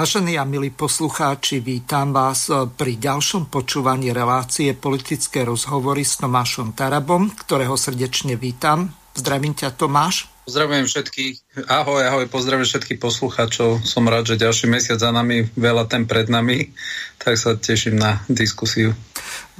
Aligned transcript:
Vážení 0.00 0.40
a 0.40 0.48
milí 0.48 0.72
poslucháči, 0.72 1.60
vítam 1.60 2.16
vás 2.16 2.48
pri 2.48 2.96
ďalšom 2.96 3.52
počúvaní 3.52 4.16
relácie 4.16 4.72
politické 4.72 5.44
rozhovory 5.44 6.08
s 6.08 6.16
Tomášom 6.16 6.72
Tarabom, 6.72 7.28
ktorého 7.28 7.76
srdečne 7.76 8.32
vítam. 8.32 8.96
Zdravím 9.12 9.52
ťa, 9.52 9.76
Tomáš. 9.76 10.24
Pozdravujem 10.48 10.88
všetkých. 10.88 11.68
Ahoj, 11.68 12.00
ahoj, 12.00 12.24
pozdravujem 12.32 12.64
všetkých 12.64 12.96
poslucháčov. 12.96 13.84
Som 13.84 14.08
rád, 14.08 14.32
že 14.32 14.40
ďalší 14.40 14.72
mesiac 14.72 14.96
za 14.96 15.12
nami, 15.12 15.52
veľa 15.52 15.84
ten 15.84 16.08
pred 16.08 16.32
nami, 16.32 16.72
tak 17.20 17.36
sa 17.36 17.60
teším 17.60 18.00
na 18.00 18.24
diskusiu. 18.24 18.96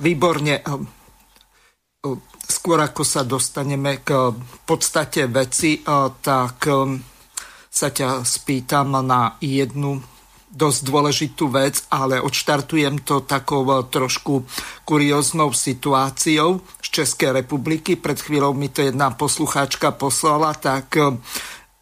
Výborne. 0.00 0.64
Skôr 2.48 2.80
ako 2.80 3.04
sa 3.04 3.28
dostaneme 3.28 4.00
k 4.00 4.32
podstate 4.64 5.28
veci, 5.28 5.84
tak 6.25 6.64
sa 7.69 7.88
ťa 7.92 8.25
spýtam 8.25 9.04
na 9.04 9.36
jednu 9.44 10.00
dosť 10.51 10.81
dôležitú 10.83 11.47
vec, 11.47 11.87
ale 11.95 12.19
odštartujem 12.19 13.06
to 13.06 13.23
takou 13.23 13.62
eh, 13.70 13.87
trošku 13.87 14.45
kurióznou 14.83 15.55
situáciou 15.55 16.61
z 16.83 16.89
Českej 16.91 17.43
republiky. 17.43 17.95
Pred 17.95 18.19
chvíľou 18.19 18.53
mi 18.53 18.67
to 18.67 18.83
jedna 18.83 19.15
poslucháčka 19.15 19.95
poslala, 19.95 20.53
tak 20.59 20.98
eh, 20.98 21.15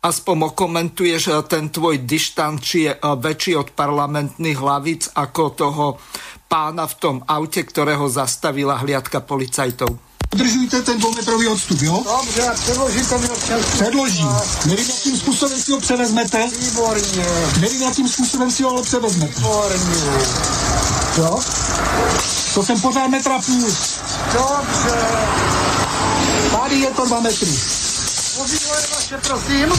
aspoň 0.05 0.53
okomentuješ 0.53 1.23
eh, 1.33 1.37
ten 1.49 1.73
tvoj 1.73 2.05
dištant, 2.05 2.61
či 2.61 2.87
je 2.87 2.93
väčší 3.01 3.57
od 3.57 3.73
parlamentných 3.73 4.59
hlavic 4.61 5.17
ako 5.17 5.43
toho 5.57 5.87
pána 6.49 6.89
v 6.89 6.95
tom 6.97 7.17
aute, 7.25 7.65
ktorého 7.65 8.09
zastavila 8.09 8.81
hliadka 8.81 9.25
policajtov. 9.25 10.08
Udržujte 10.35 10.83
ten 10.83 10.99
dvoumetrový 10.99 11.49
odstup, 11.49 11.83
jo? 11.83 12.05
Dobře, 12.05 12.51
předložím 12.55 13.07
to 13.07 13.19
mi 13.19 13.29
občas. 13.29 13.61
Předložím. 13.73 14.29
Nevím, 14.67 14.87
jakým 14.89 15.17
způsobem 15.17 15.63
si 15.63 15.73
ho 15.73 15.81
převezmete. 15.81 16.49
Výborně. 16.59 17.27
Nevím, 17.61 17.83
jakým 17.83 18.09
způsobem 18.09 18.51
si 18.51 18.63
ho 18.63 18.71
ale 18.71 18.83
převezmete. 18.83 19.35
Výborně. 19.37 19.95
Jo? 21.19 21.41
To 22.55 22.63
jsem 22.63 22.81
pořád 22.81 23.09
metra 23.09 23.39
půl. 23.47 23.75
Dobře. 24.33 25.07
Tady 26.51 26.77
je 26.77 26.91
to 26.91 27.07
dva 27.07 27.21
metry. 27.21 27.59
Vozidlo 28.39 28.75
je 28.75 28.87
vaše, 28.95 29.19
prosím. 29.19 29.73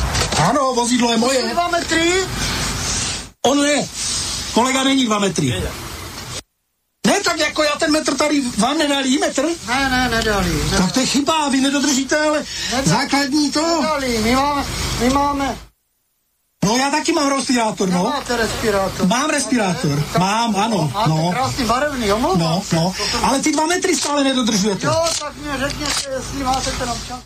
Ano, 0.50 0.74
vozidlo 0.74 1.12
je 1.12 1.18
moje. 1.18 1.50
Dva 1.54 1.68
metry. 1.68 2.14
On 3.46 3.62
ne. 3.62 3.88
Kolega 4.54 4.84
není 4.84 5.06
dva 5.06 5.20
metry. 5.20 5.50
Ne, 5.50 5.89
tak 7.30 7.40
jako 7.40 7.64
já 7.64 7.72
ten 7.80 7.92
metr 7.92 8.16
tady 8.18 8.42
vám 8.58 8.78
nedali 8.78 9.18
metr? 9.18 9.44
Ne, 9.68 9.90
ne, 9.90 10.10
nedali. 10.10 10.50
nedali. 10.54 10.78
Tak 10.78 10.92
to 10.92 11.00
je 11.00 11.06
chyba, 11.06 11.50
vy 11.50 11.62
nedodržíte, 11.62 12.20
ale 12.20 12.44
Nedali. 12.72 12.90
základní 12.90 13.52
to. 13.52 13.82
Nedali, 13.82 14.18
my 14.24 14.36
máme, 14.36 14.66
my 15.00 15.10
máme. 15.10 15.58
No 16.66 16.78
já 16.78 16.90
taky 16.92 17.12
mám 17.12 17.30
respirátor, 17.36 17.90
no. 17.90 18.04
Nemáte 18.04 18.38
respirátor. 18.38 19.08
Mám 19.08 19.30
respirátor. 19.30 20.04
Mám, 20.20 20.56
ano, 20.56 20.92
Máte 20.94 21.10
no. 21.10 21.32
krásný 21.32 21.66
barevný, 21.66 22.12
omlouvám 22.14 22.40
No, 22.40 22.64
se. 22.68 22.76
no. 22.76 22.94
Ale 23.24 23.40
ty 23.40 23.52
dva 23.52 23.66
metry 23.66 23.96
stále 23.96 24.24
nedodržujete. 24.24 24.86
Jo, 24.88 25.04
tak 25.20 25.34
mě 25.36 25.52
řekněte, 25.68 26.10
jestli 26.16 26.44
máte 26.44 26.72
ten 26.72 26.90
občan. 26.90 27.22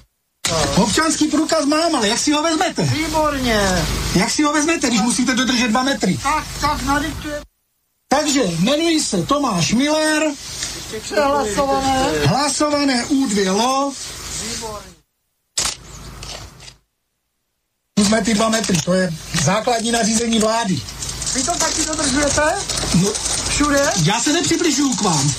Občanský 0.76 1.28
průkaz 1.28 1.66
mám, 1.66 1.96
ale 1.96 2.08
jak 2.08 2.20
si 2.20 2.32
ho 2.32 2.44
vezmete? 2.44 2.82
Výborně. 2.84 3.86
Jak 4.16 4.30
si 4.30 4.44
ho 4.44 4.54
vezmete, 4.54 4.88
když 4.88 5.02
musíte 5.02 5.34
dodržet 5.36 5.68
dva 5.68 5.84
metry? 5.84 6.18
Tak, 6.24 6.44
tak 6.62 6.82
nadiktuje. 6.84 7.42
Takže 8.20 8.42
jmenuji 8.44 9.02
se 9.04 9.24
Tomáš 9.24 9.74
Miller, 9.74 10.24
Přehlasované. 11.02 12.10
hlasované 12.26 13.06
U2 13.06 13.52
LO, 13.56 13.94
Výborně. 14.44 14.88
jsme 18.06 18.22
ty 18.22 18.34
dva 18.34 18.50
metry, 18.50 18.78
to 18.86 18.94
je 18.94 19.10
základní 19.44 19.92
nařízení 19.92 20.40
vlády. 20.40 20.82
Vy 21.34 21.44
to 21.44 21.52
taky 21.52 21.86
dodržujete? 21.86 22.42
No, 23.04 23.12
Všude? 23.50 23.92
já 24.04 24.20
se 24.20 24.34
nepřibližuju 24.34 24.96
k 24.96 25.02
vám. 25.02 25.34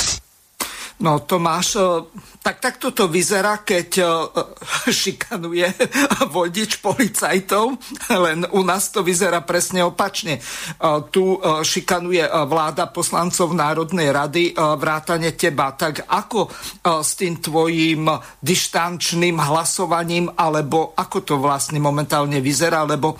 No 1.04 1.20
Tomáš, 1.20 1.76
eh, 1.76 1.84
tak 2.40 2.64
takto 2.64 2.88
to 2.96 3.12
vyzerá, 3.12 3.60
keď 3.60 3.90
eh, 4.00 4.08
šikanuje 5.04 5.68
vodič 6.32 6.80
policajtov, 6.80 7.76
len 8.08 8.48
u 8.56 8.64
nás 8.64 8.88
to 8.88 9.04
vyzerá 9.04 9.44
presne 9.44 9.84
opačne. 9.84 10.40
Tu 11.10 11.24
šikanuje 11.42 12.24
vláda 12.48 12.88
poslancov 12.88 13.52
Národnej 13.52 14.08
rady 14.08 14.54
vrátane 14.54 15.34
teba. 15.34 15.74
Tak 15.74 16.06
ako 16.08 16.48
s 17.02 17.10
tým 17.18 17.42
tvojim 17.42 18.06
dištančným 18.40 19.36
hlasovaním, 19.36 20.30
alebo 20.32 20.94
ako 20.94 21.18
to 21.24 21.34
vlastne 21.40 21.80
momentálne 21.82 22.38
vyzerá, 22.38 22.86
lebo 22.86 23.18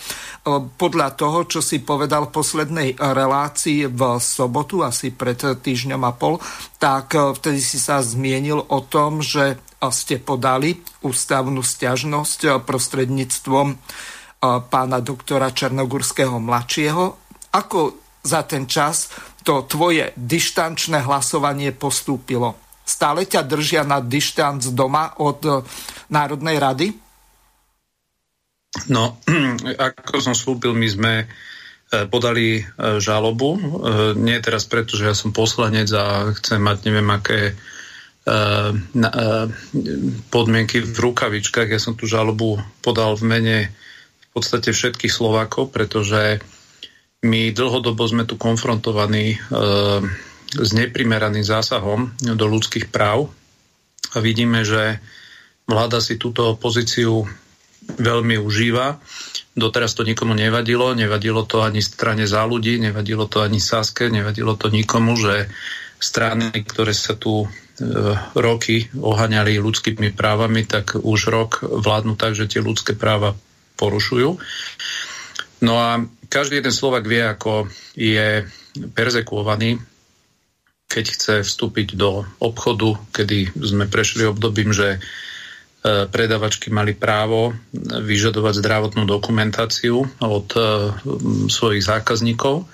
podľa 0.79 1.09
toho, 1.17 1.49
čo 1.49 1.61
si 1.65 1.83
povedal 1.83 2.29
v 2.29 2.35
poslednej 2.37 2.89
relácii 2.97 3.91
v 3.91 4.01
sobotu, 4.21 4.85
asi 4.85 5.11
pred 5.13 5.41
týždňom 5.41 6.03
a 6.05 6.13
pol, 6.15 6.39
tak 6.85 7.17
eh, 7.17 7.33
vtedy 7.33 7.65
si 7.65 7.81
sa 7.81 8.05
zmienil 8.05 8.61
o 8.61 8.79
tom, 8.85 9.25
že 9.25 9.57
ste 9.93 10.17
podali 10.17 10.81
ústavnú 11.05 11.61
stiažnosť 11.61 12.65
prostredníctvom 12.65 13.77
pána 14.73 14.99
doktora 15.05 15.53
Černogurského 15.53 16.41
mladšieho. 16.41 17.05
Ako 17.53 17.81
za 18.25 18.49
ten 18.49 18.65
čas 18.65 19.13
to 19.45 19.69
tvoje 19.69 20.17
dištančné 20.17 21.05
hlasovanie 21.05 21.77
postúpilo? 21.77 22.57
Stále 22.85 23.25
ťa 23.25 23.45
držia 23.45 23.83
na 23.85 24.01
dištanc 24.01 24.65
doma 24.77 25.17
od 25.21 25.41
e, 25.45 25.53
Národnej 26.13 26.57
rady? 26.61 26.89
No, 28.93 29.17
ako 29.89 30.21
som 30.21 30.37
slúbil, 30.37 30.77
my 30.77 30.89
sme 30.89 31.13
e, 31.25 31.27
podali 32.11 32.61
e, 32.61 32.63
žalobu. 32.99 33.51
E, 33.55 33.61
Nie 34.19 34.43
teraz 34.43 34.67
preto, 34.67 34.99
že 34.99 35.11
ja 35.11 35.15
som 35.17 35.31
poslanec 35.31 35.89
a 35.95 36.35
chcem 36.39 36.61
mať 36.61 36.79
neviem 36.91 37.11
aké 37.11 37.55
podmienky 40.33 40.81
v 40.81 40.97
rukavičkách. 40.97 41.69
Ja 41.69 41.77
som 41.77 41.93
tú 41.93 42.09
žalobu 42.09 42.57
podal 42.81 43.21
v 43.21 43.25
mene 43.29 43.59
v 44.17 44.29
podstate 44.33 44.73
všetkých 44.73 45.13
Slovákov, 45.13 45.69
pretože 45.77 46.41
my 47.21 47.53
dlhodobo 47.53 48.01
sme 48.09 48.25
tu 48.25 48.41
konfrontovaní 48.41 49.37
s 50.57 50.71
neprimeraným 50.73 51.45
zásahom 51.45 52.17
do 52.17 52.47
ľudských 52.49 52.89
práv 52.89 53.29
a 54.15 54.23
vidíme, 54.23 54.63
že 54.63 55.03
vláda 55.67 55.99
si 55.99 56.17
túto 56.17 56.55
pozíciu 56.55 57.27
veľmi 57.99 58.39
užíva. 58.39 59.03
Doteraz 59.55 59.95
to 59.95 60.03
nikomu 60.03 60.35
nevadilo, 60.35 60.99
nevadilo 60.99 61.47
to 61.47 61.63
ani 61.63 61.79
strane 61.79 62.27
za 62.27 62.43
ľudí, 62.43 62.83
nevadilo 62.83 63.31
to 63.31 63.39
ani 63.47 63.63
Saske, 63.63 64.11
nevadilo 64.11 64.59
to 64.59 64.67
nikomu, 64.67 65.15
že 65.15 65.47
strany, 66.03 66.51
ktoré 66.67 66.91
sa 66.91 67.15
tu 67.15 67.47
roky 68.35 68.87
ohaňali 68.95 69.59
ľudskými 69.59 70.15
právami, 70.15 70.63
tak 70.67 70.95
už 70.99 71.21
rok 71.31 71.51
vládnu 71.63 72.15
tak, 72.15 72.39
že 72.39 72.47
tie 72.47 72.63
ľudské 72.63 72.95
práva 72.95 73.35
porušujú. 73.79 74.39
No 75.63 75.75
a 75.79 76.03
každý 76.31 76.63
jeden 76.63 76.75
Slovak 76.75 77.07
vie, 77.07 77.23
ako 77.23 77.67
je 77.99 78.47
perzekuovaný, 78.95 79.79
keď 80.87 81.05
chce 81.11 81.35
vstúpiť 81.43 81.99
do 81.99 82.23
obchodu, 82.39 82.95
kedy 83.11 83.55
sme 83.59 83.91
prešli 83.91 84.27
obdobím, 84.31 84.71
že 84.71 85.03
predavačky 85.85 86.73
mali 86.73 86.97
právo 86.97 87.53
vyžadovať 87.77 88.57
zdravotnú 88.57 89.05
dokumentáciu 89.05 90.01
od 90.25 90.49
svojich 91.53 91.85
zákazníkov, 91.85 92.65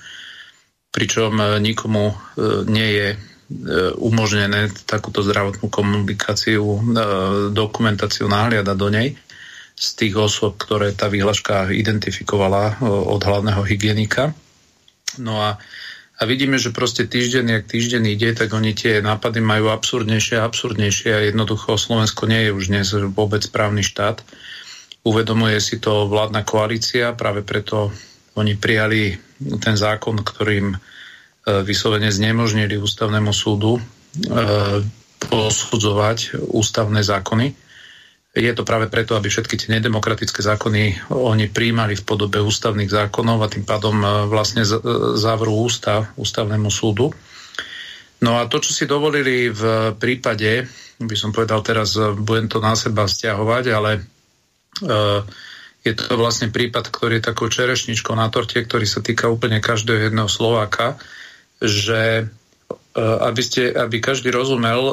pričom 0.95 1.59
nikomu 1.59 2.15
nie 2.71 2.89
je 2.95 3.09
umožnené 3.99 4.71
takúto 4.87 5.27
zdravotnú 5.27 5.67
komunikáciu, 5.67 6.63
dokumentáciu 7.51 8.31
nahliadať 8.31 8.77
do 8.79 8.89
nej. 8.95 9.19
z 9.81 9.89
tých 9.97 10.15
osôb, 10.21 10.61
ktoré 10.61 10.93
tá 10.93 11.09
výhľaška 11.09 11.73
identifikovala 11.73 12.85
od 12.85 13.21
hlavného 13.25 13.65
hygienika. 13.65 14.37
No 15.17 15.41
a, 15.41 15.57
a 16.21 16.23
vidíme, 16.29 16.61
že 16.61 16.77
proste 16.77 17.09
týždeň, 17.09 17.45
jak 17.49 17.65
týždeň 17.65 18.03
ide, 18.13 18.31
tak 18.37 18.53
oni 18.53 18.77
tie 18.77 19.01
nápady 19.01 19.41
majú 19.41 19.73
absurdnejšie 19.73 20.37
a 20.37 20.45
absurdnejšie 20.45 21.11
a 21.17 21.27
jednoducho 21.33 21.81
Slovensko 21.81 22.29
nie 22.29 22.47
je 22.47 22.51
už 22.53 22.65
dnes 22.69 22.89
vôbec 23.17 23.41
právny 23.49 23.81
štát. 23.81 24.21
Uvedomuje 25.01 25.57
si 25.65 25.81
to 25.81 26.05
vládna 26.05 26.45
koalícia, 26.45 27.17
práve 27.17 27.41
preto 27.41 27.89
oni 28.37 28.53
prijali 28.55 29.17
ten 29.65 29.75
zákon, 29.81 30.21
ktorým 30.21 30.77
E, 31.41 31.65
vyslovene 31.65 32.13
znemožnili 32.13 32.77
ústavnému 32.77 33.33
súdu 33.33 33.81
e, 33.81 33.83
posudzovať 35.25 36.37
ústavné 36.53 37.01
zákony. 37.01 37.47
Je 38.31 38.53
to 38.55 38.63
práve 38.63 38.87
preto, 38.87 39.19
aby 39.19 39.27
všetky 39.27 39.59
tie 39.59 39.75
nedemokratické 39.75 40.39
zákony 40.39 41.11
oni 41.11 41.51
príjmali 41.51 41.99
v 41.99 42.07
podobe 42.07 42.39
ústavných 42.39 42.87
zákonov 42.87 43.43
a 43.43 43.51
tým 43.51 43.67
pádom 43.67 43.97
e, 43.99 44.07
vlastne 44.31 44.63
zavrú 45.19 45.67
ústav 45.67 46.07
ústavnému 46.15 46.71
súdu. 46.71 47.11
No 48.23 48.39
a 48.39 48.47
to, 48.47 48.63
čo 48.63 48.71
si 48.71 48.85
dovolili 48.87 49.51
v 49.51 49.97
prípade, 49.97 50.69
by 51.01 51.17
som 51.17 51.33
povedal 51.33 51.65
teraz, 51.65 51.97
budem 51.97 52.47
to 52.47 52.61
na 52.61 52.77
seba 52.77 53.09
stiahovať, 53.09 53.65
ale 53.73 54.05
je 55.81 55.93
to 55.97 56.21
vlastne 56.21 56.53
prípad, 56.53 56.93
ktorý 56.93 57.17
je 57.17 57.29
takou 57.33 57.49
čerešničkou 57.49 58.13
na 58.13 58.29
torte, 58.29 58.61
ktorý 58.61 58.85
sa 58.85 59.01
týka 59.01 59.33
úplne 59.33 59.65
každého 59.65 60.13
jedného 60.13 60.29
Slováka 60.29 61.01
že 61.61 62.25
e, 62.25 63.01
aby, 63.01 63.43
ste, 63.45 63.71
aby 63.77 64.01
každý 64.01 64.33
rozumel, 64.33 64.81
e, 64.81 64.93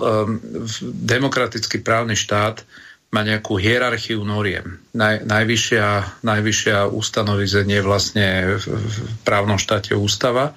demokratický 1.08 1.80
právny 1.82 2.20
štát 2.20 2.62
má 3.08 3.24
nejakú 3.24 3.56
hierarchiu 3.56 4.20
noriem. 4.28 4.84
Naj, 4.92 5.24
najvyššia, 5.24 6.20
najvyššia 6.28 6.92
ustanovizenie 6.92 7.80
vlastne 7.80 8.60
v, 8.60 8.66
v 8.68 8.96
právnom 9.24 9.56
štáte 9.56 9.96
ústava. 9.96 10.52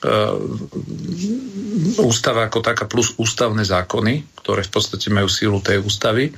Uh, 0.00 0.40
ústava 2.00 2.48
ako 2.48 2.64
taká 2.64 2.84
plus 2.88 3.16
ústavné 3.16 3.64
zákony, 3.64 4.24
ktoré 4.40 4.64
v 4.64 4.72
podstate 4.72 5.08
majú 5.12 5.28
sílu 5.28 5.60
tej 5.60 5.84
ústavy. 5.84 6.32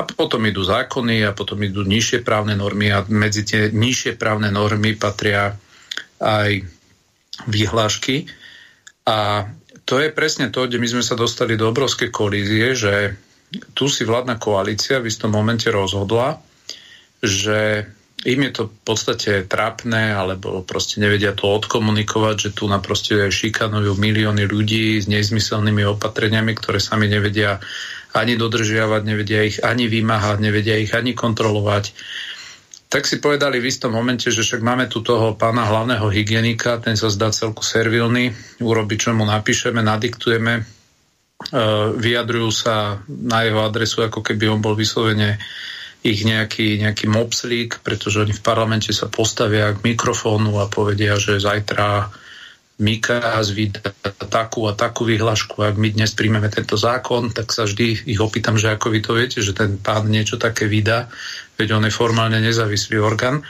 A 0.00 0.04
potom 0.04 0.40
idú 0.48 0.64
zákony 0.64 1.28
a 1.28 1.36
potom 1.36 1.60
idú 1.60 1.84
nižšie 1.84 2.24
právne 2.24 2.56
normy 2.56 2.88
a 2.88 3.04
medzi 3.04 3.44
tie 3.44 3.68
nižšie 3.68 4.16
právne 4.16 4.48
normy 4.48 4.96
patria 4.96 5.52
aj 6.20 6.64
vyhlášky. 7.44 8.28
A 9.04 9.44
to 9.84 10.00
je 10.00 10.08
presne 10.08 10.48
to, 10.48 10.64
kde 10.64 10.80
my 10.80 10.88
sme 10.88 11.04
sa 11.04 11.20
dostali 11.20 11.56
do 11.60 11.68
obrovskej 11.68 12.08
kolízie, 12.08 12.72
že 12.72 13.16
tu 13.74 13.90
si 13.90 14.06
vládna 14.06 14.38
koalícia 14.38 15.02
v 15.02 15.10
istom 15.10 15.34
momente 15.34 15.66
rozhodla, 15.70 16.38
že 17.20 17.88
im 18.20 18.40
je 18.44 18.52
to 18.52 18.62
v 18.68 18.76
podstate 18.84 19.32
trápne, 19.48 20.12
alebo 20.12 20.60
proste 20.60 21.00
nevedia 21.00 21.32
to 21.32 21.48
odkomunikovať, 21.48 22.36
že 22.36 22.50
tu 22.52 22.68
na 22.68 22.76
proste 22.76 23.16
šikanujú 23.32 23.96
milióny 23.96 24.44
ľudí 24.44 25.00
s 25.00 25.08
nezmyselnými 25.08 25.88
opatreniami, 25.96 26.52
ktoré 26.52 26.78
sami 26.78 27.08
nevedia 27.08 27.56
ani 28.12 28.36
dodržiavať, 28.36 29.02
nevedia 29.06 29.40
ich 29.46 29.58
ani 29.64 29.88
vymáhať, 29.88 30.36
nevedia 30.42 30.76
ich 30.76 30.92
ani 30.92 31.16
kontrolovať. 31.16 31.96
Tak 32.90 33.06
si 33.06 33.22
povedali 33.22 33.62
v 33.62 33.70
istom 33.70 33.94
momente, 33.94 34.28
že 34.34 34.42
však 34.42 34.66
máme 34.66 34.90
tu 34.90 35.00
toho 35.00 35.38
pána 35.38 35.62
hlavného 35.62 36.10
hygienika, 36.10 36.82
ten 36.82 36.98
sa 36.98 37.06
zdá 37.06 37.30
celku 37.30 37.62
servilný, 37.62 38.34
urobi, 38.60 38.98
čo 38.98 39.14
mu 39.14 39.22
napíšeme, 39.24 39.78
nadiktujeme, 39.78 40.79
vyjadrujú 41.96 42.52
sa 42.52 43.00
na 43.08 43.48
jeho 43.48 43.64
adresu, 43.64 44.04
ako 44.04 44.20
keby 44.20 44.52
on 44.52 44.60
bol 44.60 44.76
vyslovene 44.76 45.40
ich 46.00 46.24
nejaký, 46.24 46.80
nejaký 46.80 47.08
mopslík, 47.08 47.80
pretože 47.84 48.20
oni 48.20 48.32
v 48.32 48.44
parlamente 48.44 48.92
sa 48.92 49.08
postavia 49.08 49.72
k 49.72 49.84
mikrofónu 49.84 50.60
a 50.60 50.68
povedia, 50.68 51.16
že 51.16 51.40
zajtra 51.40 52.08
Mikas 52.80 53.52
vydá 53.52 53.92
takú 54.32 54.64
a 54.64 54.72
takú 54.72 55.04
vyhlašku, 55.04 55.60
ak 55.60 55.76
my 55.76 55.92
dnes 55.92 56.16
príjmeme 56.16 56.48
tento 56.48 56.80
zákon, 56.80 57.28
tak 57.28 57.52
sa 57.52 57.68
vždy 57.68 58.08
ich 58.08 58.20
opýtam, 58.20 58.56
že 58.56 58.72
ako 58.72 58.88
vy 58.88 59.00
to 59.04 59.12
viete, 59.12 59.44
že 59.44 59.52
ten 59.52 59.76
pán 59.76 60.08
niečo 60.08 60.40
také 60.40 60.64
vydá, 60.64 61.12
veď 61.60 61.76
on 61.76 61.84
je 61.84 61.92
formálne 61.92 62.40
nezávislý 62.40 62.96
orgán. 62.96 63.44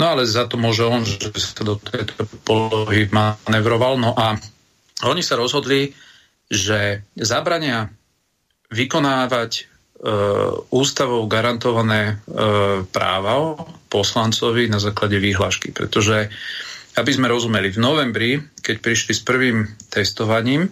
No 0.00 0.08
ale 0.08 0.24
za 0.24 0.48
to 0.48 0.56
môže 0.56 0.80
on, 0.80 1.04
že 1.04 1.28
sa 1.36 1.60
do 1.60 1.76
tejto 1.76 2.24
polohy 2.48 3.12
manevroval. 3.12 4.00
No 4.00 4.16
a 4.16 4.32
oni 5.04 5.20
sa 5.20 5.36
rozhodli, 5.36 5.92
že 6.54 7.02
zabrania 7.18 7.90
vykonávať 8.70 9.52
e, 9.54 9.62
ústavou 10.70 11.26
garantované 11.26 12.02
e, 12.06 12.14
práva 12.88 13.58
poslancovi 13.90 14.70
na 14.70 14.78
základe 14.78 15.18
výhlašky, 15.18 15.70
pretože 15.74 16.30
aby 16.94 17.10
sme 17.10 17.26
rozumeli, 17.26 17.74
v 17.74 17.82
novembri, 17.82 18.30
keď 18.62 18.76
prišli 18.78 19.12
s 19.18 19.22
prvým 19.26 19.66
testovaním, 19.90 20.70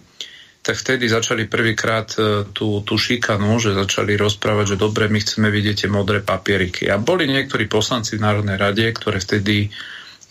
tak 0.63 0.79
vtedy 0.79 1.11
začali 1.11 1.51
prvýkrát 1.51 2.07
e, 2.15 2.47
tú, 2.55 2.79
tú 2.87 2.95
šikanu, 2.95 3.59
že 3.59 3.75
začali 3.75 4.15
rozprávať, 4.15 4.75
že 4.75 4.77
dobre, 4.79 5.11
my 5.11 5.19
chceme 5.19 5.51
vidieť 5.51 5.83
tie 5.83 5.89
modré 5.91 6.23
papieriky. 6.23 6.87
A 6.87 6.95
boli 6.95 7.27
niektorí 7.27 7.67
poslanci 7.67 8.15
v 8.15 8.23
Národnej 8.23 8.55
rade, 8.55 8.87
ktoré 8.95 9.19
vtedy 9.19 9.67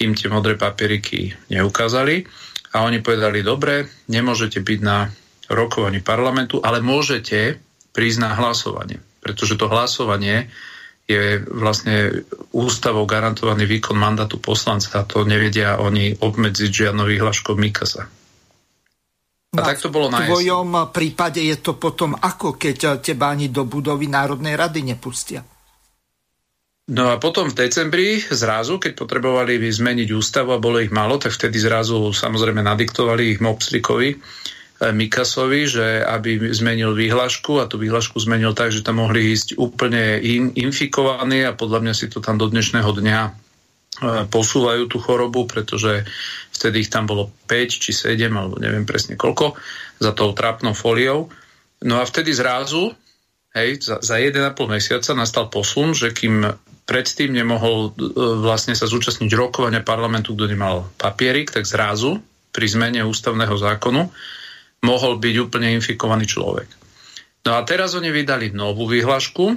im 0.01 0.17
tie 0.17 0.33
modré 0.33 0.57
papieriky 0.57 1.37
neukázali. 1.53 2.25
A 2.73 2.89
oni 2.89 3.05
povedali, 3.05 3.45
dobre, 3.45 3.85
nemôžete 4.09 4.65
byť 4.65 4.81
na 4.81 5.13
rokovaní 5.53 6.01
parlamentu, 6.01 6.59
ale 6.65 6.81
môžete 6.81 7.61
prísť 7.93 8.19
na 8.25 8.31
hlasovanie. 8.35 8.99
Pretože 9.21 9.55
to 9.61 9.71
hlasovanie 9.71 10.51
je 11.07 11.43
vlastne 11.51 12.25
ústavou 12.55 13.05
garantovaný 13.05 13.69
výkon 13.69 13.99
mandátu 13.99 14.41
poslanca 14.41 15.03
a 15.03 15.07
to 15.07 15.29
nevedia 15.29 15.79
oni 15.79 16.17
obmedziť 16.17 16.71
žiadnou 16.71 17.07
výhľaškou 17.07 17.55
Mikasa. 17.59 18.09
A 19.53 19.61
no, 19.61 19.69
tak 19.69 19.85
to 19.85 19.93
bolo 19.93 20.09
na 20.09 20.25
V 20.25 20.33
tvojom 20.33 20.89
prípade 20.89 21.45
je 21.45 21.61
to 21.61 21.77
potom 21.77 22.17
ako, 22.17 22.57
keď 22.57 23.05
teba 23.05 23.37
ani 23.37 23.53
do 23.53 23.69
budovy 23.69 24.09
Národnej 24.09 24.57
rady 24.57 24.81
nepustia? 24.81 25.45
No 26.89 27.13
a 27.13 27.21
potom 27.21 27.53
v 27.53 27.59
decembri 27.61 28.19
zrazu, 28.19 28.81
keď 28.81 28.97
potrebovali 28.97 29.61
zmeniť 29.61 30.09
ústavu 30.09 30.57
a 30.57 30.63
bolo 30.63 30.81
ich 30.81 30.91
málo, 30.91 31.21
tak 31.21 31.37
vtedy 31.37 31.61
zrazu 31.61 32.11
samozrejme 32.11 32.65
nadiktovali 32.65 33.37
ich 33.37 33.41
Mopslikovi, 33.45 34.17
Mikasovi, 34.91 35.71
že 35.71 36.03
aby 36.03 36.51
zmenil 36.51 36.99
výhlašku 36.99 37.63
a 37.63 37.71
tú 37.71 37.79
výhlašku 37.79 38.19
zmenil 38.19 38.51
tak, 38.51 38.75
že 38.75 38.83
tam 38.83 38.99
mohli 38.99 39.31
ísť 39.31 39.55
úplne 39.55 40.19
in, 40.19 40.51
infikovaní 40.59 41.47
a 41.47 41.55
podľa 41.55 41.87
mňa 41.87 41.95
si 41.95 42.11
to 42.11 42.19
tam 42.19 42.35
do 42.35 42.51
dnešného 42.51 42.91
dňa 42.91 43.21
e, 43.23 43.31
posúvajú 44.27 44.91
tú 44.91 44.99
chorobu, 44.99 45.47
pretože 45.47 46.03
vtedy 46.51 46.83
ich 46.83 46.91
tam 46.91 47.07
bolo 47.07 47.31
5 47.47 47.79
či 47.79 47.95
7, 47.95 48.27
alebo 48.35 48.59
neviem 48.59 48.83
presne 48.83 49.15
koľko, 49.15 49.55
za 50.03 50.11
tou 50.11 50.35
trápnou 50.35 50.75
fóliou. 50.75 51.31
No 51.87 52.03
a 52.03 52.05
vtedy 52.09 52.35
zrazu, 52.35 52.91
hej, 53.55 53.79
za, 53.87 54.03
za 54.03 54.19
1,5 54.19 54.59
mesiaca 54.67 55.15
nastal 55.15 55.47
posun, 55.47 55.95
že 55.95 56.11
kým 56.11 56.43
predtým 56.91 57.31
nemohol 57.31 57.95
e, 57.95 58.11
vlastne 58.43 58.75
sa 58.75 58.91
zúčastniť 58.91 59.31
rokovania 59.39 59.87
parlamentu, 59.87 60.35
kto 60.35 60.51
nemal 60.51 60.91
papierik, 60.99 61.55
tak 61.55 61.71
zrazu 61.71 62.19
pri 62.51 62.67
zmene 62.67 63.07
ústavného 63.07 63.55
zákonu 63.55 64.11
mohol 64.83 65.19
byť 65.23 65.35
úplne 65.39 65.73
infikovaný 65.79 66.27
človek. 66.27 66.69
No 67.43 67.59
a 67.59 67.67
teraz 67.67 67.99
oni 67.99 68.15
vydali 68.15 68.55
novú 68.55 68.87
vyhlašku 68.87 69.55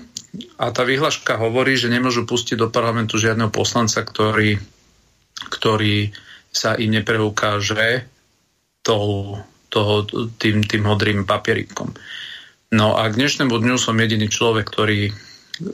a 0.58 0.74
tá 0.74 0.82
vyhlaška 0.82 1.38
hovorí, 1.38 1.77
že 1.77 1.94
nemôžu 1.94 2.25
pustiť 2.25 2.58
do 2.58 2.74
parlamentu 2.74 3.22
žiadneho 3.22 3.53
poslanca, 3.53 4.01
ktorý, 4.01 4.58
ktorý 5.53 6.10
sa 6.50 6.74
im 6.77 6.98
nepreukáže 6.98 8.10
toho, 8.82 9.41
toho, 9.70 9.94
tým, 10.38 10.65
tým 10.65 10.82
modrým 10.82 11.29
papierikom. 11.29 11.94
No 12.74 12.98
a 12.98 13.05
k 13.10 13.17
dnešnému 13.22 13.53
dňu 13.53 13.77
som 13.77 13.98
jediný 14.01 14.25
človek, 14.29 14.65
ktorý 14.65 15.13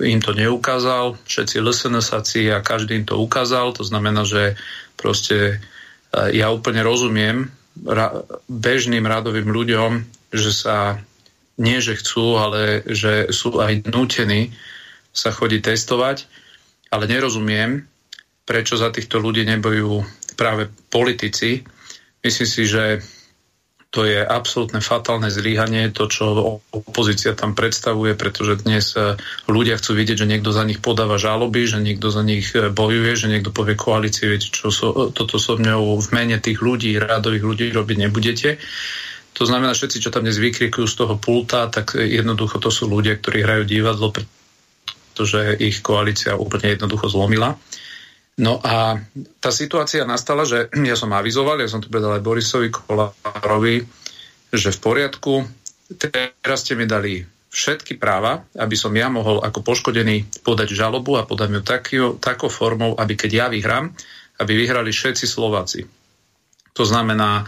im 0.03 0.19
to 0.21 0.35
neukázal, 0.37 1.17
všetci 1.25 1.63
LSNSáci 1.63 2.53
a 2.53 2.61
každý 2.61 3.01
im 3.01 3.05
to 3.07 3.17
ukázal, 3.17 3.73
to 3.73 3.81
znamená, 3.81 4.27
že 4.27 4.53
proste 4.93 5.57
e, 6.13 6.37
ja 6.37 6.53
úplne 6.53 6.85
rozumiem 6.85 7.49
ra, 7.85 8.25
bežným 8.47 9.05
radovým 9.05 9.49
ľuďom, 9.49 9.91
že 10.31 10.51
sa 10.53 11.01
nie, 11.61 11.77
že 11.83 11.97
chcú, 11.99 12.41
ale 12.41 12.81
že 12.87 13.29
sú 13.29 13.59
aj 13.61 13.89
nútení 13.91 14.53
sa 15.11 15.29
chodiť 15.29 15.61
testovať, 15.75 16.25
ale 16.89 17.07
nerozumiem, 17.07 17.85
prečo 18.47 18.79
za 18.79 18.89
týchto 18.89 19.19
ľudí 19.19 19.43
nebojú 19.43 20.01
práve 20.39 20.71
politici. 20.89 21.61
Myslím 22.23 22.49
si, 22.49 22.63
že 22.65 23.03
to 23.91 24.07
je 24.07 24.23
absolútne 24.23 24.79
fatálne 24.79 25.27
zlyhanie, 25.27 25.91
to, 25.91 26.07
čo 26.07 26.31
opozícia 26.71 27.35
tam 27.35 27.51
predstavuje, 27.51 28.15
pretože 28.15 28.63
dnes 28.63 28.95
e, 28.95 29.19
ľudia 29.51 29.75
chcú 29.75 29.99
vidieť, 29.99 30.23
že 30.23 30.31
niekto 30.31 30.55
za 30.55 30.63
nich 30.63 30.79
podáva 30.79 31.19
žaloby, 31.19 31.67
že 31.67 31.83
niekto 31.83 32.07
za 32.07 32.23
nich 32.23 32.55
e, 32.55 32.71
bojuje, 32.71 33.19
že 33.19 33.27
niekto 33.27 33.51
povie 33.51 33.75
koalícii, 33.75 34.31
viete, 34.31 34.47
čo 34.47 34.71
so, 34.71 35.11
toto 35.11 35.35
so 35.35 35.59
mňou 35.59 35.99
v 35.99 36.07
mene 36.15 36.39
tých 36.39 36.63
ľudí, 36.63 36.95
rádových 37.03 37.43
ľudí 37.43 37.65
robiť 37.75 37.97
nebudete. 38.07 38.49
To 39.35 39.43
znamená, 39.43 39.75
všetci, 39.75 40.07
čo 40.07 40.07
tam 40.07 40.23
dnes 40.23 40.39
vykrikujú 40.39 40.87
z 40.87 40.95
toho 40.95 41.19
pulta, 41.19 41.67
tak 41.67 41.99
jednoducho 41.99 42.63
to 42.63 42.71
sú 42.71 42.87
ľudia, 42.87 43.19
ktorí 43.19 43.43
hrajú 43.43 43.63
divadlo, 43.67 44.15
pretože 44.15 45.59
ich 45.59 45.83
koalícia 45.83 46.39
úplne 46.39 46.79
jednoducho 46.79 47.11
zlomila. 47.11 47.59
No 48.39 48.63
a 48.63 48.95
tá 49.43 49.51
situácia 49.51 50.07
nastala, 50.07 50.47
že 50.47 50.71
ja 50.89 50.95
som 50.95 51.11
avizoval, 51.11 51.59
ja 51.59 51.67
som 51.67 51.83
to 51.83 51.91
povedal 51.91 52.15
aj 52.15 52.23
Borisovi 52.23 52.71
Kolárovi, 52.71 53.83
že 54.51 54.69
v 54.71 54.79
poriadku, 54.79 55.33
teraz 55.95 56.63
ste 56.63 56.79
mi 56.79 56.87
dali 56.87 57.23
všetky 57.51 57.99
práva, 57.99 58.47
aby 58.55 58.79
som 58.79 58.95
ja 58.95 59.11
mohol 59.11 59.43
ako 59.43 59.59
poškodený 59.59 60.43
podať 60.47 60.71
žalobu 60.71 61.19
a 61.19 61.27
podať 61.27 61.51
ju 61.91 62.15
takou 62.15 62.47
formou, 62.47 62.95
aby 62.95 63.19
keď 63.19 63.31
ja 63.31 63.47
vyhrám, 63.51 63.91
aby 64.39 64.53
vyhrali 64.55 64.95
všetci 64.95 65.27
Slováci. 65.27 65.83
To 66.71 66.87
znamená, 66.87 67.43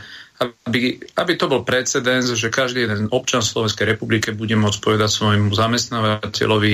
aby, 0.67 0.99
aby 1.15 1.33
to 1.39 1.47
bol 1.47 1.63
precedens, 1.63 2.27
že 2.35 2.51
každý 2.51 2.83
jeden 2.83 3.07
občan 3.15 3.39
Slovenskej 3.39 3.95
republike 3.95 4.35
bude 4.35 4.59
môcť 4.59 4.79
povedať 4.83 5.09
svojmu 5.09 5.55
zamestnávateľovi 5.55 6.73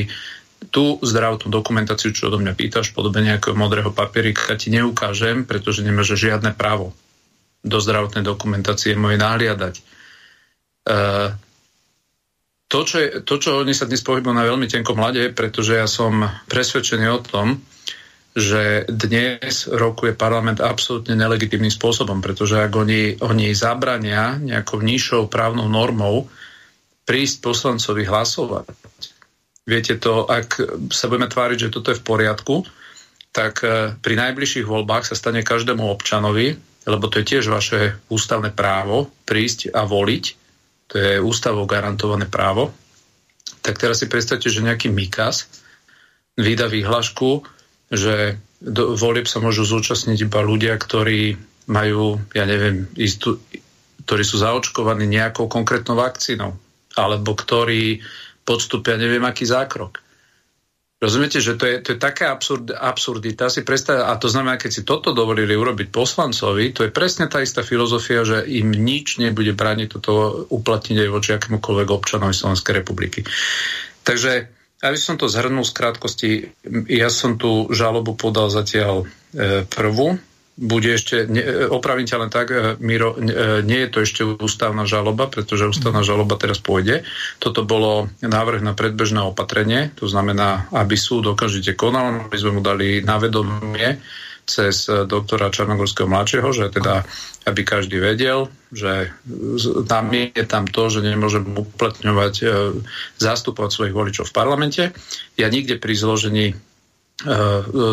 tú 0.69 1.01
zdravotnú 1.01 1.49
dokumentáciu, 1.49 2.13
čo 2.13 2.29
odo 2.29 2.37
mňa 2.37 2.53
pýtaš, 2.53 2.93
podobe 2.93 3.19
nejakého 3.21 3.57
modrého 3.57 3.89
papierika, 3.89 4.55
ti 4.55 4.69
neukážem, 4.69 5.43
pretože 5.43 5.81
nemáš 5.81 6.15
žiadne 6.15 6.53
právo 6.53 6.93
do 7.65 7.77
zdravotnej 7.81 8.23
dokumentácie 8.23 8.95
mojej 8.95 9.19
nahliadať. 9.19 9.75
Uh, 10.87 11.35
to 12.69 12.85
čo, 12.85 12.95
je, 13.01 13.09
to, 13.25 13.35
čo 13.41 13.65
oni 13.65 13.73
sa 13.73 13.89
dnes 13.89 14.05
pohybujú 14.05 14.31
na 14.31 14.45
veľmi 14.45 14.69
tenkom 14.69 14.93
mlade, 14.93 15.33
pretože 15.33 15.73
ja 15.73 15.89
som 15.89 16.21
presvedčený 16.45 17.05
o 17.09 17.19
tom, 17.19 17.57
že 18.37 18.85
dnes 18.85 19.65
rokuje 19.65 20.13
parlament 20.13 20.61
absolútne 20.61 21.17
nelegitímnym 21.17 21.73
spôsobom, 21.73 22.21
pretože 22.21 22.61
ak 22.61 22.69
oni, 22.69 23.17
oni 23.25 23.51
zabrania 23.57 24.37
nejakou 24.37 24.85
nižšou 24.85 25.27
právnou 25.33 25.65
normou 25.65 26.29
prísť 27.09 27.41
poslancovi 27.41 28.05
hlasovať, 28.05 28.69
viete 29.67 29.97
to, 29.97 30.27
ak 30.27 30.61
sa 30.91 31.07
budeme 31.07 31.27
tváriť, 31.31 31.57
že 31.67 31.73
toto 31.73 31.91
je 31.91 31.99
v 31.99 32.07
poriadku, 32.07 32.63
tak 33.29 33.61
e, 33.61 33.93
pri 33.99 34.15
najbližších 34.17 34.65
voľbách 34.65 35.09
sa 35.09 35.15
stane 35.15 35.45
každému 35.45 35.85
občanovi, 35.85 36.57
lebo 36.89 37.05
to 37.07 37.21
je 37.21 37.29
tiež 37.35 37.45
vaše 37.51 37.99
ústavné 38.09 38.51
právo, 38.55 39.11
prísť 39.27 39.71
a 39.75 39.85
voliť, 39.85 40.25
to 40.89 40.95
je 40.97 41.13
ústavou 41.21 41.69
garantované 41.69 42.25
právo, 42.25 42.73
tak 43.61 43.77
teraz 43.77 44.01
si 44.01 44.09
predstavte, 44.09 44.49
že 44.49 44.65
nejaký 44.65 44.89
Mikas 44.89 45.45
vydá 46.39 46.65
výhlašku, 46.65 47.45
že 47.91 48.39
do 48.59 48.95
volieb 48.95 49.27
sa 49.29 49.39
môžu 49.39 49.63
zúčastniť 49.63 50.27
iba 50.27 50.41
ľudia, 50.43 50.75
ktorí 50.75 51.37
majú, 51.69 52.17
ja 52.33 52.49
neviem, 52.49 52.89
istú, 52.97 53.37
ktorí 54.03 54.23
sú 54.25 54.41
zaočkovaní 54.41 55.05
nejakou 55.05 55.45
konkrétnou 55.45 55.99
vakcínou, 55.99 56.57
alebo 56.97 57.37
ktorí 57.37 58.01
podstúpia 58.49 58.97
neviem 58.97 59.21
aký 59.21 59.45
zákrok. 59.45 60.01
Rozumiete, 60.99 61.39
že 61.39 61.55
to 61.55 61.63
je, 61.63 61.75
to 61.79 61.89
je 61.95 61.99
taká 62.01 62.35
absurd, 62.35 62.75
absurdita. 62.75 63.47
Si 63.47 63.63
predstav, 63.63 64.03
a 64.03 64.19
to 64.19 64.27
znamená, 64.27 64.59
keď 64.59 64.71
si 64.73 64.81
toto 64.83 65.15
dovolili 65.15 65.55
urobiť 65.55 65.95
poslancovi, 65.95 66.75
to 66.75 66.83
je 66.83 66.91
presne 66.91 67.31
tá 67.31 67.39
istá 67.39 67.63
filozofia, 67.63 68.27
že 68.27 68.43
im 68.43 68.75
nič 68.75 69.15
nebude 69.15 69.55
brániť 69.55 69.87
toto 69.95 70.43
uplatniť 70.51 70.97
aj 70.99 71.09
voči 71.13 71.29
akémukoľvek 71.39 71.87
občanovi 71.87 72.35
Slovenskej 72.35 72.83
republiky. 72.83 73.23
Takže 74.03 74.51
aby 74.79 74.97
som 74.99 75.19
to 75.19 75.27
zhrnul 75.27 75.67
z 75.67 75.75
krátkosti, 75.75 76.29
ja 76.87 77.11
som 77.11 77.35
tú 77.35 77.67
žalobu 77.71 78.15
podal 78.15 78.47
zatiaľ 78.47 79.03
e, 79.03 79.67
prvú. 79.67 80.15
Bude 80.59 80.99
ešte, 80.99 81.23
ne, 81.23 81.39
e, 81.39 81.71
opravím 81.71 82.03
ťa 82.03 82.19
len 82.19 82.27
tak, 82.27 82.51
e, 82.51 82.75
Miro, 82.83 83.15
e, 83.15 83.63
nie 83.63 83.79
je 83.87 83.89
to 83.95 83.99
ešte 84.03 84.21
ústavná 84.27 84.83
žaloba, 84.83 85.31
pretože 85.31 85.71
ústavná 85.71 86.03
žaloba 86.03 86.35
teraz 86.35 86.59
pôjde. 86.59 87.07
Toto 87.39 87.63
bolo 87.63 88.11
návrh 88.19 88.59
na 88.59 88.75
predbežné 88.75 89.23
opatrenie, 89.23 89.95
to 89.95 90.11
znamená, 90.11 90.67
aby 90.75 90.99
súd 90.99 91.31
okamžite 91.31 91.79
konal, 91.79 92.27
aby 92.27 92.35
sme 92.35 92.59
mu 92.59 92.61
dali 92.61 92.99
na 92.99 93.15
vedomie, 93.23 94.03
cez 94.43 94.91
e, 94.91 95.07
doktora 95.07 95.47
Čarnogorského 95.47 96.11
mladšieho, 96.11 96.51
že 96.51 96.75
teda, 96.75 97.07
aby 97.47 97.61
každý 97.63 98.03
vedel, 98.03 98.51
že 98.75 99.15
tam 99.87 100.11
je 100.11 100.43
tam 100.43 100.67
to, 100.67 100.91
že 100.91 101.07
nemôžem 101.07 101.47
uplatňovať, 101.55 102.35
zastupovať 103.15 103.69
svojich 103.71 103.95
voličov 103.95 104.25
v 104.27 104.35
parlamente. 104.35 104.83
Ja 105.39 105.47
nikde 105.47 105.79
pri 105.79 105.93
zložení 105.95 106.47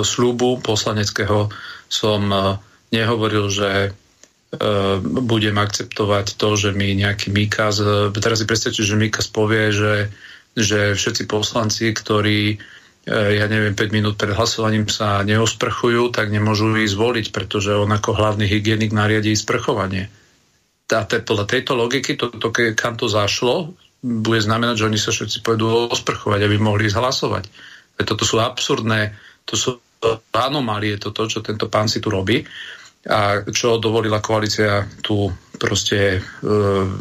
slúbu 0.07 0.63
poslaneckého 0.63 1.51
som 1.87 2.29
nehovoril, 2.91 3.47
že 3.51 3.95
budem 5.03 5.57
akceptovať 5.59 6.39
to, 6.39 6.49
že 6.57 6.71
mi 6.73 6.95
nejaký 6.97 7.35
Mikas, 7.35 7.83
teraz 8.17 8.41
si 8.41 8.47
predstavte, 8.49 8.81
že 8.81 8.97
Mikas 8.97 9.29
povie, 9.29 9.75
že, 9.75 10.09
že 10.55 10.95
všetci 10.97 11.29
poslanci, 11.29 11.91
ktorí 11.93 12.57
E, 13.07 13.39
ja 13.39 13.47
neviem, 13.47 13.71
5 13.71 13.95
minút 13.95 14.15
pred 14.19 14.35
hlasovaním 14.35 14.91
sa 14.91 15.23
neosprchujú, 15.23 16.11
tak 16.11 16.35
nemôžu 16.35 16.75
ísť 16.75 16.97
voliť, 16.99 17.27
pretože 17.31 17.71
on 17.71 17.87
ako 17.87 18.19
hlavný 18.19 18.51
hygienik 18.51 18.91
nariadí 18.91 19.31
sprchovanie. 19.39 20.11
A 20.91 21.03
te, 21.07 21.23
podľa 21.23 21.47
tejto 21.47 21.79
logiky, 21.79 22.19
to, 22.19 22.35
to, 22.35 22.51
kam 22.75 22.99
to 22.99 23.07
zašlo, 23.07 23.79
bude 24.03 24.43
znamenať, 24.43 24.83
že 24.83 24.87
oni 24.91 24.99
sa 24.99 25.15
všetci 25.15 25.39
pôjdu 25.47 25.87
osprchovať, 25.95 26.41
aby 26.43 26.59
mohli 26.59 26.91
ísť 26.91 26.99
hlasovať. 26.99 27.45
Toto 28.03 28.27
sú 28.27 28.43
absurdné, 28.43 29.15
to 29.47 29.55
sú 29.55 29.71
anomálie, 30.37 31.01
toto, 31.01 31.27
čo 31.27 31.41
tento 31.41 31.67
pán 31.67 31.89
si 31.89 31.99
tu 31.99 32.13
robí 32.13 32.45
a 33.07 33.47
čo 33.47 33.79
dovolila 33.79 34.19
koalícia 34.19 34.83
tu 34.99 35.31
proste, 35.57 36.19
e, 36.19 36.51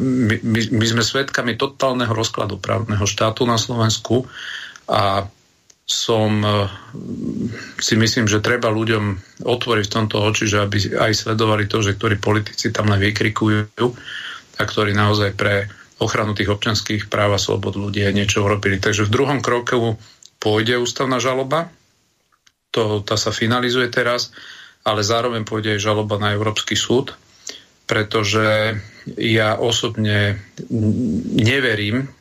my, 0.00 0.60
my, 0.70 0.86
sme 0.86 1.02
svedkami 1.02 1.58
totálneho 1.58 2.14
rozkladu 2.14 2.56
právneho 2.62 3.04
štátu 3.04 3.44
na 3.44 3.58
Slovensku 3.58 4.24
a 4.86 5.26
som 5.86 6.30
e, 6.42 6.66
si 7.78 7.98
myslím, 7.98 8.30
že 8.30 8.42
treba 8.42 8.70
ľuďom 8.70 9.04
otvoriť 9.42 9.84
v 9.86 9.94
tomto 9.94 10.16
oči, 10.22 10.46
že 10.46 10.62
aby 10.62 10.78
aj 10.94 11.12
sledovali 11.26 11.66
to, 11.66 11.82
že 11.82 11.98
ktorí 11.98 12.22
politici 12.22 12.70
tam 12.70 12.90
len 12.90 13.02
vykrikujú 13.02 13.86
a 14.56 14.62
ktorí 14.62 14.94
naozaj 14.94 15.34
pre 15.34 15.68
ochranu 15.98 16.36
tých 16.36 16.52
občanských 16.52 17.08
práv 17.08 17.36
a 17.36 17.40
slobod 17.40 17.74
ľudí 17.74 18.04
aj 18.04 18.14
niečo 18.14 18.44
urobili. 18.44 18.78
Takže 18.78 19.08
v 19.08 19.14
druhom 19.14 19.40
kroku 19.40 19.96
pôjde 20.38 20.76
ústavná 20.76 21.18
žaloba, 21.18 21.72
to, 22.76 23.00
tá 23.00 23.16
sa 23.16 23.32
finalizuje 23.32 23.88
teraz, 23.88 24.36
ale 24.84 25.00
zároveň 25.00 25.48
pôjde 25.48 25.80
aj 25.80 25.84
žaloba 25.88 26.20
na 26.20 26.36
Európsky 26.36 26.76
súd, 26.76 27.16
pretože 27.88 28.76
ja 29.16 29.56
osobne 29.56 30.36
neverím, 31.32 32.12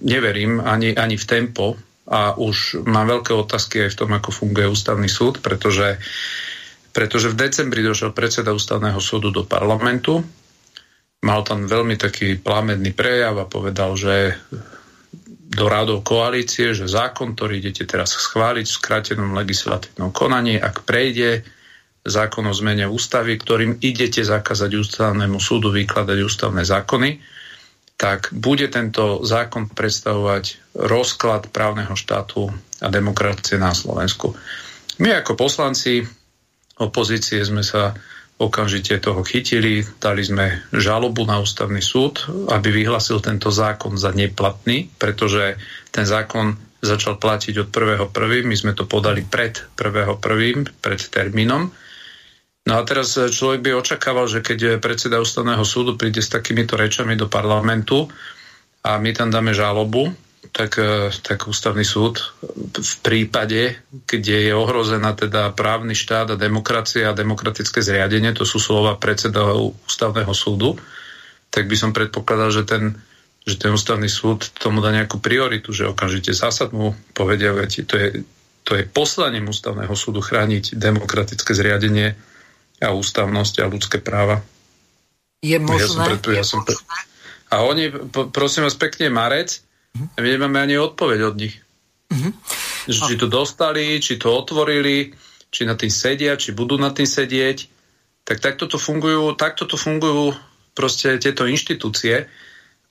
neverím 0.00 0.64
ani, 0.64 0.96
ani 0.96 1.20
v 1.20 1.28
tempo, 1.28 1.76
a 2.02 2.34
už 2.34 2.82
mám 2.82 3.06
veľké 3.06 3.30
otázky 3.30 3.86
aj 3.86 3.94
v 3.94 3.98
tom, 4.04 4.10
ako 4.12 4.30
funguje 4.34 4.66
ústavný 4.66 5.06
súd, 5.06 5.38
pretože, 5.38 6.02
pretože 6.90 7.30
v 7.30 7.38
decembri 7.38 7.80
došiel 7.80 8.10
predseda 8.10 8.50
ústavného 8.50 8.98
súdu 8.98 9.30
do 9.30 9.46
parlamentu, 9.46 10.20
mal 11.22 11.46
tam 11.46 11.70
veľmi 11.70 11.94
taký 11.94 12.42
plamenný 12.42 12.90
prejav 12.90 13.38
a 13.38 13.46
povedal, 13.46 13.94
že 13.94 14.34
do 15.52 15.68
rádov 15.68 16.00
koalície, 16.00 16.72
že 16.72 16.88
zákon, 16.88 17.36
ktorý 17.36 17.60
idete 17.60 17.84
teraz 17.84 18.16
schváliť 18.16 18.64
v 18.64 18.78
skrátenom 18.80 19.36
legislatívnom 19.36 20.08
konaní, 20.08 20.56
ak 20.56 20.88
prejde 20.88 21.44
zákon 22.02 22.42
o 22.48 22.54
zmene 22.56 22.88
ústavy, 22.88 23.36
ktorým 23.36 23.78
idete 23.84 24.24
zakázať 24.24 24.74
ústavnému 24.74 25.38
súdu 25.38 25.70
vykladať 25.70 26.18
ústavné 26.24 26.64
zákony, 26.64 27.20
tak 28.00 28.34
bude 28.34 28.66
tento 28.66 29.22
zákon 29.22 29.70
predstavovať 29.70 30.74
rozklad 30.74 31.54
právneho 31.54 31.94
štátu 31.94 32.50
a 32.82 32.88
demokracie 32.90 33.60
na 33.60 33.70
Slovensku. 33.70 34.34
My 34.98 35.22
ako 35.22 35.38
poslanci 35.38 36.02
opozície 36.82 37.38
sme 37.46 37.62
sa 37.62 37.94
okamžite 38.40 38.98
toho 39.00 39.20
chytili, 39.22 39.84
dali 40.00 40.22
sme 40.24 40.64
žalobu 40.74 41.24
na 41.28 41.38
ústavný 41.38 41.80
súd, 41.80 42.26
aby 42.50 42.72
vyhlasil 42.72 43.20
tento 43.20 43.52
zákon 43.52 43.94
za 43.94 44.10
neplatný, 44.10 44.90
pretože 44.98 45.60
ten 45.92 46.04
zákon 46.08 46.56
začal 46.82 47.20
platiť 47.20 47.62
od 47.62 47.68
1.1. 47.70 48.10
My 48.48 48.56
sme 48.58 48.72
to 48.74 48.88
podali 48.88 49.22
pred 49.22 49.62
1.1. 49.78 50.82
pred 50.82 51.00
termínom 51.06 51.70
No 52.62 52.78
a 52.78 52.86
teraz 52.86 53.18
človek 53.18 53.58
by 53.58 53.70
očakával, 53.74 54.30
že 54.30 54.38
keď 54.38 54.78
predseda 54.78 55.18
ústavného 55.18 55.66
súdu 55.66 55.98
príde 55.98 56.22
s 56.22 56.30
takýmito 56.30 56.78
rečami 56.78 57.18
do 57.18 57.26
parlamentu 57.26 58.06
a 58.86 59.02
my 59.02 59.10
tam 59.10 59.34
dáme 59.34 59.50
žalobu, 59.50 60.14
tak, 60.50 60.82
eh, 60.82 61.14
tak 61.22 61.46
ústavný 61.46 61.86
súd 61.86 62.18
v 62.74 62.94
prípade, 63.06 63.78
kde 64.10 64.50
je 64.50 64.52
ohrozená 64.52 65.14
teda 65.14 65.54
právny 65.54 65.94
štát 65.94 66.34
a 66.34 66.40
demokracia 66.40 67.14
a 67.14 67.18
demokratické 67.18 67.78
zriadenie, 67.78 68.34
to 68.34 68.42
sú 68.42 68.58
slova 68.58 68.98
predseda 68.98 69.54
ústavného 69.54 70.34
súdu, 70.34 70.74
tak 71.54 71.70
by 71.70 71.76
som 71.78 71.94
predpokladal, 71.94 72.50
že 72.50 72.66
ten, 72.66 72.98
že 73.46 73.54
ten 73.54 73.70
ústavný 73.70 74.10
súd 74.10 74.50
tomu 74.58 74.82
dá 74.82 74.90
nejakú 74.90 75.22
prioritu, 75.22 75.70
že 75.70 75.86
okamžite 75.86 76.34
zásadnú 76.34 76.98
povedia, 77.14 77.54
veď 77.54 77.70
to 77.86 77.94
je, 77.94 78.08
to 78.66 78.72
je 78.74 78.82
poslaním 78.90 79.46
ústavného 79.46 79.94
súdu 79.94 80.18
chrániť 80.18 80.74
demokratické 80.74 81.54
zriadenie 81.54 82.18
a 82.82 82.90
ústavnosť 82.90 83.62
a 83.62 83.70
ľudské 83.70 84.02
práva. 84.02 84.42
Je 85.42 85.58
možné? 85.58 85.82
Ja 85.82 85.86
som 85.86 86.02
preto, 86.02 86.28
ja 86.34 86.44
som 86.46 86.60
pre... 86.66 86.74
A 87.52 87.62
oni, 87.62 87.92
prosím 88.32 88.64
vás, 88.64 88.74
pekne 88.74 89.12
marec, 89.12 89.60
uh-huh. 89.96 90.08
my 90.18 90.28
nemáme 90.28 90.58
ani 90.60 90.76
odpoveď 90.80 91.20
od 91.28 91.34
nich. 91.36 91.54
Uh-huh. 92.12 92.32
Či 92.88 93.14
to 93.16 93.30
dostali, 93.30 94.00
či 94.02 94.18
to 94.18 94.32
otvorili, 94.32 95.14
či 95.52 95.68
na 95.68 95.76
tým 95.76 95.92
sedia, 95.92 96.36
či 96.40 96.56
budú 96.56 96.80
na 96.80 96.90
tým 96.90 97.06
sedieť. 97.06 97.68
Tak 98.22 98.38
takto 98.38 98.70
to 98.70 98.78
fungujú, 98.80 99.34
takto 99.34 99.68
to 99.68 99.76
fungujú 99.76 100.32
proste 100.72 101.20
tieto 101.20 101.44
inštitúcie 101.44 102.26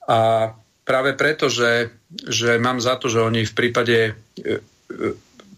a 0.06 0.52
práve 0.86 1.14
preto, 1.18 1.50
že, 1.50 1.94
že 2.12 2.58
mám 2.58 2.82
za 2.82 2.98
to, 2.98 3.10
že 3.10 3.22
oni 3.22 3.46
v 3.46 3.54
prípade 3.54 3.98
e, 3.98 4.12
e, 4.12 4.60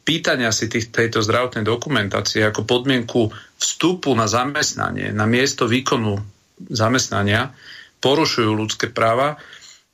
pýtania 0.04 0.52
si 0.52 0.68
tých, 0.68 0.92
tejto 0.92 1.24
zdravotnej 1.24 1.64
dokumentácie 1.64 2.44
ako 2.44 2.68
podmienku 2.68 3.32
vstupu 3.60 4.12
na 4.14 4.28
zamestnanie, 4.28 5.16
na 5.16 5.24
miesto 5.26 5.66
výkonu 5.66 6.20
zamestnania, 6.70 7.56
porušujú 8.04 8.52
ľudské 8.52 8.92
práva, 8.92 9.40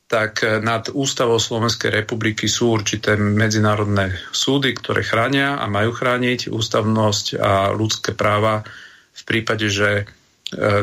tak 0.09 0.41
nad 0.41 0.89
Ústavou 0.89 1.37
Slovenskej 1.37 1.93
republiky 1.93 2.49
sú 2.49 2.73
určité 2.73 3.13
medzinárodné 3.13 4.17
súdy, 4.33 4.73
ktoré 4.73 5.05
chránia 5.05 5.61
a 5.61 5.69
majú 5.69 5.93
chrániť 5.93 6.49
ústavnosť 6.49 7.37
a 7.37 7.69
ľudské 7.69 8.17
práva 8.17 8.65
v 9.13 9.21
prípade, 9.21 9.69
že 9.69 9.89
e, 10.01 10.03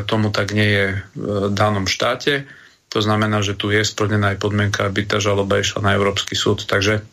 tomu 0.07 0.31
tak 0.31 0.55
nie 0.55 0.69
je 0.71 0.85
v 1.19 1.51
danom 1.51 1.91
štáte. 1.91 2.47
To 2.87 3.03
znamená, 3.03 3.43
že 3.43 3.59
tu 3.59 3.67
je 3.67 3.83
splnená 3.83 4.31
aj 4.31 4.39
podmienka, 4.39 4.87
aby 4.87 5.03
tá 5.03 5.19
žaloba 5.19 5.59
išla 5.59 5.83
na 5.83 5.91
Európsky 5.99 6.39
súd. 6.39 6.63
Takže, 6.63 7.03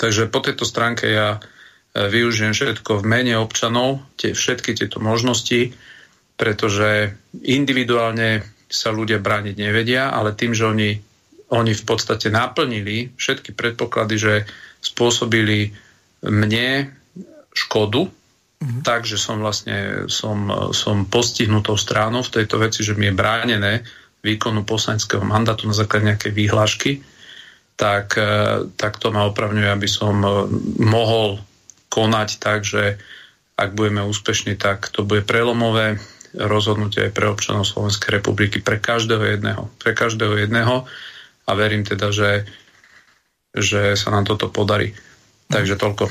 takže 0.00 0.32
po 0.32 0.40
tejto 0.40 0.64
stránke 0.64 1.04
ja 1.04 1.36
využijem 1.92 2.52
všetko 2.52 3.00
v 3.00 3.08
mene 3.08 3.34
občanov, 3.40 4.04
tie, 4.20 4.36
všetky 4.36 4.76
tieto 4.76 5.00
možnosti, 5.00 5.72
pretože 6.36 7.16
individuálne 7.44 8.44
sa 8.68 8.92
ľudia 8.92 9.20
brániť 9.20 9.56
nevedia, 9.56 10.12
ale 10.12 10.36
tým, 10.36 10.52
že 10.52 10.68
oni 10.68 10.90
oni 11.50 11.72
v 11.74 11.84
podstate 11.86 12.26
naplnili 12.32 13.14
všetky 13.14 13.54
predpoklady, 13.54 14.14
že 14.18 14.34
spôsobili 14.82 15.70
mne 16.26 16.90
škodu, 17.54 18.10
mm-hmm. 18.10 18.82
takže 18.82 19.16
som 19.16 19.38
vlastne 19.38 20.10
som, 20.10 20.70
som 20.74 21.06
postihnutou 21.06 21.78
stránou 21.78 22.26
v 22.26 22.34
tejto 22.42 22.58
veci, 22.58 22.82
že 22.82 22.98
mi 22.98 23.08
je 23.08 23.14
bránené 23.14 23.86
výkonu 24.26 24.66
poslaneckého 24.66 25.22
mandátu 25.22 25.70
na 25.70 25.76
základe 25.76 26.10
nejakej 26.10 26.32
výhlášky, 26.34 26.92
tak, 27.78 28.18
e, 28.18 28.66
tak 28.74 28.98
to 28.98 29.14
ma 29.14 29.28
opravňuje, 29.30 29.68
aby 29.70 29.86
som 29.86 30.18
e, 30.24 30.28
mohol 30.82 31.38
konať 31.92 32.28
tak, 32.42 32.66
že 32.66 32.98
ak 33.56 33.72
budeme 33.72 34.02
úspešní, 34.02 34.58
tak 34.58 34.90
to 34.90 35.06
bude 35.06 35.24
prelomové 35.24 35.96
rozhodnutie 36.36 37.08
pre 37.08 37.30
občanov 37.30 37.64
Slovenskej 37.64 38.20
republiky, 38.20 38.60
pre 38.60 38.76
každého 38.76 39.24
jedného. 39.24 39.72
Pre 39.80 39.96
každého 39.96 40.36
jedného 40.36 40.84
a 41.46 41.50
verím 41.54 41.86
teda, 41.86 42.10
že, 42.10 42.44
že 43.54 43.94
sa 43.94 44.10
nám 44.10 44.26
toto 44.26 44.50
podarí. 44.50 44.90
Takže 45.46 45.78
toľko. 45.78 46.10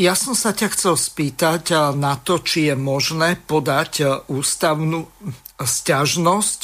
Ja 0.00 0.16
som 0.16 0.32
sa 0.32 0.56
ťa 0.56 0.74
chcel 0.74 0.96
spýtať 0.96 1.94
na 1.94 2.18
to, 2.18 2.40
či 2.42 2.72
je 2.72 2.74
možné 2.74 3.36
podať 3.36 4.24
ústavnú 4.26 5.06
stiažnosť, 5.60 6.60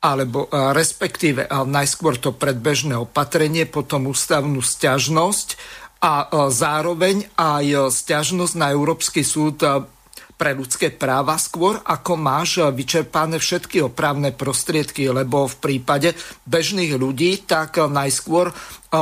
alebo 0.00 0.48
respektíve 0.50 1.46
najskôr 1.52 2.16
to 2.16 2.32
predbežné 2.32 2.96
opatrenie, 2.96 3.68
potom 3.68 4.08
ústavnú 4.08 4.64
stiažnosť 4.64 5.48
a 6.00 6.32
zároveň 6.48 7.28
aj 7.36 7.92
stiažnosť 7.92 8.54
na 8.56 8.72
Európsky 8.72 9.20
súd 9.20 9.60
pre 10.38 10.54
ľudské 10.54 10.94
práva 10.94 11.34
skôr, 11.34 11.82
ako 11.82 12.14
máš 12.14 12.62
vyčerpané 12.70 13.42
všetky 13.42 13.82
opravné 13.82 14.30
prostriedky, 14.30 15.10
lebo 15.10 15.50
v 15.50 15.58
prípade 15.58 16.14
bežných 16.46 16.94
ľudí 16.94 17.42
tak 17.42 17.82
najskôr 17.82 18.48
e, 18.48 18.54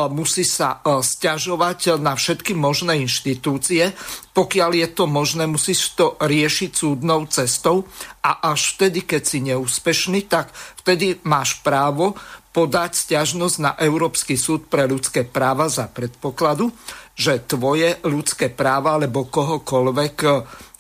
musí 0.08 0.48
sa 0.48 0.80
e, 0.80 1.04
stiažovať 1.04 2.00
na 2.00 2.16
všetky 2.16 2.56
možné 2.56 3.04
inštitúcie. 3.04 3.92
Pokiaľ 4.32 4.70
je 4.80 4.88
to 4.96 5.04
možné, 5.04 5.44
musíš 5.44 5.92
to 5.92 6.16
riešiť 6.16 6.72
súdnou 6.72 7.28
cestou 7.28 7.84
a 8.24 8.48
až 8.56 8.80
vtedy, 8.80 9.04
keď 9.04 9.22
si 9.22 9.38
neúspešný, 9.44 10.24
tak 10.32 10.48
vtedy 10.80 11.20
máš 11.28 11.60
právo 11.60 12.16
podať 12.56 12.96
stiažnosť 12.96 13.56
na 13.60 13.76
Európsky 13.76 14.40
súd 14.40 14.72
pre 14.72 14.88
ľudské 14.88 15.28
práva 15.28 15.68
za 15.68 15.92
predpokladu, 15.92 16.72
že 17.12 17.44
tvoje 17.44 18.00
ľudské 18.08 18.48
práva 18.48 18.96
alebo 18.96 19.28
kohokoľvek 19.28 20.16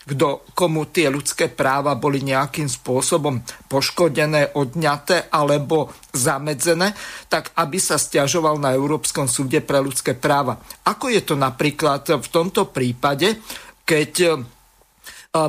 kto, 0.06 0.46
komu 0.54 0.86
tie 0.86 1.10
ľudské 1.10 1.50
práva 1.50 1.98
boli 1.98 2.22
nejakým 2.22 2.70
spôsobom 2.70 3.42
poškodené, 3.66 4.54
odňaté 4.54 5.26
alebo 5.34 5.90
zamedzené, 6.14 6.94
tak 7.26 7.50
aby 7.58 7.78
sa 7.82 7.98
stiažoval 7.98 8.62
na 8.62 8.70
Európskom 8.70 9.26
súde 9.26 9.58
pre 9.66 9.82
ľudské 9.82 10.14
práva. 10.14 10.62
Ako 10.86 11.10
je 11.10 11.26
to 11.26 11.34
napríklad 11.34 12.06
v 12.22 12.28
tomto 12.30 12.70
prípade, 12.70 13.42
keď 13.82 14.12
e, 14.22 14.28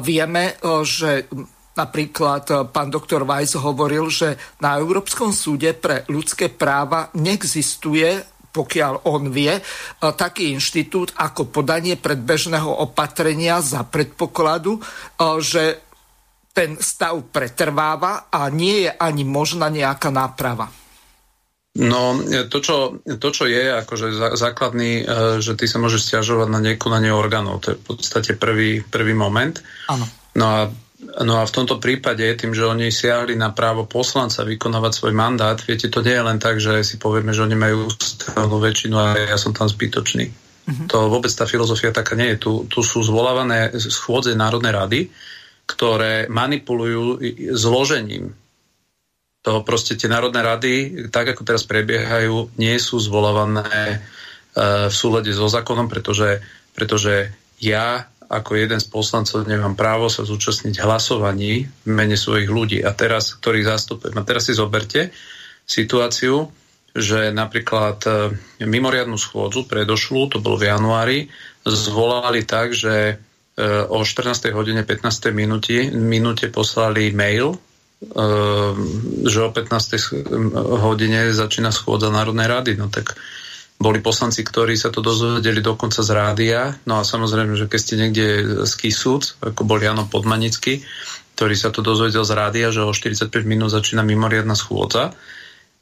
vieme, 0.02 0.58
e, 0.58 0.82
že 0.82 1.30
Napríklad 1.78 2.43
e, 2.50 2.54
pán 2.74 2.89
doktor 2.89 3.22
Weiss 3.22 3.54
hovoril, 3.54 4.10
že 4.10 4.34
na 4.58 4.82
Európskom 4.82 5.30
súde 5.30 5.78
pre 5.78 6.10
ľudské 6.10 6.50
práva 6.50 7.13
neexistuje 7.13 8.17
pokiaľ 8.58 9.06
on 9.06 9.30
vie, 9.30 9.54
e, 9.54 9.62
taký 10.02 10.50
inštitút 10.58 11.13
ako 11.13 11.54
podanie 11.54 11.93
predbežného 11.93 12.82
opatrenia 12.82 13.62
za 13.62 13.86
predpokladu, 13.86 14.78
e, 14.78 14.82
že 15.38 15.63
ten 16.58 16.74
stav 16.82 17.22
pretrváva 17.30 18.34
a 18.34 18.50
nie 18.50 18.89
je 18.89 18.91
ani 18.98 19.22
možná 19.22 19.70
nejaká 19.70 20.10
náprava. 20.10 20.74
No, 21.78 22.17
to 22.50 22.58
čo, 22.58 22.98
to, 23.06 23.30
čo 23.30 23.46
je 23.46 23.70
akože 23.70 24.34
základný, 24.34 25.06
e, 25.06 25.13
že 25.38 25.54
ty 25.54 25.70
sa 25.70 25.78
môžeš 25.78 26.10
stiažovať 26.10 26.50
na 26.50 26.58
nekonanie 26.58 27.13
orgánov, 27.13 27.62
to 27.62 27.67
je 27.74 27.78
v 27.78 27.84
podstate 27.86 28.34
prvý, 28.34 28.82
prvý 28.82 29.13
moment. 29.13 29.62
Áno. 29.86 30.10
No 30.34 30.46
a 30.50 30.60
No 30.97 31.38
a 31.38 31.45
v 31.45 31.53
tomto 31.53 31.77
prípade, 31.77 32.25
tým, 32.33 32.57
že 32.57 32.65
oni 32.65 32.89
siahli 32.89 33.38
na 33.38 33.53
právo 33.53 33.86
poslanca 33.86 34.41
vykonávať 34.41 34.91
svoj 34.97 35.13
mandát, 35.13 35.53
viete, 35.62 35.93
to 35.93 36.01
nie 36.01 36.17
je 36.17 36.25
len 36.25 36.41
tak, 36.41 36.57
že 36.57 36.81
si 36.81 36.97
povieme, 36.97 37.38
že 37.38 37.45
oni 37.45 37.53
majú 37.53 37.86
ústavnú 37.86 38.57
väčšinu 38.57 38.95
a 38.97 39.05
ja 39.29 39.38
som 39.38 39.53
tam 39.53 39.69
zbytočný. 39.69 40.25
Mm-hmm. 40.25 40.88
To 40.89 41.05
vôbec 41.05 41.29
tá 41.29 41.45
filozofia 41.45 41.93
taká 41.93 42.17
nie 42.17 42.33
je. 42.33 42.41
Tu, 42.41 42.51
tu 42.65 42.81
sú 42.81 43.05
zvolávané 43.05 43.77
schôdze 43.77 44.33
Národnej 44.33 44.73
rady, 44.73 44.99
ktoré 45.69 46.25
manipulujú 46.33 47.21
zložením 47.53 48.33
toho 49.47 49.63
proste 49.63 49.95
tie 49.95 50.12
národné 50.12 50.43
rady, 50.43 50.75
tak 51.07 51.31
ako 51.31 51.47
teraz 51.47 51.63
prebiehajú, 51.63 52.51
nie 52.60 52.75
sú 52.83 52.99
zvolávané 52.99 53.63
e, 53.71 53.97
v 54.91 54.95
súlade 54.95 55.31
so 55.31 55.47
zákonom, 55.47 55.88
pretože, 55.88 56.43
pretože 56.75 57.31
ja 57.63 58.12
ako 58.28 58.60
jeden 58.60 58.80
z 58.84 58.88
poslancov 58.92 59.48
nemám 59.48 59.80
právo 59.80 60.12
sa 60.12 60.28
zúčastniť 60.28 60.84
hlasovaní 60.84 61.63
v 61.63 61.90
mene 61.90 62.20
svojich 62.20 62.52
ľudí. 62.52 62.80
A 62.84 62.92
teraz, 62.92 63.32
ktorých 63.40 63.68
zastupujem. 63.72 64.16
A 64.20 64.28
teraz 64.28 64.52
si 64.52 64.54
zoberte 64.54 65.16
situáciu, 65.63 66.52
že 66.92 67.32
napríklad 67.32 67.98
e, 68.04 68.12
mimoriadnú 68.68 69.16
schôdzu 69.16 69.70
predošlu, 69.70 70.34
to 70.34 70.44
bolo 70.44 70.60
v 70.60 70.68
januári, 70.68 71.20
zvolali 71.63 72.44
tak, 72.44 72.76
že 72.76 73.16
e, 73.56 73.66
o 73.88 74.02
14. 74.02 74.52
hodine 74.52 74.82
15. 74.84 75.32
minúte, 75.32 75.88
minúte 75.94 76.50
poslali 76.50 77.13
mail, 77.13 77.56
e, 77.56 77.58
že 79.24 79.40
o 79.40 79.50
15. 79.54 80.84
hodine 80.84 81.32
začína 81.32 81.70
schôdza 81.70 82.12
Národnej 82.12 82.50
rady. 82.50 82.72
No 82.76 82.90
tak 82.90 83.16
boli 83.78 84.02
poslanci, 84.02 84.42
ktorí 84.42 84.74
sa 84.74 84.90
to 84.90 85.06
dozvedeli 85.06 85.62
dokonca 85.62 86.02
z 86.02 86.10
rádia. 86.10 86.74
No 86.90 86.98
a 86.98 87.06
samozrejme, 87.06 87.54
že 87.54 87.70
keď 87.70 87.80
ste 87.80 87.96
niekde 87.96 88.26
z 88.66 88.74
Kisúc, 88.74 89.38
ako 89.38 89.62
bol 89.70 89.78
Jano 89.78 90.10
Podmanický, 90.10 90.82
ktorý 91.38 91.54
sa 91.54 91.70
to 91.70 91.86
dozvedel 91.86 92.26
z 92.26 92.34
rádia, 92.34 92.74
že 92.74 92.82
o 92.82 92.90
45 92.90 93.30
minút 93.46 93.70
začína 93.70 94.02
mimoriadna 94.02 94.58
schôdza, 94.58 95.13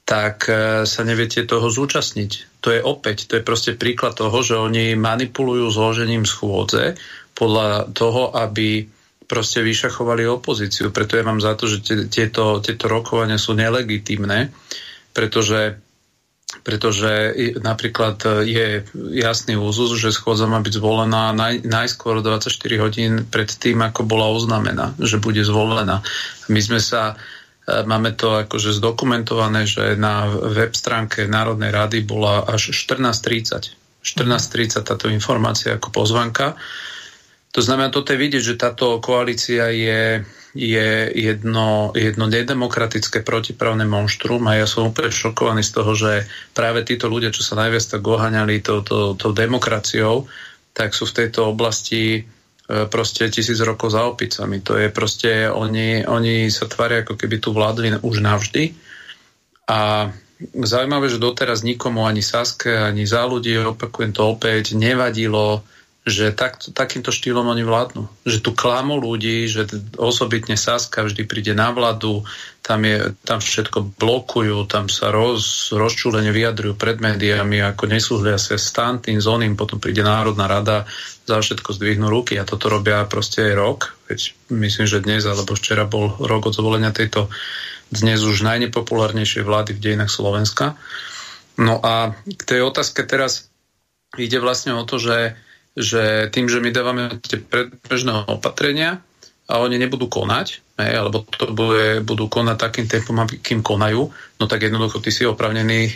tak 0.04 0.52
e, 0.52 0.84
sa 0.84 1.02
neviete 1.08 1.48
toho 1.48 1.72
zúčastniť. 1.72 2.62
To 2.62 2.76
je 2.76 2.84
opäť, 2.84 3.32
to 3.32 3.40
je 3.40 3.48
proste 3.48 3.72
príklad 3.80 4.14
toho, 4.14 4.44
že 4.44 4.60
oni 4.60 5.00
manipulujú 5.00 5.72
zložením 5.72 6.28
schôdze 6.28 7.00
podľa 7.32 7.96
toho, 7.96 8.36
aby 8.36 8.92
proste 9.26 9.64
vyšachovali 9.64 10.28
opozíciu. 10.28 10.92
Preto 10.92 11.18
ja 11.18 11.26
mám 11.26 11.42
za 11.42 11.58
to, 11.58 11.66
že 11.72 11.82
tieto, 12.12 12.60
tieto 12.62 12.86
rokovania 12.86 13.42
sú 13.42 13.58
nelegitímne, 13.58 14.54
pretože 15.16 15.85
pretože 16.62 17.36
napríklad 17.60 18.22
e, 18.24 18.30
je 18.46 18.68
jasný 19.20 19.60
úzus, 19.60 19.98
že 19.98 20.15
schôdza 20.15 20.48
má 20.48 20.62
byť 20.62 20.74
zvolená 20.80 21.36
naj, 21.36 21.65
najskôr 21.65 22.22
24 22.22 22.52
hodín 22.80 23.13
pred 23.28 23.50
tým, 23.50 23.82
ako 23.82 24.06
bola 24.08 24.32
oznámená, 24.32 24.96
že 25.02 25.18
bude 25.18 25.41
zvolená. 25.44 26.06
My 26.48 26.62
sme 26.62 26.80
sa 26.80 27.18
e, 27.68 27.84
Máme 27.84 28.13
to 28.13 28.46
akože 28.46 28.78
zdokumentované, 28.78 29.65
že 29.65 29.98
na 29.98 30.30
web 30.30 30.72
stránke 30.78 31.26
Národnej 31.26 31.74
rady 31.74 32.06
bola 32.06 32.46
až 32.46 32.72
14.30. 32.72 33.74
14.30 34.06 34.86
táto 34.86 35.10
informácia 35.10 35.82
ako 35.82 35.89
pozvanka. 35.89 36.54
To 37.58 37.63
znamená, 37.63 37.89
toto 37.89 38.12
je 38.12 38.20
vidieť, 38.20 38.44
že 38.44 38.60
táto 38.60 39.00
koalícia 39.00 39.72
je, 39.72 40.22
je 40.56 41.12
jedno, 41.12 41.91
jedno 41.91 42.32
nedemokratické 42.32 43.28
protiprávne 43.28 43.84
monštrum 43.84 44.39
a 44.48 44.56
ja 44.56 44.63
som 44.63 44.96
úplne 44.96 45.12
šokovaný 45.12 45.68
z 45.68 45.72
toho, 45.76 45.91
že 45.91 46.12
práve 46.56 46.88
títo 46.88 47.12
ľudia, 47.12 47.36
čo 47.36 47.44
sa 47.44 47.60
najviac 47.60 47.84
tak 47.84 48.00
ohaňali 48.00 48.63
tou, 48.63 48.80
to, 48.80 49.20
to 49.20 49.36
demokraciou, 49.36 50.32
tak 50.72 50.96
sú 50.96 51.12
v 51.12 51.18
tejto 51.20 51.52
oblasti 51.52 52.04
e, 52.15 52.22
proste 52.88 53.28
tisíc 53.28 53.60
rokov 53.60 53.91
za 53.91 54.08
opicami. 54.08 54.63
To 54.63 54.80
je 54.80 54.88
proste, 54.88 55.52
oni, 55.52 56.08
oni 56.08 56.48
sa 56.48 56.72
tvária, 56.72 57.04
ako 57.04 57.20
keby 57.20 57.36
tu 57.44 57.52
vládli 57.52 58.00
už 58.00 58.24
navždy. 58.24 58.72
A 59.68 60.08
zaujímavé, 60.56 61.12
že 61.12 61.20
doteraz 61.20 61.68
nikomu 61.68 62.08
ani 62.08 62.24
Saske, 62.24 62.72
ani 62.72 63.04
za 63.04 63.28
ľudí, 63.28 63.60
opakujem 63.60 64.15
to 64.15 64.24
opäť, 64.39 64.72
nevadilo 64.80 65.68
že 66.06 66.30
tak, 66.38 66.62
takýmto 66.62 67.10
štýlom 67.10 67.50
oni 67.50 67.65
vládnu. 67.65 68.06
Že 68.30 68.38
tu 68.46 68.52
klamú 68.54 69.02
ľudí, 69.02 69.50
že 69.50 69.65
osobitne 69.98 70.54
Saska 70.54 71.02
vždy 71.02 71.26
príde 71.26 71.58
na 71.58 71.74
vládu, 71.74 72.22
tam, 72.62 72.86
je, 72.86 73.18
tam 73.26 73.41
všetko 73.41 73.98
blokujú, 73.98 74.70
tam 74.70 74.86
sa 74.86 75.10
roz, 75.10 75.74
rozčúlene 75.74 76.30
vyjadrujú 76.30 76.78
pred 76.78 77.02
médiami, 77.02 77.58
ako 77.58 77.89
nesúhlia 77.89 78.38
sa 78.38 78.54
s 78.54 78.70
tým, 79.02 79.18
s 79.18 79.26
oným, 79.26 79.58
potom 79.58 79.82
príde 79.82 80.06
Národná 80.06 80.46
rada, 80.46 80.86
za 81.26 81.41
všetko 81.41 81.74
zdvihnú 81.74 82.06
ruky 82.06 82.38
a 82.38 82.46
toto 82.46 82.70
robia 82.70 83.02
proste 83.10 83.50
aj 83.50 83.54
rok. 83.58 83.80
Veď 84.06 84.38
myslím, 84.54 84.86
že 84.86 85.02
dnes 85.02 85.26
alebo 85.26 85.58
včera 85.58 85.89
bol 85.89 86.13
rok 86.22 86.54
od 86.54 86.54
zvolenia 86.54 86.94
tejto 86.94 87.34
dnes 87.89 88.22
už 88.22 88.46
najnepopulárnejšej 88.46 89.41
vlády 89.41 89.74
v 89.74 89.82
dejinách 89.82 90.13
Slovenska. 90.13 90.78
No 91.58 91.82
a 91.82 92.13
k 92.13 92.41
tej 92.46 92.62
otázke 92.62 93.02
teraz 93.10 93.50
ide 94.22 94.38
vlastne 94.38 94.78
o 94.78 94.86
to, 94.86 95.02
že 95.02 95.34
že 95.76 96.32
tým, 96.32 96.48
že 96.48 96.64
my 96.64 96.72
dávame 96.72 97.20
tie 97.20 97.44
predbežné 97.44 98.32
opatrenia 98.32 99.04
a 99.46 99.62
oni 99.62 99.78
nebudú 99.78 100.10
konať, 100.10 100.48
hej, 100.82 100.92
alebo 100.98 101.22
to 101.22 101.54
bude, 101.54 102.02
budú 102.02 102.26
konať 102.26 102.58
takým 102.58 102.88
tempom, 102.90 103.28
kým 103.30 103.62
konajú, 103.62 104.10
no 104.10 104.46
tak 104.50 104.66
jednoducho 104.66 105.04
ty 105.04 105.14
si 105.14 105.28
opravnený 105.28 105.82
e, 105.86 105.94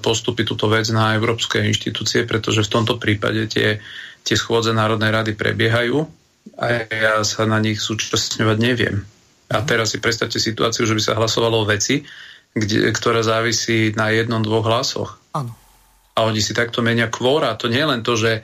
postupy 0.00 0.48
túto 0.48 0.70
vec 0.72 0.88
na 0.94 1.12
európske 1.12 1.60
inštitúcie, 1.60 2.24
pretože 2.24 2.64
v 2.64 2.72
tomto 2.72 2.96
prípade 2.96 3.50
tie, 3.52 3.82
tie 4.24 4.36
schôdze 4.38 4.72
Národnej 4.72 5.12
rady 5.12 5.36
prebiehajú 5.36 6.08
a 6.56 6.88
ja 6.88 7.20
sa 7.26 7.44
na 7.44 7.60
nich 7.60 7.82
súčasňovať 7.82 8.58
neviem. 8.62 9.04
A 9.52 9.62
teraz 9.62 9.92
si 9.92 10.00
predstavte 10.00 10.40
situáciu, 10.40 10.88
že 10.88 10.96
by 10.96 11.02
sa 11.02 11.18
hlasovalo 11.18 11.62
o 11.62 11.68
veci, 11.68 12.02
kde, 12.56 12.90
ktorá 12.90 13.20
závisí 13.20 13.92
na 13.92 14.08
jednom, 14.08 14.40
dvoch 14.40 14.64
hlasoch. 14.64 15.20
Áno. 15.36 15.52
A 16.16 16.24
oni 16.24 16.40
si 16.40 16.56
takto 16.56 16.80
menia 16.80 17.12
kvóra. 17.12 17.52
To 17.60 17.68
nie 17.68 17.84
je 17.84 17.90
len 17.92 18.00
to, 18.00 18.16
že 18.16 18.40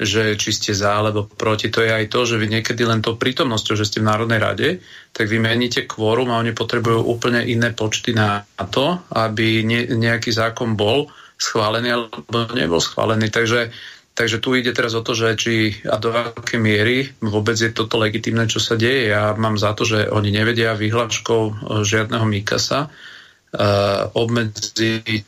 že 0.00 0.40
či 0.40 0.56
ste 0.56 0.72
za 0.72 0.96
alebo 0.96 1.28
proti, 1.28 1.68
to 1.68 1.84
je 1.84 1.92
aj 1.92 2.08
to, 2.08 2.24
že 2.24 2.40
vy 2.40 2.48
niekedy 2.48 2.88
len 2.88 3.04
to 3.04 3.20
prítomnosťou, 3.20 3.76
že 3.76 3.84
ste 3.84 4.00
v 4.00 4.08
Národnej 4.08 4.40
rade, 4.40 4.68
tak 5.12 5.28
vy 5.28 5.36
meníte 5.36 5.84
kvórum 5.84 6.32
a 6.32 6.40
oni 6.40 6.56
potrebujú 6.56 7.04
úplne 7.04 7.44
iné 7.44 7.76
počty 7.76 8.16
na 8.16 8.48
to, 8.72 8.96
aby 9.12 9.60
ne, 9.60 9.84
nejaký 9.92 10.32
zákon 10.32 10.72
bol 10.72 11.12
schválený 11.36 11.88
alebo 11.92 12.16
nebol 12.56 12.80
schválený. 12.80 13.28
Takže, 13.28 13.68
takže 14.16 14.40
tu 14.40 14.56
ide 14.56 14.72
teraz 14.72 14.96
o 14.96 15.04
to, 15.04 15.12
že 15.12 15.36
či 15.36 15.84
a 15.84 16.00
do 16.00 16.16
akej 16.16 16.56
miery 16.56 17.12
vôbec 17.20 17.60
je 17.60 17.68
toto 17.68 18.00
legitimné, 18.00 18.48
čo 18.48 18.56
sa 18.56 18.80
deje. 18.80 19.12
Ja 19.12 19.36
mám 19.36 19.60
za 19.60 19.76
to, 19.76 19.84
že 19.84 20.08
oni 20.08 20.32
nevedia 20.32 20.72
vyhláškou 20.80 21.42
e, 21.44 21.52
žiadneho 21.84 22.24
Mikasa 22.24 22.88
uh, 22.88 24.08
obmedziť 24.16 25.04
e, 25.12 25.24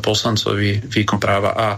poslancovi 0.00 0.84
výkon 0.84 1.16
práva 1.16 1.56
a 1.56 1.68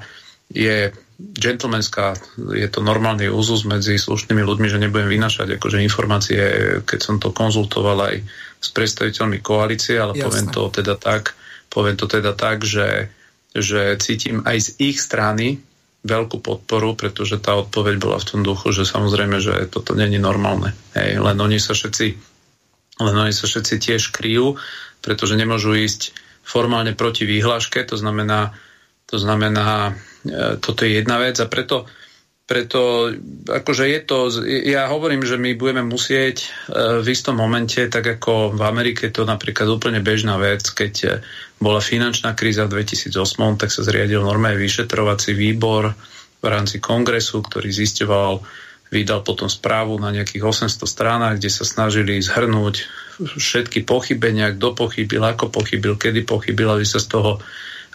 je 0.51 0.90
gentlemanská, 1.20 2.16
je 2.56 2.68
to 2.68 2.80
normálny 2.80 3.28
úzus 3.28 3.68
medzi 3.68 4.00
slušnými 4.00 4.40
ľuďmi, 4.40 4.66
že 4.68 4.80
nebudem 4.80 5.09
vynašať 5.09 5.61
akože 5.61 5.85
informácie, 5.85 6.40
keď 6.85 7.00
som 7.00 7.16
to 7.20 7.30
konzultoval 7.30 8.09
aj 8.09 8.24
s 8.61 8.68
predstaviteľmi 8.72 9.40
koalície, 9.40 9.96
ale 9.96 10.16
Jasne. 10.16 10.24
poviem 10.24 10.46
to 10.52 10.62
teda 10.72 10.94
tak, 10.96 11.37
poviem 11.68 11.96
to 11.96 12.06
teda 12.09 12.33
tak, 12.37 12.64
že, 12.64 13.09
že 13.52 13.96
cítim 14.00 14.44
aj 14.44 14.56
z 14.59 14.68
ich 14.80 14.96
strany 15.00 15.61
veľkú 16.00 16.40
podporu, 16.40 16.96
pretože 16.96 17.37
tá 17.37 17.56
odpoveď 17.61 18.00
bola 18.00 18.16
v 18.16 18.28
tom 18.28 18.40
duchu, 18.40 18.72
že 18.72 18.88
samozrejme, 18.88 19.37
že 19.37 19.68
toto 19.68 19.92
není 19.92 20.16
normálne. 20.16 20.72
Hej, 20.96 21.20
len 21.20 21.37
oni 21.37 21.61
sa 21.61 21.76
všetci 21.76 22.30
len 23.00 23.16
oni 23.16 23.33
sa 23.33 23.48
všetci 23.48 23.74
tiež 23.80 24.12
kryjú, 24.12 24.61
pretože 25.00 25.33
nemôžu 25.33 25.72
ísť 25.72 26.12
formálne 26.44 26.92
proti 26.92 27.24
výhláške, 27.24 27.80
to 27.88 27.96
znamená, 27.96 28.52
to 29.09 29.16
znamená 29.16 29.96
toto 30.61 30.85
je 30.85 31.00
jedna 31.00 31.16
vec 31.16 31.40
a 31.40 31.48
preto, 31.48 31.88
preto 32.50 33.09
akože 33.46 33.85
je 33.87 34.00
to, 34.02 34.18
ja 34.66 34.90
hovorím, 34.90 35.22
že 35.22 35.38
my 35.38 35.54
budeme 35.54 35.87
musieť 35.87 36.42
e, 36.42 36.46
v 36.98 37.06
istom 37.06 37.38
momente, 37.38 37.78
tak 37.87 38.18
ako 38.18 38.59
v 38.59 38.62
Amerike 38.66 39.06
je 39.06 39.14
to 39.14 39.24
napríklad 39.24 39.70
úplne 39.70 40.02
bežná 40.02 40.35
vec, 40.35 40.66
keď 40.66 40.94
e, 41.06 41.09
bola 41.62 41.78
finančná 41.78 42.35
kríza 42.35 42.66
v 42.66 42.83
2008, 42.83 43.14
tak 43.54 43.70
sa 43.70 43.87
zriadil 43.87 44.26
normálne 44.26 44.59
vyšetrovací 44.59 45.30
výbor 45.38 45.94
v 46.42 46.46
rámci 46.50 46.83
kongresu, 46.83 47.38
ktorý 47.38 47.70
zistoval, 47.70 48.42
vydal 48.90 49.22
potom 49.22 49.46
správu 49.46 50.02
na 50.02 50.11
nejakých 50.11 50.42
800 50.42 50.90
stranách, 50.90 51.38
kde 51.38 51.50
sa 51.54 51.62
snažili 51.62 52.18
zhrnúť 52.18 52.83
všetky 53.38 53.87
pochybenia, 53.87 54.59
kto 54.59 54.74
pochybil, 54.74 55.22
ako 55.22 55.54
pochybil, 55.54 55.94
kedy 55.94 56.26
pochybil, 56.26 56.74
aby 56.74 56.83
sa 56.83 56.98
z 56.98 57.14
toho 57.14 57.38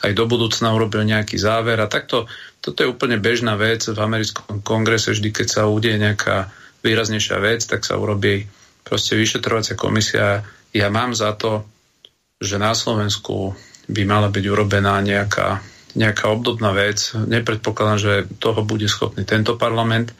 aj 0.03 0.11
do 0.11 0.25
budúcna 0.27 0.75
urobil 0.75 1.07
nejaký 1.07 1.39
záver. 1.39 1.79
A 1.79 1.91
takto, 1.91 2.27
toto 2.59 2.83
je 2.83 2.91
úplne 2.91 3.21
bežná 3.21 3.55
vec 3.55 3.85
v 3.87 3.95
americkom 3.95 4.59
kongrese, 4.65 5.15
vždy 5.15 5.29
keď 5.31 5.47
sa 5.47 5.61
udeje 5.69 5.95
nejaká 6.01 6.51
výraznejšia 6.83 7.37
vec, 7.41 7.65
tak 7.65 7.87
sa 7.87 7.97
urobí 7.97 8.45
proste 8.85 9.17
vyšetrovacia 9.17 9.73
komisia. 9.73 10.45
Ja 10.75 10.87
mám 10.93 11.15
za 11.17 11.33
to, 11.33 11.65
že 12.37 12.61
na 12.61 12.75
Slovensku 12.75 13.55
by 13.89 14.01
mala 14.05 14.29
byť 14.29 14.45
urobená 14.45 14.99
nejaká, 15.01 15.61
nejaká 15.97 16.25
obdobná 16.29 16.75
vec. 16.75 17.15
Nepredpokladám, 17.15 17.99
že 18.01 18.13
toho 18.37 18.61
bude 18.61 18.85
schopný 18.85 19.23
tento 19.25 19.57
parlament, 19.57 20.13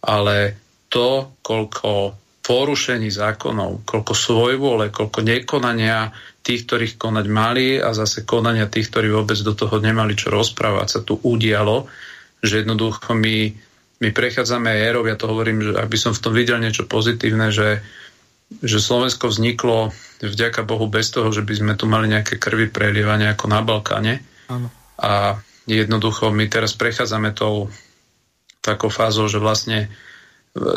ale 0.00 0.56
to, 0.88 1.36
koľko 1.42 2.14
porušení 2.46 3.10
zákonov, 3.10 3.82
koľko 3.82 4.14
svojvôle, 4.14 4.94
koľko 4.94 5.18
nekonania 5.26 6.14
tých, 6.46 6.62
ktorých 6.70 6.94
konať 6.94 7.26
mali 7.26 7.82
a 7.82 7.90
zase 7.90 8.22
konania 8.22 8.70
tých, 8.70 8.94
ktorí 8.94 9.10
vôbec 9.10 9.34
do 9.42 9.50
toho 9.50 9.82
nemali 9.82 10.14
čo 10.14 10.30
rozprávať, 10.30 10.86
sa 10.86 11.00
tu 11.02 11.18
udialo, 11.18 11.90
že 12.38 12.62
jednoducho 12.62 13.18
my, 13.18 13.50
my 13.98 14.08
prechádzame 14.14 14.70
érov, 14.70 15.10
ja 15.10 15.18
to 15.18 15.26
hovorím, 15.26 15.66
že 15.66 15.72
aby 15.74 15.96
som 15.98 16.14
v 16.14 16.22
tom 16.22 16.30
videl 16.30 16.62
niečo 16.62 16.86
pozitívne, 16.86 17.50
že, 17.50 17.82
že 18.62 18.78
Slovensko 18.78 19.26
vzniklo 19.26 19.90
vďaka 20.22 20.62
Bohu 20.62 20.86
bez 20.86 21.10
toho, 21.10 21.34
že 21.34 21.42
by 21.42 21.54
sme 21.58 21.72
tu 21.74 21.90
mali 21.90 22.06
nejaké 22.06 22.38
krvi 22.38 22.70
prelievanie 22.70 23.26
ako 23.26 23.50
na 23.50 23.60
Balkáne. 23.66 24.22
Áno. 24.46 24.70
A 25.02 25.42
jednoducho 25.66 26.30
my 26.30 26.46
teraz 26.46 26.78
prechádzame 26.78 27.34
tou 27.34 27.74
takou 28.62 28.88
fázou, 28.88 29.26
že 29.26 29.42
vlastne 29.42 29.90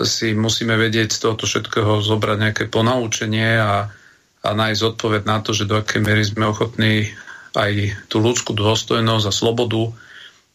si 0.03 0.35
musíme 0.35 0.75
vedieť 0.75 1.13
z 1.13 1.19
tohoto 1.23 1.45
všetkého 1.47 2.03
zobrať 2.03 2.37
nejaké 2.41 2.63
ponaučenie 2.67 3.55
a, 3.55 3.87
a 4.39 4.49
nájsť 4.55 4.81
odpoveď 4.95 5.21
na 5.27 5.43
to, 5.43 5.51
že 5.51 5.67
do 5.67 5.79
akej 5.79 5.99
miery 5.99 6.23
sme 6.23 6.47
ochotní 6.47 7.11
aj 7.57 7.71
tú 8.07 8.23
ľudskú 8.23 8.55
dôstojnosť 8.55 9.25
a 9.27 9.35
slobodu 9.35 9.91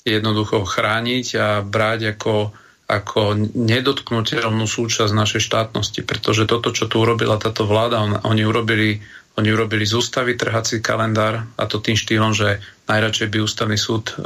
jednoducho 0.04 0.64
chrániť 0.64 1.26
a 1.36 1.48
brať 1.60 2.16
ako, 2.16 2.52
ako 2.88 3.20
nedotknutelnú 3.56 4.64
súčasť 4.64 5.12
našej 5.12 5.42
štátnosti. 5.42 6.00
Pretože 6.04 6.48
toto, 6.48 6.72
čo 6.72 6.88
tu 6.88 7.00
urobila 7.00 7.40
táto 7.40 7.64
vláda, 7.64 8.04
on, 8.04 8.12
oni, 8.24 8.44
urobili, 8.44 9.00
oni 9.36 9.48
urobili 9.52 9.84
z 9.84 9.96
ústavy 9.96 10.36
trhací 10.36 10.80
kalendár 10.84 11.44
a 11.56 11.64
to 11.64 11.80
tým 11.80 11.96
štýlom, 11.96 12.32
že 12.36 12.60
najradšej 12.88 13.28
by 13.32 13.38
ústavný 13.40 13.76
súd 13.80 14.12
e, 14.12 14.14
e, 14.16 14.22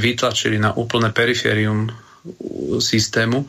vytlačili 0.00 0.60
na 0.60 0.76
úplné 0.76 1.12
periférium 1.12 1.88
systému, 2.80 3.44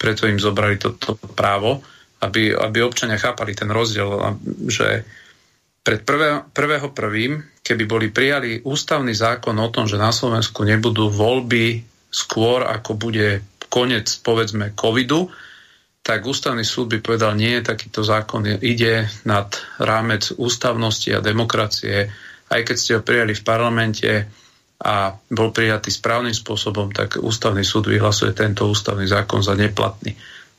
preto 0.00 0.24
im 0.24 0.40
zobrali 0.40 0.80
toto 0.80 1.16
to 1.16 1.28
právo 1.36 1.84
aby, 2.24 2.56
aby 2.56 2.78
občania 2.80 3.20
chápali 3.20 3.52
ten 3.52 3.68
rozdiel, 3.68 4.08
že 4.66 5.04
pred 5.84 6.00
prvého, 6.00 6.48
prvého 6.48 6.88
prvým, 6.96 7.44
keby 7.60 7.84
boli 7.84 8.08
prijali 8.08 8.64
ústavný 8.64 9.12
zákon 9.12 9.52
o 9.60 9.68
tom, 9.68 9.84
že 9.84 10.00
na 10.00 10.08
Slovensku 10.08 10.64
nebudú 10.64 11.12
voľby 11.12 11.84
skôr, 12.08 12.64
ako 12.64 12.96
bude 12.96 13.44
koniec, 13.68 14.08
povedzme, 14.24 14.72
covidu, 14.72 15.28
tak 16.04 16.24
ústavný 16.28 16.64
súd 16.64 16.92
by 16.92 16.98
povedal, 17.00 17.32
nie, 17.32 17.64
takýto 17.64 18.04
zákon 18.04 18.44
ide 18.60 19.08
nad 19.24 19.48
rámec 19.80 20.36
ústavnosti 20.36 21.08
a 21.16 21.24
demokracie. 21.24 22.12
Aj 22.52 22.60
keď 22.60 22.76
ste 22.76 22.92
ho 22.96 23.02
prijali 23.02 23.32
v 23.32 23.40
parlamente 23.40 24.10
a 24.84 25.16
bol 25.32 25.48
prijatý 25.48 25.88
správnym 25.88 26.36
spôsobom, 26.36 26.92
tak 26.92 27.16
ústavný 27.16 27.64
súd 27.64 27.88
vyhlasuje 27.88 28.36
tento 28.36 28.68
ústavný 28.68 29.08
zákon 29.08 29.40
za 29.40 29.56
neplatný. 29.56 30.12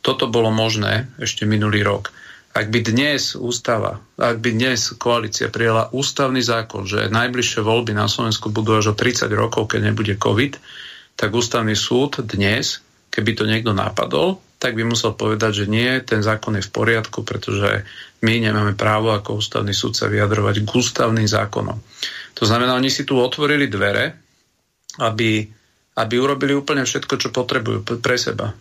Toto 0.06 0.30
bolo 0.30 0.54
možné 0.54 1.10
ešte 1.18 1.50
minulý 1.50 1.82
rok. 1.82 2.14
Ak 2.54 2.70
by 2.70 2.86
dnes 2.86 3.34
ústava, 3.34 3.98
ak 4.22 4.38
by 4.38 4.54
dnes 4.54 4.94
koalícia 5.02 5.50
prijala 5.50 5.90
ústavný 5.90 6.46
zákon, 6.46 6.86
že 6.86 7.10
najbližšie 7.10 7.66
voľby 7.66 7.98
na 7.98 8.06
Slovensku 8.06 8.54
budú 8.54 8.78
až 8.78 8.94
o 8.94 8.96
30 8.96 9.28
rokov, 9.34 9.74
keď 9.74 9.92
nebude 9.92 10.14
COVID, 10.16 10.62
tak 11.18 11.34
ústavný 11.34 11.74
súd 11.74 12.22
dnes, 12.22 12.86
keby 13.10 13.34
to 13.34 13.50
niekto 13.50 13.74
napadol, 13.74 14.40
tak 14.62 14.78
by 14.78 14.88
musel 14.88 15.18
povedať, 15.18 15.66
že 15.66 15.66
nie, 15.68 15.90
ten 16.06 16.22
zákon 16.24 16.56
je 16.56 16.64
v 16.64 16.72
poriadku, 16.72 17.28
pretože 17.28 17.84
my 18.24 18.40
nemáme 18.40 18.78
právo 18.78 19.12
ako 19.12 19.42
ústavný 19.42 19.76
súd 19.76 19.98
sa 19.98 20.08
vyjadrovať 20.08 20.64
k 20.64 20.70
ústavným 20.70 21.28
zákonom. 21.28 21.76
To 22.40 22.44
znamená, 22.46 22.78
oni 22.78 22.94
si 22.94 23.04
tu 23.04 23.20
otvorili 23.20 23.68
dvere, 23.68 24.16
aby, 25.02 25.44
aby 25.98 26.16
urobili 26.16 26.56
úplne 26.56 26.88
všetko, 26.88 27.20
čo 27.20 27.36
potrebujú 27.36 27.84
pre 28.00 28.16
seba. 28.16 28.56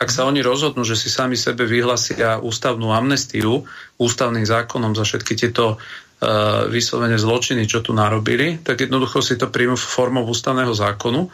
Ak 0.00 0.08
sa 0.08 0.24
oni 0.24 0.40
rozhodnú, 0.40 0.80
že 0.80 0.96
si 0.96 1.12
sami 1.12 1.36
sebe 1.36 1.68
vyhlasia 1.68 2.40
ústavnú 2.40 2.88
amnestiu 2.88 3.68
ústavným 4.00 4.48
zákonom 4.48 4.96
za 4.96 5.04
všetky 5.04 5.36
tieto 5.36 5.76
uh, 5.76 6.64
vyslovene 6.72 7.20
zločiny, 7.20 7.68
čo 7.68 7.84
tu 7.84 7.92
narobili, 7.92 8.64
tak 8.64 8.80
jednoducho 8.80 9.20
si 9.20 9.36
to 9.36 9.52
príjmu 9.52 9.76
formou 9.76 10.24
ústavného 10.24 10.72
zákonu 10.72 11.28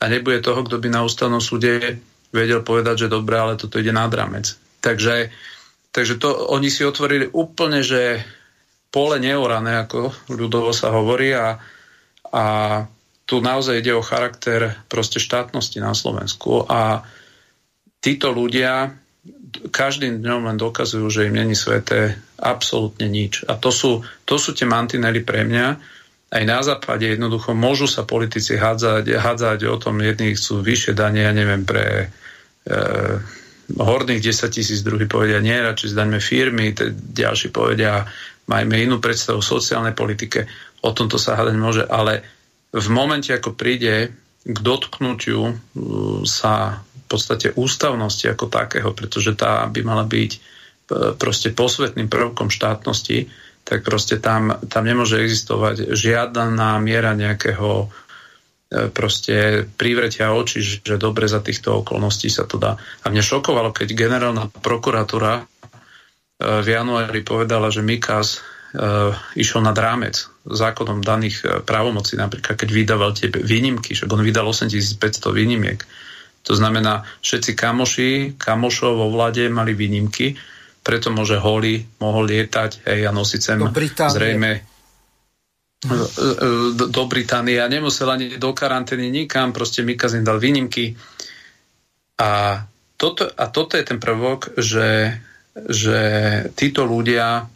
a 0.00 0.04
nebude 0.08 0.40
toho, 0.40 0.64
kto 0.64 0.80
by 0.80 0.88
na 0.88 1.04
ústavnom 1.04 1.44
súde 1.44 2.00
vedel 2.32 2.64
povedať, 2.64 3.04
že 3.04 3.12
dobre, 3.12 3.36
ale 3.36 3.60
toto 3.60 3.76
ide 3.76 3.92
nad 3.92 4.08
rámec. 4.08 4.48
Takže, 4.80 5.28
takže 5.92 6.16
to 6.16 6.48
oni 6.56 6.72
si 6.72 6.88
otvorili 6.88 7.28
úplne, 7.28 7.84
že 7.84 8.24
pole 8.88 9.20
neorané, 9.20 9.84
ako 9.84 10.32
ľudovo 10.32 10.72
sa 10.72 10.88
hovorí 10.88 11.36
a, 11.36 11.60
a 12.32 12.44
tu 13.28 13.44
naozaj 13.44 13.84
ide 13.84 13.92
o 13.92 14.02
charakter 14.02 14.72
proste 14.88 15.20
štátnosti 15.20 15.78
na 15.78 15.92
Slovensku 15.92 16.64
a 16.64 17.04
títo 18.00 18.32
ľudia 18.32 18.96
každým 19.70 20.24
dňom 20.24 20.48
len 20.48 20.56
dokazujú, 20.56 21.06
že 21.12 21.26
im 21.28 21.36
není 21.36 21.52
sveté 21.52 22.16
absolútne 22.40 23.06
nič. 23.10 23.44
A 23.44 23.58
to 23.60 23.68
sú, 23.68 24.00
to 24.24 24.40
sú 24.40 24.56
tie 24.56 24.64
mantinely 24.64 25.20
pre 25.20 25.44
mňa. 25.44 25.66
Aj 26.30 26.44
na 26.46 26.62
západe 26.62 27.04
jednoducho 27.04 27.52
môžu 27.52 27.90
sa 27.90 28.06
politici 28.06 28.56
hádzať, 28.56 29.04
hádzať 29.18 29.58
o 29.66 29.76
tom, 29.76 29.98
jedných 30.00 30.38
chcú 30.38 30.62
vyššie 30.62 30.92
dane, 30.94 31.26
ja 31.26 31.34
neviem, 31.34 31.66
pre 31.66 32.06
e, 32.06 32.76
horných 33.74 34.22
10 34.22 34.54
tisíc, 34.54 34.80
druhý 34.86 35.10
povedia 35.10 35.42
nie, 35.42 35.58
radšej 35.58 35.90
zdaňme 35.90 36.22
firmy, 36.22 36.72
ďalší 36.94 37.50
povedia 37.50 38.06
majme 38.46 38.78
inú 38.78 39.02
predstavu 39.02 39.42
o 39.42 39.46
sociálnej 39.46 39.94
politike, 39.94 40.46
o 40.86 40.90
tomto 40.94 41.18
sa 41.18 41.38
hádať 41.38 41.56
môže, 41.58 41.82
ale 41.86 42.22
v 42.70 42.88
momente, 42.90 43.34
ako 43.34 43.58
príde 43.58 44.14
k 44.40 44.58
dotknutiu 44.58 45.54
sa 46.24 46.82
podstate 47.10 47.50
ústavnosti 47.58 48.30
ako 48.30 48.46
takého, 48.46 48.94
pretože 48.94 49.34
tá 49.34 49.66
by 49.66 49.80
mala 49.82 50.06
byť 50.06 50.30
e, 50.30 50.38
proste 51.18 51.50
posvetným 51.50 52.06
prvkom 52.06 52.54
štátnosti, 52.54 53.26
tak 53.66 53.82
proste 53.82 54.22
tam, 54.22 54.62
tam 54.70 54.86
nemôže 54.86 55.18
existovať 55.18 55.90
žiadna 55.90 56.78
miera 56.78 57.18
nejakého 57.18 57.90
e, 58.70 58.86
proste 58.94 59.66
privretia 59.74 60.30
očí, 60.30 60.62
že 60.62 60.94
dobre 61.02 61.26
za 61.26 61.42
týchto 61.42 61.82
okolností 61.82 62.30
sa 62.30 62.46
to 62.46 62.62
dá. 62.62 62.78
A 63.02 63.10
mne 63.10 63.26
šokovalo, 63.26 63.74
keď 63.74 63.90
generálna 63.90 64.46
prokuratúra 64.46 65.42
e, 65.42 65.44
v 66.62 66.66
januári 66.70 67.26
povedala, 67.26 67.74
že 67.74 67.82
Mikas 67.82 68.38
išiel 69.34 69.66
nad 69.66 69.74
rámec 69.74 70.30
zákonom 70.46 71.02
daných 71.02 71.66
právomocí, 71.66 72.14
napríklad 72.14 72.54
keď 72.54 72.70
vydával 72.70 73.10
tie 73.18 73.26
výnimky, 73.26 73.98
že 73.98 74.06
on 74.06 74.22
vydal 74.22 74.46
8500 74.46 74.94
výnimiek 75.34 75.82
to 76.50 76.58
znamená, 76.58 77.06
všetci 77.22 77.54
kamoši, 77.54 78.10
kamošov 78.34 78.98
vo 78.98 79.06
vlade 79.06 79.46
mali 79.46 79.70
výnimky, 79.70 80.34
preto 80.82 81.14
môže 81.14 81.38
Holly 81.38 81.78
mohol 82.02 82.26
lietať 82.26 82.90
hej, 82.90 83.06
a 83.06 83.14
nosiť 83.14 83.38
sem 83.38 83.62
zrejme 84.10 84.50
e, 84.50 84.60
e, 85.86 86.02
do 86.74 87.02
Británie 87.06 87.62
a 87.62 87.70
nemusel 87.70 88.10
ani 88.10 88.34
do 88.34 88.50
karantény 88.50 89.14
nikam, 89.14 89.54
proste 89.54 89.86
Mikazin 89.86 90.26
dal 90.26 90.42
výnimky. 90.42 90.98
A 92.18 92.58
toto, 92.98 93.30
a 93.30 93.44
toto 93.46 93.78
je 93.78 93.86
ten 93.86 94.02
prvok, 94.02 94.58
že, 94.58 95.22
že 95.54 95.98
títo 96.58 96.82
ľudia 96.82 97.46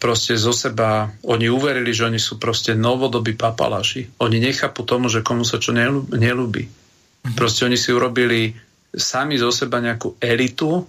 proste 0.00 0.40
zo 0.40 0.56
seba, 0.56 1.12
oni 1.28 1.52
uverili, 1.52 1.92
že 1.92 2.08
oni 2.08 2.16
sú 2.16 2.40
proste 2.40 2.72
novodobí 2.72 3.36
papalaši. 3.36 4.24
Oni 4.24 4.40
nechápu 4.40 4.88
tomu, 4.88 5.12
že 5.12 5.20
komu 5.20 5.44
sa 5.44 5.60
čo 5.60 5.76
nelúbi. 5.76 6.79
Proste 7.20 7.68
oni 7.68 7.76
si 7.76 7.92
urobili 7.92 8.56
sami 8.90 9.36
zo 9.36 9.52
seba 9.52 9.78
nejakú 9.78 10.18
elitu 10.18 10.82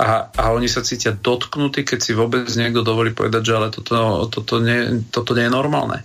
a, 0.00 0.32
a 0.32 0.44
oni 0.56 0.68
sa 0.70 0.80
cítia 0.80 1.12
dotknutí, 1.12 1.84
keď 1.84 1.98
si 2.00 2.12
vôbec 2.16 2.48
niekto 2.56 2.80
dovolí 2.80 3.12
povedať, 3.12 3.42
že 3.44 3.56
ale 3.56 3.68
toto, 3.68 4.28
toto, 4.32 4.62
nie, 4.62 5.04
toto 5.12 5.36
nie 5.36 5.50
je 5.50 5.52
normálne. 5.52 6.00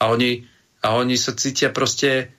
A 0.00 0.12
oni, 0.12 0.44
a 0.84 0.96
oni 0.96 1.16
sa 1.20 1.36
cítia 1.36 1.72
proste, 1.72 2.32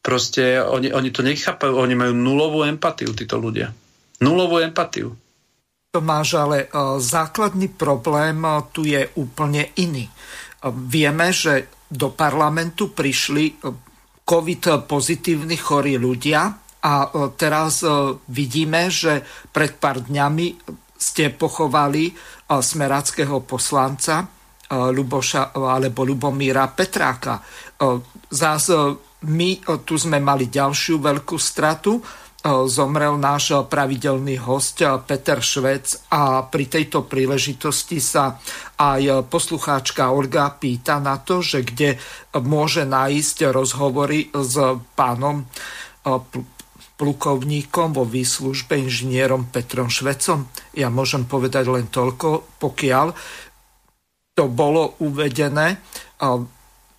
proste 0.00 0.60
oni, 0.60 0.92
oni 0.92 1.10
to 1.12 1.20
nechápajú, 1.24 1.76
oni 1.76 1.96
majú 1.96 2.12
nulovú 2.16 2.64
empatiu, 2.64 3.12
títo 3.12 3.36
ľudia. 3.36 3.72
Nulovú 4.20 4.60
empatiu. 4.60 5.16
Tomáš, 5.90 6.38
ale 6.38 6.70
uh, 6.70 7.02
základný 7.02 7.74
problém 7.74 8.38
uh, 8.46 8.62
tu 8.70 8.86
je 8.86 9.10
úplne 9.18 9.74
iný. 9.80 10.06
Uh, 10.06 10.70
vieme, 10.70 11.34
že 11.34 11.66
do 11.90 12.14
parlamentu 12.14 12.94
prišli 12.94 13.58
COVID 14.30 14.86
pozitívni 14.86 15.58
chorí 15.58 15.98
ľudia 15.98 16.54
a 16.86 16.94
e, 17.02 17.08
teraz 17.34 17.82
e, 17.82 17.90
vidíme, 18.30 18.86
že 18.86 19.26
pred 19.50 19.74
pár 19.74 20.06
dňami 20.06 20.46
ste 20.94 21.34
pochovali 21.34 22.04
e, 22.06 22.12
smerackého 22.46 23.42
poslanca 23.42 24.38
Luboša 24.70 25.50
alebo 25.50 26.06
Lubomíra 26.06 26.70
Petráka. 26.70 27.42
Zás 28.30 28.70
my 29.26 29.50
tu 29.82 29.98
sme 29.98 30.22
mali 30.22 30.46
ďalšiu 30.46 31.02
veľkú 31.02 31.34
stratu, 31.34 31.98
zomrel 32.44 33.20
náš 33.20 33.52
pravidelný 33.68 34.40
host 34.40 34.80
Peter 35.04 35.44
Švec 35.44 36.08
a 36.08 36.48
pri 36.48 36.64
tejto 36.72 37.04
príležitosti 37.04 38.00
sa 38.00 38.40
aj 38.80 39.28
poslucháčka 39.28 40.08
Olga 40.08 40.48
pýta 40.56 40.96
na 41.04 41.20
to, 41.20 41.44
že 41.44 41.60
kde 41.60 42.00
môže 42.40 42.88
nájsť 42.88 43.52
rozhovory 43.52 44.32
s 44.32 44.56
pánom 44.96 45.44
plukovníkom 46.96 47.96
vo 47.96 48.04
výslužbe 48.08 48.76
inžinierom 48.76 49.48
Petrom 49.52 49.92
Švecom. 49.92 50.48
Ja 50.76 50.88
môžem 50.88 51.28
povedať 51.28 51.68
len 51.68 51.92
toľko, 51.92 52.60
pokiaľ 52.60 53.06
to 54.36 54.44
bolo 54.48 55.00
uvedené 55.04 55.80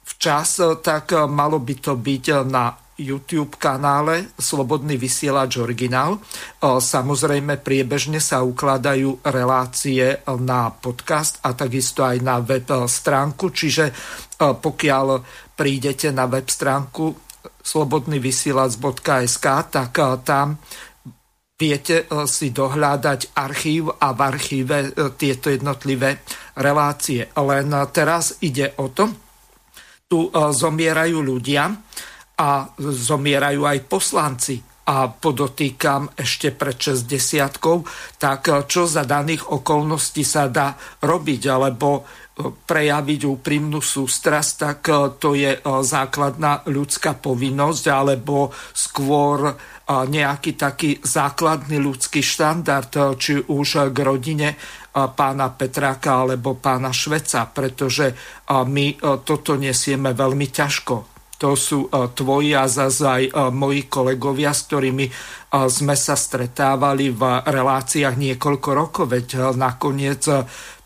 včas, 0.06 0.62
tak 0.82 1.14
malo 1.30 1.58
by 1.62 1.76
to 1.78 1.94
byť 1.98 2.26
na 2.46 2.81
YouTube 3.02 3.58
kanále 3.58 4.30
Slobodný 4.38 5.02
vysielač 5.02 5.58
originál. 5.58 6.22
Samozrejme 6.62 7.58
priebežne 7.58 8.22
sa 8.22 8.46
ukladajú 8.46 9.26
relácie 9.26 10.22
na 10.46 10.70
podcast 10.70 11.42
a 11.42 11.58
takisto 11.58 12.06
aj 12.06 12.18
na 12.22 12.38
web 12.40 12.70
stránku, 12.86 13.50
čiže 13.50 13.90
pokiaľ 14.38 15.06
prídete 15.58 16.14
na 16.14 16.30
web 16.30 16.46
stránku 16.46 17.18
slobodnyvysielac.sk, 17.66 19.48
tak 19.74 19.94
tam 20.22 20.62
viete 21.62 22.10
si 22.26 22.50
dohľadať 22.50 23.38
archív 23.38 23.94
a 24.02 24.18
v 24.18 24.20
archíve 24.26 24.78
tieto 25.14 25.54
jednotlivé 25.54 26.26
relácie. 26.58 27.30
Len 27.38 27.70
teraz 27.94 28.42
ide 28.42 28.74
o 28.82 28.90
to, 28.90 29.06
tu 30.10 30.28
zomierajú 30.34 31.22
ľudia, 31.22 31.70
a 32.42 32.66
zomierajú 32.82 33.62
aj 33.62 33.80
poslanci. 33.86 34.58
A 34.82 35.08
podotýkam 35.14 36.18
ešte 36.18 36.50
pred 36.58 36.74
60 36.74 37.06
tak 38.18 38.42
čo 38.66 38.90
za 38.90 39.06
daných 39.06 39.54
okolností 39.54 40.26
sa 40.26 40.50
dá 40.50 40.74
robiť, 41.06 41.42
alebo 41.48 42.02
prejaviť 42.42 43.22
úprimnú 43.30 43.78
sústrasť, 43.78 44.52
tak 44.58 44.80
to 45.22 45.38
je 45.38 45.62
základná 45.86 46.66
ľudská 46.66 47.14
povinnosť, 47.14 47.86
alebo 47.94 48.50
skôr 48.74 49.54
nejaký 49.86 50.58
taký 50.58 50.98
základný 50.98 51.78
ľudský 51.78 52.26
štandard, 52.26 52.90
či 53.22 53.38
už 53.38 53.94
k 53.94 53.98
rodine 54.02 54.58
pána 54.92 55.54
Petráka 55.54 56.26
alebo 56.26 56.58
pána 56.58 56.90
Šveca, 56.90 57.46
pretože 57.54 58.18
my 58.50 58.98
toto 59.22 59.56
nesieme 59.62 60.18
veľmi 60.18 60.48
ťažko 60.50 61.11
to 61.42 61.58
sú 61.58 61.90
e, 61.90 62.14
tvoji 62.14 62.54
a 62.54 62.70
zase 62.70 63.02
aj 63.02 63.24
e, 63.26 63.32
moji 63.50 63.90
kolegovia, 63.90 64.54
s 64.54 64.70
ktorými 64.70 65.06
e, 65.10 65.12
sme 65.66 65.98
sa 65.98 66.14
stretávali 66.14 67.10
v 67.10 67.22
reláciách 67.42 68.14
niekoľko 68.14 68.70
rokov, 68.70 69.10
veď 69.10 69.58
nakoniec 69.58 70.22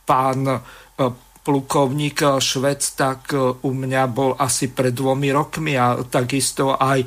pán 0.07 0.39
plukovník 1.45 2.41
Švec, 2.41 2.81
tak 2.97 3.37
u 3.37 3.69
mňa 3.69 4.03
bol 4.09 4.33
asi 4.33 4.73
pred 4.73 4.89
dvomi 4.89 5.29
rokmi 5.29 5.77
a 5.77 5.93
takisto 6.09 6.73
aj 6.73 7.05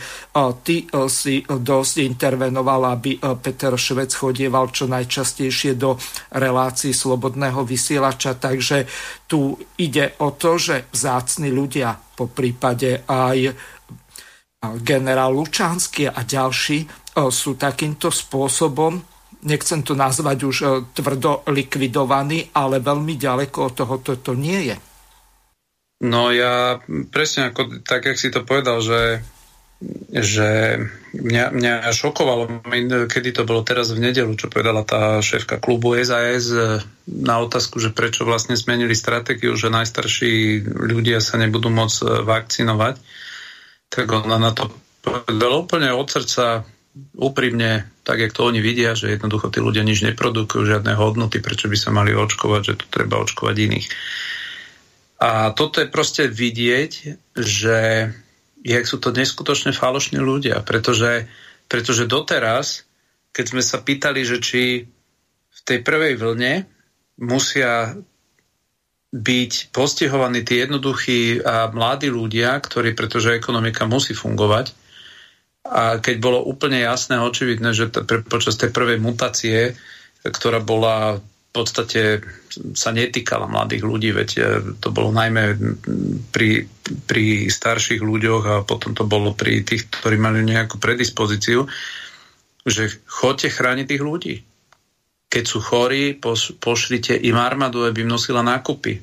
ty 0.62 0.86
si 1.10 1.42
dosť 1.42 1.94
intervenoval, 2.06 2.94
aby 2.94 3.18
Peter 3.42 3.74
Švec 3.74 4.14
chodieval 4.14 4.70
čo 4.70 4.86
najčastejšie 4.86 5.74
do 5.74 5.98
relácií 6.38 6.94
Slobodného 6.94 7.66
vysielača, 7.66 8.38
takže 8.38 8.86
tu 9.26 9.58
ide 9.82 10.14
o 10.22 10.30
to, 10.38 10.54
že 10.54 10.86
vzácni 10.94 11.50
ľudia 11.50 11.98
po 11.98 12.30
prípade 12.30 13.02
aj 13.10 13.38
generál 14.86 15.34
Lučánsky 15.34 16.06
a 16.06 16.22
ďalší 16.22 16.86
sú 17.18 17.58
takýmto 17.58 18.14
spôsobom, 18.14 19.17
nechcem 19.44 19.82
to 19.86 19.94
nazvať 19.94 20.38
už 20.42 20.56
tvrdo 20.94 21.46
likvidovaní, 21.50 22.50
ale 22.54 22.82
veľmi 22.82 23.14
ďaleko 23.14 23.58
od 23.70 23.72
toho 23.74 23.94
to 24.00 24.32
nie 24.34 24.72
je. 24.72 24.76
No 25.98 26.30
ja 26.30 26.78
presne 27.10 27.50
ako, 27.50 27.82
tak, 27.82 28.06
jak 28.06 28.18
si 28.18 28.30
to 28.30 28.46
povedal, 28.46 28.78
že 28.78 29.22
že 30.10 30.74
mňa, 31.14 31.54
mňa 31.54 31.74
šokovalo, 31.94 32.66
kedy 33.06 33.30
to 33.30 33.46
bolo 33.46 33.62
teraz 33.62 33.94
v 33.94 34.10
nedelu, 34.10 34.34
čo 34.34 34.50
povedala 34.50 34.82
tá 34.82 35.22
šéfka 35.22 35.62
klubu 35.62 35.94
SAS 36.02 36.50
na 37.06 37.38
otázku, 37.38 37.78
že 37.78 37.94
prečo 37.94 38.26
vlastne 38.26 38.58
zmenili 38.58 38.98
stratégiu, 38.98 39.54
že 39.54 39.70
najstarší 39.70 40.66
ľudia 40.66 41.22
sa 41.22 41.38
nebudú 41.38 41.70
môcť 41.70 42.26
vakcinovať. 42.26 42.98
Tak 43.86 44.06
ona 44.10 44.42
na 44.42 44.50
to 44.50 44.66
povedala 44.98 45.62
úplne 45.62 45.94
od 45.94 46.10
srdca, 46.10 46.66
úprimne, 47.14 47.86
tak, 48.02 48.18
jak 48.18 48.32
to 48.34 48.48
oni 48.48 48.58
vidia, 48.58 48.96
že 48.98 49.12
jednoducho 49.12 49.52
tí 49.52 49.62
ľudia 49.62 49.86
nič 49.86 50.02
neprodukujú, 50.02 50.66
žiadne 50.66 50.96
hodnoty, 50.98 51.38
prečo 51.38 51.70
by 51.70 51.76
sa 51.78 51.94
mali 51.94 52.14
očkovať, 52.14 52.62
že 52.64 52.74
tu 52.78 52.84
treba 52.90 53.20
očkovať 53.22 53.56
iných. 53.56 53.86
A 55.18 55.50
toto 55.50 55.82
je 55.82 55.90
proste 55.90 56.30
vidieť, 56.30 56.92
že 57.34 57.78
jak 58.62 58.84
sú 58.86 58.96
to 58.98 59.10
neskutočne 59.10 59.74
falošní 59.74 60.18
ľudia, 60.18 60.62
pretože, 60.62 61.26
pretože 61.66 62.10
doteraz, 62.10 62.86
keď 63.34 63.44
sme 63.46 63.62
sa 63.62 63.82
pýtali, 63.82 64.22
že 64.22 64.38
či 64.42 64.62
v 65.48 65.60
tej 65.66 65.78
prvej 65.82 66.18
vlne 66.18 66.66
musia 67.18 67.98
byť 69.08 69.72
postihovaní 69.72 70.44
tí 70.44 70.60
jednoduchí 70.60 71.40
a 71.40 71.72
mladí 71.72 72.12
ľudia, 72.12 72.60
ktorí, 72.60 72.92
pretože 72.92 73.34
ekonomika 73.34 73.88
musí 73.88 74.12
fungovať, 74.12 74.70
a 75.68 76.00
keď 76.00 76.16
bolo 76.20 76.40
úplne 76.42 76.80
jasné, 76.80 77.20
očividné, 77.20 77.76
že 77.76 77.92
t- 77.92 78.04
počas 78.24 78.56
tej 78.56 78.72
prvej 78.72 78.98
mutácie, 78.98 79.76
ktorá 80.24 80.64
bola 80.64 81.20
podstate 81.58 82.22
sa 82.78 82.94
netýkala 82.94 83.50
mladých 83.50 83.82
ľudí, 83.82 84.10
veď 84.14 84.30
e, 84.38 84.42
to 84.78 84.94
bolo 84.94 85.10
najmä 85.10 85.58
pri, 86.30 86.70
pri 87.08 87.50
starších 87.50 87.98
ľuďoch 87.98 88.44
a 88.46 88.54
potom 88.62 88.94
to 88.94 89.02
bolo 89.02 89.34
pri 89.34 89.66
tých, 89.66 89.90
ktorí 89.90 90.20
mali 90.22 90.46
nejakú 90.46 90.78
predispozíciu, 90.78 91.66
že 92.62 93.02
chodte 93.10 93.50
chrániť 93.50 93.86
tých 93.90 94.02
ľudí. 94.02 94.34
Keď 95.28 95.44
sú 95.44 95.58
chorí, 95.60 96.14
poš, 96.14 96.56
pošlite 96.62 97.18
im 97.18 97.36
armádu, 97.36 97.84
aby 97.84 98.06
im 98.06 98.12
nosila 98.12 98.40
nákupy. 98.40 99.02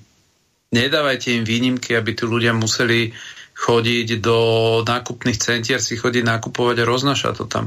Nedávajte 0.73 1.35
im 1.35 1.43
výnimky, 1.45 1.93
aby 1.93 2.17
tí 2.17 2.25
ľudia 2.25 2.55
museli 2.55 3.13
chodiť 3.55 4.19
do 4.19 4.37
nákupných 4.83 5.39
centier, 5.39 5.79
si 5.79 5.95
chodiť 5.95 6.27
nakupovať 6.27 6.83
a 6.83 6.89
roznašať 6.89 7.33
to 7.39 7.45
tam 7.47 7.65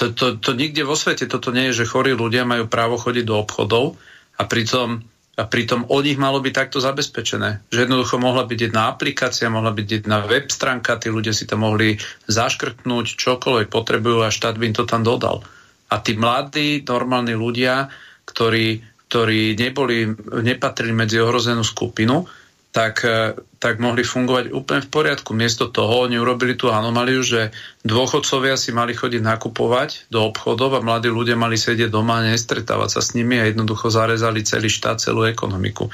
to, 0.00 0.16
to, 0.16 0.26
to 0.40 0.50
nikde 0.56 0.80
vo 0.88 0.96
svete 0.96 1.28
toto 1.28 1.52
nie 1.52 1.68
je, 1.68 1.84
že 1.84 1.90
chorí 1.92 2.16
ľudia 2.16 2.48
majú 2.48 2.64
právo 2.72 2.96
chodiť 2.96 3.24
do 3.28 3.36
obchodov 3.36 4.00
a 4.40 4.42
pritom, 4.48 5.04
a 5.36 5.44
pritom 5.44 5.84
o 5.92 6.00
nich 6.00 6.16
malo 6.16 6.40
byť 6.40 6.54
takto 6.56 6.80
zabezpečené. 6.80 7.68
Že 7.68 7.84
jednoducho 7.84 8.16
mohla 8.16 8.48
byť 8.48 8.58
jedna 8.72 8.88
aplikácia, 8.88 9.52
mohla 9.52 9.76
byť 9.76 9.86
jedna 10.00 10.24
web 10.24 10.48
stránka, 10.48 10.96
tí 10.96 11.12
ľudia 11.12 11.36
si 11.36 11.44
to 11.44 11.60
mohli 11.60 12.00
zaškrtnúť, 12.32 13.06
čokoľvek 13.12 13.68
potrebujú 13.68 14.24
a 14.24 14.32
štát 14.32 14.56
by 14.56 14.72
im 14.72 14.76
to 14.80 14.88
tam 14.88 15.04
dodal. 15.04 15.44
A 15.92 16.00
tí 16.00 16.16
mladí, 16.16 16.80
normálni 16.80 17.36
ľudia, 17.36 17.92
ktorí, 18.24 18.80
ktorí 19.04 19.52
neboli, 19.60 20.08
nepatrili 20.40 20.96
medzi 20.96 21.20
ohrozenú 21.20 21.60
skupinu, 21.60 22.24
tak, 22.70 23.02
e, 23.02 23.34
tak 23.58 23.82
mohli 23.82 24.06
fungovať 24.06 24.54
úplne 24.54 24.82
v 24.86 24.92
poriadku. 24.94 25.34
Miesto 25.34 25.70
toho 25.70 26.06
oni 26.06 26.22
urobili 26.22 26.54
tú 26.54 26.70
anomaliu, 26.70 27.18
že 27.22 27.50
dôchodcovia 27.82 28.54
si 28.54 28.70
mali 28.70 28.94
chodiť 28.94 29.22
nakupovať 29.22 30.06
do 30.06 30.30
obchodov 30.30 30.78
a 30.78 30.84
mladí 30.84 31.10
ľudia 31.10 31.34
mali 31.34 31.58
sedieť 31.58 31.90
doma 31.90 32.22
a 32.22 32.26
nestretávať 32.30 32.98
sa 32.98 33.00
s 33.02 33.18
nimi 33.18 33.42
a 33.42 33.50
jednoducho 33.50 33.90
zarezali 33.90 34.46
celý 34.46 34.70
štát, 34.70 35.02
celú 35.02 35.26
ekonomiku. 35.26 35.90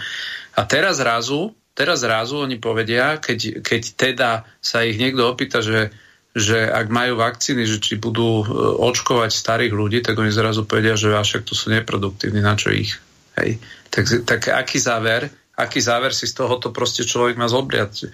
A 0.56 0.68
teraz 0.68 1.00
zrazu, 1.00 1.56
teraz 1.72 2.04
zrazu 2.04 2.44
oni 2.44 2.60
povedia, 2.60 3.16
keď, 3.16 3.64
keď 3.64 3.82
teda 3.96 4.30
sa 4.60 4.84
ich 4.84 5.00
niekto 5.00 5.24
opýta, 5.24 5.64
že 5.64 5.92
že 6.36 6.68
ak 6.68 6.92
majú 6.92 7.16
vakcíny, 7.16 7.64
že 7.64 7.80
či 7.80 7.96
budú 7.96 8.44
e, 8.44 8.46
očkovať 8.84 9.32
starých 9.32 9.72
ľudí, 9.72 10.04
tak 10.04 10.20
oni 10.20 10.28
zrazu 10.28 10.68
povedia, 10.68 10.92
že 10.92 11.08
však 11.08 11.48
to 11.48 11.56
sú 11.56 11.72
neproduktívni, 11.72 12.44
na 12.44 12.52
čo 12.60 12.76
ich. 12.76 12.92
Hej. 13.40 13.56
Tak, 13.88 14.04
tak 14.28 14.40
aký 14.52 14.76
záver? 14.76 15.32
Aký 15.56 15.80
záver 15.80 16.12
si 16.12 16.28
z 16.28 16.36
tohoto 16.36 16.70
proste 16.70 17.02
človek 17.08 17.40
má 17.40 17.48
zobriať. 17.48 18.12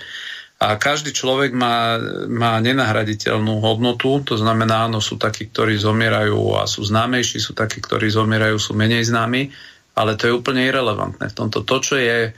A 0.63 0.79
každý 0.79 1.11
človek 1.11 1.51
má, 1.51 1.99
má 2.31 2.63
nenahraditeľnú 2.63 3.59
hodnotu, 3.59 4.23
to 4.23 4.39
znamená, 4.39 4.87
áno, 4.87 5.03
sú 5.03 5.19
takí, 5.19 5.51
ktorí 5.51 5.75
zomierajú 5.75 6.55
a 6.55 6.71
sú 6.71 6.87
známejší, 6.87 7.43
sú 7.43 7.51
takí, 7.51 7.83
ktorí 7.83 8.07
zomierajú, 8.07 8.63
sú 8.63 8.79
menej 8.79 9.11
známi, 9.11 9.51
ale 9.99 10.15
to 10.15 10.31
je 10.31 10.37
úplne 10.39 10.63
irrelevantné. 10.63 11.35
V 11.35 11.39
tomto 11.39 11.67
to, 11.67 11.77
čo 11.83 11.99
je 11.99 12.31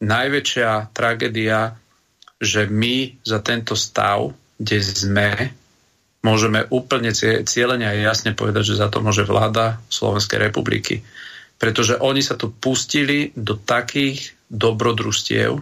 najväčšia 0.00 0.96
tragédia, 0.96 1.76
že 2.40 2.64
my 2.70 3.20
za 3.20 3.44
tento 3.44 3.76
stav, 3.76 4.32
kde 4.56 4.78
sme, 4.80 5.30
môžeme 6.24 6.64
úplne 6.72 7.12
cieľene 7.44 7.84
a 7.84 7.92
jasne 8.00 8.32
povedať, 8.32 8.74
že 8.74 8.80
za 8.80 8.88
to 8.88 9.04
môže 9.04 9.28
vláda 9.28 9.76
Slovenskej 9.92 10.40
republiky. 10.40 11.04
Pretože 11.58 12.00
oni 12.00 12.22
sa 12.24 12.38
tu 12.38 12.48
pustili 12.54 13.34
do 13.34 13.58
takých 13.58 14.37
dobrodružstiev, 14.48 15.60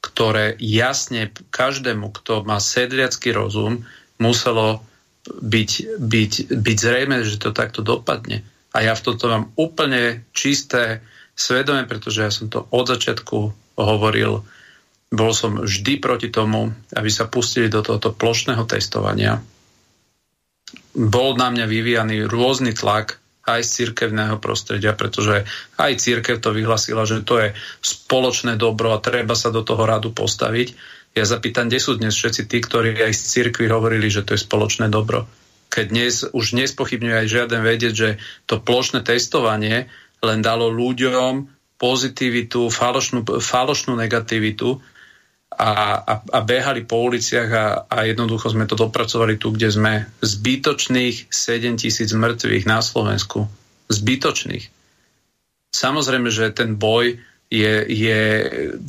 ktoré 0.00 0.56
jasne 0.58 1.28
každému, 1.52 2.10
kto 2.16 2.46
má 2.46 2.56
sedliacký 2.56 3.36
rozum, 3.36 3.84
muselo 4.16 4.80
byť, 5.28 6.00
byť, 6.00 6.32
byť 6.56 6.76
zrejme, 6.80 7.20
že 7.22 7.36
to 7.36 7.52
takto 7.52 7.84
dopadne. 7.84 8.40
A 8.72 8.86
ja 8.86 8.94
v 8.96 9.04
tomto 9.04 9.26
mám 9.28 9.44
úplne 9.58 10.24
čisté 10.32 11.04
svedomie, 11.34 11.84
pretože 11.84 12.22
ja 12.22 12.30
som 12.32 12.48
to 12.48 12.64
od 12.70 12.86
začiatku 12.86 13.38
hovoril. 13.76 14.46
Bol 15.10 15.32
som 15.34 15.66
vždy 15.66 15.98
proti 15.98 16.30
tomu, 16.30 16.70
aby 16.94 17.10
sa 17.10 17.26
pustili 17.26 17.66
do 17.66 17.82
tohoto 17.82 18.14
plošného 18.14 18.62
testovania. 18.64 19.42
Bol 20.94 21.34
na 21.34 21.50
mňa 21.50 21.66
vyvíjaný 21.66 22.30
rôzny 22.30 22.78
tlak 22.78 23.18
aj 23.58 23.62
z 23.66 23.70
cirkevného 23.82 24.38
prostredia, 24.38 24.94
pretože 24.94 25.48
aj 25.80 25.92
cirkev 25.98 26.38
to 26.38 26.54
vyhlasila, 26.54 27.02
že 27.08 27.26
to 27.26 27.40
je 27.42 27.48
spoločné 27.82 28.54
dobro 28.54 28.94
a 28.94 29.02
treba 29.02 29.34
sa 29.34 29.50
do 29.50 29.66
toho 29.66 29.82
radu 29.88 30.14
postaviť. 30.14 30.98
Ja 31.18 31.26
zapýtam, 31.26 31.66
kde 31.66 31.82
sú 31.82 31.98
dnes 31.98 32.14
všetci 32.14 32.46
tí, 32.46 32.58
ktorí 32.62 32.94
aj 33.02 33.12
z 33.16 33.22
cirkvi 33.26 33.66
hovorili, 33.66 34.06
že 34.06 34.22
to 34.22 34.38
je 34.38 34.44
spoločné 34.46 34.86
dobro. 34.86 35.26
Keď 35.70 35.84
dnes 35.90 36.14
už 36.30 36.54
nespochybňuje 36.54 37.16
aj 37.26 37.28
žiaden 37.30 37.62
vedieť, 37.62 37.94
že 37.94 38.10
to 38.46 38.62
plošné 38.62 39.02
testovanie 39.02 39.90
len 40.22 40.38
dalo 40.42 40.70
ľuďom 40.70 41.50
pozitivitu, 41.80 42.68
falošnú, 42.68 43.24
falošnú 43.40 43.96
negativitu, 43.96 44.78
a, 45.50 45.98
a, 45.98 46.14
a 46.22 46.38
behali 46.46 46.86
po 46.86 47.02
uliciach 47.10 47.50
a, 47.50 47.66
a 47.90 47.96
jednoducho 48.06 48.54
sme 48.54 48.70
to 48.70 48.78
dopracovali 48.78 49.34
tu, 49.34 49.50
kde 49.50 49.68
sme. 49.74 49.92
Zbytočných 50.22 51.26
7 51.26 51.74
tisíc 51.74 52.14
mŕtvych 52.14 52.64
na 52.70 52.78
Slovensku. 52.78 53.50
Zbytočných. 53.90 54.70
Samozrejme, 55.74 56.30
že 56.30 56.54
ten 56.54 56.78
boj 56.78 57.18
je, 57.50 57.74
je 57.90 58.20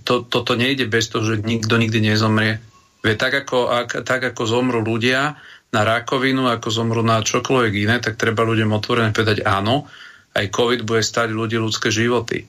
to, 0.05 0.21
toto 0.21 0.53
nejde 0.53 0.85
bez 0.85 1.09
toho, 1.09 1.25
že 1.25 1.41
nikto 1.41 1.81
nikdy 1.81 1.97
nezomrie. 1.97 2.61
Veď 3.01 3.15
tak 3.17 3.33
ako, 3.45 3.57
ak, 3.73 3.89
tak 4.05 4.21
ako 4.21 4.45
zomru 4.45 4.85
ľudia 4.85 5.41
na 5.73 5.81
rakovinu, 5.81 6.45
ako 6.45 6.69
zomru 6.69 7.01
na 7.01 7.25
čokoľvek 7.25 7.73
iné, 7.73 7.97
tak 7.97 8.21
treba 8.21 8.45
ľuďom 8.45 8.69
otvorene 8.69 9.09
povedať 9.09 9.41
áno, 9.41 9.89
aj 10.37 10.53
COVID 10.53 10.85
bude 10.85 11.01
stať 11.01 11.33
ľudí 11.33 11.57
ľudské 11.57 11.89
životy 11.89 12.45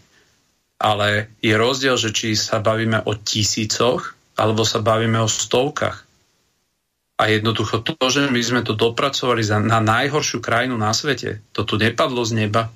ale 0.83 1.31
je 1.39 1.55
rozdiel, 1.55 1.95
že 1.95 2.11
či 2.11 2.35
sa 2.35 2.59
bavíme 2.59 3.07
o 3.07 3.15
tisícoch, 3.15 4.19
alebo 4.35 4.67
sa 4.67 4.83
bavíme 4.83 5.23
o 5.23 5.31
stovkách. 5.31 6.03
A 7.23 7.31
jednoducho 7.31 7.87
to, 7.87 7.95
že 8.11 8.27
my 8.27 8.43
sme 8.43 8.67
to 8.67 8.75
dopracovali 8.75 9.47
za, 9.47 9.63
na 9.63 9.79
najhoršiu 9.79 10.43
krajinu 10.43 10.75
na 10.75 10.91
svete, 10.91 11.39
to 11.55 11.63
tu 11.63 11.79
nepadlo 11.79 12.27
z 12.27 12.35
neba. 12.35 12.75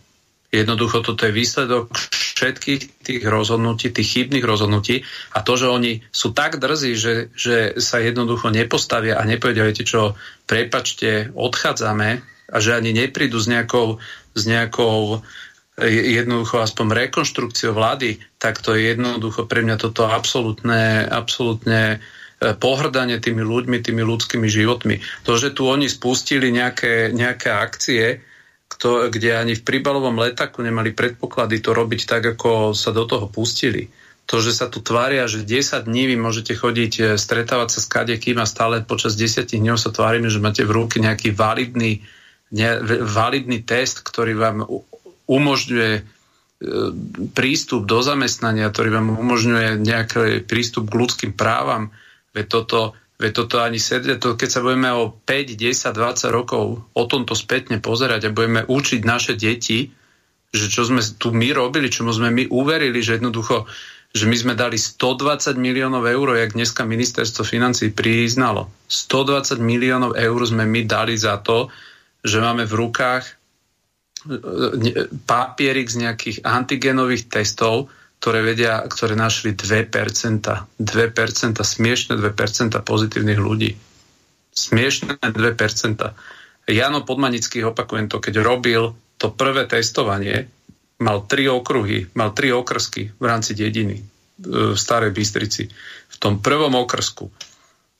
Jednoducho 0.55 1.03
toto 1.03 1.27
je 1.27 1.35
výsledok 1.35 1.91
všetkých 1.91 3.03
tých 3.03 3.23
rozhodnutí, 3.27 3.91
tých 3.91 4.07
chybných 4.07 4.47
rozhodnutí 4.47 5.03
a 5.35 5.43
to, 5.43 5.59
že 5.59 5.67
oni 5.67 6.07
sú 6.15 6.31
tak 6.31 6.63
drzí, 6.63 6.93
že, 6.95 7.15
že 7.35 7.75
sa 7.83 7.99
jednoducho 7.99 8.55
nepostavia 8.55 9.19
a 9.19 9.27
nepovedia, 9.27 9.67
viete 9.67 9.83
čo, 9.83 10.15
prepačte, 10.47 11.35
odchádzame 11.35 12.23
a 12.47 12.57
že 12.63 12.79
ani 12.79 12.95
neprídu 12.95 13.43
s 13.43 13.51
nejakou, 13.51 13.99
s 14.39 14.43
nejakou 14.47 15.27
jednoducho 15.85 16.65
aspoň 16.65 17.07
rekonštrukciou 17.07 17.77
vlády, 17.77 18.17
tak 18.41 18.65
to 18.65 18.73
je 18.73 18.97
jednoducho 18.97 19.45
pre 19.45 19.61
mňa 19.61 19.77
toto 19.77 20.09
absolútne, 20.09 21.05
absolútne 21.05 22.01
e, 22.41 22.57
pohrdanie 22.57 23.21
tými 23.21 23.45
ľuďmi, 23.45 23.85
tými 23.85 24.01
ľudskými 24.01 24.49
životmi. 24.49 25.05
To, 25.29 25.37
že 25.37 25.53
tu 25.53 25.69
oni 25.69 25.85
spustili 25.93 26.49
nejaké, 26.49 27.13
nejaké 27.13 27.53
akcie, 27.53 28.25
kde 28.87 29.31
ani 29.37 29.57
v 29.57 29.63
príbalovom 29.65 30.17
letaku 30.17 30.65
nemali 30.65 30.97
predpoklady 30.97 31.61
to 31.61 31.71
robiť 31.77 32.01
tak, 32.09 32.23
ako 32.37 32.73
sa 32.73 32.93
do 32.93 33.05
toho 33.05 33.29
pustili, 33.29 33.89
to, 34.27 34.43
že 34.43 34.59
sa 34.59 34.67
tu 34.67 34.83
tvária, 34.83 35.31
že 35.31 35.47
10 35.47 35.87
dní 35.87 36.11
vy 36.11 36.17
môžete 36.17 36.57
chodiť, 36.57 36.93
e, 36.99 37.03
stretávať 37.21 37.69
sa 37.77 37.81
s 37.85 37.87
kadekým 37.93 38.41
a 38.41 38.49
stále 38.49 38.81
počas 38.81 39.13
10 39.13 39.45
dní 39.45 39.77
sa 39.77 39.93
tvárime, 39.93 40.33
že 40.33 40.41
máte 40.41 40.65
v 40.65 40.73
ruke 40.73 40.97
nejaký 41.05 41.37
validný, 41.37 42.01
ne, 42.57 42.71
validný 43.05 43.61
test, 43.61 44.01
ktorý 44.01 44.33
vám 44.41 44.65
umožňuje 45.27 45.93
e, 45.99 46.03
prístup 47.35 47.87
do 47.87 47.99
zamestnania, 48.03 48.71
ktorý 48.71 48.89
vám 48.95 49.09
umožňuje 49.19 49.83
nejaký 49.83 50.47
prístup 50.47 50.91
k 50.91 50.99
ľudským 50.99 51.33
právam, 51.35 51.95
veď 52.33 52.47
toto, 52.47 52.81
veď 53.19 53.33
toto 53.35 53.57
ani 53.63 53.79
sedie, 53.79 54.19
to 54.19 54.39
keď 54.39 54.49
sa 54.49 54.65
budeme 54.65 54.91
o 54.95 55.13
5, 55.13 55.55
10, 55.55 55.93
20 55.93 56.31
rokov 56.33 56.83
o 56.83 57.03
tomto 57.05 57.35
spätne 57.35 57.83
pozerať 57.83 58.31
a 58.31 58.35
budeme 58.35 58.63
učiť 58.65 59.01
naše 59.03 59.35
deti, 59.35 59.91
že 60.55 60.67
čo 60.71 60.87
sme 60.87 61.03
tu 61.19 61.35
my 61.35 61.53
robili, 61.53 61.93
čomu 61.93 62.15
sme 62.15 62.33
my 62.33 62.49
uverili, 62.49 63.03
že 63.03 63.21
jednoducho 63.21 63.69
že 64.17 64.25
my 64.25 64.37
sme 64.37 64.55
dali 64.57 64.81
120 64.81 65.61
miliónov 65.61 66.09
eur, 66.09 66.41
jak 66.41 66.57
dneska 66.57 66.89
ministerstvo 66.89 67.45
financí 67.45 67.93
priznalo. 67.93 68.73
120 68.89 69.61
miliónov 69.61 70.17
eur 70.17 70.41
sme 70.49 70.65
my 70.65 70.89
dali 70.89 71.21
za 71.21 71.37
to, 71.45 71.69
že 72.25 72.41
máme 72.41 72.65
v 72.65 72.75
rukách 72.81 73.25
papierik 75.27 75.89
z 75.89 75.97
nejakých 76.07 76.39
antigenových 76.43 77.31
testov, 77.31 77.89
ktoré 78.21 78.43
vedia, 78.43 78.83
ktoré 78.83 79.15
našli 79.15 79.55
2%. 79.55 79.89
2%, 79.91 80.83
smiešne 81.63 82.13
2% 82.19 82.75
pozitívnych 82.83 83.41
ľudí. 83.41 83.77
Smiešne 84.57 85.21
2%. 85.21 85.31
Jano 86.67 87.01
Podmanický, 87.07 87.63
opakujem 87.63 88.11
to, 88.11 88.19
keď 88.19 88.43
robil 88.43 88.97
to 89.17 89.31
prvé 89.31 89.71
testovanie, 89.71 90.51
mal 90.99 91.29
tri 91.29 91.47
okruhy, 91.47 92.11
mal 92.17 92.33
tri 92.33 92.51
okrsky 92.51 93.15
v 93.15 93.25
rámci 93.25 93.53
dediny 93.53 94.01
e, 94.01 94.05
v 94.73 94.77
Starej 94.77 95.13
Bystrici. 95.13 95.69
V 96.11 96.17
tom 96.17 96.41
prvom 96.41 96.73
okrsku 96.75 97.29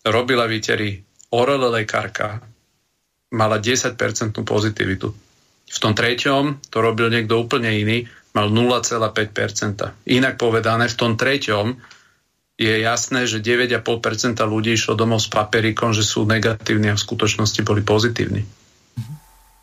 robila 0.09 0.49
výtery 0.49 0.99
orele 1.37 1.69
lekárka, 1.71 2.41
mala 3.35 3.59
10% 3.61 3.99
pozitivitu. 4.43 5.26
V 5.67 5.79
tom 5.83 5.93
treťom 5.99 6.71
to 6.71 6.79
robil 6.79 7.11
niekto 7.11 7.43
úplne 7.43 7.75
iný, 7.75 8.07
mal 8.37 8.53
0,5%. 8.53 10.07
Inak 10.07 10.35
povedané, 10.39 10.87
v 10.87 10.97
tom 10.97 11.19
treťom 11.19 11.75
je 12.57 12.75
jasné, 12.81 13.29
že 13.29 13.45
9,5% 13.45 14.41
ľudí 14.45 14.77
išlo 14.77 14.97
domov 14.97 15.21
s 15.21 15.29
paperikom, 15.29 15.93
že 15.93 16.05
sú 16.05 16.25
negatívni 16.25 16.93
a 16.93 16.97
v 16.97 17.05
skutočnosti 17.05 17.61
boli 17.65 17.85
pozitívni. 17.85 18.45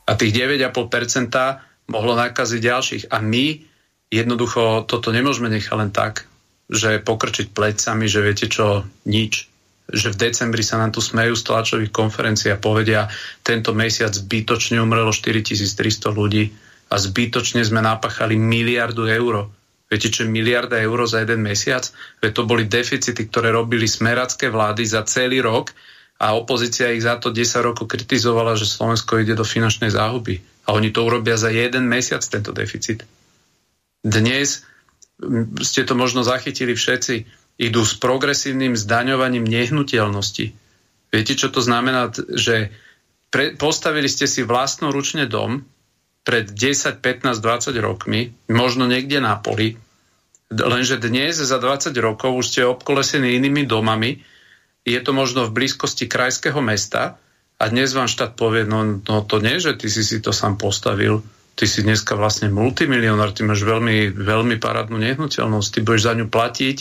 A 0.04 0.12
tých 0.20 0.36
9,5% 0.36 1.90
mohlo 1.90 2.14
nakaziť 2.14 2.60
ďalších. 2.60 3.04
A 3.10 3.24
my 3.24 3.64
jednoducho 4.14 4.86
toto 4.86 5.10
nemôžeme 5.10 5.50
nechať 5.50 5.74
len 5.74 5.90
tak, 5.90 6.28
že 6.70 7.02
pokrčiť 7.02 7.50
plecami, 7.56 8.06
že 8.06 8.20
viete 8.22 8.46
čo, 8.52 8.86
nič. 9.10 9.53
Že 9.90 10.16
v 10.16 10.20
decembri 10.30 10.64
sa 10.64 10.80
nám 10.80 10.96
tu 10.96 11.04
smejú 11.04 11.36
z 11.36 11.44
tlačových 11.44 11.92
konferencií 11.92 12.50
a 12.54 12.62
povedia, 12.62 13.12
tento 13.44 13.76
mesiac 13.76 14.16
zbytočne 14.16 14.80
umrelo 14.80 15.12
4300 15.12 16.14
ľudí 16.14 16.56
a 16.88 16.96
zbytočne 16.96 17.66
sme 17.66 17.84
napachali 17.84 18.40
miliardu 18.40 19.10
eur. 19.10 19.52
Viete, 19.92 20.10
čo 20.10 20.26
je 20.26 20.32
miliarda 20.32 20.80
eur 20.80 21.06
za 21.06 21.22
jeden 21.22 21.44
mesiac? 21.44 21.86
Veď 22.24 22.32
to 22.32 22.44
boli 22.48 22.66
deficity, 22.66 23.28
ktoré 23.28 23.52
robili 23.54 23.86
smeracké 23.86 24.50
vlády 24.50 24.88
za 24.88 25.04
celý 25.06 25.44
rok 25.44 25.70
a 26.18 26.34
opozícia 26.34 26.90
ich 26.96 27.04
za 27.04 27.20
to 27.20 27.36
10 27.36 27.62
rokov 27.62 27.86
kritizovala, 27.92 28.56
že 28.56 28.70
Slovensko 28.70 29.20
ide 29.20 29.36
do 29.36 29.44
finančnej 29.44 29.92
záhuby. 29.92 30.40
A 30.64 30.72
oni 30.72 30.96
to 30.96 31.04
urobia 31.04 31.36
za 31.36 31.52
jeden 31.52 31.92
mesiac, 31.92 32.24
tento 32.24 32.56
deficit. 32.56 33.04
Dnes 34.00 34.64
ste 35.62 35.82
to 35.84 35.94
možno 35.94 36.24
zachytili 36.24 36.74
všetci, 36.74 37.43
idú 37.58 37.86
s 37.86 37.94
progresívnym 37.98 38.74
zdaňovaním 38.74 39.46
nehnuteľnosti. 39.46 40.46
Viete, 41.14 41.34
čo 41.38 41.54
to 41.54 41.62
znamená, 41.62 42.10
že 42.34 42.74
pre, 43.30 43.54
postavili 43.54 44.10
ste 44.10 44.26
si 44.26 44.42
vlastnoručne 44.42 45.30
dom 45.30 45.62
pred 46.26 46.50
10, 46.50 47.04
15, 47.04 47.38
20 47.38 47.78
rokmi, 47.78 48.34
možno 48.50 48.90
niekde 48.90 49.22
na 49.22 49.38
poli, 49.38 49.78
lenže 50.50 51.02
dnes 51.02 51.38
za 51.38 51.58
20 51.58 51.94
rokov 51.98 52.32
už 52.38 52.46
ste 52.46 52.62
obkolesení 52.66 53.38
inými 53.38 53.66
domami, 53.66 54.22
je 54.84 55.00
to 55.00 55.16
možno 55.16 55.48
v 55.48 55.56
blízkosti 55.64 56.06
krajského 56.06 56.60
mesta 56.60 57.18
a 57.58 57.64
dnes 57.72 57.96
vám 57.96 58.12
štát 58.12 58.36
povie, 58.36 58.68
no, 58.68 59.00
no 59.02 59.24
to 59.24 59.40
nie, 59.40 59.58
že 59.58 59.80
ty 59.80 59.88
si 59.88 60.04
si 60.04 60.20
to 60.20 60.36
sám 60.36 60.60
postavil, 60.60 61.24
ty 61.56 61.70
si 61.70 61.86
dneska 61.86 62.18
vlastne 62.18 62.52
multimilionár, 62.52 63.32
ty 63.32 63.48
máš 63.48 63.64
veľmi, 63.64 64.12
veľmi 64.12 64.56
parádnu 64.60 64.98
nehnuteľnosť, 65.00 65.70
ty 65.70 65.80
budeš 65.86 66.04
za 66.10 66.14
ňu 66.18 66.28
platiť, 66.28 66.78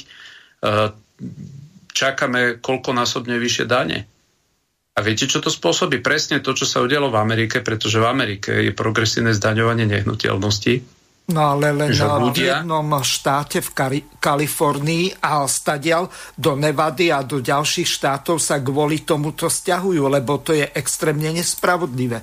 čakáme 1.92 2.62
koľkonásobne 2.62 3.36
vyššie 3.36 3.66
dane. 3.66 3.98
A 4.92 4.98
viete, 5.00 5.24
čo 5.24 5.40
to 5.40 5.48
spôsobí? 5.48 6.04
Presne 6.04 6.44
to, 6.44 6.52
čo 6.52 6.68
sa 6.68 6.84
udialo 6.84 7.08
v 7.08 7.20
Amerike, 7.20 7.64
pretože 7.64 7.96
v 7.96 8.06
Amerike 8.06 8.60
je 8.60 8.72
progresívne 8.76 9.32
zdaňovanie 9.32 9.88
nehnuteľnosti 9.88 11.02
No 11.30 11.54
ale 11.54 11.70
len 11.70 11.94
ľudia... 11.94 12.34
v 12.34 12.66
jednom 12.66 12.88
štáte 12.98 13.62
v 13.62 13.70
Kari- 13.70 14.06
Kalifornii 14.18 15.22
a 15.22 15.46
stadial 15.46 16.10
do 16.34 16.58
Nevady 16.58 17.14
a 17.14 17.22
do 17.22 17.38
ďalších 17.38 17.86
štátov 17.86 18.42
sa 18.42 18.58
kvôli 18.58 19.06
tomuto 19.06 19.46
stiahujú, 19.46 20.02
lebo 20.10 20.42
to 20.42 20.50
je 20.58 20.66
extrémne 20.74 21.30
nespravodlivé. 21.30 22.18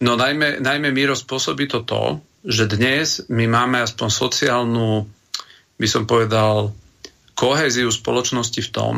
No 0.00 0.16
najmä, 0.16 0.64
najmä 0.64 0.88
Miro 0.90 1.12
spôsobí 1.12 1.68
to 1.68 1.84
to, 1.84 2.18
že 2.42 2.64
dnes 2.66 3.28
my 3.28 3.44
máme 3.44 3.84
aspoň 3.84 4.08
sociálnu, 4.08 5.04
by 5.76 5.86
som 5.88 6.08
povedal, 6.08 6.72
kohéziu 7.34 7.90
spoločnosti 7.90 8.60
v 8.62 8.70
tom, 8.70 8.94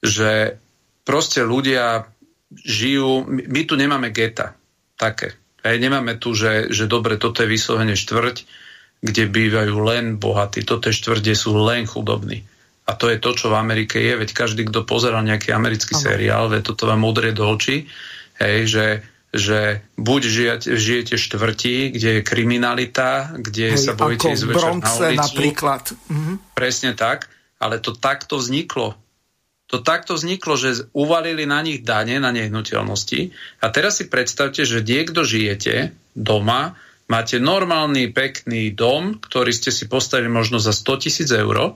že 0.00 0.60
proste 1.04 1.44
ľudia 1.44 2.08
žijú, 2.52 3.24
my, 3.28 3.60
tu 3.64 3.74
nemáme 3.76 4.12
geta 4.12 4.56
také 4.96 5.36
Hej, 5.64 5.80
nemáme 5.80 6.20
tu, 6.20 6.36
že, 6.36 6.68
že 6.68 6.84
dobre, 6.84 7.16
toto 7.16 7.40
je 7.40 7.48
vyslovene 7.48 7.96
štvrť, 7.96 8.36
kde 9.00 9.32
bývajú 9.32 9.74
len 9.80 10.20
bohatí, 10.20 10.60
toto 10.60 10.92
je 10.92 10.98
štvrť, 11.00 11.20
kde 11.24 11.36
sú 11.36 11.56
len 11.56 11.88
chudobní. 11.88 12.44
A 12.84 12.92
to 12.92 13.08
je 13.08 13.16
to, 13.16 13.32
čo 13.32 13.48
v 13.48 13.56
Amerike 13.56 13.96
je, 13.96 14.12
veď 14.12 14.28
každý, 14.36 14.68
kto 14.68 14.84
pozeral 14.84 15.24
nejaký 15.24 15.56
americký 15.56 15.96
ano. 15.96 16.04
seriál, 16.04 16.44
veď 16.52 16.68
toto 16.68 16.84
vám 16.84 17.00
udrie 17.00 17.32
do 17.32 17.48
očí, 17.48 17.88
hej, 18.44 18.58
že, 18.68 18.86
že 19.34 19.82
buď 19.98 20.20
žijete, 20.22 20.68
žijete 20.78 21.14
štvrti, 21.18 21.90
kde 21.90 22.08
je 22.18 22.20
kriminalita, 22.22 23.34
kde 23.34 23.74
hej, 23.74 23.82
sa 23.82 23.98
bojíte 23.98 24.30
ísť 24.30 24.44
večer 24.46 24.72
na 24.78 24.90
ulicu. 24.94 25.20
napríklad. 25.20 25.82
Mhm. 26.08 26.32
Presne 26.54 26.94
tak, 26.94 27.26
ale 27.58 27.82
to 27.82 27.92
takto 27.92 28.38
vzniklo 28.38 28.94
to 29.74 29.80
takto 29.80 30.14
vzniklo, 30.14 30.54
že 30.54 30.86
uvalili 30.92 31.48
na 31.48 31.64
nich 31.64 31.80
dane 31.82 32.20
na 32.20 32.30
nehnuteľnosti. 32.30 33.34
A 33.64 33.66
teraz 33.72 33.98
si 33.98 34.06
predstavte, 34.12 34.62
že 34.62 34.84
niekto 34.84 35.24
žijete 35.24 35.96
doma, 36.12 36.76
máte 37.08 37.40
normálny, 37.40 38.12
pekný 38.12 38.70
dom, 38.70 39.18
ktorý 39.18 39.50
ste 39.50 39.72
si 39.72 39.88
postavili 39.88 40.28
možno 40.28 40.60
za 40.60 40.70
100 40.70 41.02
tisíc 41.08 41.28
eur, 41.32 41.74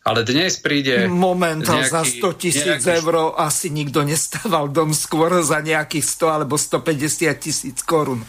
ale 0.00 0.20
dnes 0.24 0.56
príde... 0.56 1.06
Moment, 1.12 1.60
nejaký, 1.60 1.92
za 1.92 2.02
100 2.04 2.40
tisíc 2.40 2.82
nejaký... 2.82 3.04
eur 3.04 3.36
asi 3.36 3.68
nikto 3.68 4.00
nestával 4.00 4.72
dom 4.72 4.96
skôr 4.96 5.44
za 5.44 5.60
nejakých 5.60 6.04
100 6.04 6.36
alebo 6.40 6.56
150 6.56 7.28
tisíc 7.36 7.78
korún. 7.84 8.24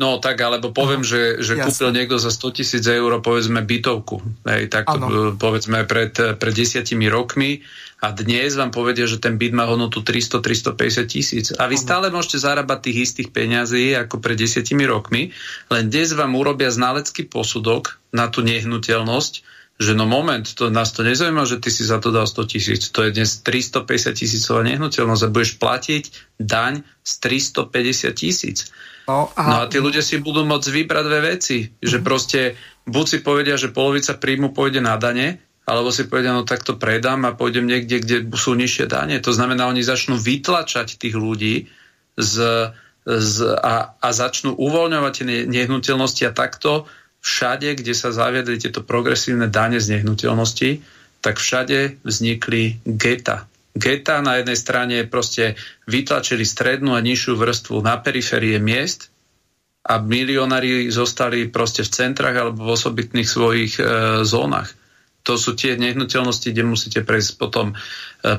No 0.00 0.16
tak, 0.16 0.40
alebo 0.40 0.72
poviem, 0.72 1.04
no, 1.04 1.10
že, 1.12 1.44
že 1.44 1.60
kúpil 1.60 1.92
niekto 1.92 2.16
za 2.16 2.32
100 2.32 2.56
tisíc 2.56 2.80
eur, 2.88 3.20
povedzme, 3.20 3.60
bytovku. 3.60 4.24
Hej, 4.48 4.72
tak 4.72 4.88
to, 4.88 5.36
povedzme 5.36 5.84
pred, 5.84 6.16
pred 6.40 6.54
desiatimi 6.56 7.12
rokmi 7.12 7.60
a 8.00 8.16
dnes 8.16 8.56
vám 8.56 8.72
povedia, 8.72 9.04
že 9.04 9.20
ten 9.20 9.36
byt 9.36 9.52
má 9.52 9.68
hodnotu 9.68 10.00
300-350 10.00 11.04
tisíc. 11.04 11.46
A 11.52 11.68
vy 11.68 11.76
ano. 11.76 11.84
stále 11.84 12.06
môžete 12.08 12.40
zarábať 12.40 12.88
tých 12.88 13.12
istých 13.12 13.28
peňazí 13.28 13.92
ako 13.92 14.24
pred 14.24 14.40
desiatimi 14.40 14.88
rokmi, 14.88 15.36
len 15.68 15.92
dnes 15.92 16.16
vám 16.16 16.32
urobia 16.32 16.72
znalecký 16.72 17.28
posudok 17.28 18.00
na 18.08 18.32
tú 18.32 18.40
nehnuteľnosť, 18.40 19.44
že 19.80 19.96
no 19.96 20.04
moment, 20.04 20.44
to 20.44 20.68
nás 20.68 20.92
to 20.92 21.00
nezaujíma, 21.00 21.48
že 21.48 21.56
ty 21.56 21.72
si 21.72 21.88
za 21.88 21.96
to 21.96 22.12
dal 22.12 22.28
100 22.28 22.52
tisíc. 22.52 22.92
To 22.92 23.00
je 23.00 23.16
dnes 23.16 23.40
350 23.40 24.12
tisícová 24.12 24.60
nehnuteľnosť 24.68 25.22
a 25.24 25.32
budeš 25.32 25.56
platiť 25.56 26.36
daň 26.36 26.84
z 27.00 27.12
350 27.64 28.12
tisíc. 28.12 28.68
No 29.08 29.32
a... 29.32 29.42
no 29.48 29.56
a 29.64 29.66
tí 29.72 29.80
ľudia 29.80 30.04
si 30.04 30.20
budú 30.20 30.44
môcť 30.44 30.68
vybrať 30.68 31.04
dve 31.08 31.20
veci. 31.32 31.58
Že 31.80 31.96
mhm. 31.96 32.04
proste 32.04 32.40
buď 32.84 33.04
si 33.08 33.18
povedia, 33.24 33.56
že 33.56 33.72
polovica 33.72 34.12
príjmu 34.20 34.52
pôjde 34.52 34.84
na 34.84 35.00
dane, 35.00 35.40
alebo 35.64 35.88
si 35.88 36.04
povedia, 36.04 36.36
no 36.36 36.44
tak 36.44 36.60
to 36.60 36.76
predám 36.76 37.24
a 37.24 37.32
pôjdem 37.32 37.64
niekde, 37.64 38.04
kde 38.04 38.16
sú 38.36 38.52
nižšie 38.52 38.84
dane. 38.84 39.16
To 39.16 39.32
znamená, 39.32 39.64
oni 39.64 39.80
začnú 39.80 40.20
vytlačať 40.20 41.00
tých 41.00 41.16
ľudí 41.16 41.72
z, 42.20 42.34
z, 43.08 43.34
a, 43.56 43.96
a 43.96 44.08
začnú 44.12 44.52
uvoľňovať 44.60 45.12
tie 45.16 45.26
nehnuteľnosti 45.48 46.22
a 46.28 46.36
takto 46.36 46.84
všade, 47.20 47.76
kde 47.76 47.92
sa 47.92 48.10
zaviedli 48.10 48.56
tieto 48.56 48.80
progresívne 48.80 49.46
dane 49.52 49.76
z 49.78 50.00
nehnuteľnosti, 50.00 50.80
tak 51.20 51.36
všade 51.36 52.00
vznikli 52.00 52.80
geta. 52.84 53.44
Geta 53.76 54.18
na 54.24 54.40
jednej 54.40 54.58
strane 54.58 54.96
proste 55.06 55.54
vytlačili 55.86 56.42
strednú 56.42 56.96
a 56.96 57.04
nižšiu 57.04 57.38
vrstvu 57.38 57.76
na 57.84 58.00
periférie 58.00 58.58
miest 58.58 59.12
a 59.86 60.00
milionári 60.02 60.90
zostali 60.90 61.48
proste 61.48 61.86
v 61.86 61.92
centrách 61.92 62.36
alebo 62.36 62.66
v 62.66 62.72
osobitných 62.74 63.28
svojich 63.28 63.72
e, 63.78 63.82
zónach. 64.26 64.74
to 65.22 65.36
sú 65.36 65.52
tie 65.52 65.76
nehnuteľnosti, 65.76 66.48
kde 66.50 66.64
musíte 66.64 67.00
prejsť 67.04 67.30
potom 67.36 67.72
e, 67.72 67.74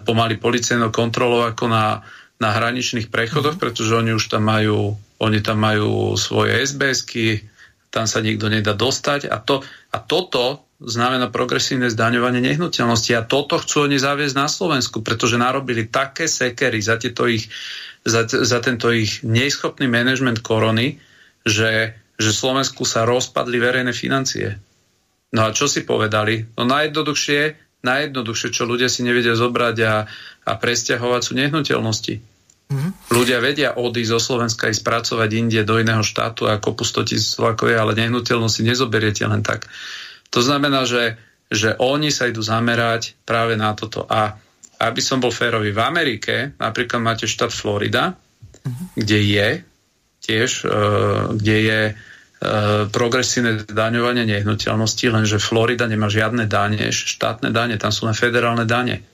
pomaly 0.01 0.37
policajnou 0.37 0.91
kontrolou 0.91 1.47
ako 1.47 1.69
na, 1.69 2.01
na 2.41 2.49
hraničných 2.51 3.09
prechodoch, 3.09 3.55
mm-hmm. 3.55 3.63
pretože 3.63 3.93
oni 3.93 4.11
už 4.17 4.25
tam 4.29 4.45
majú, 4.45 4.97
oni 5.21 5.39
tam 5.41 5.61
majú 5.61 6.13
svoje 6.17 6.61
SBSky, 6.65 7.50
tam 7.91 8.07
sa 8.07 8.23
nikto 8.23 8.47
nedá 8.47 8.71
dostať 8.71 9.27
a, 9.27 9.37
to, 9.43 9.59
a 9.91 9.97
toto 9.99 10.63
znamená 10.81 11.29
progresívne 11.29 11.91
zdaňovanie 11.91 12.41
nehnuteľnosti 12.41 13.11
a 13.13 13.27
toto 13.27 13.59
chcú 13.59 13.85
oni 13.85 14.01
zaviesť 14.01 14.35
na 14.39 14.47
Slovensku, 14.47 15.03
pretože 15.05 15.37
narobili 15.37 15.85
také 15.91 16.25
sekery 16.25 16.79
za, 16.81 16.97
ich, 17.29 17.51
za, 18.01 18.25
za 18.25 18.59
tento 18.63 18.89
ich 18.89 19.21
neschopný 19.21 19.85
manažment 19.85 20.41
korony, 20.41 20.97
že, 21.45 21.93
že 22.17 22.31
Slovensku 22.33 22.87
sa 22.87 23.05
rozpadli 23.05 23.59
verejné 23.61 23.93
financie. 23.93 24.57
No 25.35 25.47
a 25.47 25.53
čo 25.53 25.67
si 25.69 25.83
povedali? 25.83 26.47
No 26.57 26.65
najjednoduchšie, 26.65 27.41
najjednoduchšie, 27.85 28.49
čo 28.55 28.65
ľudia 28.65 28.87
si 28.87 29.03
nevedia 29.05 29.37
zobrať 29.37 29.77
a, 29.83 29.93
a 30.47 30.51
presťahovať 30.57 31.21
sú 31.21 31.31
nehnuteľnosti. 31.37 32.30
Mm-hmm. 32.71 32.91
Ľudia 33.11 33.37
vedia 33.43 33.69
odísť 33.75 34.11
zo 34.15 34.19
Slovenska 34.19 34.71
i 34.71 34.75
spracovať 34.75 35.29
inde 35.35 35.61
do 35.67 35.75
iného 35.75 35.99
štátu 35.99 36.47
ako 36.47 36.79
po 36.79 36.87
100 36.87 37.09
tisíc 37.11 37.35
je, 37.35 37.75
ale 37.75 37.99
nehnuteľnosti 37.99 38.63
nezoberiete 38.63 39.27
len 39.27 39.43
tak. 39.43 39.67
To 40.31 40.39
znamená, 40.39 40.87
že, 40.87 41.19
že 41.51 41.75
oni 41.75 42.07
sa 42.09 42.31
idú 42.31 42.39
zamerať 42.39 43.19
práve 43.27 43.59
na 43.59 43.75
toto. 43.75 44.07
A 44.07 44.39
aby 44.79 45.03
som 45.03 45.19
bol 45.19 45.35
férový, 45.35 45.75
v 45.75 45.83
Amerike 45.83 46.55
napríklad 46.55 47.03
máte 47.03 47.27
štát 47.27 47.51
Florida, 47.51 48.15
mm-hmm. 48.15 48.87
kde 48.95 49.19
je 49.19 49.47
tiež, 50.23 50.51
uh, 50.63 51.35
kde 51.35 51.57
je 51.59 51.81
E, 52.41 52.89
progresívne 52.89 53.69
daňovanie 53.69 54.25
nehnuteľnosti, 54.25 55.05
lenže 55.13 55.37
Florida 55.37 55.85
nemá 55.85 56.09
žiadne 56.09 56.49
dane, 56.49 56.89
štátne 56.89 57.53
dane, 57.53 57.77
tam 57.77 57.93
sú 57.93 58.09
na 58.09 58.17
federálne 58.17 58.65
dane. 58.65 59.05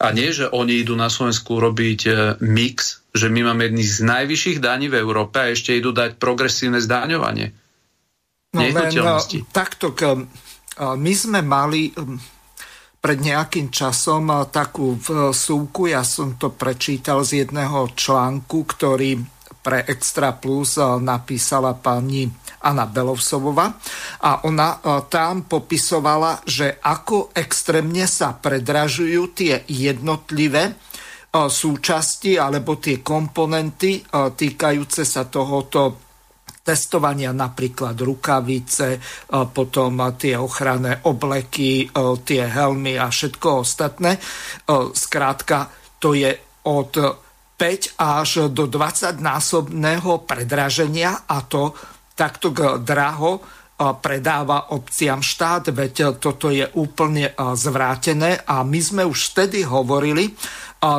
A 0.00 0.16
nie, 0.16 0.32
že 0.32 0.48
oni 0.48 0.80
idú 0.80 0.96
na 0.96 1.12
Slovensku 1.12 1.60
robiť 1.60 2.00
e, 2.08 2.12
mix, 2.40 3.04
že 3.12 3.28
my 3.28 3.52
máme 3.52 3.68
jedný 3.68 3.84
z 3.84 3.98
najvyšších 4.00 4.58
daní 4.64 4.88
v 4.88 4.96
Európe 4.96 5.36
a 5.36 5.52
ešte 5.52 5.76
idú 5.76 5.92
dať 5.92 6.16
progresívne 6.16 6.80
zdaňovanie. 6.80 7.52
No 8.56 8.64
len 8.64 8.88
e, 8.96 9.44
takto, 9.52 9.92
my 10.80 11.12
sme 11.12 11.44
mali 11.44 11.92
pred 13.00 13.18
nejakým 13.20 13.68
časom 13.68 14.28
takú 14.48 14.96
súku, 15.32 15.92
ja 15.92 16.04
som 16.04 16.36
to 16.36 16.52
prečítal 16.52 17.20
z 17.20 17.44
jedného 17.44 17.92
článku, 17.92 18.64
ktorý 18.64 19.39
pre 19.60 19.84
Extra 19.84 20.32
Plus 20.32 20.80
napísala 20.80 21.76
pani 21.76 22.24
Anna 22.64 22.88
Belovsovova 22.88 23.66
a 24.24 24.44
ona 24.48 24.76
e, 24.76 24.78
tam 25.08 25.44
popisovala, 25.48 26.44
že 26.44 26.80
ako 26.80 27.32
extrémne 27.36 28.04
sa 28.08 28.36
predražujú 28.36 29.32
tie 29.32 29.64
jednotlivé 29.68 30.64
e, 30.68 30.72
súčasti 31.48 32.40
alebo 32.40 32.80
tie 32.80 33.04
komponenty 33.04 34.00
týkajúce 34.12 35.04
sa 35.04 35.28
tohoto 35.28 36.10
testovania, 36.60 37.32
napríklad 37.32 37.96
rukavice, 37.96 39.00
potom 39.50 39.96
tie 40.20 40.36
ochranné 40.36 41.08
obleky, 41.08 41.88
tie 42.22 42.42
helmy 42.46 43.00
a 43.00 43.08
všetko 43.08 43.64
ostatné. 43.64 44.20
Skrátka, 44.92 45.72
to 45.96 46.12
je 46.12 46.30
od 46.68 46.92
5 47.60 48.00
až 48.00 48.48
do 48.48 48.64
20 48.64 49.20
násobného 49.20 50.24
predraženia 50.24 51.28
a 51.28 51.44
to 51.44 51.76
takto 52.16 52.56
draho 52.80 53.60
predáva 54.00 54.72
obciam 54.76 55.24
štát, 55.24 55.72
veď 55.72 56.20
toto 56.20 56.48
je 56.52 56.68
úplne 56.76 57.32
zvrátené. 57.36 58.44
A 58.44 58.60
my 58.60 58.80
sme 58.80 59.02
už 59.08 59.32
vtedy 59.32 59.64
hovorili, 59.64 60.32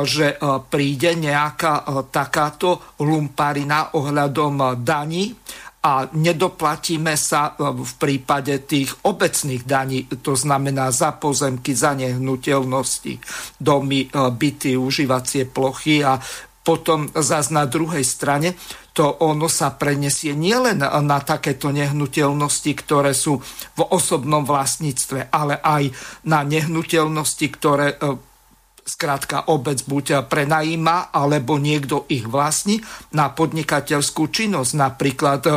že 0.02 0.38
príde 0.66 1.14
nejaká 1.14 2.06
takáto 2.10 2.98
lumparina 3.02 3.94
ohľadom 3.94 4.82
daní 4.82 5.30
a 5.82 6.06
nedoplatíme 6.10 7.14
sa 7.18 7.54
v 7.58 7.92
prípade 7.98 8.66
tých 8.66 8.90
obecných 9.02 9.62
daní, 9.66 10.06
to 10.18 10.34
znamená 10.34 10.90
za 10.94 11.14
pozemky, 11.18 11.74
za 11.74 11.94
nehnuteľnosti, 11.94 13.18
domy, 13.58 14.10
byty, 14.10 14.78
užívacie 14.78 15.50
plochy 15.50 16.02
a 16.06 16.18
potom 16.62 17.10
zase 17.10 17.50
na 17.50 17.66
druhej 17.66 18.06
strane 18.06 18.54
to 18.92 19.08
ono 19.24 19.48
sa 19.48 19.72
prenesie 19.74 20.36
nielen 20.36 20.78
na 20.84 21.18
takéto 21.24 21.72
nehnuteľnosti, 21.72 22.72
ktoré 22.76 23.16
sú 23.16 23.40
v 23.74 23.80
osobnom 23.88 24.44
vlastníctve, 24.44 25.32
ale 25.32 25.58
aj 25.58 25.88
na 26.28 26.44
nehnuteľnosti, 26.44 27.46
ktoré 27.56 27.96
e, 27.96 28.20
skrátka 28.84 29.48
obec 29.48 29.80
buď 29.88 30.28
prenajíma, 30.28 31.08
alebo 31.08 31.56
niekto 31.56 32.04
ich 32.12 32.28
vlastní 32.28 32.84
na 33.16 33.32
podnikateľskú 33.32 34.28
činnosť, 34.28 34.72
napríklad 34.76 35.40
e, 35.48 35.52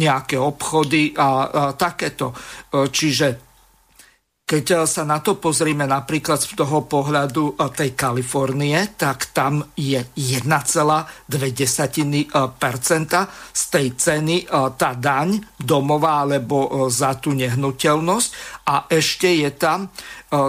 nejaké 0.00 0.40
obchody 0.40 1.12
a 1.20 1.72
takéto. 1.76 2.32
E, 2.32 2.88
čiže 2.88 3.43
keď 4.44 4.64
eh, 4.70 4.78
sa 4.84 5.08
na 5.08 5.24
to 5.24 5.40
pozrieme 5.40 5.88
napríklad 5.88 6.36
z 6.36 6.52
toho 6.52 6.84
pohľadu 6.84 7.56
eh, 7.56 7.72
tej 7.72 7.90
Kalifornie, 7.96 8.76
tak 8.94 9.32
tam 9.32 9.64
je 9.72 9.96
1,2% 10.12 10.44
eh, 12.04 13.24
z 13.54 13.62
tej 13.72 13.86
ceny 13.96 14.36
tá 14.76 14.94
daň 14.94 15.40
domová 15.58 16.22
alebo 16.22 16.86
za 16.92 17.16
tú 17.18 17.32
nehnuteľnosť. 17.32 18.28
A 18.68 18.86
ešte 18.90 19.28
je 19.30 19.50
tam 19.54 19.88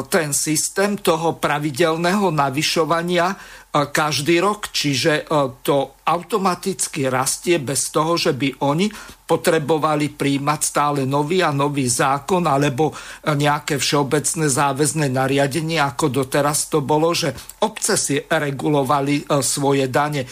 ten 0.09 0.33
systém 0.33 0.97
toho 0.97 1.37
pravidelného 1.37 2.33
navyšovania 2.33 3.37
každý 3.76 4.39
rok, 4.39 4.71
čiže 4.71 5.28
to 5.59 5.99
automaticky 6.07 7.11
rastie 7.11 7.59
bez 7.59 7.91
toho, 7.91 8.15
že 8.15 8.32
by 8.32 8.63
oni 8.63 8.88
potrebovali 9.26 10.13
príjmať 10.15 10.59
stále 10.61 11.01
nový 11.03 11.41
a 11.41 11.49
nový 11.51 11.89
zákon 11.89 12.45
alebo 12.45 12.93
nejaké 13.26 13.76
všeobecné 13.76 14.47
záväzné 14.47 15.11
nariadenie, 15.11 15.82
ako 15.82 16.23
doteraz 16.23 16.71
to 16.71 16.80
bolo, 16.86 17.11
že 17.11 17.36
obce 17.65 17.99
si 17.99 18.15
regulovali 18.21 19.28
svoje 19.43 19.89
dane. 19.91 20.23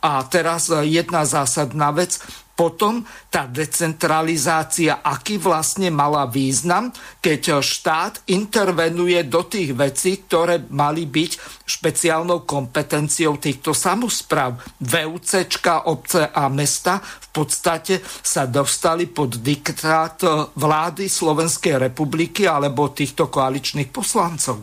A 0.00 0.12
teraz 0.30 0.70
jedna 0.70 1.26
zásadná 1.26 1.92
vec, 1.92 2.22
potom 2.62 3.02
tá 3.26 3.50
decentralizácia, 3.50 5.02
aký 5.02 5.42
vlastne 5.42 5.90
mala 5.90 6.30
význam, 6.30 6.94
keď 7.18 7.58
štát 7.58 8.30
intervenuje 8.30 9.18
do 9.26 9.42
tých 9.50 9.74
vecí, 9.74 10.22
ktoré 10.22 10.62
mali 10.70 11.10
byť 11.10 11.66
špeciálnou 11.66 12.46
kompetenciou 12.46 13.42
týchto 13.42 13.74
samozpráv. 13.74 14.62
VUCčka, 14.78 15.90
obce 15.90 16.30
a 16.30 16.46
mesta 16.46 17.02
v 17.02 17.28
podstate 17.34 17.98
sa 18.06 18.46
dostali 18.46 19.10
pod 19.10 19.42
diktát 19.42 20.22
vlády 20.54 21.10
Slovenskej 21.10 21.90
republiky 21.90 22.46
alebo 22.46 22.94
týchto 22.94 23.26
koaličných 23.26 23.90
poslancov. 23.90 24.62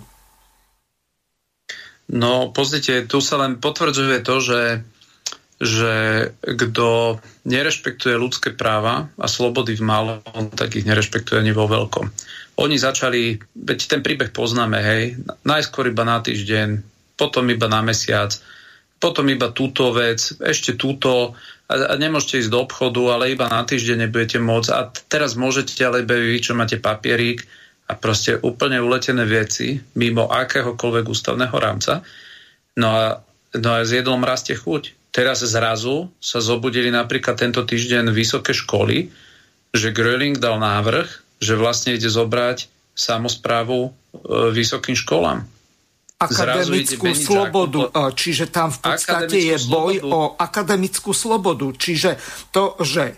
No, 2.10 2.56
pozrite, 2.56 3.06
tu 3.12 3.20
sa 3.20 3.44
len 3.44 3.60
potvrdzuje 3.60 4.24
to, 4.24 4.36
že 4.40 4.60
že 5.60 5.94
kto 6.40 7.20
nerešpektuje 7.44 8.16
ľudské 8.16 8.56
práva 8.56 9.12
a 9.20 9.28
slobody 9.28 9.76
v 9.76 9.84
malom, 9.84 10.48
tak 10.56 10.80
ich 10.80 10.88
nerešpektuje 10.88 11.44
ani 11.44 11.52
vo 11.52 11.68
veľkom. 11.68 12.08
Oni 12.64 12.80
začali, 12.80 13.36
veď 13.56 13.80
ten 13.92 14.00
príbeh 14.00 14.32
poznáme, 14.32 14.80
hej, 14.80 15.20
najskôr 15.44 15.92
iba 15.92 16.08
na 16.08 16.24
týždeň, 16.24 16.80
potom 17.20 17.44
iba 17.52 17.68
na 17.68 17.84
mesiac, 17.84 18.32
potom 19.00 19.28
iba 19.28 19.52
túto 19.52 19.92
vec, 19.92 20.20
ešte 20.40 20.80
túto 20.80 21.36
a, 21.68 21.74
a 21.76 21.94
nemôžete 22.00 22.48
ísť 22.48 22.52
do 22.52 22.64
obchodu, 22.64 23.20
ale 23.20 23.36
iba 23.36 23.48
na 23.48 23.64
týždeň 23.64 24.08
nebudete 24.08 24.40
môcť 24.40 24.70
a 24.72 24.80
teraz 25.12 25.36
môžete, 25.40 25.76
ale 25.84 26.08
vy, 26.08 26.40
čo 26.40 26.56
máte 26.56 26.80
papierík 26.80 27.44
a 27.88 27.96
proste 28.00 28.40
úplne 28.40 28.80
uletené 28.80 29.28
veci 29.28 29.80
mimo 30.00 30.28
akéhokoľvek 30.32 31.06
ústavného 31.08 31.56
rámca. 31.56 32.04
No 32.80 32.88
a, 32.92 33.04
no 33.56 33.70
a 33.76 33.84
s 33.84 33.92
jedlom 33.92 34.24
rastie 34.24 34.56
chuť 34.56 34.99
Teraz 35.10 35.42
zrazu 35.42 36.14
sa 36.22 36.38
zobudili 36.38 36.94
napríklad 36.94 37.34
tento 37.34 37.66
týždeň 37.66 38.14
vysoké 38.14 38.54
školy, 38.54 39.10
že 39.74 39.90
Gröling 39.94 40.38
dal 40.38 40.62
návrh, 40.62 41.08
že 41.42 41.58
vlastne 41.58 41.98
ide 41.98 42.10
zobrať 42.10 42.70
samozprávu 42.94 43.80
e, 43.86 43.90
vysokým 44.54 44.94
školám. 44.94 45.48
Akademickú 46.20 47.16
slobodu, 47.16 47.88
zákon, 47.88 48.12
čiže 48.12 48.46
tam 48.52 48.76
v 48.76 48.80
podstate 48.84 49.38
je 49.40 49.58
boj 49.72 50.04
slobodu. 50.04 50.12
o 50.12 50.20
akademickú 50.36 51.12
slobodu. 51.16 51.68
Čiže 51.80 52.10
to, 52.52 52.76
že 52.84 53.16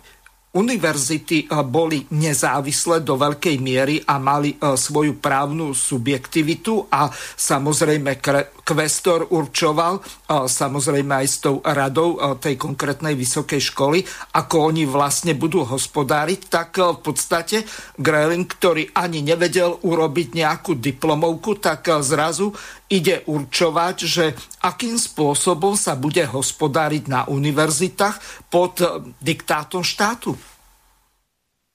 univerzity 0.52 1.48
boli 1.72 2.04
nezávislé 2.12 3.00
do 3.08 3.16
veľkej 3.16 3.56
miery 3.64 4.04
a 4.04 4.20
mali 4.20 4.60
svoju 4.60 5.24
právnu 5.24 5.72
subjektivitu 5.72 6.92
a 6.92 7.08
samozrejme 7.40 8.20
kvestor 8.62 9.32
určoval 9.32 10.04
samozrejme 10.48 11.24
aj 11.24 11.28
s 11.28 11.38
tou 11.44 11.64
radou 11.64 12.20
tej 12.40 12.56
konkrétnej 12.60 13.16
vysokej 13.16 13.62
školy, 13.72 14.04
ako 14.36 14.72
oni 14.72 14.84
vlastne 14.88 15.36
budú 15.36 15.64
hospodáriť, 15.68 16.40
tak 16.48 16.80
v 16.80 17.00
podstate 17.00 17.68
Greling, 18.00 18.48
ktorý 18.48 18.92
ani 18.96 19.24
nevedel 19.24 19.76
urobiť 19.84 20.28
nejakú 20.36 20.80
diplomovku, 20.80 21.60
tak 21.60 21.92
zrazu 22.04 22.56
ide 22.92 23.24
určovať, 23.24 23.96
že 24.04 24.36
akým 24.68 25.00
spôsobom 25.00 25.80
sa 25.80 25.96
bude 25.96 26.28
hospodáriť 26.28 27.08
na 27.08 27.24
univerzitách 27.24 28.41
pod 28.52 28.78
diktátom 29.24 29.82
štátu. 29.82 30.36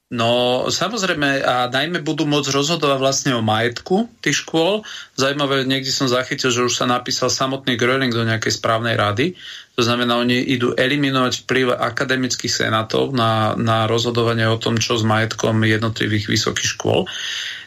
No 0.07 0.62
samozrejme 0.70 1.43
a 1.43 1.66
najmä 1.66 1.99
budú 1.99 2.31
môcť 2.31 2.55
rozhodovať 2.55 2.99
vlastne 3.03 3.33
o 3.35 3.43
majetku 3.43 4.07
tých 4.22 4.47
škôl. 4.47 4.87
Zajímavé, 5.18 5.66
niekde 5.66 5.91
som 5.91 6.07
zachytil, 6.07 6.55
že 6.55 6.62
už 6.62 6.79
sa 6.79 6.87
napísal 6.87 7.27
samotný 7.27 7.74
Gröling 7.74 8.14
do 8.14 8.22
nejakej 8.22 8.55
správnej 8.55 8.95
rady. 8.95 9.35
To 9.74 9.83
znamená, 9.83 10.14
oni 10.14 10.47
idú 10.47 10.79
eliminovať 10.79 11.43
vplyv 11.43 11.74
akademických 11.74 12.55
senátov 12.55 13.18
na, 13.18 13.59
na 13.59 13.91
rozhodovanie 13.91 14.47
o 14.47 14.62
tom, 14.62 14.79
čo 14.79 14.95
s 14.95 15.03
majetkom 15.03 15.59
jednotlivých 15.66 16.31
vysokých 16.31 16.70
škôl. 16.79 17.11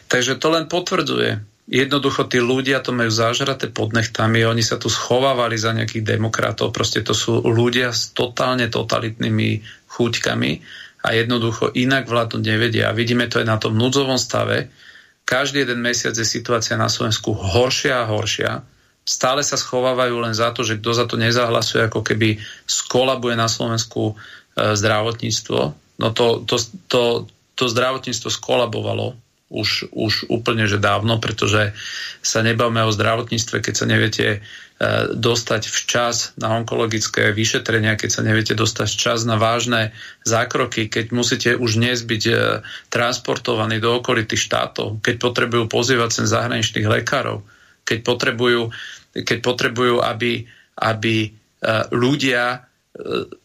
Takže 0.08 0.40
to 0.40 0.48
len 0.48 0.64
potvrdzuje. 0.64 1.49
Jednoducho 1.70 2.26
tí 2.26 2.42
ľudia 2.42 2.82
to 2.82 2.90
majú 2.90 3.14
zažraté 3.14 3.70
pod 3.70 3.94
nechtami, 3.94 4.42
oni 4.42 4.58
sa 4.58 4.74
tu 4.74 4.90
schovávali 4.90 5.54
za 5.54 5.70
nejakých 5.70 6.18
demokratov, 6.18 6.74
proste 6.74 7.06
to 7.06 7.14
sú 7.14 7.46
ľudia 7.46 7.94
s 7.94 8.10
totálne 8.10 8.66
totalitnými 8.66 9.62
chúťkami 9.86 10.50
a 11.06 11.08
jednoducho 11.14 11.70
inak 11.78 12.10
vládnuť 12.10 12.42
nevedia. 12.42 12.90
A 12.90 12.96
vidíme 12.98 13.30
to 13.30 13.38
aj 13.38 13.46
na 13.46 13.54
tom 13.62 13.78
núdzovom 13.78 14.18
stave. 14.18 14.66
Každý 15.22 15.62
jeden 15.62 15.78
mesiac 15.78 16.10
je 16.18 16.26
situácia 16.26 16.74
na 16.74 16.90
Slovensku 16.90 17.38
horšia 17.38 18.02
a 18.02 18.10
horšia. 18.10 18.66
Stále 19.06 19.46
sa 19.46 19.54
schovávajú 19.54 20.18
len 20.26 20.34
za 20.34 20.50
to, 20.50 20.66
že 20.66 20.82
kto 20.82 20.90
za 20.90 21.06
to 21.06 21.14
nezahlasuje, 21.22 21.86
ako 21.86 22.02
keby 22.02 22.42
skolabuje 22.66 23.38
na 23.38 23.46
Slovensku 23.46 24.18
e, 24.18 24.74
zdravotníctvo. 24.74 25.60
No 26.02 26.06
to, 26.10 26.42
to, 26.42 26.58
to, 26.90 27.02
to 27.54 27.64
zdravotníctvo 27.70 28.26
skolabovalo 28.26 29.14
už, 29.50 29.90
už 29.90 30.30
úplne 30.30 30.70
že 30.70 30.78
dávno, 30.78 31.18
pretože 31.18 31.74
sa 32.22 32.40
nebavme 32.40 32.86
o 32.86 32.94
zdravotníctve, 32.94 33.58
keď 33.58 33.74
sa 33.74 33.86
neviete 33.90 34.26
e, 34.30 34.38
dostať 35.10 35.62
včas 35.66 36.16
na 36.38 36.54
onkologické 36.54 37.34
vyšetrenia, 37.34 37.98
keď 37.98 38.10
sa 38.14 38.22
neviete 38.22 38.54
dostať 38.54 38.86
včas 38.86 39.26
na 39.26 39.34
vážne 39.34 39.90
zákroky, 40.22 40.86
keď 40.86 41.04
musíte 41.10 41.50
už 41.58 41.82
dnes 41.82 42.06
byť 42.06 42.22
e, 42.30 42.34
transportovaní 42.94 43.82
do 43.82 43.98
okolitých 43.98 44.38
štátov, 44.38 45.02
keď 45.02 45.18
potrebujú 45.18 45.66
pozývať 45.66 46.22
sem 46.22 46.26
zahraničných 46.30 46.86
lekárov, 46.86 47.42
keď 47.82 48.06
potrebujú, 48.06 48.70
keď 49.18 49.38
potrebujú 49.42 49.98
aby, 49.98 50.46
aby 50.78 51.26
e, 51.26 51.28
ľudia 51.90 52.70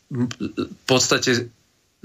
v 0.09 0.83
podstate 0.85 1.49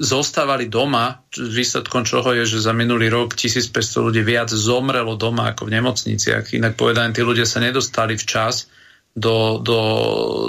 zostávali 0.00 0.72
doma, 0.72 1.20
výsledkom 1.36 2.08
čoho 2.08 2.32
je, 2.32 2.48
že 2.48 2.64
za 2.64 2.72
minulý 2.72 3.12
rok 3.12 3.36
1500 3.36 4.00
ľudí 4.00 4.24
viac 4.24 4.48
zomrelo 4.48 5.12
doma 5.20 5.52
ako 5.52 5.68
v 5.68 5.76
nemocniciach. 5.76 6.56
Inak 6.56 6.80
povedané, 6.80 7.12
tí 7.12 7.20
ľudia 7.20 7.44
sa 7.44 7.60
nedostali 7.60 8.16
včas 8.16 8.72
do, 9.12 9.60
do, 9.60 9.80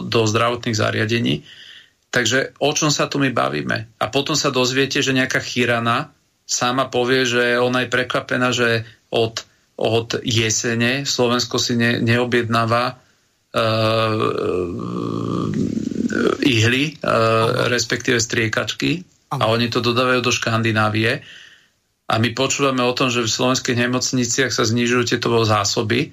do 0.08 0.20
zdravotných 0.24 0.80
zariadení. 0.80 1.44
Takže 2.08 2.56
o 2.64 2.72
čom 2.72 2.96
sa 2.96 3.12
tu 3.12 3.20
my 3.20 3.28
bavíme? 3.36 3.92
A 4.00 4.08
potom 4.08 4.40
sa 4.40 4.56
dozviete, 4.56 5.04
že 5.04 5.12
nejaká 5.12 5.44
chyrana 5.44 6.16
sama 6.48 6.88
povie, 6.88 7.28
že 7.28 7.60
ona 7.60 7.84
je 7.84 7.92
prekvapená, 7.92 8.56
že 8.56 8.88
od, 9.12 9.44
od 9.76 10.16
jesene 10.24 11.04
Slovensko 11.04 11.60
si 11.60 11.76
ne, 11.76 12.00
neobjednáva 12.00 12.96
uh, 12.96 14.16
ihly, 16.40 16.96
uh, 17.04 17.68
respektíve 17.68 18.20
striekačky 18.20 19.11
a 19.32 19.44
oni 19.48 19.72
to 19.72 19.80
dodávajú 19.80 20.20
do 20.20 20.32
Škandinávie. 20.32 21.24
A 22.12 22.20
my 22.20 22.36
počúvame 22.36 22.84
o 22.84 22.92
tom, 22.92 23.08
že 23.08 23.24
v 23.24 23.32
slovenských 23.32 23.88
nemocniciach 23.88 24.52
sa 24.52 24.68
znižujú 24.68 25.16
tieto 25.16 25.32
zásoby, 25.32 26.12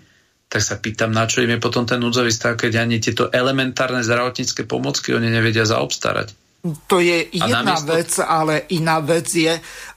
tak 0.48 0.62
sa 0.64 0.78
pýtam, 0.78 1.10
na 1.12 1.26
čo 1.28 1.42
im 1.44 1.52
je 1.52 1.60
potom 1.60 1.84
ten 1.84 1.98
núdzový 1.98 2.30
stav, 2.32 2.56
keď 2.56 2.86
ani 2.86 3.02
tieto 3.02 3.28
elementárne 3.28 4.00
zdravotnícke 4.00 4.64
pomocky 4.64 5.12
oni 5.12 5.28
nevedia 5.28 5.66
zaobstarať. 5.66 6.47
To 6.86 6.98
je 7.00 7.30
jedna 7.32 7.76
namiesto... 7.76 7.92
vec, 7.92 8.10
ale 8.20 8.68
iná 8.74 9.00
vec 9.00 9.28
je, 9.32 9.54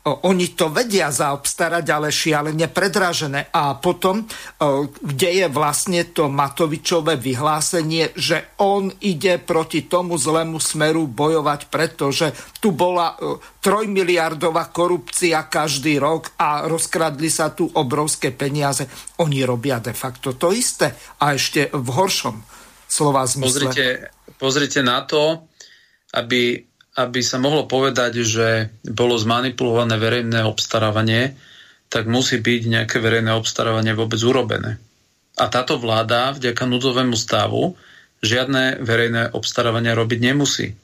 o, 0.08 0.28
oni 0.30 0.54
to 0.56 0.72
vedia 0.72 1.12
zaobstarať, 1.12 1.86
ale 1.92 2.14
šialene 2.14 2.68
predražené. 2.72 3.52
A 3.52 3.76
potom, 3.78 4.24
o, 4.24 4.88
kde 4.90 5.30
je 5.44 5.48
vlastne 5.52 6.08
to 6.12 6.32
Matovičové 6.32 7.20
vyhlásenie, 7.20 8.16
že 8.16 8.56
on 8.64 8.90
ide 9.04 9.38
proti 9.38 9.86
tomu 9.86 10.16
zlému 10.16 10.58
smeru 10.58 11.06
bojovať, 11.08 11.68
pretože 11.68 12.32
tu 12.64 12.72
bola 12.72 13.20
o, 13.20 13.38
trojmiliardová 13.62 14.72
korupcia 14.74 15.46
každý 15.46 16.02
rok 16.02 16.34
a 16.40 16.66
rozkradli 16.66 17.30
sa 17.30 17.54
tu 17.54 17.70
obrovské 17.70 18.32
peniaze. 18.32 18.88
Oni 19.22 19.46
robia 19.46 19.78
de 19.78 19.94
facto 19.94 20.34
to 20.40 20.56
isté 20.56 20.96
a 21.22 21.36
ešte 21.36 21.70
v 21.70 21.88
horšom 21.92 22.36
slova 22.92 23.24
zmysle. 23.24 23.72
Pozrite, 23.72 23.88
pozrite 24.36 24.80
na 24.84 25.08
to, 25.08 25.51
aby, 26.12 26.64
aby 27.00 27.20
sa 27.24 27.40
mohlo 27.40 27.68
povedať, 27.68 28.24
že 28.24 28.48
bolo 28.84 29.16
zmanipulované 29.16 29.96
verejné 29.96 30.44
obstarávanie, 30.44 31.36
tak 31.92 32.08
musí 32.08 32.40
byť 32.40 32.62
nejaké 32.68 32.98
verejné 33.04 33.36
obstarávanie 33.36 33.92
vôbec 33.96 34.20
urobené. 34.24 34.80
A 35.40 35.48
táto 35.48 35.80
vláda 35.80 36.36
vďaka 36.36 36.64
núdzovému 36.68 37.16
stavu 37.16 37.76
žiadne 38.24 38.80
verejné 38.84 39.32
obstarávania 39.36 39.98
robiť 39.98 40.20
nemusí. 40.20 40.76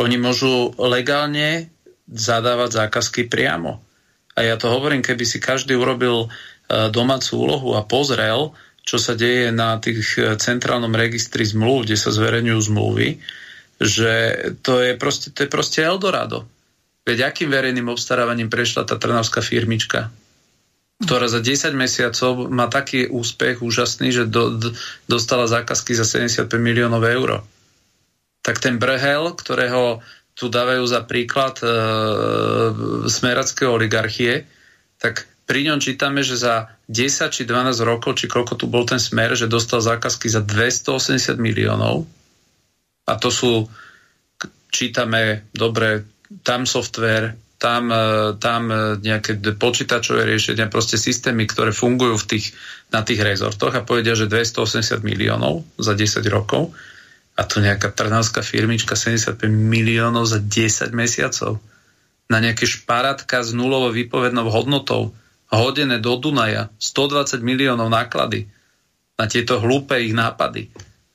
Oni 0.00 0.16
môžu 0.20 0.72
legálne 0.80 1.68
zadávať 2.08 2.86
zákazky 2.86 3.28
priamo. 3.28 3.80
A 4.38 4.46
ja 4.46 4.54
to 4.54 4.70
hovorím, 4.70 5.02
keby 5.02 5.24
si 5.26 5.42
každý 5.42 5.74
urobil 5.74 6.26
e, 6.26 6.28
domácu 6.94 7.30
úlohu 7.36 7.74
a 7.74 7.82
pozrel, 7.82 8.54
čo 8.86 8.96
sa 8.96 9.18
deje 9.18 9.50
na 9.50 9.76
tých 9.82 10.16
e, 10.16 10.38
centrálnom 10.38 10.94
registri 10.94 11.42
zmluv, 11.42 11.84
kde 11.84 11.98
sa 11.98 12.14
zverejňujú 12.14 12.60
zmluvy, 12.70 13.08
že 13.78 14.34
to 14.66 14.82
je 14.82 14.92
proste, 14.98 15.30
to 15.30 15.46
je 15.46 15.48
proste 15.50 15.78
Eldorado. 15.82 16.44
Veď 17.06 17.32
akým 17.32 17.48
verejným 17.48 17.88
obstarávaním 17.88 18.52
prešla 18.52 18.84
tá 18.84 18.98
trnavská 19.00 19.40
firmička, 19.40 20.12
ktorá 20.98 21.30
za 21.30 21.38
10 21.38 21.72
mesiacov 21.78 22.50
má 22.50 22.66
taký 22.66 23.06
úspech 23.06 23.62
úžasný, 23.62 24.10
že 24.10 24.24
do, 24.26 24.58
do, 24.58 24.74
dostala 25.06 25.46
zákazky 25.46 25.94
za 25.94 26.04
75 26.04 26.50
miliónov 26.58 27.06
eur. 27.06 27.46
Tak 28.42 28.58
ten 28.58 28.82
Brhel, 28.82 29.30
ktorého 29.38 30.02
tu 30.34 30.50
dávajú 30.50 30.84
za 30.86 31.06
príklad 31.06 31.58
e, 31.62 31.66
smeracké 33.06 33.66
oligarchie, 33.66 34.46
tak 34.98 35.30
pri 35.46 35.70
ňom 35.70 35.78
čítame, 35.80 36.20
že 36.26 36.36
za 36.36 36.68
10 36.90 37.30
či 37.30 37.42
12 37.46 37.78
rokov, 37.86 38.20
či 38.20 38.26
koľko 38.28 38.58
tu 38.58 38.66
bol 38.66 38.84
ten 38.84 39.00
smer, 39.00 39.32
že 39.38 39.48
dostal 39.48 39.80
zákazky 39.80 40.28
za 40.28 40.42
280 40.42 41.40
miliónov 41.40 42.04
a 43.08 43.16
to 43.16 43.32
sú, 43.32 43.64
čítame, 44.68 45.48
dobre, 45.56 46.04
tam 46.44 46.68
software, 46.68 47.32
tam, 47.56 47.90
e, 47.90 48.04
tam 48.38 48.70
e, 48.70 48.76
nejaké 49.00 49.40
počítačové 49.56 50.28
riešenia, 50.28 50.70
proste 50.70 51.00
systémy, 51.00 51.48
ktoré 51.48 51.72
fungujú 51.72 52.20
v 52.20 52.28
tých, 52.36 52.46
na 52.92 53.02
tých 53.02 53.24
rezortoch 53.24 53.74
a 53.74 53.82
povedia, 53.82 54.12
že 54.14 54.30
280 54.30 55.02
miliónov 55.02 55.66
za 55.80 55.96
10 55.96 56.22
rokov 56.28 56.70
a 57.34 57.42
tu 57.48 57.58
nejaká 57.58 57.90
trnavská 57.90 58.44
firmička 58.44 58.94
75 58.94 59.40
miliónov 59.48 60.26
za 60.26 60.38
10 60.38 60.94
mesiacov. 60.94 61.58
Na 62.28 62.38
nejaké 62.38 62.68
šparátka 62.68 63.40
s 63.40 63.56
nulovou 63.56 63.90
výpovednou 63.90 64.52
hodnotou 64.52 65.16
hodené 65.48 65.96
do 65.98 66.12
Dunaja 66.20 66.68
120 66.76 67.40
miliónov 67.40 67.88
náklady 67.88 68.52
na 69.16 69.26
tieto 69.26 69.58
hlúpe 69.58 69.96
ich 69.98 70.12
nápady 70.12 70.68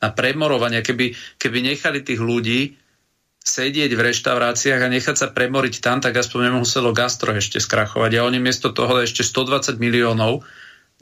na 0.04 0.12
premorovanie. 0.12 0.84
Keby, 0.84 1.40
keby 1.40 1.64
nechali 1.64 2.04
tých 2.04 2.20
ľudí 2.20 2.76
sedieť 3.44 3.92
v 3.96 4.06
reštauráciách 4.12 4.82
a 4.84 4.92
nechať 4.92 5.16
sa 5.16 5.28
premoriť 5.32 5.80
tam, 5.80 6.00
tak 6.04 6.16
aspoň 6.16 6.52
nemuselo 6.52 6.92
gastro 6.92 7.32
ešte 7.32 7.60
skrachovať. 7.64 8.12
A 8.20 8.26
oni 8.28 8.40
miesto 8.44 8.76
toho 8.76 9.00
ešte 9.00 9.24
120 9.24 9.80
miliónov 9.84 10.48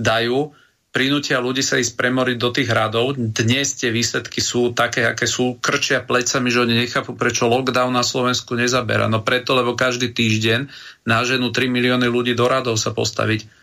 dajú, 0.02 0.50
prinútia 0.90 1.38
ľudí 1.38 1.62
sa 1.62 1.78
ísť 1.78 1.94
premoriť 1.94 2.38
do 2.42 2.50
tých 2.50 2.68
hradov. 2.74 3.14
Dnes 3.14 3.78
tie 3.78 3.94
výsledky 3.94 4.42
sú 4.42 4.74
také, 4.74 5.06
aké 5.06 5.30
sú, 5.30 5.62
krčia 5.62 6.02
plecami, 6.02 6.50
že 6.50 6.66
oni 6.66 6.76
nechápu, 6.82 7.14
prečo 7.14 7.46
lockdown 7.46 7.94
na 7.94 8.02
Slovensku 8.02 8.58
nezabera. 8.58 9.06
No 9.06 9.22
preto, 9.22 9.54
lebo 9.54 9.78
každý 9.78 10.10
týždeň 10.10 10.66
na 11.06 11.22
ženu 11.22 11.54
3 11.54 11.70
milióny 11.70 12.10
ľudí 12.10 12.34
do 12.34 12.50
radov 12.50 12.76
sa 12.82 12.90
postaviť. 12.90 13.61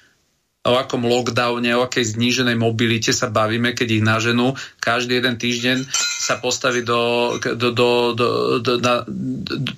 O 0.69 0.77
akom 0.77 1.09
lockdowne, 1.09 1.73
o 1.73 1.89
akej 1.89 2.13
zníženej 2.13 2.61
mobilite 2.61 3.17
sa 3.17 3.33
bavíme, 3.33 3.73
keď 3.73 3.89
ich 3.89 4.05
naženú. 4.05 4.53
Každý 4.85 5.17
jeden 5.17 5.41
týždeň 5.41 5.89
sa 6.29 6.37
postaví 6.37 6.85
do, 6.85 7.35
do, 7.41 7.73
do, 7.73 7.91
do, 8.13 8.29
do, 8.61 8.73
na, 8.77 9.01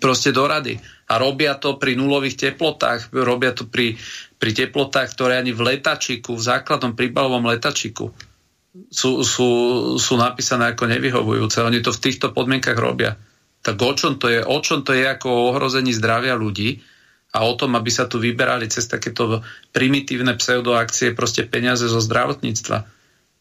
proste 0.03 0.35
do 0.35 0.51
rady. 0.51 0.83
A 1.07 1.23
robia 1.23 1.55
to 1.55 1.79
pri 1.79 1.95
nulových 1.95 2.51
teplotách, 2.51 3.15
robia 3.15 3.55
to 3.55 3.71
pri, 3.71 3.95
pri 4.35 4.51
teplotách, 4.51 5.15
ktoré 5.15 5.39
ani 5.39 5.55
v 5.55 5.79
letačiku, 5.79 6.35
v 6.35 6.43
základnom 6.43 6.99
príbalovom 6.99 7.47
letačiku 7.47 8.11
sú, 8.91 9.27
sú, 9.27 9.49
sú 9.99 10.15
napísané 10.15 10.75
ako 10.75 10.87
nevyhovujúce. 10.87 11.63
Oni 11.63 11.83
to 11.83 11.91
v 11.91 12.03
týchto 12.03 12.31
podmienkach 12.31 12.79
robia. 12.79 13.19
Tak 13.61 13.77
o 13.77 13.93
čom 13.93 14.17
to 14.17 14.31
je? 14.31 14.41
O 14.41 14.59
čom 14.63 14.87
to 14.87 14.97
je 14.97 15.05
ako 15.05 15.29
o 15.29 15.47
ohrození 15.53 15.93
zdravia 15.93 16.39
ľudí 16.39 16.81
a 17.31 17.47
o 17.47 17.53
tom, 17.55 17.79
aby 17.79 17.91
sa 17.95 18.11
tu 18.11 18.19
vyberali 18.19 18.67
cez 18.67 18.91
takéto 18.91 19.43
primitívne 19.71 20.35
pseudoakcie 20.35 21.15
proste 21.15 21.47
peniaze 21.47 21.87
zo 21.87 22.03
zdravotníctva. 22.03 22.87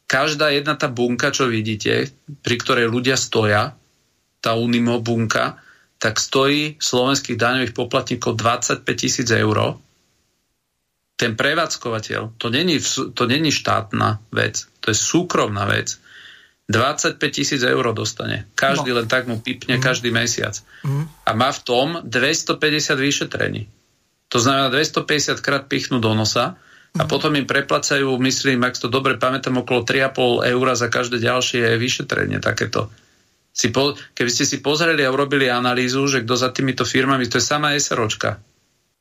Každá 0.09 0.53
jedna 0.53 0.77
tá 0.77 0.89
bunka, 0.89 1.33
čo 1.33 1.49
vidíte, 1.49 2.09
pri 2.41 2.55
ktorej 2.57 2.89
ľudia 2.89 3.17
stoja, 3.17 3.73
tá 4.41 4.53
Unimo 4.53 5.01
bunka, 5.01 5.57
tak 5.99 6.21
stojí 6.21 6.77
slovenských 6.79 7.37
daňových 7.37 7.73
poplatníkov 7.75 8.37
25 8.37 8.85
tisíc 8.95 9.29
eur 9.29 9.77
ten 11.19 11.35
prevádzkovateľ, 11.35 12.39
to 12.39 12.47
není, 12.47 12.79
to 13.11 13.23
není 13.27 13.51
štátna 13.51 14.23
vec, 14.31 14.71
to 14.79 14.95
je 14.95 14.95
súkromná 14.95 15.67
vec. 15.67 15.99
25 16.71 17.19
tisíc 17.33 17.59
eur 17.59 17.91
dostane. 17.91 18.47
Každý 18.55 18.93
no. 18.93 19.03
len 19.03 19.07
tak 19.09 19.27
mu 19.27 19.41
pipne 19.41 19.75
mm. 19.75 19.83
každý 19.83 20.13
mesiac. 20.13 20.55
Mm. 20.85 21.09
A 21.25 21.31
má 21.33 21.49
v 21.51 21.59
tom 21.65 21.87
250 22.05 22.93
vyšetrení. 22.95 23.67
To 24.29 24.37
znamená 24.37 24.69
250 24.69 25.41
krát 25.41 25.65
pichnú 25.65 25.97
do 25.97 26.13
nosa 26.13 26.57
a 26.93 27.03
mm. 27.05 27.09
potom 27.09 27.33
im 27.37 27.49
preplacajú, 27.49 28.17
myslím, 28.21 28.65
ak 28.65 28.77
to 28.77 28.89
dobre 28.89 29.17
pamätám, 29.17 29.61
okolo 29.61 29.85
3,5 29.85 30.53
eur 30.53 30.65
za 30.73 30.87
každé 30.89 31.17
ďalšie 31.21 31.77
vyšetrenie 31.77 32.37
takéto. 32.41 32.89
Si 33.49 33.73
po, 33.73 33.97
keby 34.13 34.29
ste 34.29 34.45
si 34.45 34.61
pozreli 34.61 35.01
a 35.01 35.13
urobili 35.13 35.49
analýzu, 35.49 36.05
že 36.05 36.23
kto 36.23 36.33
za 36.37 36.49
týmito 36.53 36.85
firmami, 36.85 37.25
to 37.25 37.41
je 37.41 37.45
sama 37.45 37.73
SROčka. 37.73 38.37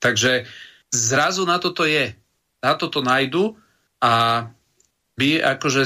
Takže 0.00 0.48
zrazu 0.88 1.44
na 1.44 1.60
toto 1.60 1.84
je. 1.84 2.16
Na 2.58 2.74
toto 2.74 3.04
nájdu 3.04 3.54
a 4.02 4.44
by 5.18 5.42
akože 5.42 5.82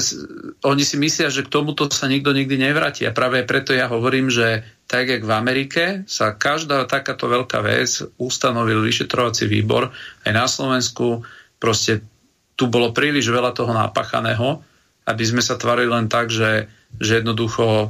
oni 0.61 0.83
si 0.85 0.95
myslia, 1.01 1.33
že 1.33 1.41
k 1.41 1.49
tomuto 1.49 1.89
sa 1.89 2.05
nikto 2.05 2.29
nikdy 2.29 2.53
nevráti. 2.61 3.09
A 3.09 3.15
práve 3.15 3.41
preto 3.41 3.73
ja 3.73 3.89
hovorím, 3.89 4.29
že 4.29 4.61
tak 4.85 5.09
jak 5.09 5.25
v 5.25 5.33
Amerike 5.33 5.83
sa 6.05 6.37
každá 6.37 6.85
takáto 6.85 7.25
veľká 7.25 7.65
vec 7.65 8.05
ustanovil 8.21 8.85
vyšetrovací 8.85 9.49
výbor, 9.49 9.89
aj 10.29 10.31
na 10.31 10.45
Slovensku 10.45 11.25
proste 11.57 12.05
tu 12.53 12.69
bolo 12.69 12.93
príliš 12.93 13.33
veľa 13.33 13.57
toho 13.57 13.73
napachaného, 13.73 14.61
aby 15.09 15.23
sme 15.25 15.41
sa 15.41 15.57
tvarili 15.57 15.89
len 15.89 16.05
tak, 16.05 16.29
že, 16.29 16.69
že 17.01 17.25
jednoducho 17.25 17.89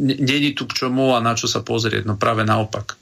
není 0.00 0.56
tu 0.56 0.64
k 0.64 0.80
čomu 0.80 1.12
a 1.12 1.20
na 1.20 1.36
čo 1.36 1.44
sa 1.44 1.60
pozrieť. 1.60 2.08
No 2.08 2.16
práve 2.16 2.42
naopak. 2.42 2.96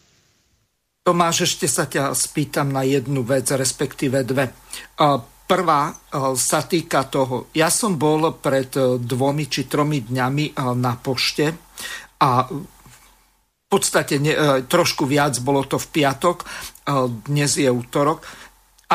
Tomáš, 1.02 1.46
ešte 1.50 1.66
sa 1.66 1.86
ťa 1.86 2.14
spýtam 2.14 2.70
na 2.70 2.86
jednu 2.86 3.22
vec, 3.26 3.46
respektíve 3.50 4.22
dve. 4.26 4.50
Prvá 5.52 5.92
sa 6.32 6.64
týka 6.64 7.04
toho, 7.12 7.52
ja 7.52 7.68
som 7.68 8.00
bol 8.00 8.40
pred 8.40 8.72
e, 8.72 8.96
dvomi 8.96 9.52
či 9.52 9.68
tromi 9.68 10.00
dňami 10.00 10.44
e, 10.48 10.52
na 10.80 10.96
pošte 10.96 11.44
a 12.24 12.48
v 12.48 13.66
podstate 13.68 14.16
ne, 14.16 14.64
trošku 14.64 15.04
viac, 15.04 15.36
bolo 15.44 15.68
to 15.68 15.76
v 15.76 15.88
piatok, 15.92 16.48
dnes 17.28 17.52
je 17.52 17.68
útorok 17.68 18.24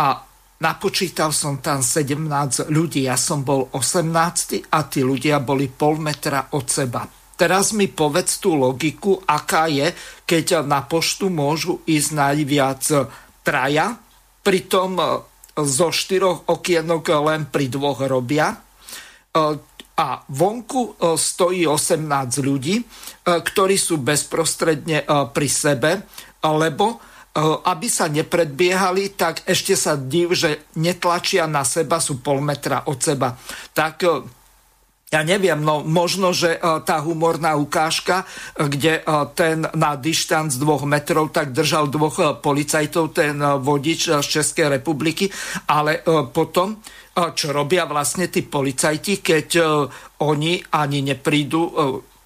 a 0.01 0.17
napočítal 0.57 1.29
som 1.29 1.61
tam 1.61 1.85
17 1.85 2.25
ľudí, 2.73 3.05
ja 3.05 3.21
som 3.21 3.45
bol 3.45 3.69
18 3.77 4.73
a 4.73 4.79
tí 4.89 5.05
ľudia 5.05 5.37
boli 5.45 5.69
pol 5.69 6.01
metra 6.01 6.49
od 6.57 6.65
seba. 6.65 7.05
Teraz 7.37 7.69
mi 7.77 7.85
povedz 7.85 8.41
tú 8.41 8.57
logiku, 8.57 9.21
aká 9.29 9.69
je, 9.69 9.93
keď 10.25 10.65
na 10.65 10.81
poštu 10.81 11.29
môžu 11.29 11.85
ísť 11.85 12.09
najviac 12.17 12.81
traja, 13.45 13.93
pritom 14.41 15.21
zo 15.57 15.89
štyroch 15.89 16.45
okienok 16.45 17.05
len 17.25 17.49
pri 17.49 17.65
dvoch 17.71 18.05
robia. 18.05 18.53
E, 18.53 18.57
a 19.97 20.07
vonku 20.29 20.81
e, 20.85 21.17
stojí 21.17 21.65
18 21.65 22.05
ľudí, 22.45 22.85
ktorí 23.25 23.75
sú 23.75 23.99
bezprostredne 23.99 25.03
pri 25.33 25.49
sebe, 25.51 26.05
lebo 26.45 27.01
aby 27.43 27.85
sa 27.85 28.09
nepredbiehali, 28.09 29.13
tak 29.13 29.45
ešte 29.45 29.77
sa 29.77 29.93
div, 29.93 30.33
že 30.33 30.65
netlačia 30.81 31.45
na 31.45 31.61
seba, 31.61 32.01
sú 32.01 32.17
pol 32.17 32.41
metra 32.41 32.89
od 32.89 32.97
seba. 32.97 33.37
Tak 33.77 33.95
ja 35.07 35.23
neviem, 35.23 35.63
no 35.63 35.87
možno, 35.87 36.35
že 36.35 36.59
e, 36.59 36.83
tá 36.83 36.99
humorná 36.99 37.55
ukážka, 37.55 38.27
e, 38.59 38.67
kde 38.67 38.99
e, 38.99 39.01
ten 39.31 39.63
na 39.71 39.95
dištanc 39.95 40.51
dvoch 40.59 40.83
metrov 40.83 41.31
tak 41.31 41.55
držal 41.55 41.87
dvoch 41.87 42.43
policajtov, 42.43 43.15
ten 43.15 43.39
vodič 43.39 44.11
z 44.11 44.27
Českej 44.27 44.67
republiky, 44.79 45.31
ale 45.71 46.03
potom, 46.31 46.83
čo 47.15 47.49
robia 47.49 47.87
vlastne 47.87 48.27
tí 48.27 48.43
policajti, 48.43 49.23
keď 49.23 49.47
oni 50.21 50.61
ani 50.75 50.99
neprídu 51.01 51.61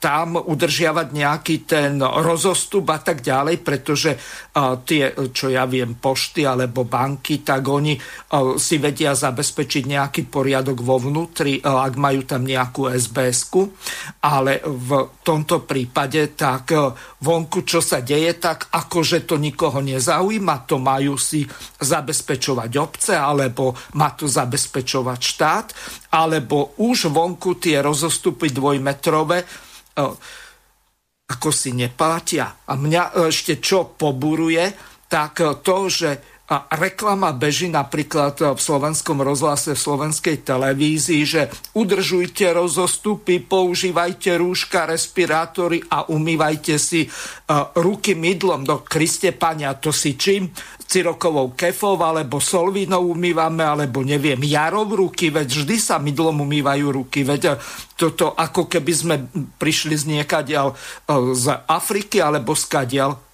tam 0.01 0.41
udržiavať 0.41 1.07
nejaký 1.13 1.55
ten 1.69 2.01
rozostup 2.01 2.89
a 2.89 2.97
tak 2.97 3.21
ďalej, 3.21 3.61
pretože 3.61 4.17
tie, 4.89 5.13
čo 5.29 5.53
ja 5.53 5.69
viem, 5.69 5.93
pošty 6.01 6.41
alebo 6.41 6.89
banky, 6.89 7.45
tak 7.45 7.61
oni 7.69 7.93
si 8.57 8.81
vedia 8.81 9.13
zabezpečiť 9.13 9.83
nejaký 9.85 10.25
poriadok 10.25 10.81
vo 10.81 10.97
vnútri, 10.97 11.61
ak 11.61 11.93
majú 12.01 12.25
tam 12.25 12.41
nejakú 12.49 12.89
sbs 12.97 13.53
ale 14.25 14.65
v 14.65 15.21
tomto 15.21 15.69
prípade 15.69 16.33
tak 16.33 16.73
vonku, 17.21 17.61
čo 17.61 17.77
sa 17.77 18.01
deje, 18.01 18.41
tak 18.41 18.73
akože 18.73 19.29
to 19.29 19.37
nikoho 19.37 19.85
nezaujíma, 19.85 20.65
to 20.65 20.81
majú 20.81 21.13
si 21.21 21.45
zabezpečovať 21.77 22.71
obce, 22.81 23.13
alebo 23.13 23.77
má 24.01 24.17
to 24.17 24.25
zabezpečovať 24.25 25.19
štát, 25.21 25.67
alebo 26.17 26.73
už 26.81 27.13
vonku 27.13 27.61
tie 27.61 27.85
rozostupy 27.85 28.49
dvojmetrové 28.49 29.69
ako 29.95 31.49
si 31.51 31.71
neplatia. 31.75 32.67
A 32.67 32.75
mňa 32.75 33.27
ešte 33.27 33.59
čo 33.59 33.95
poburuje, 33.95 34.71
tak 35.11 35.43
to, 35.63 35.77
že 35.91 36.30
a 36.51 36.67
reklama 36.75 37.31
beží 37.31 37.71
napríklad 37.71 38.35
v 38.35 38.59
slovenskom 38.59 39.23
rozhlase, 39.23 39.71
v 39.71 39.79
slovenskej 39.79 40.43
televízii, 40.43 41.23
že 41.23 41.47
udržujte 41.71 42.51
rozostupy, 42.51 43.39
používajte 43.39 44.35
rúška, 44.35 44.83
respirátory 44.83 45.79
a 45.87 46.11
umývajte 46.11 46.75
si 46.75 47.07
ruky 47.79 48.19
mydlom. 48.19 48.67
Do 48.67 48.83
Kriste, 48.83 49.31
Pania, 49.31 49.79
to 49.79 49.95
si 49.95 50.19
čím? 50.19 50.51
Cirokovou 50.83 51.55
kefou 51.55 51.95
alebo 52.03 52.43
solvínou 52.43 53.15
umývame, 53.15 53.63
alebo 53.63 54.03
neviem, 54.03 54.43
jarov 54.43 54.91
ruky, 54.91 55.31
veď 55.31 55.63
vždy 55.63 55.79
sa 55.79 56.03
mydlom 56.03 56.43
umývajú 56.43 56.85
ruky, 56.91 57.23
veď 57.23 57.63
toto 57.95 58.35
ako 58.35 58.67
keby 58.67 58.91
sme 58.91 59.15
prišli 59.55 59.95
z 59.95 60.19
niekadiaľ 60.19 60.75
z 61.31 61.45
Afriky 61.63 62.19
alebo 62.19 62.51
skadiaľ 62.59 63.30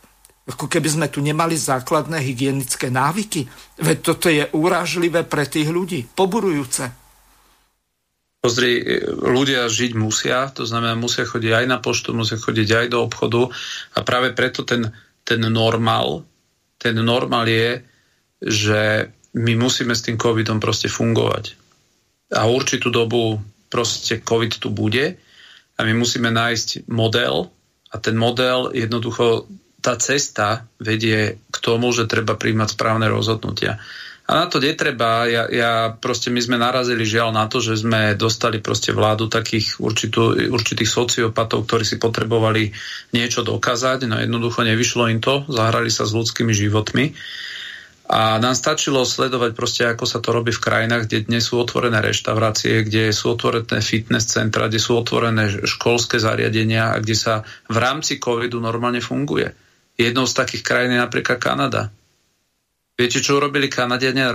ako 0.48 0.72
keby 0.72 0.88
sme 0.88 1.08
tu 1.12 1.20
nemali 1.20 1.60
základné 1.60 2.24
hygienické 2.24 2.88
návyky. 2.88 3.44
Veď 3.84 3.98
toto 4.00 4.32
je 4.32 4.48
úražlivé 4.56 5.28
pre 5.28 5.44
tých 5.44 5.68
ľudí, 5.68 6.08
poburujúce. 6.08 6.88
Pozri, 8.40 8.80
ľudia 9.12 9.68
žiť 9.68 9.92
musia, 10.00 10.48
to 10.56 10.64
znamená, 10.64 10.96
musia 10.96 11.28
chodiť 11.28 11.52
aj 11.52 11.66
na 11.68 11.84
poštu, 11.84 12.16
musia 12.16 12.40
chodiť 12.40 12.70
aj 12.80 12.88
do 12.96 13.04
obchodu 13.04 13.52
a 13.92 14.00
práve 14.08 14.32
preto 14.32 14.64
ten, 14.64 14.88
ten 15.28 15.42
normál, 15.52 16.24
ten 16.80 16.96
normál 16.96 17.44
je, 17.50 17.84
že 18.40 19.12
my 19.36 19.54
musíme 19.60 19.92
s 19.92 20.06
tým 20.06 20.16
covidom 20.16 20.64
proste 20.64 20.88
fungovať. 20.88 21.60
A 22.32 22.48
určitú 22.48 22.88
dobu 22.88 23.42
proste 23.68 24.24
covid 24.24 24.64
tu 24.64 24.72
bude 24.72 25.20
a 25.76 25.80
my 25.84 25.94
musíme 25.98 26.32
nájsť 26.32 26.88
model 26.88 27.52
a 27.92 27.96
ten 28.00 28.16
model 28.16 28.72
jednoducho 28.72 29.50
tá 29.82 29.96
cesta 29.98 30.66
vedie 30.82 31.38
k 31.48 31.58
tomu, 31.62 31.94
že 31.94 32.10
treba 32.10 32.36
príjmať 32.36 32.74
správne 32.74 33.08
rozhodnutia. 33.08 33.78
A 34.28 34.44
na 34.44 34.46
to 34.52 34.60
netreba, 34.60 35.24
ja, 35.24 35.48
ja 35.48 35.72
proste 35.96 36.28
my 36.28 36.44
sme 36.44 36.60
narazili 36.60 37.08
žiaľ 37.08 37.32
na 37.32 37.48
to, 37.48 37.64
že 37.64 37.80
sme 37.80 38.12
dostali 38.20 38.60
proste 38.60 38.92
vládu 38.92 39.32
takých 39.32 39.80
určitú, 39.80 40.36
určitých 40.52 40.92
sociopatov, 40.92 41.64
ktorí 41.64 41.88
si 41.88 41.96
potrebovali 41.96 42.76
niečo 43.16 43.48
dokázať, 43.48 44.04
no 44.04 44.20
jednoducho 44.20 44.68
nevyšlo 44.68 45.08
im 45.16 45.24
to, 45.24 45.48
zahrali 45.48 45.88
sa 45.88 46.04
s 46.04 46.12
ľudskými 46.12 46.52
životmi. 46.52 47.16
A 48.08 48.36
nám 48.40 48.56
stačilo 48.56 49.08
sledovať 49.08 49.52
proste, 49.56 49.84
ako 49.88 50.04
sa 50.04 50.20
to 50.20 50.36
robí 50.36 50.52
v 50.52 50.64
krajinách, 50.64 51.08
kde 51.08 51.28
dnes 51.28 51.48
sú 51.48 51.60
otvorené 51.60 52.00
reštaurácie, 52.04 52.84
kde 52.84 53.16
sú 53.16 53.32
otvorené 53.32 53.80
fitness 53.80 54.28
centra, 54.32 54.68
kde 54.68 54.80
sú 54.80 54.96
otvorené 55.00 55.64
školské 55.64 56.20
zariadenia 56.20 56.92
a 56.92 57.00
kde 57.00 57.16
sa 57.16 57.48
v 57.68 57.78
rámci 57.80 58.20
covidu 58.20 58.60
normálne 58.60 59.00
funguje. 59.00 59.67
Jednou 59.98 60.30
z 60.30 60.38
takých 60.38 60.64
krajín 60.64 60.94
je 60.94 61.02
napríklad 61.02 61.42
Kanada. 61.42 61.90
Viete, 62.98 63.22
čo 63.22 63.38
urobili 63.38 63.70
Kanadiania 63.70 64.30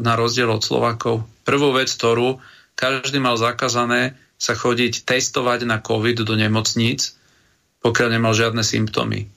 na 0.00 0.14
rozdiel 0.16 0.48
od 0.48 0.64
Slovakov? 0.64 1.24
Prvú 1.44 1.72
vec, 1.76 1.88
ktorú 1.92 2.40
každý 2.76 3.20
mal 3.20 3.36
zakázané 3.40 4.16
sa 4.38 4.54
chodiť 4.54 5.02
testovať 5.08 5.66
na 5.66 5.80
COVID 5.80 6.22
do 6.24 6.36
nemocníc, 6.36 7.18
pokiaľ 7.82 8.08
nemal 8.16 8.32
žiadne 8.32 8.64
symptómy. 8.64 9.28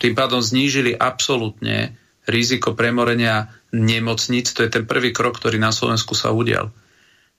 Tým 0.00 0.14
pádom 0.16 0.40
znížili 0.40 0.96
absolútne 0.96 1.92
riziko 2.24 2.72
premorenia 2.72 3.52
nemocníc. 3.76 4.56
To 4.56 4.64
je 4.64 4.72
ten 4.72 4.88
prvý 4.88 5.12
krok, 5.12 5.36
ktorý 5.36 5.60
na 5.60 5.72
Slovensku 5.74 6.16
sa 6.16 6.32
udial. 6.32 6.72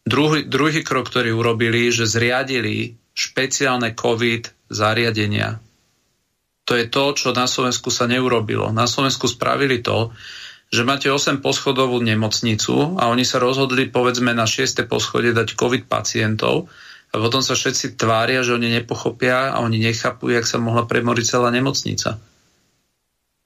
Druhý, 0.06 0.46
druhý 0.46 0.86
krok, 0.86 1.10
ktorý 1.10 1.34
urobili, 1.34 1.90
že 1.90 2.06
zriadili 2.06 2.94
špeciálne 3.18 3.98
COVID 3.98 4.70
zariadenia. 4.70 5.58
To 6.66 6.74
je 6.74 6.90
to, 6.90 7.14
čo 7.14 7.30
na 7.32 7.46
Slovensku 7.46 7.94
sa 7.94 8.10
neurobilo. 8.10 8.74
Na 8.74 8.90
Slovensku 8.90 9.30
spravili 9.30 9.86
to, 9.86 10.10
že 10.74 10.82
máte 10.82 11.14
8 11.14 11.46
poschodovú 11.46 12.02
nemocnicu 12.02 12.98
a 12.98 13.14
oni 13.14 13.22
sa 13.22 13.38
rozhodli 13.38 13.86
povedzme 13.94 14.34
na 14.34 14.50
6. 14.50 14.90
poschodie 14.90 15.30
dať 15.30 15.54
COVID 15.54 15.86
pacientov 15.86 16.68
a 17.14 17.22
potom 17.22 17.46
sa 17.46 17.54
všetci 17.54 17.96
tvária, 17.96 18.42
že 18.42 18.58
oni 18.58 18.74
nepochopia 18.74 19.54
a 19.54 19.62
oni 19.62 19.78
nechápu, 19.78 20.34
jak 20.34 20.50
sa 20.50 20.58
mohla 20.58 20.90
premoriť 20.90 21.26
celá 21.38 21.54
nemocnica. 21.54 22.18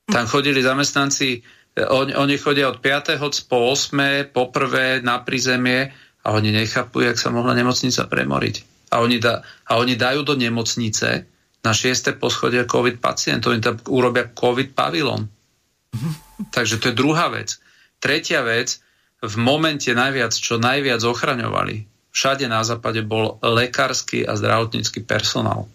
Tam 0.09 0.25
chodili 0.25 0.63
zamestnanci, 0.63 1.43
oni, 1.77 2.17
oni 2.17 2.35
chodia 2.39 2.71
od 2.71 2.81
5. 2.81 3.19
po 3.45 3.69
8. 3.75 4.31
po 4.33 4.49
prvé 4.49 5.03
na 5.05 5.21
prízemie 5.21 5.91
a 6.23 6.33
oni 6.33 6.49
nechápu, 6.55 7.03
jak 7.03 7.19
sa 7.19 7.29
mohla 7.29 7.53
nemocnica 7.53 8.09
premoriť. 8.09 8.89
A 8.89 9.05
oni, 9.05 9.21
da, 9.21 9.45
a 9.69 9.77
oni 9.77 9.93
dajú 9.93 10.25
do 10.25 10.33
nemocnice 10.33 11.29
na 11.59 11.71
6. 11.75 12.15
poschodie 12.15 12.63
COVID 12.63 13.03
pacient, 13.03 13.43
oni 13.47 13.59
tam 13.59 13.75
urobia 13.91 14.31
COVID 14.31 14.71
pavilon. 14.71 15.27
Mm-hmm. 15.27 16.13
Takže 16.55 16.79
to 16.79 16.91
je 16.91 16.95
druhá 16.95 17.27
vec. 17.27 17.59
Tretia 17.99 18.45
vec, 18.47 18.79
v 19.19 19.35
momente 19.35 19.91
najviac, 19.91 20.31
čo 20.31 20.55
najviac 20.55 21.03
ochraňovali, 21.03 21.83
všade 22.15 22.47
na 22.47 22.63
západe 22.63 23.03
bol 23.03 23.35
lekársky 23.43 24.23
a 24.23 24.39
zdravotnícky 24.39 25.03
personál. 25.03 25.67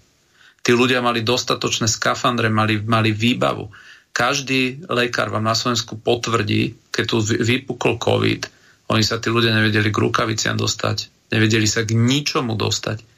Tí 0.64 0.72
ľudia 0.72 1.04
mali 1.04 1.20
dostatočné 1.20 1.84
skafandre, 1.84 2.48
mali, 2.48 2.80
mali 2.80 3.12
výbavu. 3.12 3.68
Každý 4.16 4.88
lekár 4.88 5.28
vám 5.28 5.44
na 5.44 5.52
Slovensku 5.52 6.00
potvrdí, 6.00 6.88
keď 6.88 7.04
tu 7.04 7.16
vypukol 7.20 8.00
COVID, 8.00 8.40
oni 8.88 9.04
sa 9.04 9.20
tí 9.20 9.28
ľudia 9.28 9.52
nevedeli 9.52 9.92
k 9.92 10.00
rukaviciam 10.00 10.56
dostať, 10.56 11.28
nevedeli 11.32 11.68
sa 11.68 11.84
k 11.84 11.92
ničomu 11.92 12.56
dostať 12.56 13.13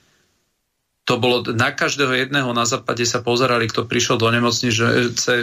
to 1.07 1.23
bolo 1.23 1.47
na 1.55 1.71
každého 1.71 2.27
jedného 2.27 2.51
na 2.51 2.67
západe 2.67 3.07
sa 3.07 3.23
pozerali, 3.23 3.71
kto 3.71 3.87
prišiel 3.87 4.19
do 4.19 4.27
nemocnice, 4.27 4.75
že, 4.75 4.89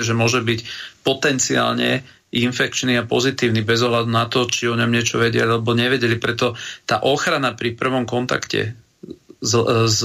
že 0.03 0.13
môže 0.13 0.43
byť 0.43 0.59
potenciálne 1.07 2.03
infekčný 2.35 2.99
a 2.99 3.07
pozitívny 3.07 3.63
bez 3.63 3.79
ohľadu 3.79 4.11
na 4.11 4.27
to, 4.27 4.43
či 4.43 4.67
o 4.67 4.75
ňom 4.75 4.91
niečo 4.91 5.23
vedeli 5.23 5.47
alebo 5.47 5.71
nevedeli. 5.71 6.19
Preto 6.19 6.59
tá 6.83 7.07
ochrana 7.07 7.55
pri 7.55 7.79
prvom 7.79 8.03
kontakte 8.03 8.75
s, 9.39 9.53
s 9.87 9.99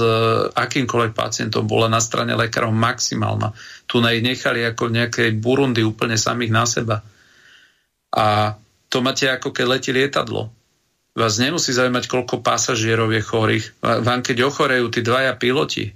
akýmkoľvek 0.55 1.11
pacientom 1.11 1.67
bola 1.67 1.91
na 1.91 1.99
strane 1.99 2.31
lekárov 2.39 2.71
maximálna. 2.71 3.51
Tu 3.83 3.99
na 3.99 4.15
ich 4.15 4.23
nechali 4.23 4.63
ako 4.63 4.95
nejaké 4.95 5.35
Burundi 5.35 5.83
úplne 5.83 6.15
samých 6.15 6.51
na 6.55 6.63
seba. 6.63 7.03
A 8.15 8.55
to 8.87 9.03
máte 9.03 9.27
ako 9.27 9.51
keď 9.51 9.65
letí 9.67 9.91
lietadlo 9.91 10.55
vás 11.19 11.35
nemusí 11.35 11.75
zaujímať, 11.75 12.07
koľko 12.07 12.39
pasažierov 12.39 13.11
je 13.11 13.21
chorých. 13.21 13.65
Vám 13.83 14.23
keď 14.23 14.47
ochorejú 14.47 14.87
tí 14.87 15.03
dvaja 15.03 15.35
piloti, 15.35 15.91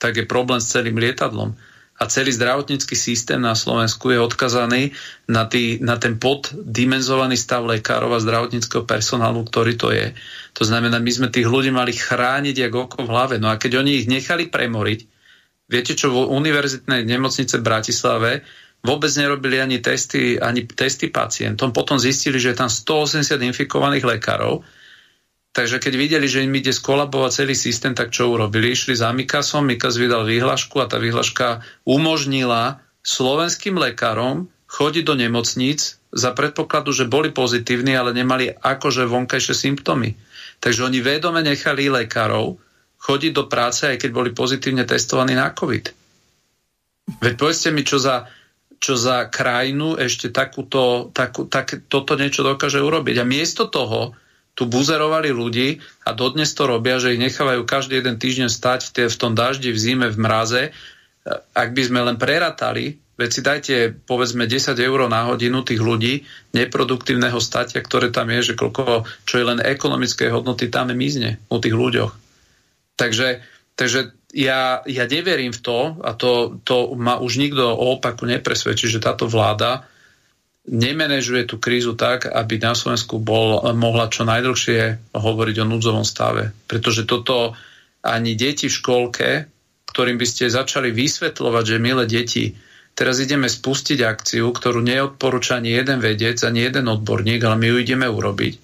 tak 0.00 0.16
je 0.16 0.24
problém 0.24 0.58
s 0.58 0.72
celým 0.72 0.96
lietadlom. 0.96 1.52
A 1.94 2.10
celý 2.10 2.34
zdravotnícky 2.34 2.98
systém 2.98 3.38
na 3.38 3.54
Slovensku 3.54 4.10
je 4.10 4.18
odkazaný 4.18 4.90
na, 5.30 5.46
tý, 5.46 5.78
na 5.78 5.94
ten 5.94 6.18
poddimenzovaný 6.18 7.38
stav 7.38 7.62
lekárov 7.62 8.18
a 8.18 8.24
zdravotníckého 8.24 8.82
personálu, 8.82 9.46
ktorý 9.46 9.78
to 9.78 9.94
je. 9.94 10.10
To 10.58 10.66
znamená, 10.66 10.98
my 10.98 11.10
sme 11.14 11.28
tých 11.30 11.46
ľudí 11.46 11.70
mali 11.70 11.94
chrániť 11.94 12.66
ako 12.66 12.78
oko 12.90 12.98
v 13.06 13.12
hlave. 13.14 13.34
No 13.38 13.46
a 13.46 13.62
keď 13.62 13.78
oni 13.86 14.02
ich 14.02 14.10
nechali 14.10 14.50
premoriť, 14.50 15.00
viete 15.70 15.94
čo, 15.94 16.10
v 16.10 16.34
univerzitnej 16.34 17.06
nemocnice 17.06 17.62
v 17.62 17.66
Bratislave 17.66 18.30
vôbec 18.84 19.08
nerobili 19.16 19.56
ani 19.58 19.80
testy, 19.80 20.36
ani 20.36 20.68
testy 20.68 21.08
pacientom. 21.08 21.72
Potom 21.72 21.96
zistili, 21.96 22.36
že 22.36 22.52
je 22.52 22.60
tam 22.60 22.68
180 22.68 23.24
infikovaných 23.40 24.04
lekárov. 24.04 24.60
Takže 25.54 25.80
keď 25.80 25.94
videli, 25.94 26.26
že 26.28 26.44
im 26.44 26.52
ide 26.52 26.74
skolabovať 26.74 27.46
celý 27.46 27.54
systém, 27.56 27.94
tak 27.96 28.12
čo 28.12 28.28
urobili? 28.28 28.74
Išli 28.74 28.92
za 28.98 29.14
Mikasom, 29.14 29.64
Mikas 29.64 29.96
vydal 29.96 30.26
výhlašku 30.26 30.82
a 30.82 30.90
tá 30.90 30.98
výhlaška 30.98 31.62
umožnila 31.86 32.82
slovenským 33.06 33.78
lekárom 33.78 34.50
chodiť 34.66 35.04
do 35.06 35.14
nemocníc 35.14 36.02
za 36.10 36.34
predpokladu, 36.34 36.90
že 36.90 37.06
boli 37.06 37.30
pozitívni, 37.30 37.94
ale 37.94 38.10
nemali 38.10 38.50
akože 38.50 39.06
vonkajšie 39.06 39.54
symptómy. 39.54 40.18
Takže 40.58 40.90
oni 40.90 40.98
vedome 40.98 41.40
nechali 41.46 41.86
lekárov 41.86 42.58
chodiť 42.98 43.32
do 43.32 43.44
práce, 43.46 43.86
aj 43.86 44.02
keď 44.02 44.10
boli 44.10 44.30
pozitívne 44.34 44.82
testovaní 44.82 45.38
na 45.38 45.54
COVID. 45.54 45.92
Veď 47.22 47.34
povedzte 47.38 47.70
mi, 47.70 47.86
čo 47.86 48.00
za 48.02 48.26
čo 48.78 48.94
za 48.98 49.26
krajinu 49.28 49.98
ešte 49.98 50.30
takúto, 50.30 51.10
takú, 51.14 51.46
tak, 51.46 51.86
toto 51.86 52.14
niečo 52.18 52.46
dokáže 52.46 52.80
urobiť. 52.80 53.16
A 53.20 53.28
miesto 53.28 53.66
toho 53.70 54.14
tu 54.54 54.70
buzerovali 54.70 55.34
ľudí 55.34 55.82
a 56.06 56.14
dodnes 56.14 56.54
to 56.54 56.70
robia, 56.70 57.02
že 57.02 57.18
ich 57.18 57.22
nechávajú 57.22 57.66
každý 57.66 57.98
jeden 57.98 58.16
týždeň 58.22 58.48
stať 58.48 58.80
v, 58.86 58.90
tie, 58.94 59.06
v 59.10 59.16
tom 59.18 59.32
daždi, 59.34 59.74
v 59.74 59.78
zime, 59.78 60.06
v 60.06 60.18
mraze. 60.18 60.62
Ak 61.52 61.74
by 61.74 61.82
sme 61.82 62.06
len 62.06 62.16
preratali, 62.16 63.02
veď 63.18 63.30
si 63.30 63.40
dajte 63.42 63.74
povedzme 64.06 64.46
10 64.46 64.78
eur 64.78 65.00
na 65.10 65.26
hodinu 65.26 65.66
tých 65.66 65.82
ľudí 65.82 66.22
neproduktívneho 66.54 67.38
statia, 67.42 67.82
ktoré 67.82 68.14
tam 68.14 68.30
je, 68.30 68.54
že 68.54 68.58
koľko, 68.58 69.06
čo 69.26 69.34
je 69.42 69.44
len 69.46 69.58
ekonomické 69.58 70.30
hodnoty, 70.30 70.70
tam 70.70 70.94
mizne 70.94 71.42
u 71.50 71.58
tých 71.58 71.74
ľuďoch. 71.74 72.12
Takže, 72.94 73.42
takže 73.74 74.14
ja, 74.34 74.82
ja 74.82 75.04
neverím 75.06 75.54
v 75.54 75.62
to, 75.62 75.78
a 76.02 76.10
to, 76.18 76.58
to 76.66 76.98
ma 76.98 77.22
už 77.22 77.38
nikto 77.38 77.62
o 77.70 77.94
opaku 77.94 78.26
nepresvedčí, 78.26 78.90
že 78.90 79.02
táto 79.02 79.30
vláda 79.30 79.86
nemenežuje 80.66 81.44
tú 81.46 81.60
krízu 81.60 81.94
tak, 81.94 82.26
aby 82.26 82.58
na 82.58 82.74
Slovensku 82.74 83.20
bol, 83.20 83.62
mohla 83.76 84.10
čo 84.10 84.26
najdlhšie 84.26 85.12
hovoriť 85.12 85.56
o 85.60 85.68
núdzovom 85.68 86.02
stave. 86.02 86.50
Pretože 86.66 87.06
toto 87.06 87.54
ani 88.02 88.34
deti 88.34 88.66
v 88.66 88.76
škôlke, 88.80 89.28
ktorým 89.92 90.18
by 90.18 90.26
ste 90.26 90.50
začali 90.50 90.90
vysvetľovať, 90.90 91.64
že 91.68 91.84
milé 91.84 92.04
deti, 92.08 92.56
teraz 92.96 93.20
ideme 93.20 93.46
spustiť 93.46 94.02
akciu, 94.02 94.50
ktorú 94.50 94.82
neodporúča 94.82 95.60
ani 95.60 95.76
jeden 95.76 96.02
vedec, 96.02 96.40
ani 96.42 96.64
jeden 96.66 96.90
odborník, 96.90 97.44
ale 97.44 97.60
my 97.60 97.66
ju 97.70 97.76
ideme 97.78 98.06
urobiť 98.08 98.54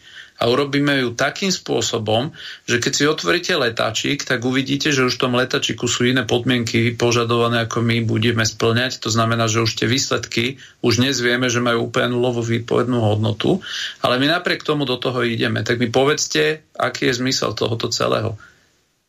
a 0.40 0.48
urobíme 0.48 1.04
ju 1.04 1.12
takým 1.12 1.52
spôsobom, 1.52 2.32
že 2.64 2.80
keď 2.80 2.92
si 2.96 3.04
otvoríte 3.04 3.52
letačík, 3.60 4.24
tak 4.24 4.40
uvidíte, 4.40 4.88
že 4.88 5.04
už 5.04 5.20
v 5.20 5.22
tom 5.28 5.36
letačiku 5.36 5.84
sú 5.84 6.08
iné 6.08 6.24
podmienky 6.24 6.96
požadované, 6.96 7.68
ako 7.68 7.84
my 7.84 8.00
budeme 8.08 8.40
splňať. 8.40 9.04
To 9.04 9.12
znamená, 9.12 9.52
že 9.52 9.60
už 9.60 9.76
tie 9.76 9.84
výsledky 9.84 10.56
už 10.80 11.04
dnes 11.04 11.20
vieme, 11.20 11.52
že 11.52 11.60
majú 11.60 11.92
úplne 11.92 12.16
nulovú 12.16 12.40
výpovednú 12.40 13.04
hodnotu, 13.04 13.60
ale 14.00 14.16
my 14.16 14.32
napriek 14.32 14.64
tomu 14.64 14.88
do 14.88 14.96
toho 14.96 15.20
ideme. 15.28 15.60
Tak 15.60 15.76
mi 15.76 15.92
povedzte, 15.92 16.64
aký 16.72 17.12
je 17.12 17.20
zmysel 17.20 17.52
tohoto 17.52 17.92
celého. 17.92 18.40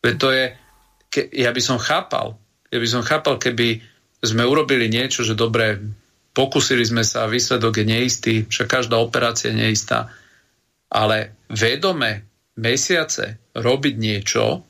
Veď 0.04 0.14
to 0.20 0.28
je, 0.36 0.44
ke, 1.08 1.32
ja 1.32 1.48
by 1.48 1.62
som 1.64 1.80
chápal, 1.80 2.36
ja 2.68 2.76
by 2.76 2.88
som 2.88 3.00
chápal, 3.00 3.40
keby 3.40 3.80
sme 4.20 4.44
urobili 4.44 4.92
niečo, 4.92 5.24
že 5.24 5.32
dobre, 5.32 5.80
pokusili 6.36 6.84
sme 6.84 7.08
sa, 7.08 7.24
výsledok 7.24 7.80
je 7.80 7.86
neistý, 7.88 8.34
však 8.44 8.68
každá 8.68 9.00
operácia 9.00 9.48
je 9.48 9.64
neistá 9.64 10.12
ale 10.92 11.48
vedome 11.48 12.28
mesiace 12.60 13.40
robiť 13.56 13.94
niečo 13.96 14.60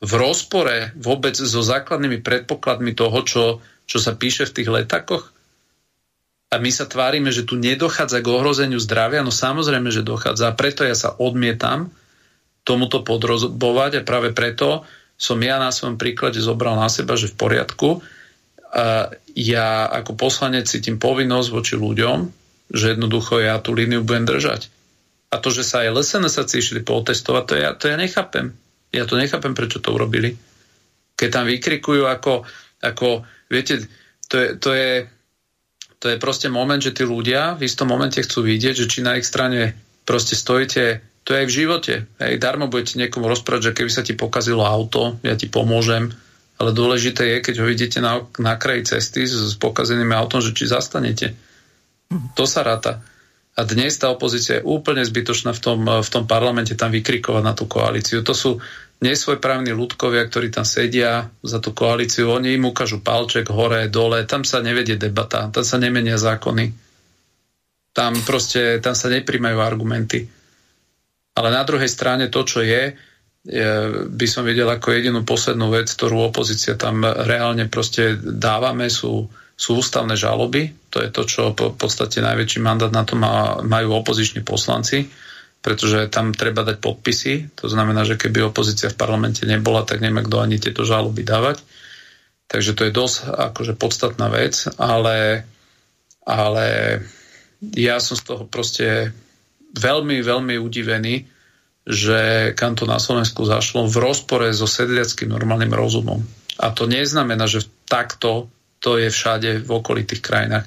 v 0.00 0.12
rozpore 0.16 0.96
vôbec 0.96 1.36
so 1.36 1.60
základnými 1.60 2.24
predpokladmi 2.24 2.96
toho, 2.96 3.18
čo, 3.26 3.44
čo 3.84 3.98
sa 4.00 4.16
píše 4.16 4.48
v 4.48 4.54
tých 4.56 4.68
letakoch? 4.70 5.34
A 6.48 6.56
my 6.56 6.70
sa 6.72 6.88
tvárime, 6.88 7.28
že 7.28 7.44
tu 7.44 7.60
nedochádza 7.60 8.24
k 8.24 8.32
ohrozeniu 8.32 8.80
zdravia? 8.80 9.20
No 9.20 9.28
samozrejme, 9.28 9.92
že 9.92 10.06
dochádza. 10.06 10.48
A 10.48 10.56
preto 10.56 10.80
ja 10.80 10.96
sa 10.96 11.12
odmietam 11.12 11.92
tomuto 12.64 13.04
podrobovať 13.04 14.00
a 14.00 14.06
práve 14.06 14.32
preto 14.32 14.88
som 15.18 15.36
ja 15.42 15.60
na 15.60 15.74
svojom 15.74 16.00
príklade 16.00 16.40
zobral 16.40 16.78
na 16.78 16.88
seba, 16.88 17.18
že 17.18 17.28
v 17.28 17.36
poriadku. 17.36 18.00
A 18.72 19.12
ja 19.36 19.88
ako 19.92 20.16
poslanec 20.16 20.70
cítim 20.70 20.96
povinnosť 20.96 21.48
voči 21.52 21.74
ľuďom, 21.76 22.32
že 22.72 22.96
jednoducho 22.96 23.42
ja 23.42 23.60
tú 23.60 23.76
líniu 23.76 24.06
budem 24.06 24.24
držať. 24.24 24.72
A 25.28 25.36
to, 25.36 25.52
že 25.52 25.64
sa 25.64 25.84
aj 25.84 25.92
LSNS 25.92 26.36
išli 26.56 26.80
potestovať, 26.80 27.44
to 27.44 27.54
ja, 27.56 27.70
to 27.76 27.84
ja 27.92 27.96
nechápem. 28.00 28.56
Ja 28.88 29.04
to 29.04 29.20
nechápem, 29.20 29.52
prečo 29.52 29.84
to 29.84 29.92
urobili. 29.92 30.32
Keď 31.18 31.28
tam 31.28 31.44
vykrikujú 31.44 32.08
ako, 32.08 32.48
ako 32.80 33.28
viete, 33.52 33.84
to 34.32 34.34
je, 34.40 34.48
to 34.56 34.70
je, 34.72 34.92
to 36.00 36.06
je 36.08 36.16
proste 36.16 36.48
moment, 36.48 36.80
že 36.80 36.96
tí 36.96 37.04
ľudia 37.04 37.60
v 37.60 37.68
istom 37.68 37.92
momente 37.92 38.22
chcú 38.24 38.46
vidieť, 38.46 38.74
že 38.84 38.86
či 38.88 39.04
na 39.04 39.20
ich 39.20 39.28
strane 39.28 39.76
proste 40.08 40.32
stojíte, 40.32 41.04
to 41.28 41.36
je 41.36 41.44
aj 41.44 41.48
v 41.52 41.56
živote. 41.60 41.94
Hej, 42.24 42.40
darmo 42.40 42.72
budete 42.72 42.96
niekomu 42.96 43.28
rozprávať, 43.28 43.68
že 43.68 43.76
keby 43.76 43.90
sa 43.92 44.00
ti 44.00 44.16
pokazilo 44.16 44.64
auto, 44.64 45.20
ja 45.20 45.36
ti 45.36 45.44
pomôžem, 45.44 46.08
ale 46.56 46.72
dôležité 46.72 47.36
je, 47.36 47.44
keď 47.44 47.54
ho 47.60 47.66
vidíte 47.68 47.98
na, 48.00 48.24
na 48.40 48.56
kraji 48.56 48.96
cesty 48.96 49.28
s, 49.28 49.36
s 49.36 49.54
pokazeným 49.60 50.08
autom, 50.16 50.40
že 50.40 50.56
či 50.56 50.64
zastanete. 50.64 51.36
To 52.08 52.48
sa 52.48 52.64
ráta. 52.64 53.04
A 53.58 53.66
dnes 53.66 53.98
tá 53.98 54.06
opozícia 54.14 54.62
je 54.62 54.66
úplne 54.66 55.02
zbytočná 55.02 55.50
v 55.50 55.60
tom, 55.60 55.80
v 55.82 56.10
tom 56.14 56.30
parlamente 56.30 56.78
tam 56.78 56.94
vykrikovať 56.94 57.42
na 57.42 57.58
tú 57.58 57.66
koalíciu. 57.66 58.22
To 58.22 58.30
sú 58.30 58.62
nesvojprávni 59.02 59.74
ľudkovia, 59.74 60.22
ktorí 60.30 60.54
tam 60.54 60.62
sedia 60.62 61.26
za 61.42 61.58
tú 61.58 61.74
koalíciu. 61.74 62.30
Oni 62.30 62.54
im 62.54 62.70
ukážu 62.70 63.02
palček 63.02 63.50
hore, 63.50 63.90
dole. 63.90 64.22
Tam 64.30 64.46
sa 64.46 64.62
nevedie 64.62 64.94
debata, 64.94 65.50
tam 65.50 65.66
sa 65.66 65.74
nemenia 65.74 66.14
zákony. 66.14 66.70
Tam 67.90 68.14
proste, 68.22 68.78
tam 68.78 68.94
sa 68.94 69.10
nepríjmajú 69.10 69.58
argumenty. 69.58 70.22
Ale 71.34 71.50
na 71.50 71.66
druhej 71.66 71.90
strane 71.90 72.30
to, 72.30 72.46
čo 72.46 72.62
je, 72.62 72.94
by 74.06 74.26
som 74.30 74.46
videl 74.46 74.70
ako 74.70 74.94
jedinú 74.94 75.26
poslednú 75.26 75.74
vec, 75.74 75.90
ktorú 75.90 76.30
opozícia 76.30 76.78
tam 76.78 77.02
reálne 77.02 77.66
proste 77.66 78.14
dávame, 78.18 78.86
sú 78.86 79.26
sú 79.58 79.82
ústavné 79.82 80.14
žaloby, 80.14 80.70
to 80.86 81.02
je 81.02 81.10
to, 81.10 81.22
čo 81.26 81.50
v 81.50 81.74
podstate 81.74 82.22
najväčší 82.22 82.62
mandát 82.62 82.94
na 82.94 83.02
to 83.02 83.18
má, 83.18 83.58
majú 83.66 83.98
opoziční 83.98 84.46
poslanci, 84.46 85.10
pretože 85.58 86.06
tam 86.14 86.30
treba 86.30 86.62
dať 86.62 86.78
podpisy, 86.78 87.58
to 87.58 87.66
znamená, 87.66 88.06
že 88.06 88.14
keby 88.14 88.46
opozícia 88.46 88.86
v 88.86 88.94
parlamente 88.94 89.42
nebola, 89.42 89.82
tak 89.82 89.98
nemá 89.98 90.22
kto 90.22 90.38
ani 90.38 90.62
tieto 90.62 90.86
žaloby 90.86 91.26
dávať. 91.26 91.58
Takže 92.46 92.78
to 92.78 92.86
je 92.86 92.94
dosť 92.94 93.16
akože 93.34 93.74
podstatná 93.74 94.30
vec, 94.30 94.54
ale, 94.78 95.42
ale 96.22 96.66
ja 97.74 97.98
som 97.98 98.14
z 98.14 98.24
toho 98.24 98.46
proste 98.46 99.10
veľmi, 99.74 100.22
veľmi 100.22 100.54
udivený, 100.56 101.26
že 101.82 102.52
kam 102.54 102.78
to 102.78 102.86
na 102.86 103.02
Slovensku 103.02 103.42
zašlo 103.42 103.90
v 103.90 103.96
rozpore 103.98 104.48
so 104.54 104.70
sedliackým 104.70 105.28
normálnym 105.34 105.74
rozumom. 105.74 106.22
A 106.62 106.70
to 106.70 106.86
neznamená, 106.86 107.50
že 107.50 107.66
takto 107.90 108.48
to 108.78 108.98
je 108.98 109.10
všade 109.10 109.66
v 109.66 109.70
okolitých 109.70 110.22
krajinách. 110.22 110.66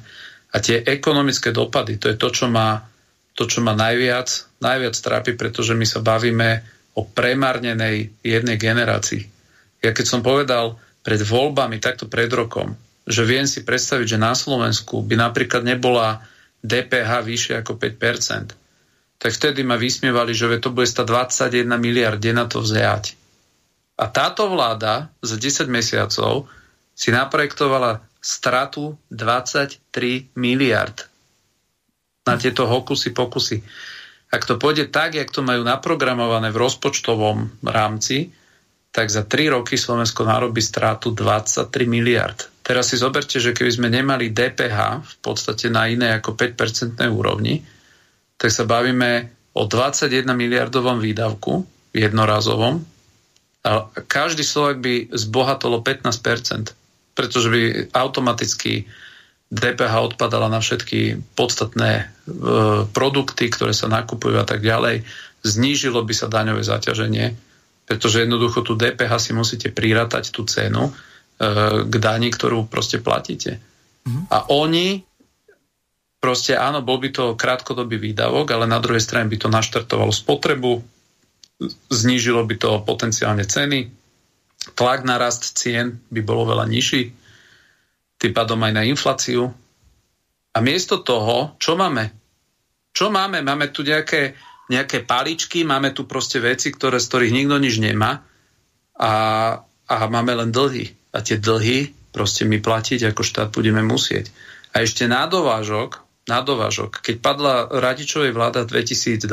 A 0.52 0.58
tie 0.60 0.84
ekonomické 0.84 1.56
dopady, 1.56 1.96
to 1.96 2.12
je 2.12 2.20
to, 2.20 2.30
čo 2.32 2.46
má, 2.52 2.84
to, 3.36 3.48
čo 3.48 3.64
má 3.64 3.72
najviac, 3.72 4.28
najviac 4.60 4.96
trápi, 5.00 5.40
pretože 5.40 5.72
my 5.72 5.88
sa 5.88 6.04
bavíme 6.04 6.64
o 7.00 7.08
premárnenej 7.08 8.12
jednej 8.20 8.58
generácii. 8.60 9.24
Ja 9.80 9.96
keď 9.96 10.06
som 10.06 10.22
povedal 10.22 10.76
pred 11.02 11.24
voľbami, 11.24 11.80
takto 11.80 12.12
pred 12.12 12.28
rokom, 12.30 12.76
že 13.08 13.26
viem 13.26 13.48
si 13.48 13.64
predstaviť, 13.64 14.16
že 14.16 14.20
na 14.22 14.36
Slovensku 14.36 15.02
by 15.02 15.16
napríklad 15.18 15.64
nebola 15.66 16.22
DPH 16.62 17.26
vyššie 17.26 17.54
ako 17.66 17.80
5%, 17.80 18.54
tak 19.22 19.32
vtedy 19.34 19.66
ma 19.66 19.80
vysmievali, 19.80 20.36
že 20.36 20.62
to 20.62 20.70
bude 20.70 20.86
stať 20.86 21.06
21 21.50 21.66
miliard, 21.82 22.22
kde 22.22 22.34
na 22.38 22.46
to 22.46 22.62
vziať. 22.62 23.18
A 23.98 24.10
táto 24.10 24.50
vláda 24.50 25.14
za 25.22 25.38
10 25.38 25.70
mesiacov 25.70 26.50
si 26.96 27.10
naprojektovala 27.10 28.04
stratu 28.22 28.98
23 29.10 30.38
miliard 30.38 31.10
na 32.30 32.38
tieto 32.38 32.70
hokusy 32.70 33.10
pokusy. 33.18 33.58
Ak 34.32 34.46
to 34.48 34.56
pôjde 34.56 34.94
tak, 34.94 35.18
jak 35.18 35.34
to 35.34 35.42
majú 35.44 35.66
naprogramované 35.66 36.54
v 36.54 36.62
rozpočtovom 36.62 37.66
rámci, 37.66 38.32
tak 38.94 39.10
za 39.10 39.26
3 39.26 39.58
roky 39.58 39.76
Slovensko 39.76 40.24
narobí 40.24 40.62
stratu 40.62 41.12
23 41.12 41.72
miliard. 41.88 42.38
Teraz 42.62 42.94
si 42.94 43.00
zoberte, 43.00 43.42
že 43.42 43.56
keby 43.56 43.72
sme 43.72 43.88
nemali 43.90 44.32
DPH 44.32 44.80
v 45.02 45.16
podstate 45.20 45.68
na 45.72 45.90
iné 45.90 46.16
ako 46.16 46.38
5% 46.38 46.96
úrovni, 47.10 47.66
tak 48.38 48.54
sa 48.54 48.64
bavíme 48.68 49.32
o 49.58 49.68
21 49.68 50.28
miliardovom 50.32 51.02
výdavku 51.02 51.66
jednorazovom 51.92 52.80
a 53.62 53.92
každý 54.08 54.48
Slovak 54.48 54.80
by 54.80 55.12
zbohatolo 55.12 55.84
15% 55.84 56.81
pretože 57.14 57.48
by 57.52 57.62
automaticky 57.92 58.88
DPH 59.52 60.16
odpadala 60.16 60.48
na 60.48 60.64
všetky 60.64 61.20
podstatné 61.36 61.92
e, 62.00 62.04
produkty, 62.88 63.52
ktoré 63.52 63.76
sa 63.76 63.92
nakupujú 63.92 64.40
a 64.40 64.48
tak 64.48 64.64
ďalej. 64.64 65.04
Znížilo 65.44 66.08
by 66.08 66.14
sa 66.16 66.32
daňové 66.32 66.64
zaťaženie, 66.64 67.36
pretože 67.84 68.24
jednoducho 68.24 68.64
tú 68.64 68.80
DPH 68.80 69.12
si 69.20 69.32
musíte 69.36 69.68
prirátať 69.76 70.32
tú 70.32 70.48
cenu 70.48 70.88
e, 70.88 70.92
k 71.84 71.94
dani, 72.00 72.32
ktorú 72.32 72.72
proste 72.72 73.04
platíte. 73.04 73.60
Mm-hmm. 74.08 74.26
A 74.32 74.38
oni 74.56 75.04
proste 76.22 76.56
áno, 76.56 76.86
bol 76.86 77.02
by 77.02 77.10
to 77.12 77.26
krátkodobý 77.36 77.98
výdavok, 77.98 78.56
ale 78.56 78.70
na 78.70 78.78
druhej 78.78 79.04
strane 79.04 79.28
by 79.28 79.36
to 79.42 79.50
naštartovalo 79.50 80.14
spotrebu, 80.14 80.80
znížilo 81.90 82.46
by 82.46 82.56
to 82.56 82.70
potenciálne 82.86 83.44
ceny, 83.44 83.90
tlak 84.78 85.02
na 85.04 85.18
rast 85.18 85.58
cien 85.58 85.98
by 86.14 86.22
bolo 86.22 86.54
veľa 86.54 86.70
nižší, 86.70 87.12
tým 88.22 88.34
pádom 88.38 88.62
aj 88.62 88.74
na 88.78 88.84
infláciu. 88.86 89.50
A 90.54 90.58
miesto 90.62 91.02
toho, 91.02 91.58
čo 91.58 91.74
máme? 91.74 92.14
Čo 92.94 93.10
máme? 93.10 93.42
Máme 93.42 93.74
tu 93.74 93.82
nejaké, 93.82 94.38
nejaké 94.70 95.02
paličky, 95.02 95.66
máme 95.66 95.96
tu 95.96 96.06
proste 96.06 96.38
veci, 96.38 96.70
ktoré, 96.70 97.02
z 97.02 97.08
ktorých 97.10 97.34
nikto 97.34 97.58
nič 97.58 97.82
nemá 97.82 98.22
a, 99.00 99.14
a 99.90 99.96
máme 100.12 100.38
len 100.38 100.54
dlhy. 100.54 100.92
A 101.16 101.24
tie 101.26 101.42
dlhy 101.42 102.12
proste 102.14 102.46
my 102.46 102.62
platiť 102.62 103.10
ako 103.10 103.24
štát 103.24 103.50
budeme 103.50 103.82
musieť. 103.82 104.30
A 104.76 104.84
ešte 104.84 105.08
na 105.08 105.26
dovážok, 105.26 106.04
keď 107.02 107.16
padla 107.20 107.68
Radičovej 107.68 108.32
vláda 108.36 108.68
v 108.68 108.84
2012, 108.84 109.26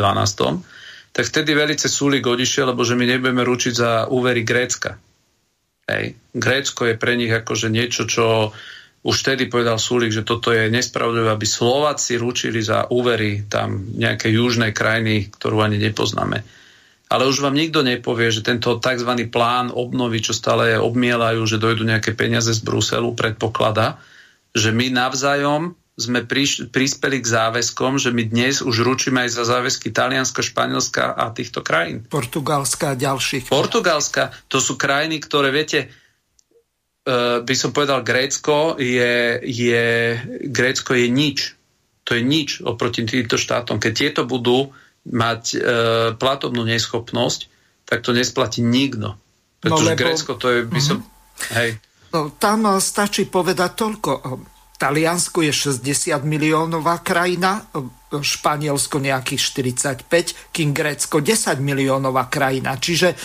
tak 1.12 1.24
vtedy 1.26 1.50
velice 1.54 1.90
súlik 1.90 2.24
odišiel, 2.26 2.72
lebo 2.72 2.86
že 2.86 2.94
my 2.94 3.04
nebudeme 3.04 3.42
ručiť 3.42 3.72
za 3.74 3.90
úvery 4.10 4.46
Grécka. 4.46 4.98
Hej. 5.88 6.20
Grécko 6.36 6.84
je 6.84 7.00
pre 7.00 7.16
nich 7.16 7.32
akože 7.32 7.72
niečo, 7.72 8.04
čo 8.04 8.52
už 9.08 9.16
vtedy 9.24 9.48
povedal 9.48 9.80
Sulik, 9.80 10.12
že 10.12 10.26
toto 10.26 10.52
je 10.52 10.68
nespravodlivé, 10.68 11.32
aby 11.32 11.46
Slováci 11.48 12.20
ručili 12.20 12.60
za 12.60 12.92
úvery 12.92 13.48
tam 13.48 13.96
nejakej 13.96 14.36
južnej 14.36 14.72
krajiny, 14.76 15.32
ktorú 15.32 15.64
ani 15.64 15.80
nepoznáme. 15.80 16.44
Ale 17.08 17.24
už 17.24 17.40
vám 17.40 17.56
nikto 17.56 17.80
nepovie, 17.80 18.28
že 18.28 18.44
tento 18.44 18.76
tzv. 18.76 19.08
plán 19.32 19.72
obnovy, 19.72 20.20
čo 20.20 20.36
stále 20.36 20.76
obmielajú, 20.76 21.40
že 21.48 21.56
dojdu 21.56 21.88
nejaké 21.88 22.12
peniaze 22.12 22.52
z 22.52 22.60
Bruselu, 22.60 23.16
predpoklada, 23.16 23.96
že 24.52 24.76
my 24.76 24.92
navzájom 24.92 25.72
sme 25.98 26.22
priš, 26.22 26.70
prispeli 26.70 27.18
k 27.18 27.26
záväzkom, 27.26 27.98
že 27.98 28.14
my 28.14 28.22
dnes 28.30 28.62
už 28.62 28.86
ručíme 28.86 29.26
aj 29.26 29.34
za 29.34 29.44
záväzky 29.44 29.90
Talianska, 29.90 30.46
Španielska 30.46 31.10
a 31.10 31.34
týchto 31.34 31.66
krajín. 31.66 32.06
Portugalska 32.06 32.94
a 32.94 32.96
ďalších. 32.96 33.50
Portugalska, 33.50 34.30
to 34.46 34.62
sú 34.62 34.78
krajiny, 34.78 35.18
ktoré, 35.18 35.50
viete, 35.50 35.90
uh, 35.90 37.42
by 37.42 37.54
som 37.58 37.74
povedal, 37.74 38.06
Grécko 38.06 38.78
je, 38.78 39.42
je, 39.42 39.86
Grécko 40.46 40.94
je 40.94 41.06
nič. 41.10 41.58
To 42.06 42.14
je 42.14 42.22
nič 42.22 42.62
oproti 42.62 43.02
týmto 43.02 43.34
štátom. 43.34 43.82
Keď 43.82 43.92
tieto 43.92 44.22
budú 44.22 44.70
mať 45.02 45.42
uh, 45.52 45.60
platobnú 46.14 46.62
neschopnosť, 46.62 47.50
tak 47.90 48.06
to 48.06 48.14
nesplatí 48.14 48.62
nikto. 48.62 49.18
Pretože 49.58 49.82
no, 49.82 49.90
lebo... 49.92 49.98
Grécko 49.98 50.32
to 50.38 50.46
je, 50.46 50.58
by 50.62 50.80
som... 50.80 51.02
Uh-huh. 51.02 51.58
Hej. 51.58 51.70
No, 52.14 52.32
tam 52.38 52.78
stačí 52.78 53.28
povedať 53.28 53.70
toľko 53.74 54.10
Taliansko 54.78 55.42
je 55.42 55.74
60 55.74 56.22
miliónová 56.22 57.02
krajina, 57.02 57.66
Španielsko 58.08 59.04
nejakých 59.04 59.68
45, 60.08 60.48
kým 60.48 60.72
Grécko 60.72 61.20
10 61.20 61.60
miliónová 61.60 62.32
krajina. 62.32 62.80
Čiže 62.80 63.12
e, 63.12 63.16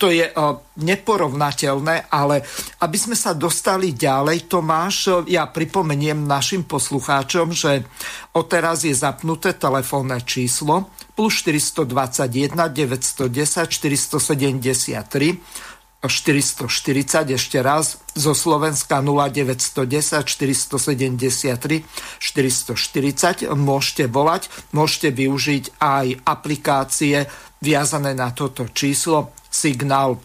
to 0.00 0.08
je 0.08 0.24
e, 0.24 0.32
neporovnateľné, 0.80 2.08
ale 2.08 2.40
aby 2.80 2.96
sme 2.96 3.12
sa 3.12 3.36
dostali 3.36 3.92
ďalej, 3.92 4.48
Tomáš, 4.48 5.28
e, 5.28 5.36
ja 5.36 5.44
pripomeniem 5.44 6.24
našim 6.24 6.64
poslucháčom, 6.64 7.52
že 7.52 7.84
odteraz 8.32 8.88
je 8.88 8.96
zapnuté 8.96 9.52
telefónne 9.52 10.24
číslo 10.24 10.88
plus 11.12 11.44
421 11.44 12.56
910 12.72 13.68
473 13.68 15.71
440 16.02 17.30
ešte 17.38 17.58
raz, 17.62 18.02
zo 18.18 18.34
Slovenska 18.34 18.98
0910 18.98 20.26
473 20.26 21.84
440 22.18 23.46
môžete 23.54 24.10
volať, 24.10 24.50
môžete 24.74 25.14
využiť 25.14 25.64
aj 25.78 26.06
aplikácie 26.26 27.30
viazané 27.62 28.18
na 28.18 28.34
toto 28.34 28.66
číslo, 28.74 29.30
signál 29.46 30.18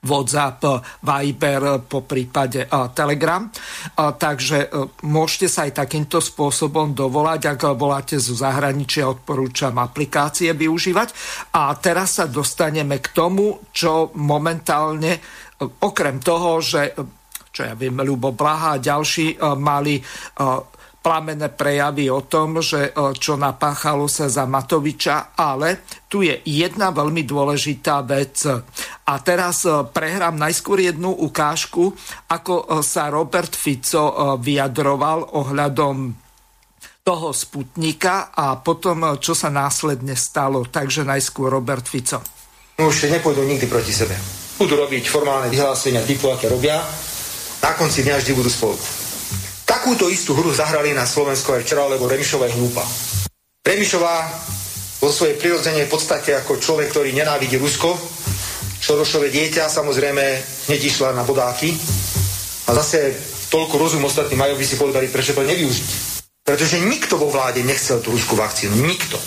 WhatsApp, 0.00 0.80
Viber, 1.04 1.84
po 1.84 2.00
prípade 2.08 2.64
Telegram. 2.96 3.44
Takže 3.96 4.58
e, 4.64 4.68
môžete 5.04 5.46
sa 5.52 5.68
aj 5.68 5.84
takýmto 5.84 6.24
spôsobom 6.24 6.96
dovolať, 6.96 7.52
ak 7.52 7.60
voláte 7.76 8.16
zo 8.16 8.32
zahraničia, 8.32 9.12
odporúčam 9.12 9.76
aplikácie 9.76 10.56
využívať. 10.56 11.08
A 11.52 11.76
teraz 11.76 12.16
sa 12.16 12.24
dostaneme 12.24 13.04
k 13.04 13.12
tomu, 13.12 13.60
čo 13.76 14.08
momentálne, 14.16 15.20
okrem 15.60 16.16
toho, 16.24 16.64
že 16.64 16.96
čo 17.50 17.66
ja 17.66 17.74
viem, 17.74 17.98
Ľubo 17.98 18.32
Blaha 18.32 18.78
a 18.78 18.82
ďalší 18.82 19.42
mali 19.58 19.98
plamené 21.00 21.48
prejavy 21.48 22.12
o 22.12 22.20
tom, 22.28 22.60
že 22.60 22.92
e, 22.92 23.16
čo 23.16 23.40
napáchalo 23.40 24.04
sa 24.04 24.28
za 24.28 24.44
Matoviča, 24.44 25.32
ale 25.32 25.88
tu 26.06 26.20
je 26.20 26.36
jedna 26.44 26.92
veľmi 26.92 27.24
dôležitá 27.24 28.04
vec. 28.04 28.44
A 29.08 29.14
teraz 29.24 29.64
e, 29.64 29.72
prehrám 29.88 30.36
najskôr 30.36 30.84
jednu 30.84 31.08
ukážku, 31.08 31.96
ako 32.28 32.54
e, 32.60 32.64
sa 32.84 33.08
Robert 33.08 33.56
Fico 33.56 34.36
vyjadroval 34.36 35.40
ohľadom 35.40 35.96
toho 37.00 37.32
Sputnika 37.32 38.36
a 38.36 38.60
potom, 38.60 39.16
čo 39.16 39.32
sa 39.32 39.48
následne 39.48 40.12
stalo. 40.12 40.68
Takže 40.68 41.08
najskôr 41.08 41.48
Robert 41.48 41.88
Fico. 41.88 42.20
No 42.76 42.92
už 42.92 43.08
nepôjdu 43.08 43.40
nikdy 43.48 43.64
proti 43.66 43.92
sebe. 43.92 44.16
Budú 44.60 44.76
robiť 44.76 45.08
formálne 45.08 45.48
vyhlásenia 45.48 46.04
typu, 46.04 46.28
aké 46.28 46.52
robia. 46.52 46.76
Na 47.64 47.72
konci 47.72 48.04
dňa 48.04 48.20
vždy 48.20 48.32
budú 48.36 48.52
spolu. 48.52 48.99
Takúto 49.70 50.10
istú 50.10 50.34
hru 50.34 50.50
zahrali 50.50 50.90
na 50.90 51.06
Slovensku 51.06 51.54
aj 51.54 51.62
včera, 51.62 51.86
lebo 51.86 52.10
Remišová 52.10 52.50
je 52.50 52.58
hlúpa. 52.58 52.82
Remišová 53.62 54.26
vo 54.98 55.14
svojej 55.14 55.38
prirodzene 55.38 55.86
v 55.86 55.92
podstate 55.94 56.34
ako 56.34 56.58
človek, 56.58 56.90
ktorý 56.90 57.14
nenávidí 57.14 57.54
Rusko, 57.54 57.94
Šorošové 58.82 59.30
dieťa 59.30 59.70
samozrejme 59.70 60.24
hneď 60.66 60.80
išla 60.90 61.14
na 61.14 61.22
bodáky 61.22 61.70
a 62.66 62.74
zase 62.82 63.14
toľko 63.54 63.78
rozum 63.78 64.02
ostatní 64.02 64.34
majú, 64.34 64.58
by 64.58 64.66
si 64.66 64.74
povedali, 64.74 65.06
prečo 65.06 65.38
to 65.38 65.46
nevyužiť. 65.46 65.88
Pretože 66.42 66.82
nikto 66.82 67.14
vo 67.14 67.30
vláde 67.30 67.62
nechcel 67.62 68.02
tú 68.02 68.10
ruskú 68.10 68.34
vakcínu. 68.34 68.74
Nikto. 68.74 69.22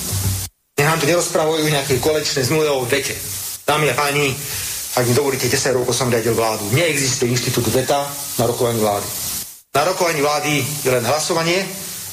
Nech 0.75 0.89
nám 0.89 0.99
tu 0.99 1.07
nerozprávajú 1.07 1.63
nejaké 1.71 2.03
kolečné 2.03 2.43
zmluvy 2.43 2.67
o 2.67 2.83
vete. 2.83 3.15
Dámy 3.63 3.93
a 3.93 3.95
páni, 3.95 4.35
ak 4.99 5.07
mi 5.07 5.13
dovolíte, 5.15 5.47
10 5.47 5.79
rokov 5.79 5.95
som 5.95 6.11
riadil 6.11 6.35
vládu. 6.35 6.67
Neexistuje 6.75 7.31
inštitút 7.31 7.63
veta 7.71 8.03
na 8.35 8.43
rokovaní 8.43 8.83
vlády. 8.83 9.32
Na 9.73 9.89
rokovaní 9.89 10.21
vlády 10.21 10.61
je 10.85 10.89
len 10.93 11.01
hlasovanie, 11.01 11.65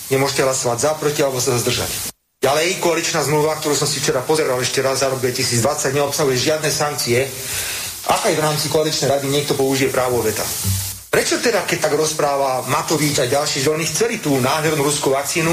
nemôžete 0.08 0.48
hlasovať 0.48 0.78
za, 0.80 0.90
proti 0.96 1.20
alebo 1.20 1.44
sa 1.44 1.60
zdržať. 1.60 2.16
Ďalej, 2.40 2.80
koaličná 2.80 3.20
zmluva, 3.20 3.52
ktorú 3.60 3.76
som 3.76 3.84
si 3.84 4.00
včera 4.00 4.24
pozeral 4.24 4.56
ešte 4.64 4.80
raz 4.80 5.04
za 5.04 5.12
rok 5.12 5.20
2020, 5.20 5.92
neobsahuje 5.92 6.40
žiadne 6.40 6.72
sankcie, 6.72 7.28
ak 8.08 8.32
aj 8.32 8.34
v 8.34 8.40
rámci 8.40 8.72
koaličnej 8.72 9.12
rady 9.12 9.28
niekto 9.28 9.52
použije 9.60 9.92
právo 9.92 10.24
veta. 10.24 10.40
Prečo 11.12 11.36
teda, 11.36 11.68
keď 11.68 11.84
tak 11.84 12.00
rozpráva 12.00 12.64
Matovič 12.64 13.20
a 13.20 13.28
ďalší, 13.28 13.60
že 13.60 13.68
oni 13.68 13.84
chceli 13.84 14.24
tú 14.24 14.40
nádhernú 14.40 14.80
ruskú 14.80 15.12
vakcínu, 15.12 15.52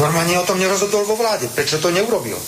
normálne 0.00 0.40
o 0.40 0.48
tom 0.48 0.56
nerozhodol 0.56 1.04
vo 1.04 1.12
vláde? 1.12 1.52
Prečo 1.52 1.76
to 1.76 1.92
neurobil? 1.92 2.40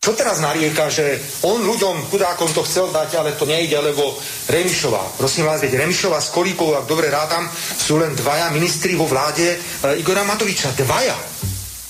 Čo 0.00 0.16
teraz 0.16 0.40
narieka, 0.40 0.88
že 0.88 1.20
on 1.44 1.60
ľuďom, 1.60 2.08
chudákom 2.08 2.48
to 2.56 2.64
chcel 2.64 2.88
dať, 2.88 3.20
ale 3.20 3.36
to 3.36 3.44
nejde, 3.44 3.76
lebo 3.84 4.16
Remišová. 4.48 5.20
Prosím 5.20 5.44
vás, 5.44 5.60
veď 5.60 5.76
Remišová 5.76 6.16
s 6.24 6.32
Kolíkovou, 6.32 6.72
ak 6.72 6.88
dobre 6.88 7.12
rátam, 7.12 7.44
sú 7.76 8.00
len 8.00 8.16
dvaja 8.16 8.48
ministri 8.48 8.96
vo 8.96 9.04
vláde 9.04 9.44
e, 9.52 9.56
Igora 10.00 10.24
Matoviča. 10.24 10.72
Dvaja. 10.72 11.12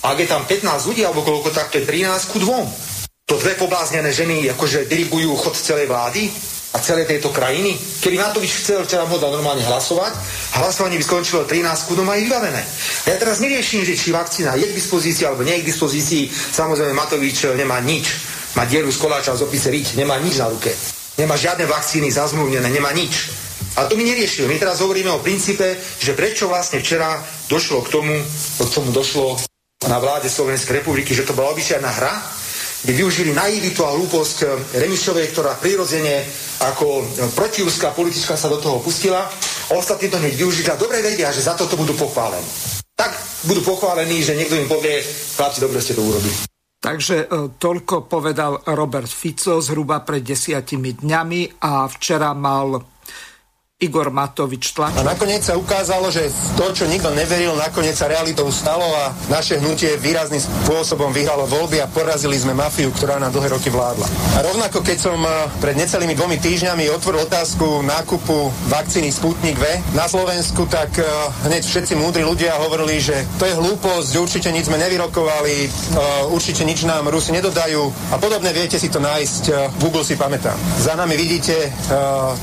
Ak 0.02 0.18
je 0.18 0.26
tam 0.26 0.42
15 0.42 0.90
ľudí, 0.90 1.06
alebo 1.06 1.22
koľko, 1.22 1.54
tak 1.54 1.70
to 1.70 1.78
je 1.78 1.86
13 1.86 2.34
ku 2.34 2.42
2. 2.42 3.30
To 3.30 3.38
dve 3.38 3.54
pobláznené 3.54 4.10
ženy 4.10 4.50
akože 4.58 4.90
diribujú 4.90 5.30
chod 5.38 5.54
celej 5.54 5.86
vlády 5.86 6.34
a 6.70 6.78
celej 6.78 7.10
tejto 7.10 7.34
krajiny. 7.34 7.74
Keby 7.74 8.16
Matovič 8.18 8.62
chcel, 8.62 8.86
včera 8.86 9.02
mohol 9.02 9.42
normálne 9.42 9.66
hlasovať, 9.66 10.14
hlasovanie 10.62 11.02
by 11.02 11.04
skončilo 11.04 11.42
13 11.42 11.66
ku 11.90 11.98
a 11.98 12.14
je 12.14 12.22
vybavené. 12.30 12.62
Ja 13.10 13.18
teraz 13.18 13.42
neriešim, 13.42 13.82
že 13.82 13.98
či 13.98 14.14
vakcína 14.14 14.54
je 14.54 14.70
k 14.70 14.78
dispozícii 14.78 15.26
alebo 15.26 15.42
nie 15.42 15.58
je 15.58 15.62
k 15.66 15.70
dispozícii. 15.74 16.30
Samozrejme, 16.30 16.94
Matovič 16.94 17.50
nemá 17.58 17.82
nič. 17.82 18.06
Má 18.54 18.66
dielu 18.66 18.90
z 18.90 18.98
koláča 18.98 19.34
z 19.34 19.46
opice 19.46 19.70
riť, 19.70 19.98
nemá 19.98 20.18
nič 20.22 20.38
na 20.38 20.50
ruke. 20.50 20.70
Nemá 21.18 21.34
žiadne 21.34 21.66
vakcíny 21.66 22.10
zazmluvnené, 22.10 22.66
nemá 22.70 22.94
nič. 22.94 23.30
A 23.78 23.86
to 23.86 23.94
my 23.94 24.02
neriešime. 24.02 24.50
My 24.50 24.58
teraz 24.58 24.82
hovoríme 24.82 25.10
o 25.14 25.22
princípe, 25.22 25.78
že 26.02 26.14
prečo 26.18 26.50
vlastne 26.50 26.82
včera 26.82 27.18
došlo 27.46 27.86
k 27.86 27.88
tomu, 27.90 28.14
k 28.58 28.70
tomu 28.74 28.90
došlo 28.90 29.38
na 29.86 29.98
vláde 30.02 30.26
Slovenskej 30.26 30.82
republiky, 30.82 31.14
že 31.14 31.22
to 31.22 31.32
bola 31.32 31.54
obyčajná 31.54 31.88
hra, 31.88 32.14
kde 32.80 32.92
využili 32.96 33.36
naivitu 33.36 33.84
a 33.84 33.92
hlúposť 33.92 34.36
eh, 34.42 34.48
Remišovej, 34.80 35.36
ktorá 35.36 35.56
prirodzene 35.60 36.24
ako 36.64 36.86
eh, 37.00 37.28
protiúská 37.36 37.92
politička 37.92 38.36
sa 38.36 38.48
do 38.48 38.56
toho 38.56 38.80
pustila 38.80 39.28
ostatní 39.70 40.10
to 40.10 40.18
hneď 40.18 40.34
využili 40.34 40.68
a 40.70 40.80
dobre 40.80 40.98
vedia, 41.02 41.30
že 41.30 41.46
za 41.46 41.54
toto 41.54 41.78
budú 41.78 41.94
pochválení. 41.94 42.46
Tak 42.98 43.16
budú 43.48 43.64
pochválení, 43.64 44.20
že 44.20 44.36
niekto 44.36 44.58
im 44.58 44.68
povie, 44.68 45.00
chlapci, 45.38 45.62
dobre 45.62 45.80
ste 45.80 45.96
to 45.96 46.02
urobili. 46.02 46.34
Takže 46.80 47.16
eh, 47.24 47.28
toľko 47.54 48.08
povedal 48.08 48.64
Robert 48.72 49.08
Fico 49.08 49.60
zhruba 49.60 50.02
pred 50.02 50.24
desiatimi 50.24 50.96
dňami 50.98 51.62
a 51.62 51.86
včera 51.86 52.32
mal 52.32 52.99
Igor 53.80 54.12
Matovič 54.12 54.76
tlač. 54.76 54.92
A 55.00 55.00
nakoniec 55.00 55.40
sa 55.40 55.56
ukázalo, 55.56 56.12
že 56.12 56.28
to, 56.52 56.68
čo 56.76 56.84
nikto 56.84 57.08
neveril, 57.16 57.56
nakoniec 57.56 57.96
sa 57.96 58.12
realitou 58.12 58.44
stalo 58.52 58.84
a 58.84 59.08
naše 59.32 59.56
hnutie 59.56 59.96
výrazným 59.96 60.36
spôsobom 60.36 61.08
vyhralo 61.16 61.48
voľby 61.48 61.80
a 61.80 61.88
porazili 61.88 62.36
sme 62.36 62.52
mafiu, 62.52 62.92
ktorá 62.92 63.16
nám 63.16 63.32
dlhé 63.32 63.56
roky 63.56 63.72
vládla. 63.72 64.04
A 64.36 64.44
rovnako 64.44 64.84
keď 64.84 64.98
som 65.00 65.16
eh, 65.24 65.32
pred 65.64 65.80
necelými 65.80 66.12
dvomi 66.12 66.36
týždňami 66.36 66.92
otvoril 66.92 67.24
otázku 67.24 67.80
nákupu 67.80 68.52
vakcíny 68.68 69.08
Sputnik 69.08 69.56
V 69.56 69.64
na 69.96 70.04
Slovensku, 70.04 70.68
tak 70.68 71.00
eh, 71.00 71.08
hneď 71.48 71.64
všetci 71.64 71.96
múdri 71.96 72.20
ľudia 72.20 72.60
hovorili, 72.60 73.00
že 73.00 73.24
to 73.40 73.48
je 73.48 73.56
hlúposť, 73.56 74.12
určite 74.20 74.52
nič 74.52 74.68
sme 74.68 74.76
nevyrokovali, 74.76 75.56
eh, 75.64 75.68
určite 76.28 76.68
nič 76.68 76.84
nám 76.84 77.08
Rusi 77.08 77.32
nedodajú 77.32 78.12
a 78.12 78.20
podobne 78.20 78.52
viete 78.52 78.76
si 78.76 78.92
to 78.92 79.00
nájsť, 79.00 79.72
Google 79.80 80.04
si 80.04 80.20
pamätá. 80.20 80.52
Za 80.76 80.92
nami 80.98 81.16
vidíte 81.16 81.72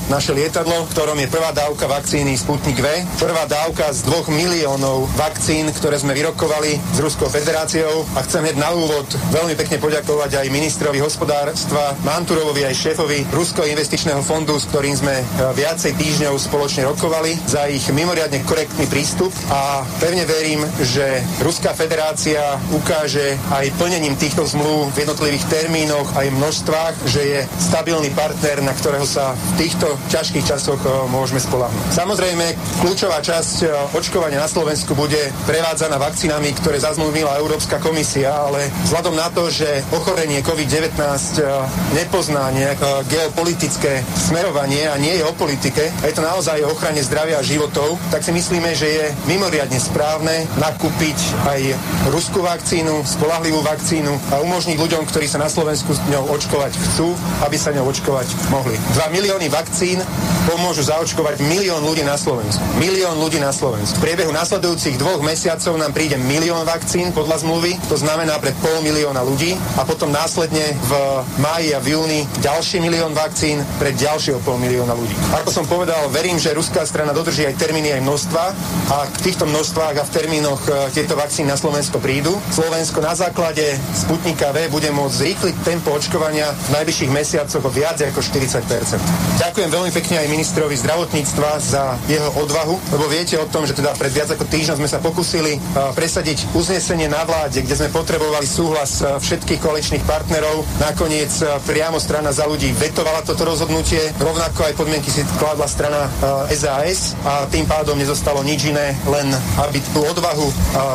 naše 0.10 0.32
lietadlo, 0.34 0.88
ktorom 0.92 1.20
je 1.20 1.27
prvá 1.28 1.52
dávka 1.52 1.88
vakcíny 1.88 2.40
Sputnik 2.40 2.80
V, 2.80 2.88
prvá 3.20 3.44
dávka 3.48 3.92
z 3.92 4.08
dvoch 4.08 4.32
miliónov 4.32 5.12
vakcín, 5.20 5.68
ktoré 5.76 6.00
sme 6.00 6.16
vyrokovali 6.16 6.80
s 6.96 6.98
Ruskou 7.04 7.28
federáciou. 7.28 8.08
A 8.16 8.24
chcem 8.24 8.48
hneď 8.48 8.56
na 8.56 8.72
úvod 8.72 9.04
veľmi 9.36 9.56
pekne 9.60 9.80
poďakovať 9.80 10.40
aj 10.40 10.48
ministrovi 10.54 11.04
hospodárstva 11.04 11.96
Manturovovi 12.04 12.64
aj 12.64 12.76
šéfovi 12.76 13.28
Ruského 13.36 13.68
investičného 13.68 14.24
fondu, 14.24 14.56
s 14.56 14.68
ktorým 14.72 14.96
sme 14.96 15.20
e, 15.20 15.24
viacej 15.56 15.96
týždňov 16.00 16.40
spoločne 16.40 16.88
rokovali 16.88 17.36
za 17.44 17.68
ich 17.68 17.84
mimoriadne 17.92 18.44
korektný 18.48 18.88
prístup. 18.88 19.36
A 19.52 19.84
pevne 20.00 20.24
verím, 20.24 20.64
že 20.80 21.24
Ruská 21.44 21.76
federácia 21.76 22.56
ukáže 22.72 23.36
aj 23.52 23.76
plnením 23.76 24.16
týchto 24.16 24.48
zmluv 24.48 24.96
v 24.96 25.04
jednotlivých 25.04 25.46
termínoch 25.52 26.08
aj 26.16 26.32
množstvách, 26.32 26.96
že 27.10 27.22
je 27.22 27.40
stabilný 27.60 28.16
partner, 28.16 28.64
na 28.64 28.72
ktorého 28.72 29.04
sa 29.04 29.36
v 29.36 29.68
týchto 29.68 30.00
ťažkých 30.08 30.48
časoch 30.48 30.80
e, 30.84 30.90
môžeme 31.18 31.42
spolahnuť. 31.42 31.98
Samozrejme, 31.98 32.46
kľúčová 32.86 33.18
časť 33.26 33.56
e, 33.66 33.68
očkovania 33.98 34.38
na 34.38 34.46
Slovensku 34.46 34.94
bude 34.94 35.34
prevádzaná 35.50 35.98
vakcínami, 35.98 36.54
ktoré 36.62 36.78
zazmluvila 36.78 37.42
Európska 37.42 37.82
komisia, 37.82 38.30
ale 38.30 38.70
vzhľadom 38.86 39.18
na 39.18 39.34
to, 39.34 39.50
že 39.50 39.82
ochorenie 39.90 40.46
COVID-19 40.46 40.94
e, 40.94 41.42
nepozná 41.98 42.54
nejaké 42.54 43.10
geopolitické 43.10 44.06
smerovanie 44.14 44.86
a 44.86 44.96
nie 45.02 45.18
je 45.18 45.26
o 45.26 45.34
politike, 45.34 45.90
a 45.90 46.06
je 46.06 46.14
to 46.14 46.22
naozaj 46.22 46.62
o 46.62 46.78
ochrane 46.78 47.02
zdravia 47.02 47.42
a 47.42 47.46
životov, 47.46 47.98
tak 48.14 48.22
si 48.22 48.30
myslíme, 48.30 48.78
že 48.78 48.88
je 48.88 49.06
mimoriadne 49.26 49.82
správne 49.82 50.46
nakúpiť 50.62 51.18
aj 51.50 51.62
ruskú 52.14 52.46
vakcínu, 52.46 53.02
spolahlivú 53.02 53.66
vakcínu 53.66 54.14
a 54.30 54.46
umožniť 54.46 54.78
ľuďom, 54.78 55.04
ktorí 55.10 55.26
sa 55.26 55.42
na 55.42 55.50
Slovensku 55.50 55.98
s 55.98 56.02
ňou 56.14 56.30
očkovať 56.38 56.74
chcú, 56.78 57.18
aby 57.42 57.58
sa 57.58 57.74
ňou 57.74 57.90
očkovať 57.90 58.28
mohli. 58.54 58.78
2 58.94 59.16
milióny 59.16 59.48
vakcín 59.50 59.98
pomôžu 60.46 60.86
zaočkovať 60.86 61.07
zaočkovať 61.08 61.40
milión 61.48 61.88
ľudí 61.88 62.04
na 62.04 62.20
Slovensku. 62.20 62.60
Milión 62.84 63.16
ľudí 63.16 63.40
na 63.40 63.56
Slovensku. 63.56 63.96
V 63.96 64.12
priebehu 64.12 64.36
nasledujúcich 64.36 65.00
dvoch 65.00 65.24
mesiacov 65.24 65.80
nám 65.80 65.96
príde 65.96 66.20
milión 66.20 66.68
vakcín 66.68 67.16
podľa 67.16 67.48
zmluvy, 67.48 67.80
to 67.88 67.96
znamená 67.96 68.36
pre 68.44 68.52
pol 68.60 68.84
milióna 68.84 69.24
ľudí 69.24 69.56
a 69.80 69.88
potom 69.88 70.12
následne 70.12 70.76
v 70.84 70.92
máji 71.40 71.72
a 71.72 71.80
v 71.80 71.96
júni 71.96 72.20
ďalší 72.44 72.84
milión 72.84 73.16
vakcín 73.16 73.64
pre 73.80 73.96
ďalšieho 73.96 74.44
pol 74.44 74.60
milióna 74.60 74.92
ľudí. 74.92 75.16
Ako 75.32 75.48
som 75.48 75.64
povedal, 75.64 76.12
verím, 76.12 76.36
že 76.44 76.52
ruská 76.52 76.84
strana 76.84 77.16
dodrží 77.16 77.48
aj 77.48 77.56
termíny 77.56 77.96
aj 77.96 78.04
množstva 78.04 78.44
a 78.92 78.98
k 79.08 79.32
týchto 79.32 79.48
množstvách 79.48 79.96
a 79.96 80.04
v 80.04 80.12
termínoch 80.12 80.62
e, 80.68 80.92
tieto 80.92 81.16
vakcíny 81.16 81.48
na 81.48 81.56
Slovensko 81.56 82.04
prídu. 82.04 82.36
Slovensko 82.52 83.00
na 83.00 83.16
základe 83.16 83.64
Sputnika 83.96 84.52
V 84.52 84.68
bude 84.68 84.92
môcť 84.92 85.16
zrýchliť 85.16 85.56
tempo 85.64 85.96
očkovania 85.96 86.52
v 86.52 86.84
najbližších 86.84 87.16
mesiacoch 87.16 87.64
o 87.64 87.72
viac 87.72 87.96
ako 88.04 88.20
40 88.20 88.60
Ďakujem 89.40 89.70
veľmi 89.72 89.92
pekne 89.96 90.20
aj 90.20 90.28
ministrovi 90.28 90.76
zdravotníctva 90.88 91.60
za 91.60 92.00
jeho 92.08 92.32
odvahu, 92.40 92.80
lebo 92.96 93.12
viete 93.12 93.36
o 93.36 93.44
tom, 93.44 93.68
že 93.68 93.76
teda 93.76 93.92
pred 94.00 94.08
viac 94.08 94.32
ako 94.32 94.48
týždňom 94.48 94.80
sme 94.80 94.88
sa 94.88 95.04
pokusili 95.04 95.60
presadiť 96.00 96.56
uznesenie 96.56 97.12
na 97.12 97.28
vláde, 97.28 97.60
kde 97.60 97.76
sme 97.76 97.92
potrebovali 97.92 98.48
súhlas 98.48 99.04
všetkých 99.04 99.60
koaličných 99.60 100.08
partnerov. 100.08 100.64
Nakoniec 100.80 101.44
priamo 101.68 102.00
strana 102.00 102.32
za 102.32 102.48
ľudí 102.48 102.72
vetovala 102.72 103.20
toto 103.28 103.44
rozhodnutie, 103.44 104.00
rovnako 104.16 104.64
aj 104.64 104.80
podmienky 104.80 105.12
si 105.12 105.28
kladla 105.36 105.68
strana 105.68 106.08
SAS 106.56 107.20
a 107.28 107.44
tým 107.52 107.68
pádom 107.68 108.00
nezostalo 108.00 108.40
nič 108.48 108.72
iné, 108.72 108.96
len 109.12 109.28
aby 109.68 109.84
tú 109.92 110.08
odvahu 110.08 110.48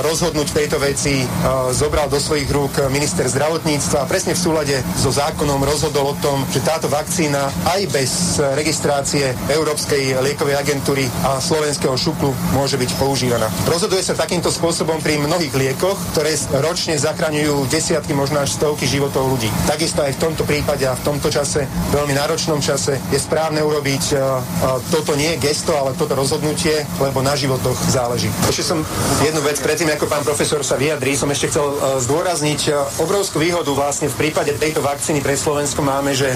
rozhodnúť 0.09 0.57
v 0.57 0.57
tejto 0.57 0.81
veci 0.81 1.29
zobral 1.77 2.09
do 2.09 2.17
svojich 2.17 2.49
rúk 2.49 2.81
minister 2.89 3.29
zdravotníctva 3.29 4.09
a 4.09 4.09
presne 4.09 4.33
v 4.33 4.41
súlade 4.41 4.77
so 4.97 5.13
zákonom 5.13 5.61
rozhodol 5.61 6.17
o 6.17 6.19
tom, 6.25 6.49
že 6.49 6.65
táto 6.65 6.89
vakcína 6.89 7.53
aj 7.77 7.81
bez 7.93 8.41
registrácie 8.57 9.37
Európskej 9.53 9.81
liekovej 9.91 10.57
agentúry 10.59 11.09
a 11.25 11.41
slovenského 11.41 11.97
šuklu 11.97 12.31
môže 12.55 12.77
byť 12.77 12.91
používaná. 13.01 13.49
Rozhoduje 13.67 14.05
sa 14.05 14.19
takýmto 14.19 14.53
spôsobom 14.53 15.01
pri 15.01 15.19
mnohých 15.19 15.55
liekoch, 15.57 15.97
ktoré 16.13 16.37
ročne 16.61 16.95
zachraňujú 17.01 17.67
desiatky, 17.73 18.13
možno 18.13 18.45
až 18.45 18.55
stovky 18.55 18.85
životov 18.85 19.33
ľudí. 19.33 19.49
Takisto 19.65 20.05
aj 20.05 20.19
v 20.19 20.23
tomto 20.29 20.43
prípade 20.45 20.85
a 20.85 20.93
v 20.93 21.03
tomto 21.03 21.33
čase, 21.33 21.65
veľmi 21.95 22.13
náročnom 22.13 22.61
čase, 22.61 23.01
je 23.09 23.19
správne 23.19 23.65
urobiť 23.65 24.05
uh, 24.13 24.21
uh, 24.21 24.79
toto 24.93 25.17
nie 25.17 25.35
gesto, 25.41 25.73
ale 25.73 25.97
toto 25.97 26.13
rozhodnutie, 26.13 26.85
lebo 27.01 27.25
na 27.25 27.33
životoch 27.33 27.79
záleží. 27.89 28.29
Ešte 28.47 28.77
som 28.77 28.79
jednu 29.25 29.41
vec 29.41 29.57
predtým, 29.63 29.89
ako 29.95 30.11
pán 30.11 30.27
profesor 30.27 30.61
sa 30.61 30.77
vyjadrí, 30.77 31.17
som 31.17 31.31
ešte 31.33 31.49
chcel 31.49 31.65
uh, 31.65 31.97
zdôrazniť 31.97 32.61
obrovskú 33.01 33.41
výhodu 33.41 33.73
vlastne 33.73 34.13
v 34.13 34.29
prípade 34.29 34.53
tejto 34.61 34.85
vakcíny 34.85 35.25
pre 35.25 35.39
Slovensko 35.39 35.81
máme, 35.81 36.13
že 36.13 36.29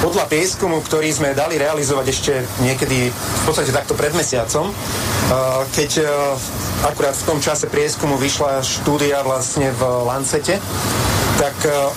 podľa 0.00 0.30
prieskumu, 0.30 0.80
ktorý 0.80 1.10
sme 1.12 1.36
dali 1.36 1.60
realizovať 1.60 2.06
ešte 2.08 2.32
niekedy 2.64 2.87
v 3.12 3.42
podstate 3.44 3.68
takto 3.68 3.92
pred 3.92 4.16
mesiacom, 4.16 4.72
uh, 4.72 5.62
keď 5.76 5.90
uh, 6.00 6.08
akurát 6.88 7.12
v 7.12 7.26
tom 7.28 7.38
čase 7.38 7.68
prieskumu 7.68 8.16
vyšla 8.16 8.64
štúdia 8.64 9.20
vlastne 9.20 9.68
v 9.76 9.82
Lancete, 10.08 10.56
tak 11.36 11.56
uh, 11.68 11.92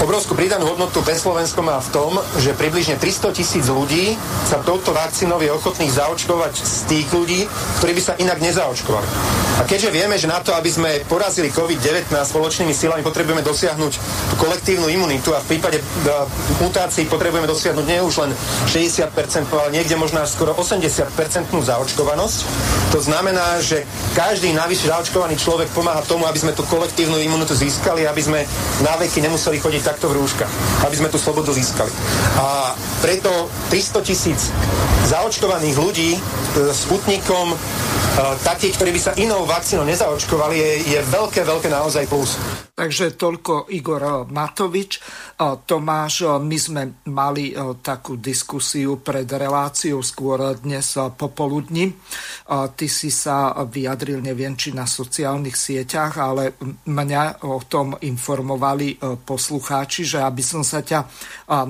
Obrovskú 0.00 0.32
pridanú 0.32 0.72
hodnotu 0.72 1.04
pre 1.04 1.12
Slovensko 1.12 1.60
má 1.60 1.76
v 1.76 1.92
tom, 1.92 2.16
že 2.40 2.56
približne 2.56 2.96
300 2.96 3.36
tisíc 3.36 3.68
ľudí 3.68 4.16
sa 4.48 4.64
touto 4.64 4.96
vakcínou 4.96 5.36
je 5.44 5.52
ochotných 5.52 5.92
zaočkovať 5.92 6.54
z 6.56 6.78
tých 6.88 7.06
ľudí, 7.12 7.44
ktorí 7.82 7.92
by 7.92 8.02
sa 8.02 8.16
inak 8.16 8.40
nezaočkovali. 8.40 9.08
A 9.60 9.68
keďže 9.68 9.92
vieme, 9.92 10.16
že 10.16 10.32
na 10.32 10.40
to, 10.40 10.56
aby 10.56 10.72
sme 10.72 11.04
porazili 11.04 11.52
COVID-19 11.52 12.08
spoločnými 12.08 12.72
silami, 12.72 13.04
potrebujeme 13.04 13.44
dosiahnuť 13.44 13.92
tú 14.32 14.34
kolektívnu 14.40 14.88
imunitu 14.88 15.36
a 15.36 15.44
v 15.44 15.54
prípade 15.54 15.84
mutácií 16.58 17.04
potrebujeme 17.04 17.44
dosiahnuť 17.44 17.84
nie 17.84 18.00
už 18.00 18.14
len 18.24 18.30
60%, 18.72 19.12
ale 19.52 19.76
niekde 19.76 19.94
možno 20.00 20.24
až 20.24 20.32
skoro 20.32 20.56
80% 20.56 21.52
zaočkovanosť. 21.52 22.38
To 22.96 23.00
znamená, 23.00 23.60
že 23.60 23.84
každý 24.16 24.56
navyše 24.56 24.88
zaočkovaný 24.88 25.36
človek 25.36 25.68
pomáha 25.76 26.00
tomu, 26.08 26.24
aby 26.24 26.40
sme 26.40 26.56
tú 26.56 26.64
kolektívnu 26.64 27.20
imunitu 27.20 27.52
získali, 27.52 28.08
aby 28.08 28.22
sme 28.24 28.40
na 28.80 28.96
veky 28.98 29.20
nemuseli 29.20 29.60
chodiť 29.60 29.81
takto 29.82 30.08
v 30.08 30.22
rúškach, 30.22 30.52
aby 30.86 30.94
sme 30.96 31.12
tú 31.12 31.18
slobodu 31.18 31.50
získali. 31.50 31.90
A 32.38 32.72
preto 33.02 33.50
300 33.68 34.06
tisíc 34.06 34.54
zaočkovaných 35.10 35.76
ľudí 35.76 36.10
e, 36.16 36.20
Sputnikom, 36.70 37.52
e, 37.52 37.56
takých, 38.46 38.78
ktorí 38.78 38.90
by 38.94 39.00
sa 39.02 39.12
inou 39.18 39.42
vakcínou 39.44 39.82
nezaočkovali, 39.84 40.56
je, 40.56 40.70
je 40.96 41.00
veľké, 41.10 41.42
veľké 41.42 41.68
naozaj 41.68 42.06
plus. 42.06 42.38
Takže 42.82 43.14
toľko 43.14 43.70
Igor 43.78 44.26
Matovič. 44.26 44.98
Tomáš, 45.38 46.26
my 46.42 46.58
sme 46.58 46.82
mali 47.14 47.54
takú 47.78 48.18
diskusiu 48.18 48.98
pred 48.98 49.22
reláciou 49.22 50.02
skôr 50.02 50.58
dnes 50.58 50.98
popoludní. 51.14 51.94
Ty 52.50 52.86
si 52.90 53.14
sa 53.14 53.54
vyjadril, 53.62 54.18
neviem, 54.18 54.58
či 54.58 54.74
na 54.74 54.82
sociálnych 54.82 55.54
sieťach, 55.54 56.18
ale 56.18 56.58
mňa 56.82 57.46
o 57.46 57.62
tom 57.62 57.94
informovali 58.02 58.98
poslucháči, 58.98 60.02
že 60.02 60.18
aby 60.18 60.42
som 60.42 60.66
sa 60.66 60.82
ťa 60.82 61.06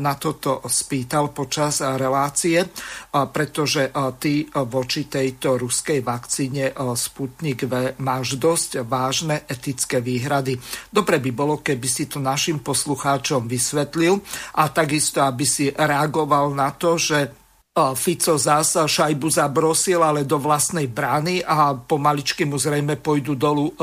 na 0.01 0.16
toto 0.16 0.64
spýtal 0.64 1.28
počas 1.36 1.84
relácie, 1.84 2.72
pretože 3.12 3.93
ty 4.16 4.48
voči 4.48 5.12
tejto 5.12 5.60
ruskej 5.60 6.01
vakcíne 6.01 6.72
Sputnik 6.97 7.68
V 7.68 8.01
máš 8.01 8.40
dosť 8.40 8.80
vážne 8.89 9.44
etické 9.44 10.01
výhrady. 10.01 10.56
Dobre 11.03 11.19
by 11.19 11.33
bolo, 11.35 11.59
keby 11.59 11.89
si 11.91 12.07
to 12.07 12.23
našim 12.23 12.62
poslucháčom 12.62 13.51
vysvetlil 13.51 14.23
a 14.55 14.70
takisto, 14.70 15.19
aby 15.19 15.43
si 15.43 15.66
reagoval 15.66 16.55
na 16.55 16.70
to, 16.79 16.95
že 16.95 17.27
Fico 17.73 18.39
zás 18.39 18.79
šajbu 18.79 19.27
zabrosil, 19.27 19.99
ale 19.99 20.23
do 20.23 20.39
vlastnej 20.39 20.87
brány 20.87 21.43
a 21.43 21.74
pomaličky 21.74 22.47
mu 22.47 22.55
zrejme 22.55 23.03
pôjdu 23.03 23.35
dolu 23.35 23.74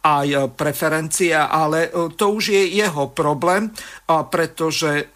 aj 0.00 0.56
preferencie, 0.56 1.36
ale 1.36 1.92
to 2.16 2.40
už 2.40 2.56
je 2.56 2.80
jeho 2.80 3.12
problém, 3.12 3.68
pretože 4.08 5.12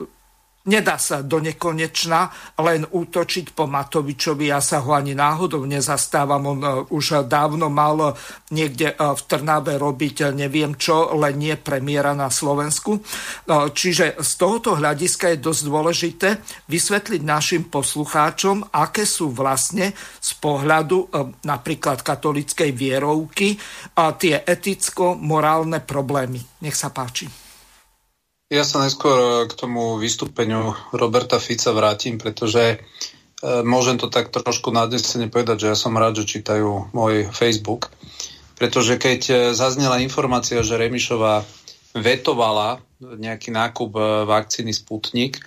Nedá 0.66 0.98
sa 0.98 1.22
do 1.22 1.38
nekonečna 1.38 2.26
len 2.58 2.82
útočiť 2.90 3.54
po 3.54 3.70
Matovičovi. 3.70 4.50
Ja 4.50 4.58
sa 4.58 4.82
ho 4.82 4.98
ani 4.98 5.14
náhodou 5.14 5.62
nezastávam. 5.62 6.42
On 6.42 6.58
e, 6.58 6.68
už 6.90 7.22
dávno 7.30 7.70
mal 7.70 8.18
niekde 8.50 8.90
e, 8.90 8.94
v 8.98 9.20
Trnave 9.30 9.78
robiť 9.78 10.26
e, 10.26 10.34
neviem 10.34 10.74
čo, 10.74 11.14
len 11.14 11.38
nie 11.38 11.54
premiéra 11.54 12.18
na 12.18 12.34
Slovensku. 12.34 12.98
Čiže 13.46 14.18
z 14.18 14.30
tohoto 14.34 14.74
hľadiska 14.74 15.30
je 15.32 15.38
dosť 15.38 15.62
dôležité 15.70 16.28
vysvetliť 16.66 17.22
našim 17.22 17.62
poslucháčom, 17.70 18.74
aké 18.74 19.06
sú 19.06 19.30
vlastne 19.30 19.94
z 20.18 20.30
pohľadu 20.42 21.08
napríklad 21.46 22.02
katolickej 22.02 22.74
vierovky 22.74 23.54
tie 23.94 24.42
eticko-morálne 24.42 25.78
problémy. 25.86 26.42
Nech 26.62 26.74
sa 26.74 26.90
páči. 26.90 27.45
Ja 28.46 28.62
sa 28.62 28.78
neskôr 28.78 29.18
e, 29.18 29.30
k 29.50 29.52
tomu 29.58 29.98
vystúpeniu 29.98 30.70
Roberta 30.94 31.42
Fica 31.42 31.74
vrátim, 31.74 32.14
pretože 32.14 32.62
e, 32.62 32.76
môžem 33.66 33.98
to 33.98 34.06
tak 34.06 34.30
trošku 34.30 34.70
nadnesene 34.70 35.26
povedať, 35.26 35.66
že 35.66 35.70
ja 35.74 35.76
som 35.78 35.98
rád, 35.98 36.22
že 36.22 36.38
čítajú 36.38 36.94
môj 36.94 37.26
Facebook, 37.34 37.90
pretože 38.54 39.02
keď 39.02 39.20
e, 39.26 39.34
zaznela 39.50 39.98
informácia, 39.98 40.62
že 40.62 40.78
Remišová 40.78 41.42
vetovala 41.98 42.78
nejaký 43.02 43.50
nákup 43.50 43.90
vakcíny 44.30 44.70
Sputnik, 44.70 45.42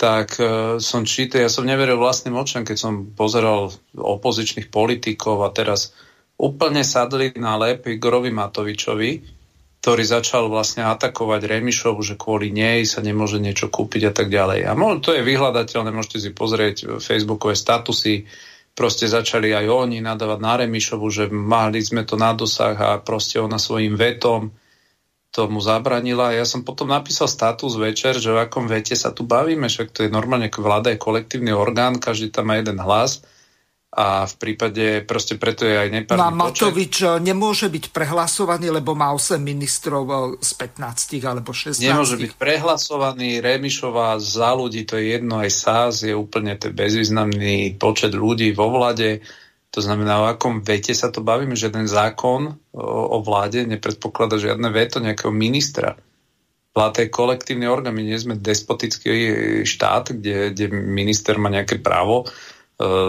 tak 0.00 0.38
som 0.80 1.04
čítal, 1.04 1.44
ja 1.44 1.50
som 1.52 1.66
neveril 1.66 2.00
vlastným 2.00 2.32
očom, 2.32 2.64
keď 2.64 2.78
som 2.78 3.10
pozeral 3.12 3.74
opozičných 3.92 4.72
politikov 4.72 5.44
a 5.44 5.52
teraz 5.52 5.92
úplne 6.40 6.86
sadli 6.86 7.34
na 7.36 7.58
lep 7.58 7.84
Igorovi 7.90 8.32
Matovičovi, 8.32 9.39
ktorý 9.80 10.04
začal 10.04 10.52
vlastne 10.52 10.84
atakovať 10.84 11.40
Remišovu, 11.48 12.04
že 12.04 12.20
kvôli 12.20 12.52
nej 12.52 12.84
sa 12.84 13.00
nemôže 13.00 13.40
niečo 13.40 13.72
kúpiť 13.72 14.02
a 14.08 14.12
tak 14.12 14.28
ďalej. 14.28 14.68
A 14.68 14.76
to 15.00 15.16
je 15.16 15.24
vyhľadateľné, 15.24 15.88
môžete 15.88 16.18
si 16.20 16.30
pozrieť 16.36 17.00
facebookové 17.00 17.56
statusy, 17.56 18.28
proste 18.76 19.08
začali 19.08 19.56
aj 19.56 19.66
oni 19.72 20.04
nadávať 20.04 20.38
na 20.44 20.54
Remišovu, 20.60 21.06
že 21.08 21.24
mali 21.32 21.80
sme 21.80 22.04
to 22.04 22.20
na 22.20 22.36
dosah 22.36 22.76
a 22.76 23.00
proste 23.00 23.40
ona 23.40 23.56
svojim 23.56 23.96
vetom 23.96 24.52
tomu 25.32 25.64
zabranila. 25.64 26.36
Ja 26.36 26.44
som 26.44 26.60
potom 26.60 26.92
napísal 26.92 27.30
status 27.30 27.72
večer, 27.80 28.20
že 28.20 28.36
v 28.36 28.44
akom 28.44 28.68
vete 28.68 28.92
sa 28.92 29.16
tu 29.16 29.24
bavíme, 29.24 29.64
však 29.64 29.96
to 29.96 30.04
je 30.04 30.10
normálne, 30.12 30.52
vláda 30.52 30.92
je 30.92 31.00
kolektívny 31.00 31.56
orgán, 31.56 31.96
každý 31.96 32.28
tam 32.28 32.52
má 32.52 32.60
jeden 32.60 32.76
hlas 32.76 33.24
a 33.90 34.22
v 34.22 34.34
prípade, 34.38 35.02
proste 35.02 35.34
preto 35.34 35.66
je 35.66 35.74
aj 35.74 35.88
nepárny 35.90 36.22
no 36.22 36.30
Matovič 36.30 37.02
počet. 37.02 37.26
nemôže 37.26 37.66
byť 37.66 37.90
prehlasovaný, 37.90 38.70
lebo 38.70 38.94
má 38.94 39.10
8 39.10 39.42
ministrov 39.42 40.04
eh, 40.06 40.18
z 40.38 40.50
15 40.54 41.18
alebo 41.26 41.50
16. 41.50 41.82
Nemôže 41.82 42.14
byť 42.14 42.38
prehlasovaný, 42.38 43.42
Remišová 43.42 44.14
za 44.22 44.54
ľudí, 44.54 44.86
to 44.86 44.94
je 44.94 45.18
jedno, 45.18 45.42
aj 45.42 45.50
SAS 45.50 46.06
je 46.06 46.14
úplne 46.14 46.54
ten 46.54 46.70
bezvýznamný 46.70 47.82
počet 47.82 48.14
ľudí 48.14 48.54
vo 48.54 48.70
vlade. 48.70 49.26
To 49.74 49.82
znamená, 49.82 50.22
o 50.22 50.26
akom 50.30 50.62
vete 50.62 50.94
sa 50.94 51.10
to 51.10 51.18
bavíme, 51.22 51.58
že 51.58 51.74
ten 51.74 51.90
zákon 51.90 52.58
o, 52.70 52.82
o 53.14 53.18
vláde 53.26 53.66
nepredpokladá 53.66 54.38
žiadne 54.38 54.70
veto 54.70 55.02
nejakého 55.02 55.34
ministra. 55.34 55.98
Vláda 56.70 57.02
je 57.02 57.10
kolektívny 57.10 57.66
orgán, 57.66 57.98
my 57.98 58.06
nie 58.06 58.14
sme 58.14 58.38
despotický 58.38 59.10
štát, 59.66 60.14
kde, 60.14 60.54
kde 60.54 60.70
minister 60.70 61.34
má 61.42 61.50
nejaké 61.50 61.82
právo 61.82 62.30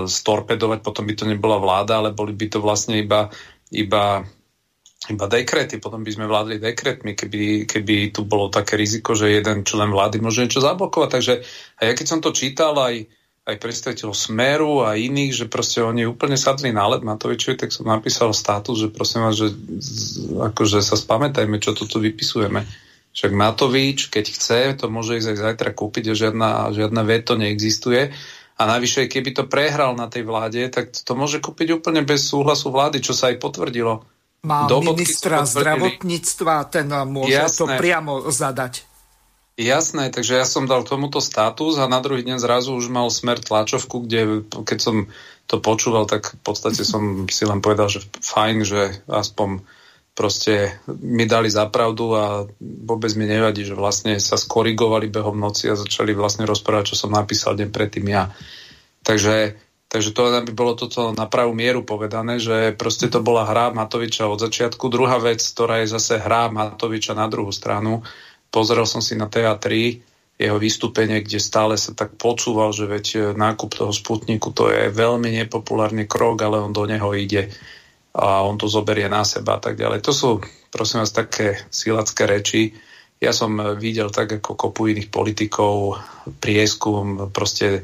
storpedovať, 0.06 0.84
potom 0.84 1.08
by 1.08 1.14
to 1.16 1.24
nebola 1.24 1.56
vláda, 1.56 2.04
ale 2.04 2.12
boli 2.12 2.36
by 2.36 2.48
to 2.52 2.60
vlastne 2.60 3.00
iba, 3.00 3.32
iba, 3.72 4.20
iba 5.08 5.26
dekrety, 5.32 5.80
potom 5.80 6.04
by 6.04 6.12
sme 6.12 6.28
vládli 6.28 6.60
dekretmi, 6.60 7.16
keby, 7.16 7.64
keby 7.64 8.12
tu 8.12 8.28
bolo 8.28 8.52
také 8.52 8.76
riziko, 8.76 9.16
že 9.16 9.32
jeden 9.32 9.64
člen 9.64 9.96
vlády 9.96 10.20
môže 10.20 10.44
niečo 10.44 10.60
zablokovať. 10.60 11.10
Takže 11.10 11.34
a 11.80 11.82
ja 11.88 11.94
keď 11.96 12.06
som 12.06 12.20
to 12.20 12.36
čítal 12.36 12.76
aj, 12.76 13.08
aj 13.48 13.56
predstaviteľov 13.58 14.16
Smeru 14.16 14.84
a 14.84 15.00
iných, 15.00 15.34
že 15.34 15.46
proste 15.48 15.80
oni 15.80 16.04
úplne 16.04 16.36
sadli 16.36 16.76
na 16.76 16.92
led 16.92 17.08
Matovičovi, 17.08 17.56
tak 17.56 17.72
som 17.72 17.88
napísal 17.88 18.36
status, 18.36 18.76
že 18.76 18.88
prosím 18.92 19.24
vás, 19.24 19.40
že 19.40 19.56
akože 20.52 20.84
sa 20.84 21.00
spamätajme, 21.00 21.64
čo 21.64 21.72
tu 21.74 21.88
vypisujeme. 21.88 22.68
Však 23.12 23.32
Matovič, 23.36 24.08
keď 24.08 24.26
chce, 24.32 24.60
to 24.80 24.88
môže 24.88 25.20
ísť 25.20 25.36
aj 25.36 25.38
zajtra 25.44 25.72
kúpiť 25.76 26.12
a 26.12 26.16
žiadna, 26.16 26.50
žiadna 26.72 27.02
veto 27.04 27.36
neexistuje. 27.36 28.12
A 28.62 28.70
navyše, 28.70 29.10
keby 29.10 29.34
to 29.34 29.50
prehral 29.50 29.98
na 29.98 30.06
tej 30.06 30.22
vláde, 30.22 30.62
tak 30.70 30.94
to 30.94 31.18
môže 31.18 31.42
kúpiť 31.42 31.82
úplne 31.82 32.06
bez 32.06 32.30
súhlasu 32.30 32.70
vlády, 32.70 33.02
čo 33.02 33.18
sa 33.18 33.34
aj 33.34 33.42
potvrdilo. 33.42 34.06
Má 34.46 34.70
Dobotky 34.70 35.02
ministra 35.02 35.42
zdravotníctva, 35.42 36.70
ten 36.70 36.86
môže 37.10 37.34
Jasné. 37.34 37.58
to 37.58 37.66
priamo 37.82 38.14
zadať. 38.30 38.86
Jasné, 39.58 40.14
takže 40.14 40.38
ja 40.38 40.46
som 40.46 40.70
dal 40.70 40.86
tomuto 40.86 41.22
status 41.22 41.82
a 41.82 41.90
na 41.90 42.02
druhý 42.06 42.22
deň 42.22 42.38
zrazu 42.38 42.78
už 42.78 42.90
mal 42.90 43.10
smer 43.10 43.42
tlačovku, 43.42 44.06
kde 44.06 44.46
keď 44.46 44.80
som 44.80 44.96
to 45.50 45.58
počúval, 45.58 46.06
tak 46.06 46.38
v 46.38 46.42
podstate 46.46 46.86
som 46.86 47.26
si 47.30 47.44
len 47.50 47.66
povedal, 47.66 47.90
že 47.90 48.06
fajn, 48.22 48.58
že 48.62 48.82
aspoň 49.10 49.62
proste 50.12 50.84
mi 51.00 51.24
dali 51.24 51.48
zapravdu 51.48 52.06
a 52.16 52.26
vôbec 52.60 53.12
mi 53.16 53.26
nevadí, 53.26 53.64
že 53.64 53.78
vlastne 53.78 54.20
sa 54.20 54.36
skorigovali 54.36 55.08
behom 55.08 55.40
noci 55.40 55.72
a 55.72 55.80
začali 55.80 56.12
vlastne 56.12 56.44
rozprávať, 56.44 56.94
čo 56.94 57.08
som 57.08 57.16
napísal 57.16 57.56
deň 57.56 57.70
predtým 57.72 58.06
ja. 58.12 58.28
Takže, 59.02 59.56
takže 59.88 60.12
to 60.12 60.44
by 60.44 60.54
bolo 60.54 60.76
toto 60.76 61.16
na 61.16 61.26
pravú 61.26 61.56
mieru 61.56 61.88
povedané, 61.88 62.38
že 62.38 62.76
proste 62.76 63.08
to 63.08 63.24
bola 63.24 63.48
hra 63.48 63.72
Matoviča 63.72 64.28
od 64.28 64.44
začiatku. 64.44 64.92
Druhá 64.92 65.18
vec, 65.18 65.40
ktorá 65.42 65.82
je 65.82 65.96
zase 65.96 66.20
hra 66.20 66.52
Matoviča 66.52 67.16
na 67.16 67.32
druhú 67.32 67.50
stranu, 67.56 68.04
pozrel 68.52 68.84
som 68.84 69.00
si 69.00 69.16
na 69.16 69.32
TA3 69.32 69.68
jeho 70.42 70.58
vystúpenie, 70.58 71.22
kde 71.22 71.38
stále 71.38 71.78
sa 71.78 71.94
tak 71.94 72.18
počúval, 72.18 72.74
že 72.74 72.90
veď 72.90 73.06
e, 73.14 73.20
nákup 73.38 73.78
toho 73.78 73.94
Sputniku 73.94 74.50
to 74.50 74.74
je 74.74 74.90
veľmi 74.90 75.30
nepopulárny 75.38 76.10
krok, 76.10 76.42
ale 76.42 76.58
on 76.58 76.74
do 76.74 76.82
neho 76.90 77.14
ide 77.14 77.54
a 78.12 78.44
on 78.44 78.60
to 78.60 78.68
zoberie 78.68 79.08
na 79.08 79.24
seba 79.24 79.56
a 79.58 79.62
tak 79.64 79.80
ďalej. 79.80 80.04
To 80.04 80.12
sú, 80.12 80.30
prosím 80.68 81.04
vás, 81.04 81.16
také 81.16 81.64
silacké 81.72 82.28
reči. 82.28 82.76
Ja 83.22 83.32
som 83.32 83.56
videl 83.78 84.12
tak 84.12 84.42
ako 84.42 84.58
kopu 84.58 84.92
iných 84.92 85.14
politikov 85.14 86.02
prieskum, 86.42 87.32
proste 87.32 87.68
e, 87.80 87.82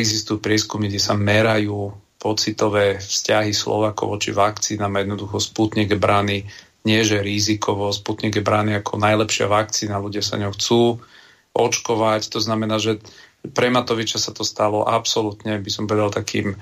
existujú 0.00 0.42
prieskumy, 0.42 0.90
kde 0.90 0.98
sa 0.98 1.14
merajú 1.14 1.94
pocitové 2.16 2.98
vzťahy 2.98 3.52
Slovakov 3.52 4.18
voči 4.18 4.32
vakcínam, 4.34 4.90
jednoducho 4.98 5.38
Sputnik 5.38 5.94
je 5.94 6.00
braný 6.00 6.38
nie 6.86 7.02
že 7.02 7.18
rizikovo, 7.18 7.90
Sputnik 7.90 8.38
je 8.38 8.46
braný 8.46 8.78
ako 8.78 9.02
najlepšia 9.02 9.50
vakcína, 9.50 9.98
ľudia 9.98 10.22
sa 10.22 10.38
ňou 10.38 10.54
chcú 10.54 11.02
očkovať. 11.50 12.30
To 12.30 12.38
znamená, 12.38 12.78
že 12.78 13.02
pre 13.50 13.74
Matoviča 13.74 14.22
sa 14.22 14.30
to 14.30 14.46
stalo 14.46 14.86
absolútne, 14.86 15.58
by 15.58 15.70
som 15.70 15.90
povedal, 15.90 16.14
takým 16.14 16.54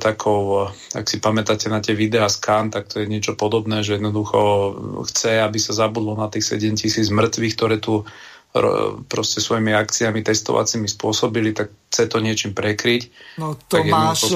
takou, 0.00 0.66
ak 0.96 1.06
si 1.06 1.22
pamätáte 1.22 1.70
na 1.70 1.78
tie 1.78 1.94
videá 1.94 2.26
z 2.26 2.42
Khan, 2.42 2.72
tak 2.72 2.90
to 2.90 3.02
je 3.02 3.06
niečo 3.06 3.38
podobné, 3.38 3.86
že 3.86 4.00
jednoducho 4.00 4.40
chce, 5.06 5.38
aby 5.38 5.58
sa 5.62 5.76
zabudlo 5.76 6.18
na 6.18 6.26
tých 6.26 6.58
7 6.58 6.74
tisíc 6.74 7.06
mŕtvych, 7.12 7.54
ktoré 7.54 7.76
tu 7.78 8.02
proste 9.06 9.38
svojimi 9.38 9.70
akciami 9.70 10.26
testovacími 10.26 10.90
spôsobili, 10.90 11.54
tak 11.54 11.70
chce 11.86 12.10
to 12.10 12.18
niečím 12.18 12.50
prekryť. 12.50 13.02
No 13.38 13.54
to 13.54 13.86
máš... 13.86 14.26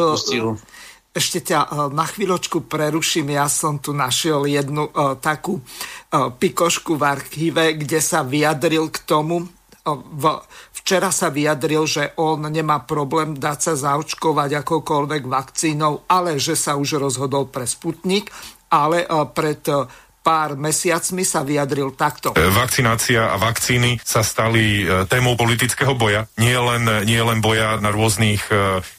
Ešte 1.14 1.55
ťa 1.55 1.59
e, 1.62 1.94
na 1.94 2.10
chvíľočku 2.10 2.66
preruším. 2.66 3.38
Ja 3.38 3.46
som 3.46 3.78
tu 3.78 3.94
našiel 3.94 4.51
jednu 4.51 4.90
takú 5.22 5.62
pikošku 6.10 6.98
v 6.98 7.06
archíve, 7.06 7.78
kde 7.78 8.02
sa 8.02 8.26
vyjadril 8.26 8.90
k 8.90 8.98
tomu, 9.06 9.46
v, 9.93 10.24
včera 10.73 11.12
sa 11.12 11.28
vyjadril, 11.28 11.85
že 11.85 12.16
on 12.16 12.48
nemá 12.48 12.81
problém 12.89 13.36
dať 13.36 13.59
sa 13.61 13.74
zaočkovať 13.77 14.65
akokoľvek 14.65 15.23
vakcínou, 15.28 16.09
ale 16.09 16.40
že 16.40 16.56
sa 16.56 16.81
už 16.81 16.97
rozhodol 16.97 17.52
pre 17.52 17.69
Sputnik, 17.69 18.32
ale 18.73 19.05
e, 19.05 19.09
pred 19.36 19.61
e, 19.69 19.85
pár 20.24 20.56
mesiacmi 20.56 21.20
sa 21.20 21.44
vyjadril 21.44 21.93
takto. 21.93 22.32
E, 22.32 22.40
vakcinácia 22.48 23.28
a 23.28 23.36
vakcíny 23.36 24.01
sa 24.01 24.24
stali 24.24 24.89
témou 25.05 25.36
politického 25.36 25.93
boja, 25.93 26.24
nie 26.40 26.56
len, 26.56 26.89
nie 27.05 27.20
len 27.20 27.44
boja 27.44 27.77
na 27.77 27.93
rôznych 27.93 28.40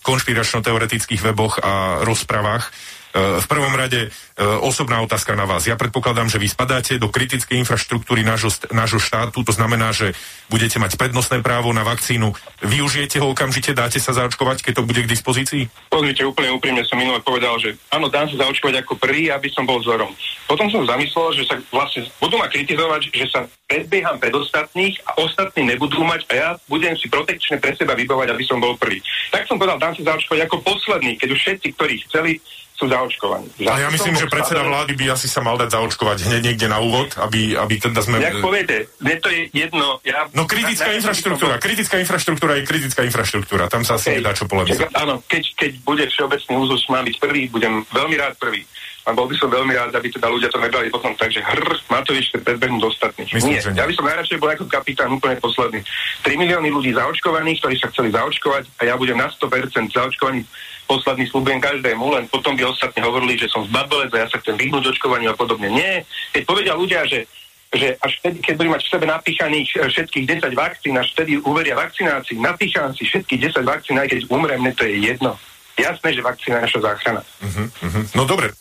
konšpiračno-teoretických 0.06 1.26
weboch 1.26 1.58
a 1.66 2.06
rozprávach, 2.06 2.70
v 3.16 3.46
prvom 3.48 3.72
rade 3.72 4.08
e, 4.08 4.10
osobná 4.60 5.00
otázka 5.00 5.40
na 5.40 5.48
vás. 5.48 5.64
Ja 5.64 5.80
predpokladám, 5.80 6.28
že 6.28 6.36
vy 6.36 6.52
spadáte 6.52 7.00
do 7.00 7.08
kritickej 7.08 7.56
infraštruktúry 7.64 8.28
nášho, 8.28 8.52
nášho 8.76 9.00
štátu, 9.00 9.40
to 9.40 9.56
znamená, 9.56 9.96
že 9.96 10.12
budete 10.52 10.84
mať 10.84 11.00
prednostné 11.00 11.40
právo 11.40 11.72
na 11.72 11.88
vakcínu. 11.88 12.36
Využijete 12.60 13.24
ho 13.24 13.32
okamžite, 13.32 13.72
dáte 13.72 14.04
sa 14.04 14.12
zaočkovať, 14.12 14.68
keď 14.68 14.84
to 14.84 14.84
bude 14.84 15.00
k 15.08 15.12
dispozícii? 15.12 15.72
Pozrite, 15.88 16.28
úplne 16.28 16.52
úprimne 16.52 16.84
som 16.84 17.00
minule 17.00 17.24
povedal, 17.24 17.56
že 17.56 17.80
áno, 17.88 18.12
dám 18.12 18.28
sa 18.28 18.44
zaočkovať 18.44 18.84
ako 18.84 19.00
prvý, 19.00 19.32
aby 19.32 19.48
som 19.48 19.64
bol 19.64 19.80
vzorom. 19.80 20.12
Potom 20.46 20.68
som 20.68 20.84
zamyslel, 20.84 21.40
že 21.40 21.44
sa 21.48 21.56
vlastne 21.72 22.04
budú 22.20 22.36
ma 22.36 22.52
kritizovať, 22.52 23.16
že 23.16 23.26
sa 23.32 23.48
predbieham 23.66 24.20
pred 24.20 24.36
ostatných 24.36 25.00
a 25.08 25.18
ostatní 25.24 25.66
nebudú 25.72 26.04
mať 26.04 26.22
a 26.30 26.34
ja 26.36 26.50
budem 26.68 26.94
si 27.00 27.08
protekčne 27.08 27.58
pre 27.64 27.74
seba 27.74 27.96
vybovať, 27.96 28.28
aby 28.30 28.44
som 28.44 28.62
bol 28.62 28.76
prvý. 28.78 29.00
Tak 29.32 29.48
som 29.48 29.58
povedal, 29.58 29.82
dám 29.82 29.96
sa 29.98 30.14
zaočkovať 30.14 30.46
ako 30.46 30.58
posledný, 30.62 31.18
keď 31.18 31.30
už 31.34 31.40
všetci, 31.42 31.68
ktorí 31.74 31.96
chceli, 32.06 32.32
sú 32.76 32.92
zaočkovaní. 32.92 33.48
A 33.72 33.88
ja 33.88 33.88
myslím, 33.88 34.20
že 34.20 34.28
predseda 34.28 34.60
vlády 34.68 35.00
by 35.00 35.16
asi 35.16 35.32
sa 35.32 35.40
mal 35.40 35.56
dať 35.56 35.80
zaočkovať 35.80 36.28
hneď 36.28 36.42
niekde 36.52 36.68
na 36.68 36.84
úvod, 36.84 37.08
aby, 37.16 37.56
aby 37.56 37.80
teda 37.80 38.04
sme... 38.04 38.20
Jak 38.20 38.44
poviete, 38.44 38.92
mne 39.00 39.16
to 39.24 39.32
je 39.32 39.48
jedno... 39.56 40.04
Ja... 40.04 40.28
No 40.36 40.44
kritická 40.44 40.92
na, 40.92 41.00
infraštruktúra, 41.00 41.56
kritická 41.56 41.96
infraštruktúra 42.04 42.60
je 42.60 42.64
kritická 42.68 43.02
infraštruktúra, 43.08 43.72
tam 43.72 43.88
sa 43.88 43.96
asi 43.96 44.12
okay. 44.12 44.20
nedá 44.20 44.36
čo 44.36 44.44
polemizovať. 44.52 44.92
Áno, 44.92 45.24
keď, 45.24 45.44
keď 45.56 45.72
bude 45.88 46.04
všeobecný 46.12 46.54
úzus, 46.60 46.84
má 46.92 47.00
byť 47.00 47.16
prvý, 47.16 47.48
budem 47.48 47.88
veľmi 47.96 48.16
rád 48.20 48.36
prvý. 48.36 48.68
A 49.06 49.14
bol 49.14 49.30
by 49.30 49.38
som 49.38 49.54
veľmi 49.54 49.70
rád, 49.70 49.94
aby 49.94 50.10
teda 50.10 50.26
ľudia 50.34 50.50
to 50.50 50.58
nebrali 50.58 50.90
potom 50.90 51.14
tak, 51.14 51.30
že 51.30 51.38
hr, 51.38 51.78
Matovič 51.94 52.34
chce 52.34 52.42
predbehnúť 52.42 52.90
ostatných. 52.90 53.30
Myslím, 53.38 53.54
Nie, 53.54 53.62
ja 53.62 53.86
by 53.86 53.94
som 53.94 54.10
najradšej 54.10 54.42
bol 54.42 54.50
ako 54.50 54.66
kapitán 54.66 55.14
úplne 55.14 55.38
posledný. 55.38 55.86
3 56.26 56.42
milióny 56.42 56.74
ľudí 56.74 56.90
zaočkovaných, 56.98 57.62
ktorí 57.62 57.76
sa 57.78 57.94
chceli 57.94 58.10
zaočkovať 58.10 58.66
a 58.82 58.90
ja 58.90 58.98
budem 58.98 59.22
na 59.22 59.30
100% 59.30 59.94
zaočkovaný 59.94 60.42
posledný 60.86 61.26
slúbujem 61.30 61.62
každému, 61.62 62.06
len 62.14 62.26
potom 62.30 62.54
by 62.54 62.66
ostatní 62.70 63.02
hovorili, 63.02 63.36
že 63.38 63.50
som 63.50 63.66
zbabelec 63.66 64.14
a 64.14 64.22
ja 64.24 64.28
sa 64.30 64.40
chcem 64.42 64.56
vyhnúť 64.58 64.96
očkovaniu 64.96 65.34
a 65.34 65.38
podobne. 65.38 65.70
Nie. 65.70 66.06
Keď 66.32 66.44
povedia 66.46 66.74
ľudia, 66.78 67.04
že 67.06 67.26
že 67.76 68.00
až 68.00 68.14
vtedy, 68.24 68.40
keď 68.40 68.54
budú 68.56 68.70
mať 68.72 68.84
v 68.88 68.92
sebe 68.94 69.06
napíchaných 69.10 69.70
e, 69.76 69.78
všetkých 69.92 70.26
10 70.40 70.56
vakcín, 70.56 70.96
až 70.96 71.12
vtedy 71.12 71.44
uveria 71.44 71.76
vakcinácii, 71.76 72.40
napícham 72.40 72.96
si 72.96 73.04
všetkých 73.04 73.52
10 73.52 73.68
vakcín, 73.68 74.00
aj 74.00 74.16
keď 74.16 74.20
umrem, 74.32 74.64
mne 74.64 74.72
to 74.72 74.88
je 74.88 74.96
jedno. 75.12 75.36
Jasné, 75.76 76.16
že 76.16 76.24
vakcína 76.24 76.64
je 76.64 76.66
naša 76.72 76.80
záchrana. 76.80 77.22
Uh-huh, 77.44 77.68
uh-huh. 77.68 78.04
No 78.16 78.24
dobre, 78.24 78.56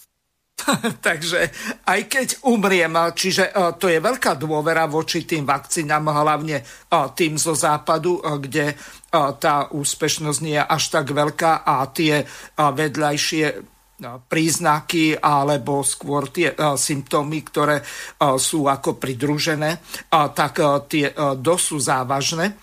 Takže 1.07 1.51
aj 1.85 2.01
keď 2.09 2.29
umriem, 2.47 2.95
čiže 3.13 3.51
e, 3.51 3.53
to 3.77 3.91
je 3.91 3.99
veľká 4.01 4.39
dôvera 4.39 4.89
voči 4.89 5.27
tým 5.27 5.45
vakcínám, 5.45 6.09
hlavne 6.09 6.63
e, 6.63 6.65
tým 7.13 7.37
zo 7.37 7.53
západu, 7.53 8.19
e, 8.19 8.23
kde 8.41 8.67
tá 9.15 9.71
úspešnosť 9.71 10.41
nie 10.43 10.59
je 10.59 10.67
až 10.67 10.91
tak 10.91 11.15
veľká 11.15 11.63
a 11.63 11.87
tie 11.87 12.27
vedľajšie 12.59 13.74
príznaky 14.03 15.15
alebo 15.23 15.87
skôr 15.87 16.27
tie 16.35 16.51
symptómy, 16.59 17.47
ktoré 17.47 17.79
sú 18.19 18.67
ako 18.67 18.99
pridružené, 18.99 19.79
tak 20.11 20.59
tie 20.91 21.15
dosť 21.39 21.65
sú 21.65 21.79
závažné. 21.79 22.59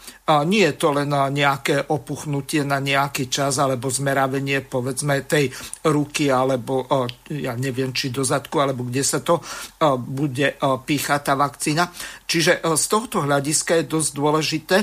Nie 0.47 0.71
je 0.71 0.75
to 0.75 0.95
len 0.95 1.11
nejaké 1.11 1.87
opuchnutie 1.91 2.67
na 2.67 2.83
nejaký 2.83 3.31
čas 3.31 3.59
alebo 3.63 3.87
zmeravenie 3.87 4.63
povedzme 4.63 5.23
tej 5.23 5.51
ruky 5.87 6.27
alebo 6.27 6.87
ja 7.31 7.55
neviem, 7.55 7.95
či 7.95 8.11
do 8.11 8.27
zadku 8.27 8.59
alebo 8.59 8.87
kde 8.87 9.03
sa 9.03 9.23
to 9.23 9.39
bude 10.03 10.55
píchať 10.61 11.21
tá 11.23 11.33
vakcína. 11.39 11.87
Čiže 12.27 12.59
z 12.63 12.85
tohto 12.91 13.23
hľadiska 13.23 13.79
je 13.79 13.91
dosť 13.91 14.09
dôležité 14.15 14.77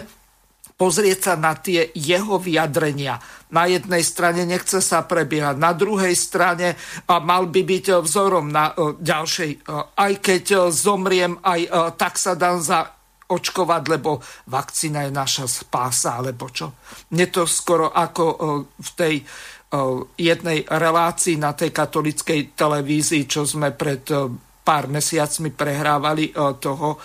pozrieť 0.79 1.19
sa 1.19 1.35
na 1.35 1.59
tie 1.59 1.91
jeho 1.91 2.39
vyjadrenia. 2.39 3.19
Na 3.51 3.67
jednej 3.67 4.07
strane 4.07 4.47
nechce 4.47 4.79
sa 4.79 5.03
prebiehať, 5.03 5.59
na 5.59 5.75
druhej 5.75 6.15
strane 6.15 6.79
mal 7.11 7.51
by 7.51 7.61
byť 7.67 7.99
vzorom 7.99 8.47
na 8.47 8.71
ďalšej. 8.79 9.67
Aj 9.99 10.13
keď 10.23 10.71
zomriem, 10.71 11.35
aj 11.43 11.61
tak 11.99 12.15
sa 12.15 12.39
dám 12.39 12.63
za 12.63 12.87
očkovať, 13.29 13.83
lebo 13.93 14.23
vakcína 14.49 15.05
je 15.05 15.13
naša 15.13 15.45
spása, 15.45 16.17
alebo 16.17 16.49
čo. 16.49 16.79
Mne 17.13 17.27
to 17.29 17.45
skoro 17.45 17.93
ako 17.93 18.25
v 18.73 18.91
tej 18.97 19.15
jednej 20.17 20.65
relácii 20.65 21.37
na 21.37 21.53
tej 21.53 21.75
katolickej 21.75 22.57
televízii, 22.57 23.29
čo 23.29 23.45
sme 23.45 23.77
pred 23.77 24.07
pár 24.65 24.85
mesiacmi 24.89 25.53
prehrávali 25.53 26.33
toho 26.57 26.97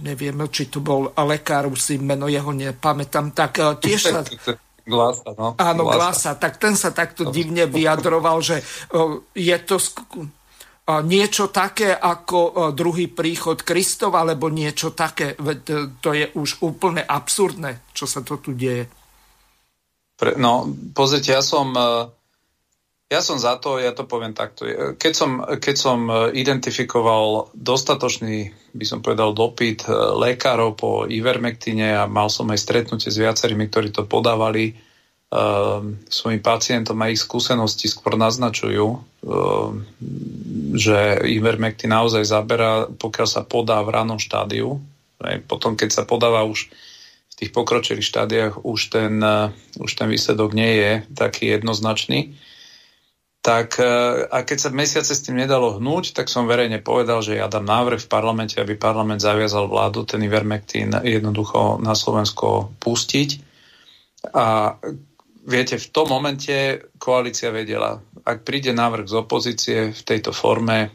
neviem, 0.00 0.36
či 0.48 0.66
to 0.66 0.80
bol 0.80 1.12
lekár, 1.14 1.68
už 1.68 1.78
si 1.78 1.94
meno 2.00 2.26
jeho 2.26 2.50
nepamätám, 2.50 3.32
tak 3.36 3.60
e, 3.60 3.64
tiež 3.78 4.00
sa... 4.00 4.20
Glasa, 4.90 5.30
no. 5.38 5.54
Áno, 5.60 5.86
Glasa. 5.86 6.34
Tak 6.34 6.58
ten 6.58 6.74
sa 6.74 6.90
takto 6.90 7.30
divne 7.30 7.68
vyjadroval, 7.68 8.42
že 8.42 8.58
e, 8.58 8.64
je 9.38 9.56
to 9.62 9.76
sk- 9.78 10.02
e, 10.18 10.26
niečo 11.06 11.52
také 11.54 11.94
ako 11.94 12.72
druhý 12.74 13.06
príchod 13.06 13.62
Kristov, 13.62 14.18
alebo 14.18 14.50
niečo 14.50 14.90
také. 14.96 15.38
To 16.02 16.10
je 16.10 16.32
už 16.34 16.64
úplne 16.66 17.06
absurdné, 17.06 17.92
čo 17.94 18.08
sa 18.10 18.24
to 18.24 18.42
tu 18.42 18.56
deje. 18.56 18.88
Pre, 20.18 20.34
no, 20.36 20.66
pozrite, 20.90 21.32
ja 21.32 21.44
som 21.44 21.72
ja 23.10 23.18
som 23.18 23.42
za 23.42 23.58
to, 23.58 23.82
ja 23.82 23.90
to 23.90 24.06
poviem 24.06 24.30
takto. 24.30 24.70
Keď 24.94 25.12
som, 25.12 25.42
keď 25.42 25.74
som 25.74 26.06
e, 26.06 26.30
identifikoval 26.38 27.50
dostatočný, 27.58 28.54
by 28.70 28.84
som 28.86 29.02
povedal, 29.02 29.34
dopyt 29.34 29.82
e, 29.82 29.90
lekárov 30.14 30.78
po 30.78 30.90
ivermektine 31.10 31.98
a 31.98 32.06
mal 32.06 32.30
som 32.30 32.46
aj 32.54 32.62
stretnutie 32.62 33.10
s 33.10 33.18
viacerými, 33.18 33.66
ktorí 33.66 33.90
to 33.90 34.06
podávali 34.06 34.78
um, 35.26 35.98
svojim 36.06 36.38
pacientom 36.38 37.02
a 37.02 37.10
ich 37.10 37.18
skúsenosti 37.18 37.90
skôr 37.90 38.14
naznačujú, 38.14 38.86
um, 38.86 39.82
že 40.78 41.18
ivermektin 41.26 41.90
naozaj 41.90 42.22
zabera, 42.22 42.86
pokiaľ 42.86 43.26
sa 43.26 43.42
podá 43.42 43.82
v 43.82 43.90
ranom 43.90 44.22
štádiu. 44.22 44.78
Potom, 45.50 45.74
keď 45.74 45.90
sa 45.90 46.02
podáva 46.06 46.46
už 46.46 46.70
v 47.26 47.34
tých 47.34 47.50
pokročilých 47.50 48.06
štádiách, 48.06 48.54
už 48.62 48.80
ten, 48.88 49.18
už 49.76 49.90
ten 49.98 50.08
výsledok 50.08 50.54
nie 50.54 50.72
je 50.78 50.92
taký 51.12 51.52
jednoznačný 51.58 52.38
tak 53.40 53.80
e, 53.80 53.84
a 54.28 54.44
keď 54.44 54.58
sa 54.60 54.68
mesiace 54.68 55.16
s 55.16 55.24
tým 55.24 55.40
nedalo 55.40 55.80
hnúť, 55.80 56.12
tak 56.12 56.28
som 56.28 56.44
verejne 56.44 56.84
povedal, 56.84 57.24
že 57.24 57.40
ja 57.40 57.48
dám 57.48 57.64
návrh 57.64 58.04
v 58.04 58.12
parlamente, 58.12 58.60
aby 58.60 58.76
parlament 58.76 59.24
zaviazal 59.24 59.64
vládu 59.64 60.04
ten 60.04 60.20
Ivermectin 60.20 60.92
jednoducho 61.00 61.80
na 61.80 61.96
Slovensko 61.96 62.76
pustiť. 62.76 63.40
A 64.36 64.76
viete, 65.48 65.80
v 65.80 65.88
tom 65.88 66.12
momente 66.12 66.84
koalícia 67.00 67.48
vedela, 67.48 67.96
ak 68.28 68.44
príde 68.44 68.76
návrh 68.76 69.08
z 69.08 69.14
opozície 69.16 69.78
v 69.96 70.02
tejto 70.04 70.36
forme 70.36 70.92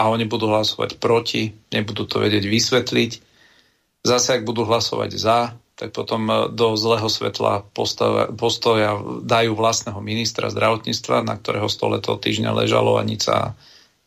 a 0.00 0.02
oni 0.08 0.24
budú 0.24 0.48
hlasovať 0.48 0.96
proti, 0.96 1.52
nebudú 1.68 2.08
to 2.08 2.24
vedieť 2.24 2.44
vysvetliť, 2.48 3.10
zase 4.00 4.40
ak 4.40 4.48
budú 4.48 4.64
hlasovať 4.64 5.10
za, 5.12 5.52
tak 5.76 5.92
potom 5.92 6.26
e, 6.26 6.34
do 6.50 6.74
zlého 6.74 7.06
svetla 7.06 7.68
postoja, 7.76 8.32
postoja 8.32 8.96
dajú 9.22 9.52
vlastného 9.52 10.00
ministra 10.00 10.48
zdravotníctva, 10.48 11.22
na 11.22 11.36
ktorého 11.36 11.68
stole 11.68 12.00
to 12.00 12.16
týždňa 12.16 12.50
ležalo 12.56 12.96
a 12.96 13.06
nič 13.06 13.28
sa 13.28 13.54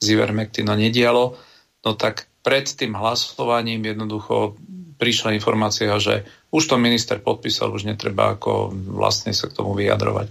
z 0.01 0.17
Ivermectino 0.17 0.73
nedialo. 0.73 1.37
No 1.85 1.91
tak 1.95 2.27
pred 2.41 2.65
tým 2.65 2.97
hlasovaním 2.97 3.85
jednoducho 3.85 4.57
prišla 4.99 5.37
informácia, 5.37 5.95
že 6.01 6.27
už 6.51 6.65
to 6.65 6.75
minister 6.75 7.21
podpísal, 7.21 7.71
už 7.71 7.87
netreba 7.87 8.35
ako 8.35 8.73
vlastne 8.73 9.31
sa 9.31 9.47
k 9.47 9.55
tomu 9.55 9.77
vyjadrovať. 9.77 10.27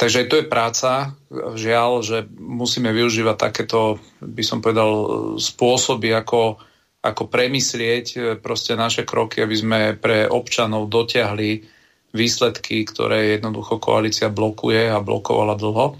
Takže 0.00 0.32
to 0.32 0.40
je 0.40 0.48
práca, 0.48 1.12
žiaľ, 1.60 2.00
že 2.00 2.24
musíme 2.40 2.88
využívať 2.88 3.36
takéto, 3.36 4.00
by 4.24 4.40
som 4.40 4.64
povedal, 4.64 4.88
spôsoby, 5.36 6.16
ako 6.16 6.56
ako 7.00 7.32
premyslieť 7.32 8.06
e, 8.12 8.18
proste 8.36 8.76
naše 8.76 9.08
kroky, 9.08 9.40
aby 9.40 9.56
sme 9.56 9.80
pre 9.96 10.28
občanov 10.28 10.92
dotiahli 10.92 11.64
výsledky, 12.12 12.84
ktoré 12.84 13.38
jednoducho 13.38 13.80
koalícia 13.80 14.28
blokuje 14.28 14.90
a 14.90 15.00
blokovala 15.00 15.56
dlho. 15.56 15.96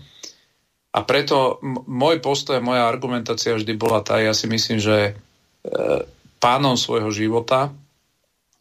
A 0.90 0.98
preto 1.06 1.62
môj 1.86 2.18
postoj, 2.18 2.58
moja 2.58 2.90
argumentácia 2.90 3.54
vždy 3.54 3.72
bola 3.78 4.02
tá, 4.02 4.18
ja 4.18 4.34
si 4.34 4.50
myslím, 4.50 4.82
že 4.82 4.96
e, 5.00 5.12
pánom 6.42 6.74
svojho 6.74 7.08
života 7.14 7.70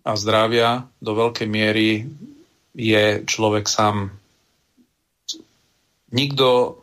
a 0.06 0.12
zdravia 0.16 0.88
do 1.04 1.12
veľkej 1.18 1.48
miery 1.50 2.08
je 2.78 3.26
človek 3.26 3.66
sám. 3.68 4.14
Nikto 6.14 6.80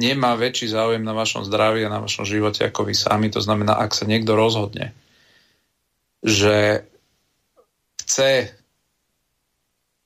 nemá 0.00 0.36
väčší 0.36 0.72
záujem 0.72 1.04
na 1.04 1.16
vašom 1.16 1.44
zdraví 1.44 1.84
a 1.84 1.92
na 1.92 2.00
vašom 2.00 2.28
živote 2.28 2.64
ako 2.64 2.88
vy 2.88 2.94
sami. 2.96 3.28
To 3.32 3.40
znamená, 3.40 3.76
ak 3.76 3.96
sa 3.96 4.04
niekto 4.04 4.32
rozhodne, 4.32 4.92
že 6.20 6.84
chce 8.04 8.52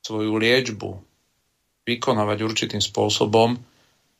svoju 0.04 0.36
liečbu 0.36 0.90
vykonávať 1.84 2.38
určitým 2.44 2.80
spôsobom, 2.80 3.56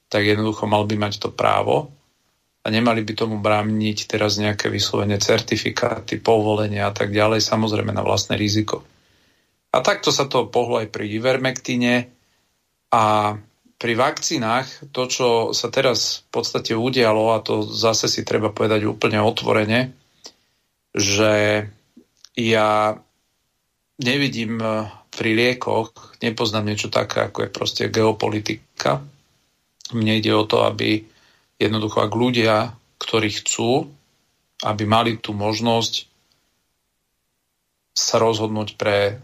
tak 0.09 0.25
jednoducho 0.25 0.65
mal 0.69 0.85
by 0.85 0.97
mať 0.97 1.21
to 1.21 1.29
právo 1.33 1.93
a 2.65 2.66
nemali 2.73 3.05
by 3.05 3.12
tomu 3.12 3.37
brániť 3.41 4.09
teraz 4.09 4.41
nejaké 4.41 4.73
vyslovene 4.73 5.21
certifikáty, 5.21 6.16
povolenia 6.16 6.89
a 6.89 6.93
tak 6.97 7.12
ďalej, 7.12 7.45
samozrejme 7.45 7.93
na 7.93 8.01
vlastné 8.01 8.41
riziko. 8.41 8.81
A 9.75 9.85
takto 9.85 10.09
sa 10.09 10.25
to 10.25 10.49
pohlo 10.49 10.81
aj 10.81 10.89
pri 10.89 11.05
Ivermektine 11.12 12.09
a 12.89 13.37
pri 13.75 13.93
vakcínach 13.99 14.89
to, 14.95 15.05
čo 15.11 15.29
sa 15.53 15.69
teraz 15.69 16.25
v 16.25 16.41
podstate 16.41 16.73
udialo, 16.73 17.37
a 17.37 17.45
to 17.45 17.69
zase 17.69 18.09
si 18.09 18.25
treba 18.25 18.49
povedať 18.49 18.89
úplne 18.89 19.21
otvorene, 19.21 19.93
že 20.95 21.66
ja 22.35 22.98
nevidím 23.98 24.59
eh, 24.61 24.90
pri 25.15 25.31
liekoch, 25.35 26.19
nepoznám 26.23 26.66
niečo 26.66 26.90
také, 26.90 27.31
ako 27.31 27.47
je 27.47 27.51
proste 27.55 27.82
geopolitika. 27.90 29.02
Mne 29.94 30.19
ide 30.19 30.35
o 30.35 30.48
to, 30.48 30.66
aby 30.66 31.06
jednoducho, 31.61 32.02
ak 32.02 32.12
ľudia, 32.12 32.74
ktorí 32.98 33.31
chcú, 33.43 33.86
aby 34.66 34.82
mali 34.89 35.20
tú 35.20 35.36
možnosť 35.36 36.11
sa 37.94 38.19
rozhodnúť 38.19 38.74
pre 38.74 39.23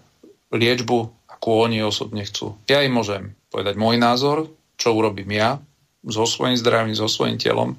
liečbu, 0.55 0.99
akú 1.27 1.51
oni 1.67 1.83
osobne 1.83 2.23
chcú. 2.23 2.55
Ja 2.71 2.87
im 2.87 2.95
môžem 2.95 3.35
povedať 3.51 3.75
môj 3.75 3.99
názor, 3.99 4.47
čo 4.79 4.95
urobím 4.95 5.35
ja 5.35 5.59
so 6.07 6.25
svojím 6.25 6.57
zdravím, 6.57 6.97
so 6.97 7.09
svojím 7.11 7.37
telom, 7.37 7.77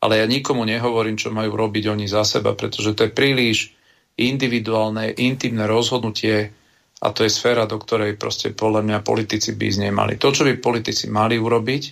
ale 0.00 0.20
ja 0.20 0.26
nikomu 0.28 0.64
nehovorím, 0.64 1.16
čo 1.16 1.32
majú 1.32 1.56
robiť 1.56 1.92
oni 1.92 2.06
za 2.08 2.24
seba, 2.24 2.56
pretože 2.56 2.96
to 2.96 3.08
je 3.08 3.12
príliš 3.12 3.72
individuálne, 4.14 5.14
intimné 5.18 5.66
rozhodnutie 5.66 6.54
a 7.02 7.12
to 7.12 7.26
je 7.26 7.30
sféra, 7.30 7.66
do 7.66 7.76
ktorej 7.76 8.16
proste 8.16 8.54
podľa 8.54 8.80
mňa 8.86 8.98
politici 9.04 9.52
by 9.52 9.66
z 9.68 9.78
nej 9.84 9.92
mali. 9.92 10.16
To, 10.16 10.30
čo 10.30 10.46
by 10.46 10.56
politici 10.62 11.10
mali 11.10 11.36
urobiť, 11.36 11.82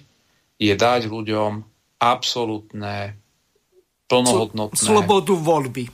je 0.62 0.72
dať 0.72 1.10
ľuďom 1.10 1.50
absolútne 2.00 3.18
plnohodnotné... 4.06 4.78
Slobodu 4.78 5.34
voľby. 5.34 5.84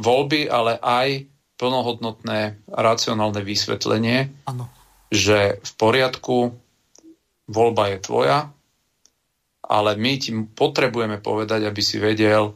Voľby, 0.00 0.40
ale 0.48 0.78
aj 0.80 1.08
plnohodnotné 1.56 2.68
racionálne 2.68 3.40
vysvetlenie, 3.40 4.28
ano. 4.44 4.68
že 5.08 5.60
v 5.60 5.72
poriadku, 5.80 6.52
voľba 7.48 7.96
je 7.96 7.98
tvoja, 8.04 8.38
ale 9.66 9.90
my 9.98 10.12
ti 10.20 10.30
potrebujeme 10.32 11.18
povedať, 11.18 11.66
aby 11.66 11.82
si 11.82 11.96
vedel, 11.98 12.54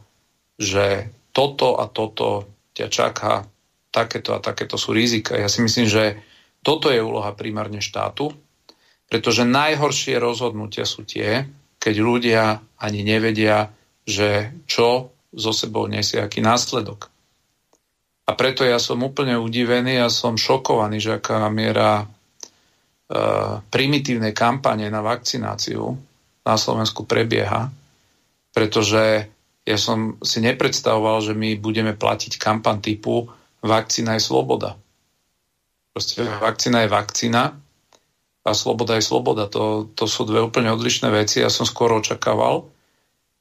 že 0.60 1.10
toto 1.30 1.78
a 1.78 1.86
toto 1.90 2.58
ťa 2.74 2.86
čaká, 2.90 3.46
takéto 3.90 4.34
a 4.34 4.40
takéto 4.42 4.78
sú 4.78 4.94
rizika. 4.94 5.38
Ja 5.38 5.50
si 5.50 5.62
myslím, 5.62 5.86
že 5.90 6.18
toto 6.60 6.92
je 6.92 7.00
úloha 7.00 7.32
primárne 7.34 7.82
štátu, 7.82 8.30
pretože 9.10 9.42
najhoršie 9.42 10.20
rozhodnutia 10.22 10.86
sú 10.86 11.02
tie, 11.02 11.48
keď 11.80 11.94
ľudia 11.98 12.42
ani 12.78 13.00
nevedia, 13.02 13.72
že 14.06 14.54
čo 14.68 15.10
zo 15.32 15.52
sebou 15.54 15.86
nesie 15.90 16.20
aký 16.22 16.42
následok. 16.42 17.10
A 18.30 18.38
preto 18.38 18.62
ja 18.62 18.78
som 18.78 19.02
úplne 19.02 19.34
udivený 19.34 19.98
a 19.98 20.12
som 20.12 20.38
šokovaný, 20.38 21.02
že 21.02 21.18
aká 21.18 21.50
miera 21.50 22.02
e, 22.02 22.06
primitívnej 23.66 24.30
kampane 24.30 24.86
na 24.86 25.02
vakcináciu 25.02 25.82
na 26.46 26.54
Slovensku 26.54 27.10
prebieha, 27.10 27.74
pretože 28.54 29.26
ja 29.68 29.76
som 29.76 30.16
si 30.24 30.40
nepredstavoval, 30.40 31.20
že 31.20 31.34
my 31.36 31.60
budeme 31.60 31.92
platiť 31.92 32.40
kampan 32.40 32.80
typu 32.80 33.28
vakcína 33.60 34.16
je 34.16 34.22
sloboda. 34.24 34.80
Proste 35.92 36.24
vakcína 36.24 36.86
je 36.86 36.88
vakcína 36.88 37.42
a 38.40 38.50
sloboda 38.56 38.96
je 38.96 39.04
sloboda. 39.04 39.50
To, 39.52 39.90
to 39.92 40.08
sú 40.08 40.24
dve 40.24 40.40
úplne 40.40 40.72
odlišné 40.72 41.12
veci. 41.12 41.44
Ja 41.44 41.52
som 41.52 41.68
skôr 41.68 41.92
očakával, 41.92 42.72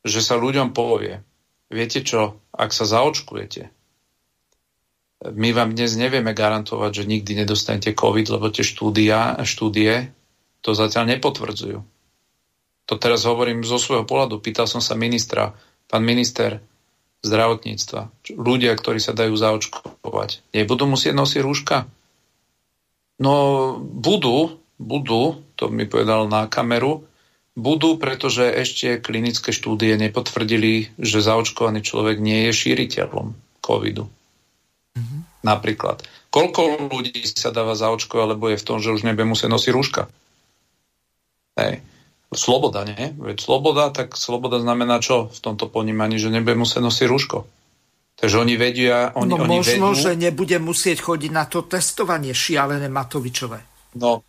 že 0.04 0.20
sa 0.20 0.36
ľuďom 0.36 0.76
povie, 0.76 1.24
viete 1.72 2.04
čo, 2.04 2.40
ak 2.52 2.72
sa 2.76 2.84
zaočkujete, 2.84 3.72
my 5.20 5.52
vám 5.52 5.76
dnes 5.76 6.00
nevieme 6.00 6.32
garantovať, 6.32 7.04
že 7.04 7.10
nikdy 7.12 7.44
nedostanete 7.44 7.92
COVID, 7.92 8.40
lebo 8.40 8.48
tie 8.56 8.64
štúdia, 8.64 9.36
štúdie 9.44 10.16
to 10.64 10.72
zatiaľ 10.72 11.12
nepotvrdzujú. 11.16 11.80
To 12.88 12.94
teraz 12.96 13.28
hovorím 13.28 13.68
zo 13.68 13.76
svojho 13.76 14.08
pohľadu. 14.08 14.40
Pýtal 14.40 14.66
som 14.66 14.80
sa 14.80 14.96
ministra 14.96 15.54
pán 15.90 16.06
minister 16.06 16.62
zdravotníctva, 17.26 18.32
ľudia, 18.38 18.72
ktorí 18.78 19.02
sa 19.02 19.12
dajú 19.12 19.36
zaočkovať, 19.36 20.56
nebudú 20.56 20.88
musieť 20.88 21.18
nosiť 21.18 21.42
rúška? 21.44 21.78
No, 23.20 23.34
budú, 23.82 24.56
budú, 24.80 25.44
to 25.60 25.68
mi 25.68 25.84
povedal 25.84 26.32
na 26.32 26.48
kameru, 26.48 27.04
budú, 27.60 28.00
pretože 28.00 28.48
ešte 28.48 29.04
klinické 29.04 29.52
štúdie 29.52 30.00
nepotvrdili, 30.00 30.96
že 30.96 31.20
zaočkovaný 31.20 31.84
človek 31.84 32.24
nie 32.24 32.48
je 32.48 32.56
šíriteľom 32.56 33.36
covidu. 33.60 34.08
Mm-hmm. 34.96 35.44
Napríklad. 35.44 36.00
Koľko 36.32 36.88
ľudí 36.88 37.20
sa 37.28 37.52
dáva 37.52 37.76
zaočkovať, 37.76 38.40
lebo 38.40 38.48
je 38.48 38.62
v 38.62 38.68
tom, 38.68 38.80
že 38.80 38.96
už 38.96 39.04
nebude 39.04 39.28
musieť 39.28 39.52
nosiť 39.52 39.72
rúška? 39.76 40.08
Hej 41.60 41.84
sloboda, 42.34 42.86
nie? 42.86 43.14
Veď 43.18 43.42
sloboda, 43.42 43.90
tak 43.90 44.14
sloboda 44.14 44.62
znamená 44.62 45.02
čo 45.02 45.34
v 45.34 45.40
tomto 45.42 45.66
ponímaní, 45.66 46.22
že 46.22 46.30
nebude 46.30 46.58
musieť 46.58 46.82
nosiť 46.86 47.08
rúško. 47.10 47.38
Takže 48.20 48.36
oni 48.36 48.56
vedia... 48.60 49.16
Oni, 49.16 49.32
no 49.32 49.40
oni 49.40 49.64
možno, 49.64 49.96
vedú... 49.96 50.02
že 50.04 50.12
nebude 50.20 50.58
musieť 50.60 51.00
chodiť 51.02 51.32
na 51.32 51.48
to 51.48 51.64
testovanie 51.64 52.36
šialené 52.36 52.92
Matovičové. 52.92 53.64
No, 53.96 54.22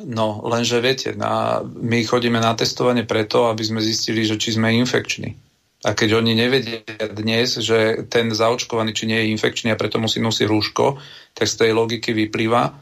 no 0.00 0.26
lenže 0.48 0.80
viete, 0.80 1.12
na, 1.12 1.60
my 1.62 2.00
chodíme 2.02 2.40
na 2.40 2.56
testovanie 2.56 3.04
preto, 3.04 3.52
aby 3.52 3.62
sme 3.62 3.84
zistili, 3.84 4.24
že 4.24 4.40
či 4.40 4.56
sme 4.56 4.72
infekční. 4.72 5.36
A 5.84 5.92
keď 5.92 6.24
oni 6.24 6.32
nevedia 6.32 6.80
dnes, 7.12 7.60
že 7.60 8.08
ten 8.08 8.32
zaočkovaný 8.32 8.96
či 8.96 9.04
nie 9.04 9.20
je 9.20 9.30
infekčný 9.36 9.68
a 9.68 9.76
preto 9.76 10.00
musí 10.00 10.16
nosiť 10.16 10.48
rúško, 10.48 10.96
tak 11.36 11.44
z 11.44 11.54
tej 11.60 11.70
logiky 11.76 12.16
vyplýva, 12.16 12.72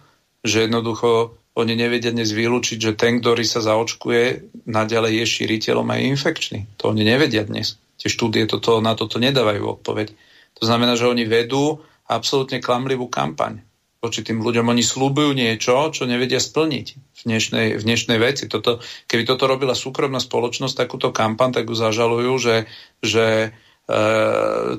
že 0.47 0.71
jednoducho 0.71 1.42
oni 1.53 1.77
nevedia 1.77 2.09
dnes 2.09 2.33
vylúčiť, 2.33 2.79
že 2.81 2.93
ten, 2.97 3.21
ktorý 3.21 3.45
sa 3.45 3.61
zaočkuje, 3.61 4.55
naďalej 4.65 5.13
je 5.21 5.27
šíriteľom 5.29 5.85
aj 5.85 6.01
infekčný. 6.17 6.61
To 6.81 6.97
oni 6.97 7.05
nevedia 7.05 7.45
dnes. 7.45 7.77
Tie 8.01 8.09
štúdie 8.09 8.49
toto, 8.49 8.81
na 8.81 8.97
toto 8.97 9.21
nedávajú 9.21 9.81
odpoveď. 9.81 10.17
To 10.59 10.63
znamená, 10.65 10.97
že 10.97 11.07
oni 11.07 11.29
vedú 11.29 11.85
absolútne 12.09 12.59
klamlivú 12.65 13.13
kampaň. 13.13 13.61
Voči 14.03 14.27
tým 14.27 14.43
ľuďom 14.43 14.67
oni 14.67 14.83
slúbujú 14.83 15.31
niečo, 15.37 15.93
čo 15.95 16.09
nevedia 16.09 16.43
splniť 16.43 16.87
v 16.99 17.21
dnešnej, 17.29 17.67
v 17.79 17.83
dnešnej 17.87 18.19
veci. 18.19 18.51
Toto, 18.51 18.83
keby 19.07 19.23
toto 19.23 19.47
robila 19.47 19.79
súkromná 19.79 20.19
spoločnosť, 20.19 20.75
takúto 20.75 21.15
kampaň, 21.15 21.63
tak 21.63 21.71
ju 21.71 21.77
zažalujú, 21.79 22.33
že, 22.43 22.57
že 22.99 23.55
e, 23.87 23.99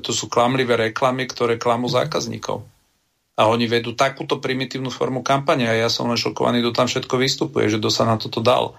to 0.04 0.10
sú 0.12 0.28
klamlivé 0.28 0.76
reklamy, 0.76 1.24
ktoré 1.24 1.56
klamú 1.56 1.88
zákazníkov. 1.88 2.68
A 3.34 3.50
oni 3.50 3.66
vedú 3.66 3.98
takúto 3.98 4.38
primitívnu 4.38 4.94
formu 4.94 5.26
kampane 5.26 5.66
a 5.66 5.74
ja 5.74 5.90
som 5.90 6.06
len 6.06 6.18
šokovaný, 6.18 6.62
kto 6.62 6.72
tam 6.72 6.86
všetko 6.86 7.14
vystupuje, 7.18 7.66
že 7.66 7.82
kto 7.82 7.90
sa 7.90 8.06
na 8.06 8.14
toto 8.14 8.38
dal. 8.38 8.78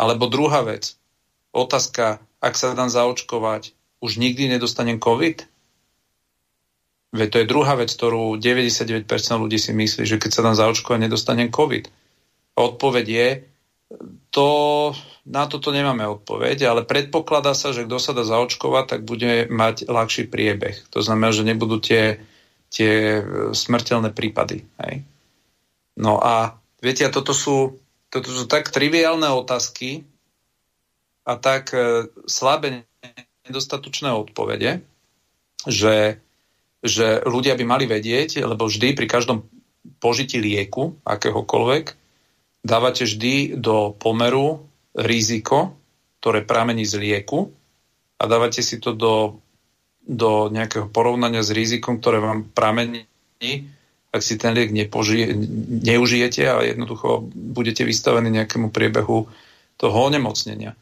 Alebo 0.00 0.24
druhá 0.24 0.64
vec, 0.64 0.96
otázka, 1.52 2.24
ak 2.40 2.54
sa 2.56 2.72
dám 2.72 2.88
zaočkovať, 2.88 3.76
už 4.00 4.16
nikdy 4.16 4.48
nedostanem 4.56 4.96
COVID? 4.96 5.44
Veď 7.12 7.28
to 7.28 7.40
je 7.44 7.50
druhá 7.50 7.74
vec, 7.76 7.92
ktorú 7.92 8.40
99% 8.40 9.04
ľudí 9.36 9.58
si 9.60 9.76
myslí, 9.76 10.08
že 10.08 10.16
keď 10.16 10.30
sa 10.32 10.44
dám 10.48 10.56
zaočkovať, 10.56 10.98
nedostanem 11.04 11.52
COVID. 11.52 11.92
Odpoveď 12.56 13.06
je, 13.06 13.28
to, 14.30 14.48
na 15.26 15.50
toto 15.50 15.74
nemáme 15.74 16.06
odpoveď, 16.06 16.70
ale 16.70 16.86
predpokladá 16.86 17.50
sa, 17.58 17.74
že 17.74 17.82
kto 17.82 17.98
sa 17.98 18.14
dá 18.14 18.22
zaočkovať, 18.22 18.84
tak 18.86 19.00
bude 19.02 19.50
mať 19.50 19.90
ľahší 19.90 20.30
priebeh. 20.30 20.86
To 20.94 21.02
znamená, 21.02 21.34
že 21.34 21.42
nebudú 21.42 21.82
tie 21.82 22.22
tie 22.70 23.20
e, 23.20 23.22
smrteľné 23.52 24.14
prípady. 24.14 24.62
Hej. 24.86 25.02
No 25.98 26.22
a 26.22 26.56
viete, 26.78 27.04
toto 27.10 27.34
sú, 27.34 27.76
toto 28.08 28.30
sú 28.30 28.46
tak 28.46 28.70
triviálne 28.70 29.26
otázky 29.28 30.06
a 31.26 31.36
tak 31.36 31.74
e, 31.74 32.08
slabé 32.24 32.86
nedostatočné 33.44 34.14
odpovede, 34.14 34.80
že, 35.66 36.22
že 36.80 37.20
ľudia 37.26 37.58
by 37.58 37.64
mali 37.66 37.84
vedieť, 37.90 38.46
lebo 38.46 38.70
vždy 38.70 38.94
pri 38.94 39.06
každom 39.10 39.44
požití 39.98 40.38
lieku, 40.38 40.96
akéhokoľvek, 41.04 41.84
dávate 42.64 43.04
vždy 43.04 43.58
do 43.58 43.92
pomeru 43.96 44.64
riziko, 44.94 45.76
ktoré 46.20 46.44
pramení 46.44 46.84
z 46.84 47.00
lieku 47.00 47.50
a 48.20 48.22
dávate 48.28 48.60
si 48.60 48.76
to 48.76 48.92
do 48.92 49.40
do 50.10 50.50
nejakého 50.50 50.90
porovnania 50.90 51.46
s 51.46 51.54
rizikom, 51.54 52.02
ktoré 52.02 52.18
vám 52.18 52.50
pramení, 52.50 53.06
ak 54.10 54.20
si 54.20 54.34
ten 54.34 54.58
liek 54.58 54.74
nepožije, 54.74 55.38
neužijete 55.86 56.42
a 56.50 56.66
jednoducho 56.66 57.30
budete 57.30 57.86
vystavení 57.86 58.26
nejakému 58.34 58.74
priebehu 58.74 59.30
toho 59.78 59.98
onemocnenia. 60.02 60.74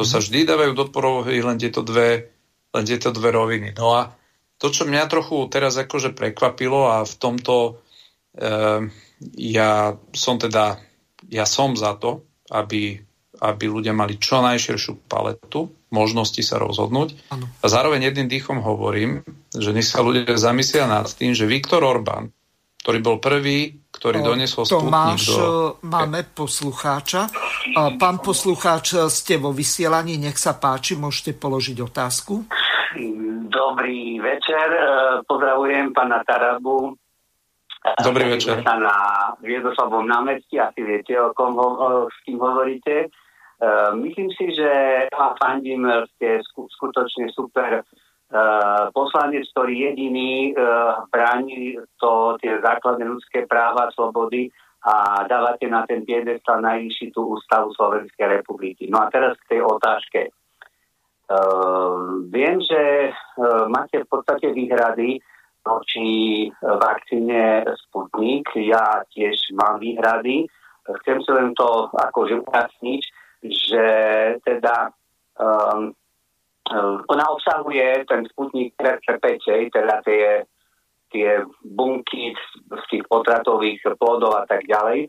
To 0.00 0.02
sa 0.08 0.24
vždy 0.24 0.48
dávajú 0.48 0.72
do 0.72 0.88
porohy 0.88 1.44
len 1.44 1.60
tieto 1.60 1.84
dve, 1.84 2.32
len 2.72 2.84
tieto 2.88 3.12
dve 3.12 3.28
roviny. 3.36 3.76
No 3.76 3.92
a 3.92 4.08
to, 4.56 4.72
čo 4.72 4.88
mňa 4.88 5.12
trochu 5.12 5.44
teraz 5.52 5.76
akože 5.76 6.16
prekvapilo 6.16 6.88
a 6.88 7.04
v 7.04 7.14
tomto 7.20 7.54
e, 7.68 7.72
ja 9.38 9.92
som 10.16 10.40
teda, 10.40 10.80
ja 11.28 11.44
som 11.44 11.76
za 11.76 11.94
to, 12.00 12.24
aby 12.48 12.96
aby 13.38 13.64
ľudia 13.70 13.94
mali 13.94 14.18
čo 14.18 14.42
najširšiu 14.42 15.06
paletu 15.06 15.70
možnosti 15.88 16.40
sa 16.44 16.60
rozhodnúť. 16.60 17.16
Ano. 17.32 17.48
A 17.60 17.66
zároveň 17.66 18.12
jedným 18.12 18.28
dýchom 18.28 18.60
hovorím, 18.60 19.24
že 19.52 19.72
nech 19.72 19.88
sa 19.88 20.04
ľudia 20.04 20.36
zamyslia 20.36 20.84
nad 20.84 21.08
tým, 21.08 21.32
že 21.32 21.48
Viktor 21.48 21.80
Orbán, 21.84 22.28
ktorý 22.84 22.98
bol 23.00 23.16
prvý, 23.20 23.76
ktorý 23.92 24.22
doniesol 24.22 24.64
Tomáš, 24.64 25.32
do... 25.32 25.36
E, 25.36 25.88
máme 25.88 26.24
poslucháča. 26.32 27.28
Pán 27.98 28.22
poslucháč, 28.22 28.96
ste 29.12 29.36
vo 29.36 29.50
vysielaní, 29.52 30.16
nech 30.16 30.38
sa 30.38 30.56
páči, 30.56 30.94
môžete 30.96 31.36
položiť 31.36 31.76
otázku. 31.84 32.48
Dobrý 33.48 34.20
večer, 34.20 34.68
e, 34.70 34.82
pozdravujem 35.24 35.92
pána 35.96 36.20
Tarabu. 36.24 36.96
Dobrý 38.04 38.36
večer. 38.36 38.60
Sa 38.60 38.76
na 38.76 38.96
Viedoslavom 39.40 40.04
námestí, 40.04 40.60
asi 40.60 40.84
viete, 40.84 41.16
o 41.16 41.32
kom 41.32 41.56
ho, 41.56 41.68
o, 41.78 41.88
s 42.10 42.16
kým 42.26 42.36
hovoríte. 42.36 43.08
Uh, 43.58 43.90
myslím 44.06 44.30
si, 44.38 44.54
že 44.54 44.70
vám 45.10 45.34
fandím, 45.34 45.82
ste 46.14 46.38
skutočne 46.46 47.26
super 47.34 47.82
uh, 47.82 48.86
poslanec, 48.94 49.42
ktorý 49.50 49.90
jediný 49.90 50.54
uh, 50.54 51.02
bráni 51.10 51.74
to, 51.98 52.38
tie 52.38 52.62
základné 52.62 53.02
ľudské 53.02 53.50
práva, 53.50 53.90
slobody 53.98 54.46
a 54.86 55.26
dávate 55.26 55.66
na 55.66 55.82
ten 55.90 56.06
piedestal 56.06 56.62
najvyšší 56.62 57.10
tú 57.10 57.34
ústavu 57.34 57.74
Slovenskej 57.74 58.38
republiky. 58.38 58.86
No 58.86 59.02
a 59.02 59.10
teraz 59.10 59.34
k 59.42 59.58
tej 59.58 59.66
otázke. 59.66 60.30
Uh, 61.26 62.30
viem, 62.30 62.62
že 62.62 63.10
uh, 63.10 63.66
máte 63.66 64.06
v 64.06 64.08
podstate 64.08 64.54
výhrady 64.54 65.18
voči 65.66 66.46
vakcíne 66.62 67.66
Sputnik. 67.76 68.48
Ja 68.54 69.02
tiež 69.12 69.52
mám 69.52 69.82
výhrady. 69.82 70.48
Chcem 71.02 71.18
si 71.20 71.30
len 71.34 71.52
to 71.52 71.92
akože 71.92 72.40
ujasniť 72.40 73.02
že 73.42 73.86
teda 74.42 74.90
um, 75.38 75.94
um, 76.74 76.96
ona 77.06 77.24
obsahuje 77.30 78.04
ten 78.08 78.26
sputnik 78.26 78.74
RCP, 78.74 79.24
teda 79.70 80.02
tie, 80.02 80.42
tie 81.12 81.42
bunky 81.62 82.34
z 82.66 82.84
tých 82.90 83.04
potratových 83.06 83.80
plodov 83.98 84.34
a 84.34 84.44
tak 84.46 84.66
ďalej. 84.66 85.06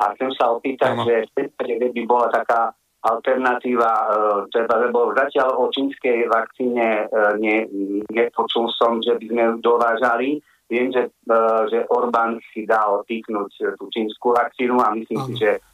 A 0.00 0.16
chcem 0.16 0.32
sa 0.32 0.52
opýtať, 0.56 0.96
ano. 0.96 1.04
že 1.04 1.28
v 1.36 1.92
by 1.92 2.02
bola 2.08 2.32
taká 2.32 2.72
alternatíva, 3.00 3.92
uh, 3.92 4.40
teda, 4.52 4.88
lebo 4.88 5.12
zatiaľ 5.16 5.56
o 5.56 5.72
čínskej 5.72 6.28
vakcíne 6.28 7.08
ne, 7.40 7.64
nepočul 8.12 8.68
som, 8.76 9.00
že 9.00 9.16
by 9.16 9.24
sme 9.24 9.42
ju 9.48 9.54
dovážali. 9.64 10.36
Viem, 10.68 10.92
že, 10.92 11.08
uh, 11.08 11.64
že 11.72 11.88
Orbán 11.88 12.38
si 12.52 12.68
dal 12.68 13.00
týknuť 13.08 13.80
tú 13.80 13.88
čínsku 13.88 14.36
vakcínu 14.36 14.76
a 14.84 14.92
myslím 14.92 15.20
ano. 15.24 15.28
si, 15.32 15.34
že 15.40 15.64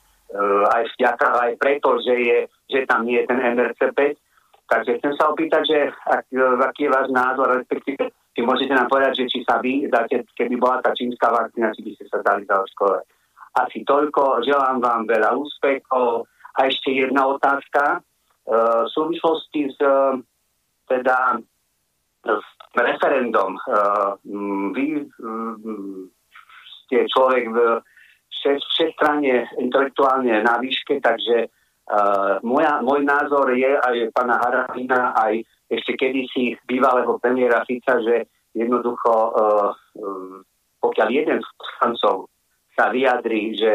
aj 0.72 0.82
vďaka, 0.98 1.26
aj 1.38 1.52
preto, 1.60 2.02
že, 2.02 2.14
je, 2.18 2.38
že 2.66 2.80
tam 2.86 3.06
je 3.06 3.22
ten 3.26 3.38
MRC5. 3.38 4.00
Takže 4.66 4.98
chcem 4.98 5.12
sa 5.14 5.30
opýtať, 5.30 5.62
že 5.62 5.78
ak, 5.94 6.26
eh, 6.34 6.58
aký 6.66 6.90
je 6.90 6.94
váš 6.94 7.08
názor, 7.14 7.54
respektíve 7.54 8.10
či 8.34 8.40
môžete 8.44 8.74
nám 8.74 8.90
povedať, 8.90 9.24
že 9.24 9.30
či 9.32 9.38
sa 9.46 9.62
vy 9.62 9.88
dáte, 9.88 10.26
keby 10.36 10.60
bola 10.60 10.82
tá 10.84 10.92
čínska 10.92 11.30
vakcína, 11.32 11.72
či 11.72 11.80
by 11.86 11.90
ste 11.96 12.04
sa 12.12 12.18
dali 12.20 12.44
zaočkovať. 12.44 13.04
Asi 13.56 13.80
toľko, 13.88 14.44
želám 14.44 14.84
vám 14.84 15.08
veľa 15.08 15.32
úspechov. 15.40 16.28
A 16.60 16.68
ešte 16.68 16.92
jedna 16.92 17.24
otázka. 17.32 18.04
Uh, 18.44 18.84
v 18.84 18.90
súvislosti 18.92 19.72
s 19.72 19.80
teda 20.86 21.40
s 22.28 22.46
referendum. 22.76 23.56
Uh, 23.66 24.20
vy 24.76 25.08
um, 25.18 26.12
ste 26.84 27.08
človek 27.08 27.50
v 27.50 27.58
všestranne 28.44 29.48
intelektuálne 29.58 30.42
na 30.44 30.60
výške, 30.60 31.00
takže 31.00 31.48
uh, 31.48 32.38
moja, 32.44 32.80
môj 32.84 33.02
názor 33.02 33.52
je 33.56 33.72
aj 33.74 34.12
pána 34.12 34.36
Harabina, 34.38 35.16
aj 35.16 35.42
ešte 35.66 35.98
kedysi 35.98 36.54
bývalého 36.68 37.18
premiéra 37.18 37.66
Fica, 37.66 37.98
že 37.98 38.30
jednoducho, 38.54 39.12
uh, 39.12 39.70
pokiaľ 40.80 41.08
jeden 41.10 41.38
z 41.42 41.48
poslancov 41.58 42.30
sa 42.76 42.92
vyjadri, 42.92 43.56
že, 43.56 43.74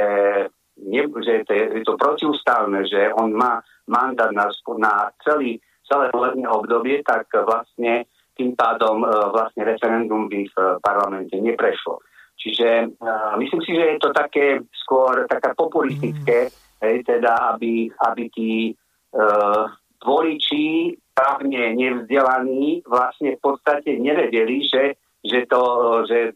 ne, 0.86 1.02
že 1.22 1.44
to 1.46 1.52
je, 1.52 1.66
je 1.78 1.84
to 1.84 1.98
protiústavné, 1.98 2.86
že 2.88 3.12
on 3.18 3.34
má 3.34 3.60
mandát 3.90 4.32
na, 4.32 4.48
na 4.78 4.94
celý, 5.26 5.58
celé 5.84 6.08
volebné 6.14 6.48
obdobie, 6.48 7.02
tak 7.04 7.28
vlastne 7.34 8.08
tým 8.38 8.56
pádom 8.56 9.04
uh, 9.04 9.34
vlastne 9.34 9.68
referendum 9.68 10.32
by 10.32 10.48
v 10.48 10.56
parlamente 10.80 11.36
neprešlo. 11.36 12.00
Čiže 12.42 12.98
uh, 12.98 13.38
myslím 13.38 13.62
si, 13.62 13.78
že 13.78 13.86
je 13.86 14.00
to 14.02 14.10
také 14.10 14.66
skôr 14.74 15.30
taká 15.30 15.54
populistické, 15.54 16.50
mm. 16.50 16.54
hej, 16.82 16.96
teda 17.06 17.54
aby, 17.54 17.86
aby 18.02 18.24
tí 18.34 18.74
uh, 19.14 19.70
voliči 20.02 20.98
právne 21.14 21.78
nevzdelaní 21.78 22.82
vlastne 22.90 23.38
v 23.38 23.42
podstate 23.46 23.94
nevedeli, 24.02 24.66
že, 24.66 24.98
že 25.22 25.46
to, 25.46 25.62
že 26.10 26.34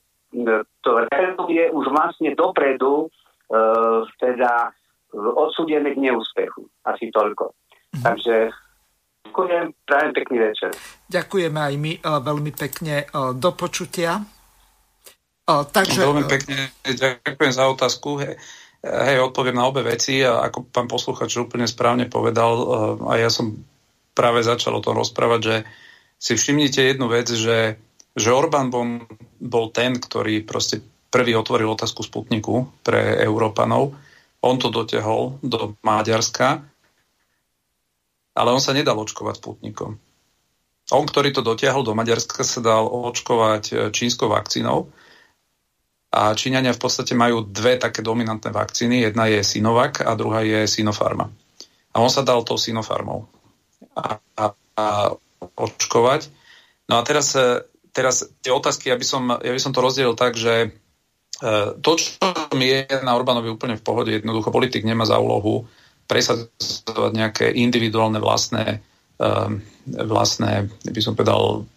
to 0.86 0.90
referendum 1.10 1.50
je 1.50 1.66
už 1.74 1.90
vlastne 1.90 2.38
dopredu 2.38 3.10
uh, 3.10 4.06
teda 4.22 4.70
odsudené 5.16 5.98
k 5.98 6.06
neúspechu. 6.06 6.70
Asi 6.86 7.10
toľko. 7.10 7.50
Mm. 7.98 8.04
Takže 8.06 8.36
ďakujem, 9.26 9.66
prajem 9.90 10.12
pekný 10.14 10.38
večer. 10.54 10.72
Ďakujeme 11.10 11.60
aj 11.66 11.76
my 11.82 11.92
veľmi 12.04 12.52
pekne. 12.54 13.10
Do 13.40 13.52
počutia. 13.58 14.35
O, 15.46 15.62
takže... 15.62 16.02
Veľmi 16.02 16.26
pekne 16.26 16.74
ďakujem 16.82 17.54
za 17.54 17.70
otázku. 17.70 18.18
Hej, 18.18 18.42
hej, 18.82 19.18
odpoviem 19.22 19.58
na 19.58 19.70
obe 19.70 19.86
veci 19.86 20.26
a 20.26 20.42
ako 20.46 20.74
pán 20.74 20.90
posluchač 20.90 21.38
úplne 21.38 21.70
správne 21.70 22.10
povedal, 22.10 22.54
e, 22.58 22.66
a 23.10 23.14
ja 23.22 23.30
som 23.30 23.54
práve 24.18 24.42
začal 24.42 24.78
o 24.78 24.82
tom 24.82 24.98
rozprávať, 24.98 25.42
že 25.42 25.56
si 26.18 26.34
všimnite 26.34 26.82
jednu 26.82 27.06
vec, 27.12 27.30
že, 27.30 27.78
že 28.18 28.30
Orbán 28.34 28.74
bol, 28.74 29.06
bol 29.38 29.70
ten, 29.70 30.02
ktorý 30.02 30.42
proste 30.42 30.82
prvý 31.14 31.38
otvoril 31.38 31.70
otázku 31.70 32.02
Sputniku 32.02 32.66
pre 32.82 33.22
Európanov. 33.22 33.94
On 34.42 34.58
to 34.58 34.74
dotiahol 34.74 35.38
do 35.46 35.78
Maďarska, 35.86 36.66
ale 38.34 38.50
on 38.50 38.62
sa 38.62 38.74
nedal 38.74 38.98
očkovať 38.98 39.36
Sputnikom. 39.38 40.02
On, 40.94 41.04
ktorý 41.06 41.34
to 41.34 41.42
dotiahol 41.42 41.82
do 41.82 41.94
Maďarska, 41.94 42.46
sa 42.46 42.62
dal 42.66 42.90
očkovať 42.90 43.64
e, 43.70 43.74
čínskou 43.94 44.26
vakcínou, 44.26 44.90
a 46.16 46.32
Číňania 46.32 46.72
v 46.72 46.80
podstate 46.80 47.12
majú 47.12 47.44
dve 47.44 47.76
také 47.76 48.00
dominantné 48.00 48.56
vakcíny. 48.56 49.04
Jedna 49.04 49.28
je 49.28 49.44
Sinovac 49.44 50.00
a 50.00 50.16
druhá 50.16 50.40
je 50.48 50.64
Sinopharma. 50.64 51.28
A 51.92 52.00
on 52.00 52.08
sa 52.08 52.24
dal 52.24 52.40
tou 52.48 52.56
Sinopharmou 52.56 53.28
a, 54.00 54.24
a, 54.40 54.46
a 54.80 54.86
očkovať. 55.60 56.32
No 56.88 57.00
a 57.00 57.02
teraz, 57.04 57.36
e, 57.36 57.68
teraz 57.92 58.24
tie 58.40 58.56
otázky, 58.56 58.88
ja 58.88 58.96
by, 58.96 59.06
som, 59.06 59.28
ja 59.28 59.52
by 59.52 59.60
som 59.60 59.76
to 59.76 59.84
rozdielil 59.84 60.16
tak, 60.16 60.40
že 60.40 60.72
to, 61.84 61.92
čo 62.00 62.16
mi 62.56 62.72
je 62.72 62.88
na 63.04 63.12
Orbánovi 63.12 63.52
úplne 63.52 63.76
v 63.76 63.84
pohode, 63.84 64.12
jednoducho 64.12 64.56
politik 64.56 64.88
nemá 64.88 65.04
za 65.04 65.20
úlohu 65.20 65.68
presadzovať 66.08 67.12
nejaké 67.12 67.46
individuálne 67.52 68.24
vlastné, 68.24 68.80
vlastné, 69.84 70.72
by 70.88 71.02
som 71.04 71.18
povedal, 71.18 71.68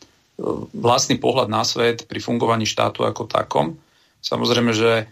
vlastný 0.70 1.18
pohľad 1.18 1.50
na 1.50 1.66
svet 1.66 2.06
pri 2.06 2.22
fungovaní 2.22 2.68
štátu 2.68 3.02
ako 3.02 3.26
takom. 3.26 3.74
Samozrejme, 4.20 4.72
že 4.74 5.06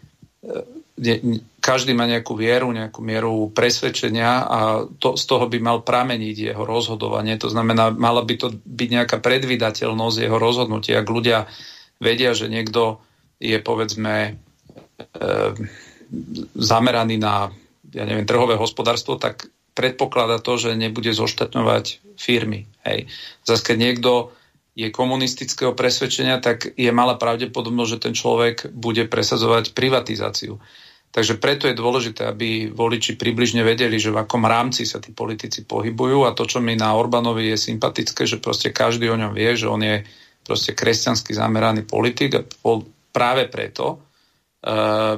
každý 1.60 1.92
má 1.92 2.08
nejakú 2.08 2.38
vieru, 2.38 2.72
nejakú 2.72 3.04
mieru 3.04 3.52
presvedčenia 3.52 4.46
a 4.46 4.58
to, 4.86 5.18
z 5.18 5.24
toho 5.28 5.44
by 5.50 5.58
mal 5.60 5.84
prameniť 5.84 6.54
jeho 6.54 6.64
rozhodovanie. 6.64 7.36
To 7.42 7.52
znamená, 7.52 7.92
mala 7.92 8.24
by 8.24 8.34
to 8.38 8.48
byť 8.54 8.88
nejaká 8.88 9.16
predvydateľnosť 9.20 10.16
jeho 10.22 10.38
rozhodnutia. 10.40 11.02
Ak 11.02 11.10
ľudia 11.10 11.50
vedia, 12.00 12.32
že 12.32 12.48
niekto 12.48 13.02
je 13.36 13.58
povedzme 13.60 14.14
e, 14.24 14.32
zameraný 16.56 17.20
na 17.20 17.52
ja 17.96 18.04
neviem, 18.04 18.28
trhové 18.28 18.60
hospodárstvo, 18.60 19.16
tak 19.16 19.48
predpokladá 19.76 20.40
to, 20.40 20.56
že 20.60 20.76
nebude 20.76 21.12
zoštatňovať 21.12 22.16
firmy. 22.16 22.68
Hej. 22.84 23.08
Zas 23.44 23.60
keď 23.64 23.76
niekto 23.76 24.32
je 24.76 24.92
komunistického 24.92 25.72
presvedčenia, 25.72 26.36
tak 26.36 26.76
je 26.76 26.92
malá 26.92 27.16
pravdepodobnosť, 27.16 27.90
že 27.96 28.02
ten 28.04 28.14
človek 28.14 28.56
bude 28.76 29.08
presadzovať 29.08 29.72
privatizáciu. 29.72 30.60
Takže 31.16 31.40
preto 31.40 31.64
je 31.64 31.72
dôležité, 31.72 32.28
aby 32.28 32.68
voliči 32.68 33.16
približne 33.16 33.64
vedeli, 33.64 33.96
že 33.96 34.12
v 34.12 34.20
akom 34.20 34.44
rámci 34.44 34.84
sa 34.84 35.00
tí 35.00 35.16
politici 35.16 35.64
pohybujú 35.64 36.28
a 36.28 36.36
to, 36.36 36.44
čo 36.44 36.60
mi 36.60 36.76
na 36.76 36.92
Orbánovi 36.92 37.56
je 37.56 37.72
sympatické, 37.72 38.28
že 38.28 38.36
proste 38.36 38.68
každý 38.68 39.08
o 39.08 39.16
ňom 39.16 39.32
vie, 39.32 39.56
že 39.56 39.64
on 39.64 39.80
je 39.80 40.04
proste 40.44 40.76
kresťansky 40.76 41.32
zameraný 41.32 41.88
politik 41.88 42.36
a 42.36 42.44
práve 43.16 43.48
preto 43.48 43.96
uh, 43.96 45.16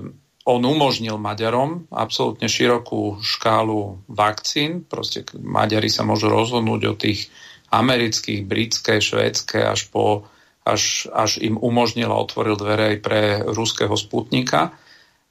on 0.49 0.63
umožnil 0.63 1.19
Maďarom 1.19 1.91
absolútne 1.91 2.47
širokú 2.47 3.19
škálu 3.19 4.07
vakcín. 4.07 4.87
Proste 4.87 5.27
Maďari 5.35 5.91
sa 5.91 6.07
môžu 6.07 6.31
rozhodnúť 6.31 6.83
o 6.89 6.95
tých 6.95 7.27
amerických, 7.69 8.45
britské, 8.49 9.01
švédske 9.01 9.61
až 9.61 9.89
po 9.93 10.29
až, 10.69 11.09
až 11.09 11.41
im 11.41 11.57
umožnil 11.57 12.13
a 12.13 12.21
otvoril 12.21 12.61
dvere 12.61 12.85
aj 12.93 12.99
pre 13.01 13.23
ruského 13.41 13.97
sputnika. 13.97 14.77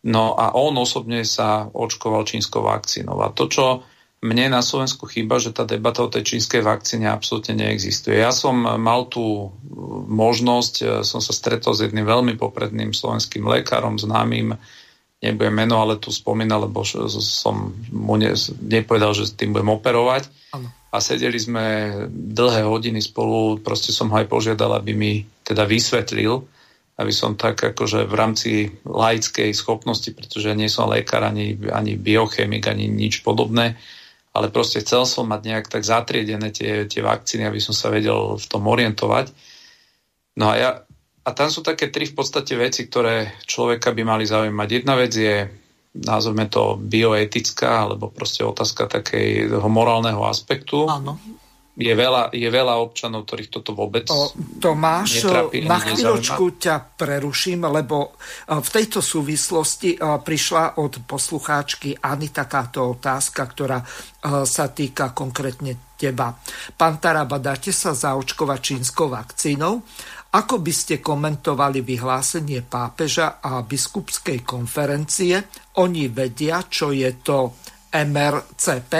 No 0.01 0.33
a 0.33 0.57
on 0.57 0.73
osobne 0.81 1.21
sa 1.21 1.69
očkoval 1.69 2.25
čínskou 2.25 2.65
vakcínou. 2.65 3.21
A 3.21 3.29
to, 3.29 3.45
čo 3.45 3.85
mne 4.17 4.49
na 4.49 4.65
Slovensku 4.65 5.05
chýba, 5.05 5.37
že 5.37 5.53
tá 5.53 5.61
debata 5.61 6.01
o 6.01 6.09
tej 6.09 6.25
čínskej 6.25 6.65
vakcíne 6.65 7.05
absolútne 7.05 7.53
neexistuje. 7.53 8.17
Ja 8.17 8.33
som 8.33 8.65
mal 8.65 9.05
tú 9.13 9.53
možnosť, 10.09 10.73
e, 10.81 10.85
som 11.05 11.21
sa 11.21 11.33
stretol 11.37 11.77
s 11.77 11.85
jedným 11.85 12.09
veľmi 12.09 12.33
popredným 12.33 12.97
slovenským 12.97 13.45
lekárom, 13.45 14.01
známym, 14.01 14.57
nebudem 15.21 15.53
meno, 15.53 15.77
ale 15.77 16.01
tu 16.01 16.09
spomínal, 16.09 16.65
lebo 16.65 16.81
som 17.21 17.77
mu 17.93 18.17
ne, 18.17 18.33
nepovedal, 18.65 19.13
že 19.13 19.29
s 19.29 19.37
tým 19.37 19.53
budem 19.53 19.69
operovať. 19.69 20.33
Ano. 20.57 20.73
A 20.87 21.03
sedeli 21.03 21.35
sme 21.35 21.91
dlhé 22.11 22.63
hodiny 22.63 23.03
spolu, 23.03 23.59
proste 23.59 23.91
som 23.91 24.07
ho 24.07 24.15
aj 24.15 24.31
požiadal, 24.31 24.71
aby 24.79 24.95
mi 24.95 25.11
teda 25.43 25.67
vysvetlil, 25.67 26.47
aby 26.97 27.13
som 27.13 27.37
tak 27.37 27.61
akože 27.61 28.09
v 28.09 28.15
rámci 28.17 28.51
laickej 28.87 29.53
schopnosti, 29.53 30.09
pretože 30.15 30.55
nie 30.57 30.71
som 30.71 30.89
lekár, 30.89 31.21
ani, 31.21 31.53
ani 31.69 31.93
biochemik, 31.99 32.65
ani 32.65 32.89
nič 32.89 33.21
podobné, 33.21 33.77
ale 34.33 34.49
proste 34.49 34.81
chcel 34.81 35.05
som 35.05 35.29
mať 35.29 35.41
nejak 35.45 35.67
tak 35.69 35.83
zatriedené 35.85 36.49
tie, 36.49 36.89
tie 36.89 37.01
vakcíny, 37.05 37.45
aby 37.45 37.61
som 37.61 37.75
sa 37.75 37.93
vedel 37.93 38.37
v 38.37 38.45
tom 38.49 38.65
orientovať. 38.65 39.29
No 40.37 40.49
a, 40.49 40.55
ja, 40.57 40.69
a 41.25 41.29
tam 41.33 41.49
sú 41.49 41.65
také 41.65 41.89
tri 41.89 42.05
v 42.05 42.15
podstate 42.17 42.53
veci, 42.55 42.85
ktoré 42.85 43.33
človeka 43.45 43.93
by 43.93 44.03
mali 44.05 44.25
zaujímať. 44.29 44.67
Jedna 44.69 44.93
vec 44.97 45.11
je, 45.13 45.49
nazveme 46.03 46.45
to 46.49 46.77
bioetická, 46.77 47.89
alebo 47.89 48.13
proste 48.13 48.45
otázka 48.45 48.85
takého 48.85 49.65
morálneho 49.69 50.21
aspektu. 50.25 50.85
Áno 50.85 51.17
je 51.77 51.93
veľa, 51.93 52.33
je 52.33 52.49
veľa 52.49 52.73
občanov, 52.81 53.29
ktorých 53.29 53.53
toto 53.53 53.77
vôbec 53.77 54.09
o, 54.09 54.33
Tomáš, 54.57 55.21
netrapí, 55.21 55.61
na 55.61 55.77
chvíľočku 55.77 56.57
ťa 56.57 56.97
preruším, 56.97 57.69
lebo 57.69 58.17
e, 58.17 58.57
v 58.57 58.69
tejto 58.73 58.97
súvislosti 58.97 59.93
e, 59.93 59.97
prišla 60.01 60.81
od 60.81 61.05
poslucháčky 61.05 61.93
Anita 62.01 62.49
táto 62.49 62.97
otázka, 62.97 63.45
ktorá 63.45 63.77
e, 63.77 63.85
sa 64.49 64.73
týka 64.73 65.13
konkrétne 65.13 65.93
teba. 65.93 66.33
Pán 66.73 66.97
Taraba, 66.97 67.37
dáte 67.37 67.69
sa 67.69 67.93
zaočkovať 67.93 68.59
čínskou 68.61 69.13
vakcínou? 69.13 69.85
Ako 70.37 70.61
by 70.61 70.69
ste 70.69 71.01
komentovali 71.01 71.81
vyhlásenie 71.81 72.61
pápeža 72.61 73.41
a 73.41 73.65
biskupskej 73.65 74.45
konferencie? 74.45 75.41
Oni 75.81 76.05
vedia, 76.13 76.61
čo 76.69 76.93
je 76.93 77.09
to 77.25 77.57
MRC5? 77.89 78.93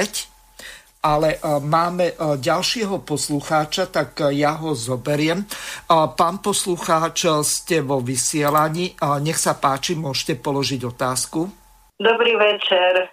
ale 1.07 1.37
e, 1.37 1.39
máme 1.63 2.11
e, 2.11 2.15
ďalšieho 2.41 3.05
poslucháča, 3.05 3.87
tak 3.87 4.17
e, 4.19 4.43
ja 4.43 4.59
ho 4.59 4.75
zoberiem. 4.75 5.45
Pán 5.87 6.43
poslucháč, 6.43 7.29
ste 7.47 7.79
vo 7.79 8.03
vysielaní. 8.03 8.97
Nech 9.23 9.39
sa 9.39 9.55
páči, 9.55 9.95
môžete 9.95 10.35
položiť 10.35 10.81
otázku. 10.83 11.47
Dobrý 11.95 12.33
večer. 12.35 13.07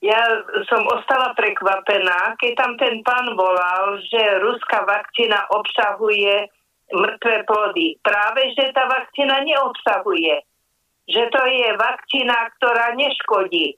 Ja 0.00 0.20
som 0.64 0.86
ostala 0.88 1.34
prekvapená, 1.36 2.38
keď 2.38 2.52
tam 2.56 2.72
ten 2.78 3.02
pán 3.02 3.34
volal, 3.34 4.00
že 4.06 4.20
ruská 4.40 4.86
vakcína 4.86 5.44
obsahuje 5.52 6.48
mŕtve 6.92 7.46
plody. 7.46 7.98
Práve, 8.02 8.50
že 8.54 8.74
tá 8.74 8.86
vakcína 8.86 9.42
neobsahuje. 9.46 10.42
Že 11.10 11.22
to 11.30 11.42
je 11.46 11.68
vakcína, 11.74 12.36
ktorá 12.58 12.94
neškodí 12.94 13.76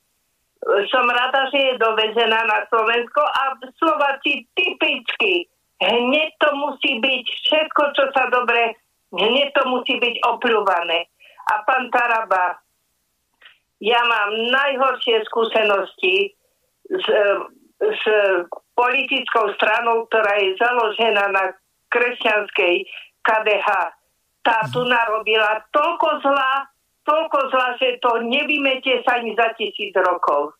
som 0.62 1.02
rada, 1.10 1.51
že 1.51 1.59
je 1.59 1.74
dovezená 1.74 2.39
na 2.47 2.62
Slovensko 2.70 3.18
a 3.18 3.59
Slováci 3.82 4.47
typicky 4.55 5.51
hneď 5.82 6.30
to 6.39 6.48
musí 6.55 7.02
byť 7.02 7.24
všetko, 7.26 7.82
čo 7.98 8.05
sa 8.14 8.30
dobre, 8.30 8.78
hneď 9.10 9.51
to 9.55 9.62
musí 9.68 9.98
byť 9.98 10.14
opľúvané. 10.22 11.10
A 11.51 11.55
pán 11.66 11.90
Taraba, 11.90 12.62
ja 13.82 13.98
mám 14.06 14.30
najhoršie 14.30 15.26
skúsenosti 15.26 16.39
s, 16.86 17.06
s 17.82 18.02
politickou 18.78 19.51
stranou, 19.59 20.06
ktorá 20.06 20.39
je 20.39 20.55
založená 20.55 21.24
na 21.34 21.44
kresťanskej 21.93 22.74
KDH. 23.20 23.69
Tá 24.43 24.59
tu 24.73 24.82
narobila 24.82 25.62
toľko 25.70 26.09
zla, 26.24 26.66
toľko 27.05 27.39
zla, 27.52 27.69
že 27.78 28.01
to 28.02 28.24
nevymete 28.27 29.05
sa 29.06 29.20
ani 29.20 29.36
za 29.36 29.52
tisíc 29.55 29.94
rokov. 29.94 30.56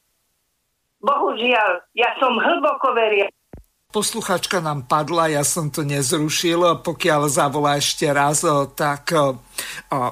Bohužiaľ, 1.03 1.83
ja 1.99 2.15
som 2.23 2.39
hlboko 2.39 2.95
veriaca 2.95 3.35
Posluchačka 3.93 4.65
nám 4.65 4.89
padla, 4.89 5.29
ja 5.29 5.45
som 5.45 5.69
to 5.69 5.85
nezrušil, 5.85 6.81
pokiaľ 6.81 7.29
zavolá 7.29 7.77
ešte 7.77 8.09
raz, 8.09 8.41
tak 8.73 9.13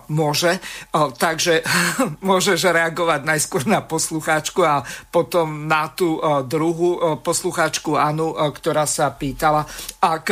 môže. 0.09 0.59
Takže 0.95 1.65
môžeš 2.29 2.71
reagovať 2.71 3.21
najskôr 3.27 3.69
na 3.69 3.85
poslucháčku 3.85 4.61
a 4.65 4.83
potom 5.13 5.69
na 5.69 5.91
tú 5.93 6.19
druhú 6.47 7.21
poslucháčku 7.21 7.97
Anu, 7.97 8.35
ktorá 8.35 8.85
sa 8.85 9.13
pýtala, 9.13 9.67
ak 10.01 10.27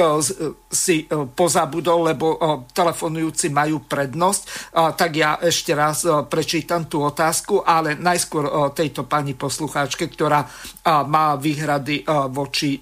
si 0.69 1.09
pozabudol, 1.11 2.13
lebo 2.13 2.37
telefonujúci 2.73 3.49
majú 3.53 3.85
prednosť, 3.85 4.73
tak 4.97 5.11
ja 5.17 5.41
ešte 5.41 5.73
raz 5.73 6.05
prečítam 6.29 6.87
tú 6.87 7.05
otázku, 7.05 7.65
ale 7.65 7.97
najskôr 7.97 8.73
tejto 8.73 9.09
pani 9.09 9.33
poslucháčke, 9.33 10.09
ktorá 10.13 10.45
má 11.09 11.37
výhrady 11.37 12.05
voči 12.29 12.81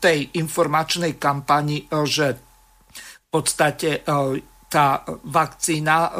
tej 0.00 0.18
informačnej 0.38 1.16
kampani, 1.16 1.84
e, 1.86 2.06
že 2.06 2.26
v 2.34 3.26
podstate 3.30 4.00
e, 4.02 4.51
tá 4.72 5.04
vakcína 5.28 5.96
e, 6.08 6.12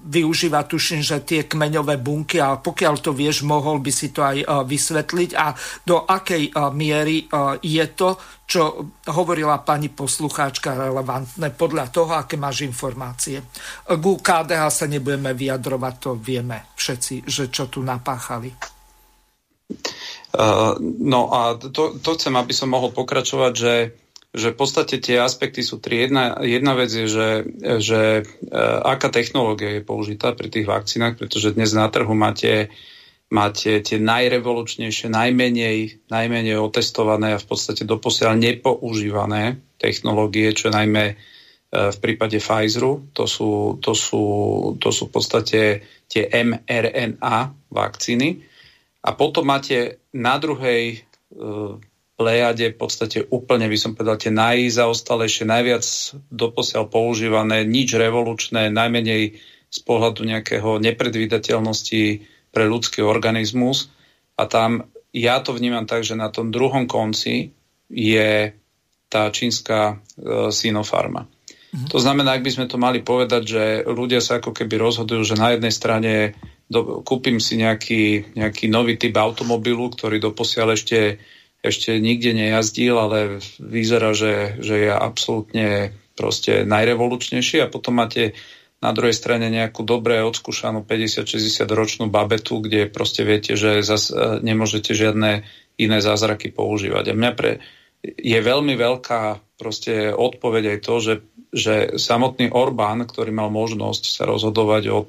využíva, 0.00 0.64
tuším, 0.64 1.02
že 1.04 1.26
tie 1.26 1.44
kmeňové 1.44 2.00
bunky 2.00 2.40
a 2.40 2.56
pokiaľ 2.56 2.94
to 3.04 3.12
vieš, 3.12 3.44
mohol 3.44 3.82
by 3.84 3.92
si 3.92 4.08
to 4.14 4.24
aj 4.24 4.64
vysvetliť 4.64 5.30
a 5.36 5.52
do 5.84 6.08
akej 6.08 6.56
miery 6.72 7.28
je 7.60 7.84
to, 7.92 8.16
čo 8.48 8.90
hovorila 9.12 9.60
pani 9.60 9.92
poslucháčka 9.92 10.74
relevantné 10.74 11.52
podľa 11.52 11.86
toho, 11.92 12.12
aké 12.16 12.40
máš 12.40 12.64
informácie. 12.64 13.44
Ku 13.86 14.18
KDH 14.18 14.62
sa 14.72 14.86
nebudeme 14.88 15.36
vyjadrovať, 15.36 15.94
to 16.00 16.10
vieme 16.16 16.72
všetci, 16.74 17.28
že 17.28 17.52
čo 17.52 17.68
tu 17.68 17.84
napáchali. 17.84 18.50
Uh, 20.30 20.74
no 20.82 21.30
a 21.30 21.58
to, 21.58 21.98
to 22.02 22.10
chcem, 22.18 22.34
aby 22.34 22.50
som 22.50 22.74
mohol 22.74 22.90
pokračovať, 22.90 23.52
že, 23.54 23.74
že 24.30 24.54
v 24.54 24.58
podstate 24.62 25.02
tie 25.02 25.18
aspekty 25.18 25.66
sú 25.66 25.82
tri. 25.82 26.06
Jedna, 26.06 26.38
jedna 26.38 26.78
vec 26.78 26.90
je, 26.94 27.06
že, 27.10 27.28
že 27.82 28.00
uh, 28.22 28.78
aká 28.86 29.10
technológia 29.10 29.78
je 29.78 29.82
použitá 29.82 30.30
pri 30.38 30.46
tých 30.46 30.70
vakcínach, 30.70 31.18
pretože 31.18 31.58
dnes 31.58 31.74
na 31.74 31.90
trhu 31.90 32.14
máte, 32.14 32.70
máte 33.26 33.82
tie 33.82 33.98
najrevolučnejšie, 33.98 35.10
najmenej, 35.10 36.06
najmenej 36.06 36.56
otestované 36.62 37.34
a 37.34 37.42
v 37.42 37.46
podstate 37.50 37.82
doposiaľ 37.82 38.38
nepoužívané 38.38 39.58
technológie, 39.82 40.54
čo 40.54 40.70
najmä 40.70 41.18
v 41.70 41.98
prípade 42.02 42.42
Pfizeru. 42.42 43.10
To 43.14 43.30
sú, 43.30 43.78
to 43.78 43.94
sú, 43.94 44.22
to 44.82 44.90
sú 44.90 45.06
v 45.06 45.12
podstate 45.14 45.60
tie 46.10 46.26
mRNA 46.26 47.70
vakcíny. 47.70 48.42
A 49.06 49.14
potom 49.14 49.46
máte 49.46 50.02
na 50.10 50.34
druhej 50.42 51.06
plejade 52.20 52.68
v 52.68 52.76
podstate 52.76 53.24
úplne, 53.32 53.64
by 53.64 53.78
som 53.80 53.96
povedal, 53.96 54.20
tie 54.20 54.28
najzaostalejšie, 54.28 55.48
najviac 55.48 55.84
doposiaľ 56.28 56.92
používané, 56.92 57.64
nič 57.64 57.96
revolučné, 57.96 58.68
najmenej 58.68 59.40
z 59.72 59.78
pohľadu 59.88 60.28
nejakého 60.28 60.76
nepredvídateľnosti 60.84 62.04
pre 62.52 62.64
ľudský 62.68 63.00
organizmus. 63.00 63.88
A 64.36 64.44
tam 64.44 64.92
ja 65.16 65.40
to 65.40 65.56
vnímam 65.56 65.88
tak, 65.88 66.04
že 66.04 66.12
na 66.12 66.28
tom 66.28 66.52
druhom 66.52 66.84
konci 66.84 67.56
je 67.88 68.52
tá 69.08 69.32
čínska 69.32 69.78
e, 69.96 70.52
Sinopharma. 70.52 71.24
Mhm. 71.72 71.88
To 71.88 71.98
znamená, 72.02 72.36
ak 72.36 72.44
by 72.44 72.50
sme 72.52 72.66
to 72.68 72.76
mali 72.76 73.00
povedať, 73.00 73.42
že 73.48 73.64
ľudia 73.88 74.20
sa 74.20 74.44
ako 74.44 74.52
keby 74.52 74.76
rozhodujú, 74.76 75.22
že 75.24 75.40
na 75.40 75.56
jednej 75.56 75.72
strane 75.72 76.12
do, 76.70 77.02
kúpim 77.02 77.42
si 77.42 77.58
nejaký, 77.58 78.36
nejaký 78.38 78.70
nový 78.70 78.94
typ 79.00 79.16
automobilu, 79.18 79.90
ktorý 79.90 80.22
doposiaľ 80.22 80.78
ešte 80.78 81.18
ešte 81.60 82.00
nikde 82.00 82.32
nejazdil, 82.32 82.96
ale 82.96 83.18
vyzerá, 83.60 84.16
že, 84.16 84.56
že 84.60 84.88
je 84.88 84.92
absolútne 84.92 85.92
proste 86.16 86.64
najrevolučnejší 86.64 87.64
a 87.64 87.70
potom 87.72 88.00
máte 88.00 88.36
na 88.80 88.96
druhej 88.96 89.12
strane 89.12 89.52
nejakú 89.52 89.84
dobre 89.84 90.24
odskúšanú 90.24 90.88
50-60 90.88 91.68
ročnú 91.68 92.04
babetu, 92.08 92.64
kde 92.64 92.88
proste 92.88 93.28
viete, 93.28 93.52
že 93.52 93.84
zas 93.84 94.08
e, 94.08 94.40
nemôžete 94.40 94.96
žiadne 94.96 95.44
iné 95.76 95.98
zázraky 96.00 96.48
používať. 96.48 97.12
A 97.12 97.16
mňa 97.16 97.32
pre, 97.36 97.60
je 98.04 98.38
veľmi 98.40 98.72
veľká 98.80 99.40
proste 99.60 100.16
odpoveď 100.16 100.76
aj 100.76 100.78
to, 100.80 100.94
že, 100.96 101.14
že 101.52 101.74
samotný 102.00 102.48
Orbán, 102.48 103.04
ktorý 103.04 103.36
mal 103.36 103.52
možnosť 103.52 104.04
sa 104.08 104.24
rozhodovať 104.24 104.84
od 104.88 105.08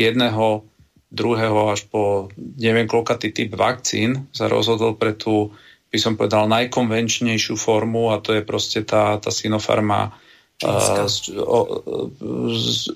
jedného, 0.00 0.64
druhého 1.12 1.74
až 1.76 1.84
po 1.92 2.32
neviem 2.38 2.88
koľkatý 2.88 3.36
typ 3.36 3.52
vakcín, 3.52 4.30
sa 4.32 4.48
rozhodol 4.48 4.96
pre 4.96 5.12
tú 5.12 5.52
by 5.90 5.98
som 5.98 6.14
povedal, 6.14 6.46
najkonvenčnejšiu 6.46 7.58
formu 7.58 8.14
a 8.14 8.22
to 8.22 8.38
je 8.38 8.46
proste 8.46 8.86
tá, 8.86 9.18
tá 9.18 9.34
Sinopharma 9.34 10.14
uh, 10.14 11.06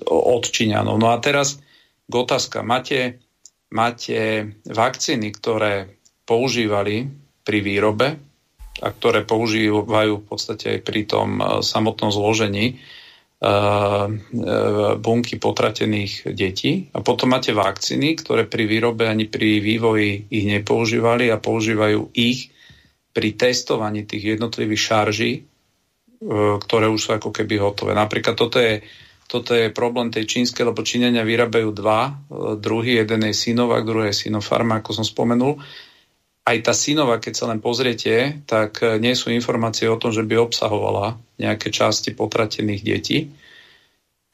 od 0.07 0.43
Číňanov. 0.47 0.95
No 0.95 1.11
a 1.11 1.19
teraz 1.19 1.59
k 2.07 2.13
otázka. 2.15 2.63
Máte, 2.63 3.19
máte 3.67 4.47
vakcíny, 4.63 5.35
ktoré 5.35 5.99
používali 6.23 7.11
pri 7.43 7.59
výrobe 7.59 8.07
a 8.79 8.87
ktoré 8.91 9.27
používajú 9.27 10.23
v 10.23 10.25
podstate 10.25 10.79
aj 10.79 10.79
pri 10.87 11.01
tom 11.03 11.43
uh, 11.43 11.59
samotnom 11.59 12.15
zložení 12.15 12.79
uh, 13.43 14.07
bunky 14.95 15.35
potratených 15.35 16.31
detí. 16.31 16.87
A 16.95 17.03
potom 17.03 17.35
máte 17.35 17.51
vakcíny, 17.51 18.15
ktoré 18.23 18.47
pri 18.47 18.63
výrobe 18.71 19.03
ani 19.03 19.27
pri 19.27 19.59
vývoji 19.59 20.31
ich 20.31 20.47
nepoužívali 20.47 21.27
a 21.27 21.43
používajú 21.43 22.15
ich 22.15 22.54
pri 23.15 23.39
testovaní 23.39 24.03
tých 24.03 24.35
jednotlivých 24.35 24.81
šarží, 24.91 25.31
e, 25.39 25.41
ktoré 26.59 26.91
už 26.91 26.99
sú 26.99 27.09
ako 27.15 27.31
keby 27.31 27.55
hotové. 27.63 27.95
Napríklad 27.95 28.35
toto 28.35 28.59
je, 28.59 28.83
toto 29.31 29.55
je 29.55 29.71
problém 29.71 30.11
tej 30.11 30.27
čínskej, 30.27 30.67
lebo 30.67 30.83
Číňania 30.83 31.23
vyrábajú 31.23 31.71
dva, 31.71 32.11
e, 32.11 32.13
druhý, 32.59 32.99
jeden 32.99 33.23
je 33.31 33.31
Sinovac, 33.31 33.87
druhý 33.87 34.11
je 34.11 34.27
Sinopharma, 34.27 34.83
ako 34.83 34.99
som 34.99 35.07
spomenul. 35.07 35.55
Aj 36.45 36.57
tá 36.59 36.75
Sinova, 36.75 37.23
keď 37.23 37.33
sa 37.33 37.45
len 37.47 37.63
pozriete, 37.63 38.43
tak 38.43 38.83
e, 38.83 38.99
nie 38.99 39.15
sú 39.15 39.31
informácie 39.31 39.87
o 39.87 39.95
tom, 39.95 40.11
že 40.11 40.27
by 40.27 40.35
obsahovala 40.35 41.15
nejaké 41.39 41.71
časti 41.71 42.11
potratených 42.11 42.83
detí, 42.83 43.31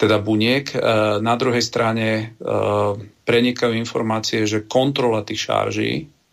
teda 0.02 0.18
buniek. 0.18 0.66
Na 1.22 1.38
druhej 1.38 1.62
strane 1.62 2.34
prenikajú 3.22 3.78
informácie, 3.78 4.50
že 4.50 4.66
kontrola 4.66 5.22
tých 5.22 5.46
šarží 5.46 5.92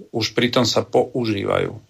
už 0.09 0.33
pritom 0.33 0.65
sa 0.65 0.89
používajú 0.89 1.88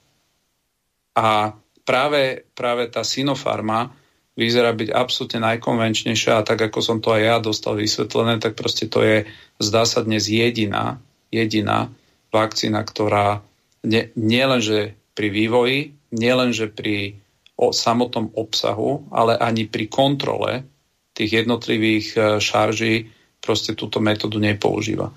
a 1.18 1.50
práve, 1.82 2.46
práve 2.54 2.86
tá 2.86 3.02
Sinopharma 3.02 3.90
vyzerá 4.38 4.70
byť 4.70 4.94
absolútne 4.94 5.42
najkonvenčnejšia 5.42 6.38
a 6.38 6.46
tak, 6.46 6.70
ako 6.70 6.78
som 6.78 6.98
to 7.02 7.10
aj 7.10 7.22
ja 7.26 7.36
dostal 7.42 7.74
vysvetlené, 7.74 8.38
tak 8.38 8.54
proste 8.54 8.86
to 8.86 9.02
je, 9.02 9.26
zdá 9.58 9.82
sa 9.82 10.06
dnes 10.06 10.30
jediná, 10.30 11.02
jediná 11.34 11.90
vakcína, 12.30 12.86
ktorá 12.86 13.42
nie, 13.82 14.14
nielenže 14.14 14.94
pri 15.18 15.28
vývoji, 15.34 15.78
nielenže 16.14 16.70
pri 16.70 17.18
o 17.58 17.74
samotnom 17.74 18.30
obsahu, 18.38 19.10
ale 19.10 19.34
ani 19.34 19.66
pri 19.66 19.90
kontrole 19.90 20.62
tých 21.10 21.42
jednotlivých 21.42 22.06
e, 22.14 22.18
šarží 22.38 22.94
proste 23.42 23.74
túto 23.74 23.98
metódu 23.98 24.38
nepoužíva. 24.38 25.10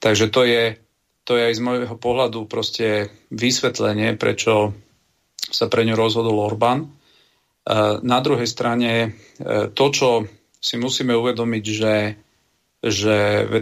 Takže 0.00 0.32
to 0.32 0.48
je, 0.48 0.80
to 1.28 1.36
je 1.36 1.52
aj 1.52 1.54
z 1.54 1.60
môjho 1.60 1.96
pohľadu 2.00 2.48
proste 2.48 3.12
vysvetlenie, 3.28 4.16
prečo 4.16 4.72
sa 5.52 5.68
pre 5.68 5.84
ňu 5.84 5.94
rozhodol 5.94 6.40
Orbán. 6.40 6.80
E, 6.82 6.86
na 8.02 8.18
druhej 8.24 8.48
strane 8.48 8.90
e, 8.92 9.08
to, 9.70 9.86
čo 9.92 10.08
si 10.62 10.80
musíme 10.80 11.12
uvedomiť, 11.12 11.64
že, 11.68 11.94
že 12.82 13.16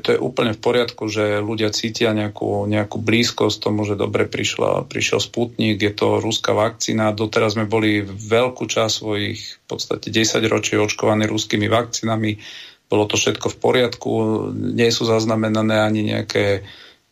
to 0.04 0.08
je 0.14 0.20
úplne 0.20 0.52
v 0.52 0.60
poriadku, 0.60 1.08
že 1.08 1.42
ľudia 1.42 1.72
cítia 1.72 2.12
nejakú, 2.12 2.68
nejakú 2.70 3.00
blízkosť 3.00 3.56
tomu, 3.58 3.88
že 3.88 3.98
dobre 3.98 4.28
prišla, 4.28 4.86
prišiel 4.86 5.20
Sputnik, 5.20 5.80
je 5.80 5.92
to 5.92 6.20
ruská 6.22 6.52
vakcína. 6.52 7.16
Doteraz 7.16 7.56
sme 7.56 7.64
boli 7.64 8.04
veľkú 8.04 8.68
časť 8.68 8.92
svojich 8.92 9.40
v 9.40 9.64
podstate 9.66 10.12
10 10.12 10.44
ročí 10.46 10.76
očkovaní 10.76 11.24
ruskými 11.24 11.66
vakcínami. 11.72 12.36
Bolo 12.90 13.08
to 13.08 13.16
všetko 13.16 13.54
v 13.54 13.60
poriadku, 13.60 14.10
nie 14.52 14.90
sú 14.92 15.08
zaznamenané 15.08 15.80
ani 15.80 16.00
nejaké, 16.04 16.66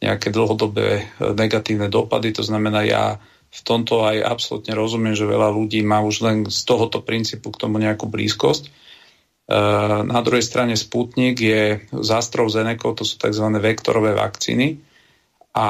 nejaké 0.04 0.28
dlhodobé 0.28 1.06
negatívne 1.22 1.88
dopady. 1.88 2.34
To 2.36 2.44
znamená, 2.44 2.84
ja 2.84 3.16
v 3.58 3.60
tomto 3.66 4.06
aj 4.06 4.22
absolútne 4.22 4.78
rozumiem, 4.78 5.18
že 5.18 5.26
veľa 5.26 5.50
ľudí 5.50 5.82
má 5.82 5.98
už 5.98 6.16
len 6.22 6.38
z 6.46 6.60
tohoto 6.62 7.02
princípu 7.02 7.50
k 7.50 7.60
tomu 7.66 7.82
nejakú 7.82 8.06
blízkosť. 8.06 8.64
E, 8.66 8.70
na 10.06 10.20
druhej 10.22 10.46
strane 10.46 10.78
Sputnik 10.78 11.34
je 11.42 11.82
z 11.90 12.08
AstraZeneca, 12.14 12.94
to 12.94 13.02
sú 13.02 13.18
tzv. 13.18 13.46
vektorové 13.58 14.14
vakcíny 14.14 14.78
a 15.58 15.68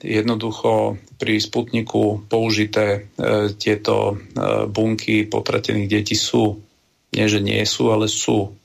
jednoducho 0.00 0.96
pri 1.20 1.36
Sputniku 1.36 2.24
použité 2.24 3.12
e, 3.16 3.52
tieto 3.52 4.16
e, 4.16 4.64
bunky 4.72 5.28
potratených 5.28 5.92
detí 5.92 6.16
sú. 6.16 6.64
Nie, 7.12 7.28
že 7.28 7.44
nie 7.44 7.60
sú, 7.68 7.92
ale 7.92 8.08
sú. 8.08 8.56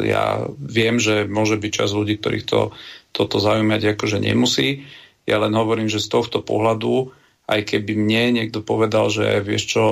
Ja 0.00 0.48
viem, 0.56 0.96
že 0.96 1.28
môže 1.28 1.60
byť 1.60 1.72
čas 1.74 1.90
ľudí, 1.92 2.16
ktorých 2.16 2.46
to, 2.48 2.72
toto 3.12 3.36
zaujímať 3.36 3.98
akože 3.98 4.22
nemusí. 4.22 4.88
Ja 5.28 5.36
len 5.42 5.52
hovorím, 5.52 5.92
že 5.92 6.00
z 6.00 6.08
tohto 6.08 6.40
pohľadu 6.40 7.12
aj 7.48 7.64
keby 7.64 7.96
mne 7.96 8.36
niekto 8.36 8.60
povedal, 8.60 9.08
že 9.08 9.40
vieš 9.40 9.72
čo, 9.72 9.84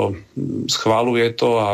schváluje 0.69 1.33
to 1.33 1.57
a 1.57 1.73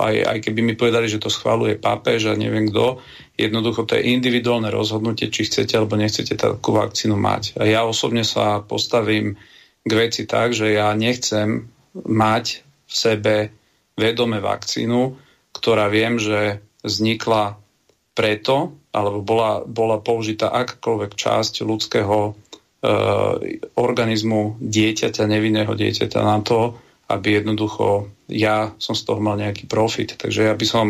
aj, 0.00 0.16
aj 0.24 0.38
keby 0.40 0.60
mi 0.64 0.72
povedali, 0.72 1.04
že 1.04 1.20
to 1.20 1.28
schváluje 1.28 1.76
pápež 1.76 2.32
a 2.32 2.40
neviem 2.40 2.72
kto, 2.72 3.04
jednoducho 3.36 3.84
to 3.84 4.00
je 4.00 4.08
individuálne 4.16 4.72
rozhodnutie, 4.72 5.28
či 5.28 5.44
chcete 5.44 5.76
alebo 5.76 6.00
nechcete 6.00 6.32
takú 6.32 6.72
vakcínu 6.72 7.12
mať. 7.12 7.60
A 7.60 7.68
ja 7.68 7.84
osobne 7.84 8.24
sa 8.24 8.64
postavím 8.64 9.36
k 9.84 9.92
veci 9.92 10.24
tak, 10.24 10.56
že 10.56 10.72
ja 10.72 10.96
nechcem 10.96 11.68
mať 11.92 12.64
v 12.88 12.92
sebe 12.92 13.36
vedome 14.00 14.40
vakcínu, 14.40 15.12
ktorá 15.52 15.92
viem, 15.92 16.16
že 16.16 16.64
vznikla 16.80 17.60
preto, 18.16 18.80
alebo 18.96 19.20
bola, 19.20 19.60
bola 19.68 20.00
použitá 20.00 20.48
akákoľvek 20.50 21.12
časť 21.14 21.68
ľudského 21.68 22.32
organizmu 23.74 24.62
dieťaťa, 24.62 25.26
nevinného 25.26 25.72
dieťaťa 25.74 26.20
na 26.22 26.38
to, 26.46 26.78
aby 27.10 27.42
jednoducho 27.42 28.12
ja 28.30 28.76
som 28.78 28.94
z 28.94 29.02
toho 29.02 29.18
mal 29.18 29.34
nejaký 29.40 29.66
profit. 29.66 30.14
Takže 30.14 30.46
ja 30.46 30.54
by 30.54 30.66
som, 30.68 30.86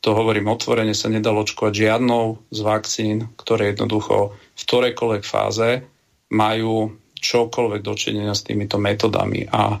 to 0.00 0.16
hovorím 0.16 0.48
otvorene, 0.48 0.96
sa 0.96 1.12
nedal 1.12 1.36
očkovať 1.42 1.74
žiadnou 1.74 2.38
z 2.48 2.60
vakcín, 2.64 3.16
ktoré 3.36 3.74
jednoducho 3.74 4.32
v 4.32 4.62
ktorejkoľvek 4.62 5.22
fáze 5.26 5.84
majú 6.32 6.96
čokoľvek 7.18 7.80
dočinenia 7.82 8.32
s 8.32 8.46
týmito 8.46 8.78
metodami. 8.78 9.44
A 9.50 9.76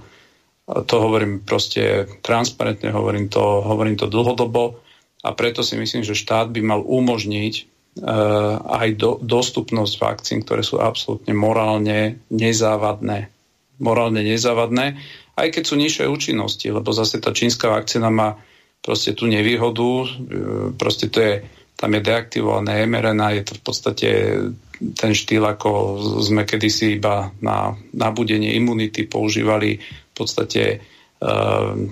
to 0.68 0.94
hovorím 1.00 1.40
proste 1.46 2.04
transparentne, 2.20 2.92
hovorím 2.92 3.32
to, 3.32 3.64
hovorím 3.64 3.96
to 3.96 4.10
dlhodobo 4.10 4.82
a 5.24 5.32
preto 5.32 5.64
si 5.64 5.80
myslím, 5.80 6.04
že 6.04 6.18
štát 6.18 6.52
by 6.52 6.60
mal 6.60 6.80
umožniť 6.84 7.77
aj 8.02 8.88
do, 8.94 9.18
dostupnosť 9.18 9.94
vakcín, 9.98 10.38
ktoré 10.46 10.62
sú 10.62 10.78
absolútne 10.78 11.34
morálne 11.34 12.22
nezávadné. 12.30 13.30
Morálne 13.78 14.22
nezávadné, 14.26 14.98
aj 15.38 15.48
keď 15.54 15.62
sú 15.62 15.74
nižšie 15.78 16.10
účinnosti, 16.10 16.66
lebo 16.70 16.90
zase 16.90 17.22
tá 17.22 17.30
čínska 17.30 17.70
vakcína 17.70 18.10
má 18.10 18.38
proste 18.82 19.14
tú 19.14 19.30
nevýhodu, 19.30 19.90
eh, 20.02 20.08
proste 20.74 21.10
to 21.10 21.18
je, 21.22 21.34
tam 21.78 21.94
je 21.94 22.00
deaktivované 22.02 22.86
mRNA, 22.86 23.38
je 23.38 23.42
to 23.46 23.52
v 23.54 23.62
podstate 23.62 24.10
ten 24.78 25.12
štýl, 25.14 25.42
ako 25.42 25.98
sme 26.22 26.46
kedysi 26.46 26.98
iba 26.98 27.34
na 27.42 27.74
nabudenie 27.94 28.54
imunity 28.54 29.10
používali 29.10 29.78
v 29.78 30.14
podstate 30.14 30.62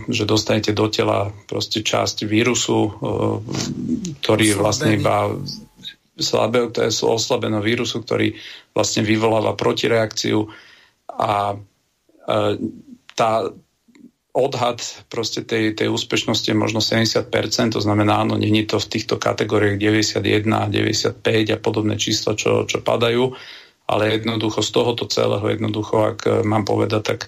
že 0.06 0.22
dostanete 0.22 0.70
do 0.70 0.86
tela 0.86 1.34
proste 1.50 1.82
časť 1.82 2.30
vírusu, 2.30 2.94
ktorý 4.22 4.54
je 4.54 4.56
vlastne 4.56 4.94
iba 4.94 5.34
slabé, 6.16 6.68
to 6.72 6.80
je 6.84 6.92
oslabeného 7.04 7.60
vírusu, 7.60 8.00
ktorý 8.00 8.36
vlastne 8.72 9.04
vyvoláva 9.04 9.52
protireakciu 9.52 10.48
a 11.12 11.60
tá 13.16 13.30
odhad 14.36 14.84
proste 15.08 15.40
tej, 15.40 15.72
tej 15.72 15.88
úspešnosti 15.88 16.44
je 16.44 16.56
možno 16.56 16.84
70%, 16.84 17.32
to 17.72 17.80
znamená, 17.80 18.20
áno, 18.20 18.36
není 18.36 18.68
to 18.68 18.76
v 18.76 18.90
týchto 18.92 19.16
kategóriách 19.16 19.80
91, 19.80 20.44
95 20.68 21.56
a 21.56 21.58
podobné 21.60 21.96
čísla, 21.96 22.36
čo, 22.36 22.68
čo 22.68 22.84
padajú, 22.84 23.32
ale 23.88 24.20
jednoducho 24.20 24.60
z 24.60 24.70
tohoto 24.76 25.08
celého, 25.08 25.46
jednoducho, 25.48 26.12
ak 26.12 26.44
mám 26.44 26.68
povedať, 26.68 27.02
tak 27.16 27.20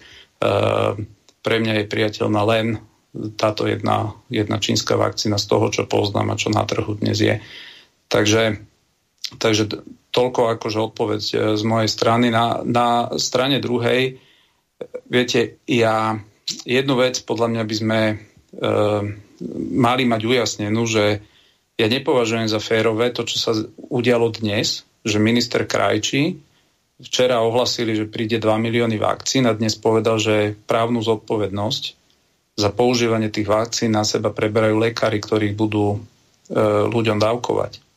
uh, 0.44 1.00
pre 1.40 1.56
mňa 1.64 1.80
je 1.80 1.84
priateľná 1.88 2.42
len 2.44 2.76
táto 3.40 3.64
jedna, 3.64 4.12
jedna 4.28 4.60
čínska 4.60 5.00
vakcína 5.00 5.40
z 5.40 5.48
toho, 5.48 5.72
čo 5.72 5.88
poznám 5.88 6.36
a 6.36 6.38
čo 6.38 6.52
na 6.52 6.68
trhu 6.68 6.92
dnes 6.92 7.16
je. 7.16 7.40
Takže, 8.12 8.67
takže 9.36 9.68
toľko 10.08 10.56
akože 10.56 10.78
odpoveď 10.80 11.22
e, 11.22 11.36
z 11.60 11.62
mojej 11.68 11.90
strany. 11.92 12.32
Na, 12.32 12.64
na 12.64 13.12
strane 13.20 13.60
druhej, 13.60 14.16
viete, 15.04 15.60
ja 15.68 16.16
jednu 16.64 16.94
vec 16.96 17.20
podľa 17.28 17.48
mňa 17.52 17.62
by 17.68 17.74
sme 17.76 18.00
e, 18.08 18.14
mali 19.76 20.02
mať 20.08 20.20
ujasnenú, 20.24 20.82
že 20.88 21.20
ja 21.78 21.86
nepovažujem 21.86 22.48
za 22.48 22.58
férové 22.58 23.12
to, 23.12 23.28
čo 23.28 23.36
sa 23.38 23.52
udialo 23.76 24.32
dnes, 24.32 24.88
že 25.04 25.22
minister 25.22 25.68
Krajčí 25.68 26.40
včera 26.98 27.38
ohlasili, 27.38 27.94
že 27.94 28.10
príde 28.10 28.42
2 28.42 28.58
milióny 28.58 28.98
vakcín 28.98 29.46
a 29.46 29.54
dnes 29.54 29.78
povedal, 29.78 30.18
že 30.18 30.58
právnu 30.66 30.98
zodpovednosť 30.98 31.82
za 32.58 32.74
používanie 32.74 33.30
tých 33.30 33.46
vakcín 33.46 33.94
na 33.94 34.02
seba 34.02 34.34
preberajú 34.34 34.82
lekári, 34.82 35.22
ktorí 35.22 35.54
budú 35.54 35.94
e, 35.94 35.98
ľuďom 36.90 37.22
dávkovať. 37.22 37.87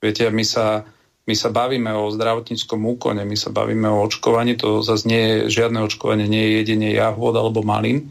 Viete, 0.00 0.32
my 0.32 0.44
sa, 0.44 0.88
my 1.28 1.34
sa 1.36 1.52
bavíme 1.52 1.92
o 1.92 2.08
zdravotníckom 2.08 2.80
úkone, 2.96 3.22
my 3.28 3.36
sa 3.36 3.52
bavíme 3.52 3.84
o 3.84 4.00
očkovaní, 4.08 4.56
to 4.56 4.80
zase 4.80 5.04
nie 5.04 5.20
je, 5.20 5.60
žiadne 5.60 5.84
očkovanie 5.84 6.24
nie 6.24 6.40
je 6.40 6.52
jedenie 6.64 6.90
jahôd 6.96 7.36
alebo 7.36 7.60
malín. 7.60 8.08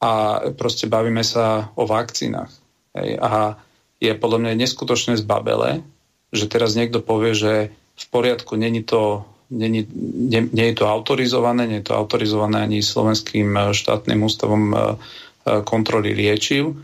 A 0.00 0.40
proste 0.56 0.88
bavíme 0.88 1.24
sa 1.24 1.72
o 1.76 1.84
vakcínach. 1.84 2.52
Hej. 2.96 3.20
A 3.20 3.60
je 4.00 4.12
podľa 4.12 4.38
mňa 4.44 4.52
neskutočne 4.60 5.16
zbabele, 5.16 5.84
že 6.32 6.48
teraz 6.48 6.76
niekto 6.76 7.00
povie, 7.00 7.32
že 7.32 7.52
v 7.96 8.04
poriadku, 8.12 8.60
není 8.60 8.84
to, 8.84 9.24
není, 9.48 9.88
nie, 10.28 10.44
nie 10.52 10.66
je 10.72 10.76
to 10.76 10.86
autorizované, 10.88 11.64
nie 11.64 11.80
je 11.80 11.92
to 11.92 11.96
autorizované 11.96 12.60
ani 12.60 12.84
Slovenským 12.84 13.72
štátnym 13.72 14.20
ústavom 14.20 14.64
e, 14.72 14.76
e, 14.76 14.82
kontroly 15.64 16.12
liečiv. 16.12 16.76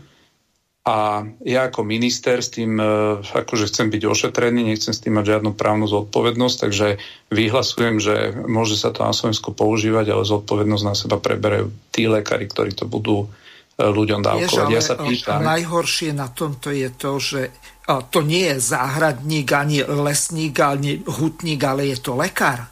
A 0.83 1.23
ja 1.47 1.71
ako 1.71 1.87
minister 1.87 2.43
s 2.43 2.51
tým, 2.51 2.75
akože 3.23 3.71
chcem 3.71 3.87
byť 3.87 4.03
ošetrený, 4.03 4.67
nechcem 4.67 4.91
s 4.91 4.99
tým 4.99 5.15
mať 5.15 5.39
žiadnu 5.39 5.55
právnu 5.55 5.87
zodpovednosť, 5.87 6.57
takže 6.59 6.99
vyhlasujem, 7.31 8.03
že 8.03 8.35
môže 8.51 8.75
sa 8.75 8.91
to 8.91 9.07
na 9.07 9.15
Slovensku 9.15 9.55
používať, 9.55 10.11
ale 10.11 10.27
zodpovednosť 10.27 10.83
na 10.83 10.91
seba 10.91 11.23
preberajú 11.23 11.71
tí 11.87 12.11
lekári, 12.11 12.51
ktorí 12.51 12.75
to 12.75 12.83
budú 12.83 13.31
ľuďom 13.79 14.27
dávkovať. 14.27 14.69
ja 14.75 14.83
sa 14.83 14.99
pýtam, 14.99 15.39
najhoršie 15.41 16.11
na 16.11 16.27
tomto 16.27 16.69
je 16.75 16.91
to, 16.91 17.15
že 17.15 17.41
to 18.11 18.19
nie 18.19 18.51
je 18.51 18.59
záhradník, 18.59 19.49
ani 19.55 19.87
lesník, 19.87 20.59
ani 20.59 20.99
hutník, 20.99 21.63
ale 21.63 21.95
je 21.95 21.97
to 22.03 22.13
lekár. 22.19 22.67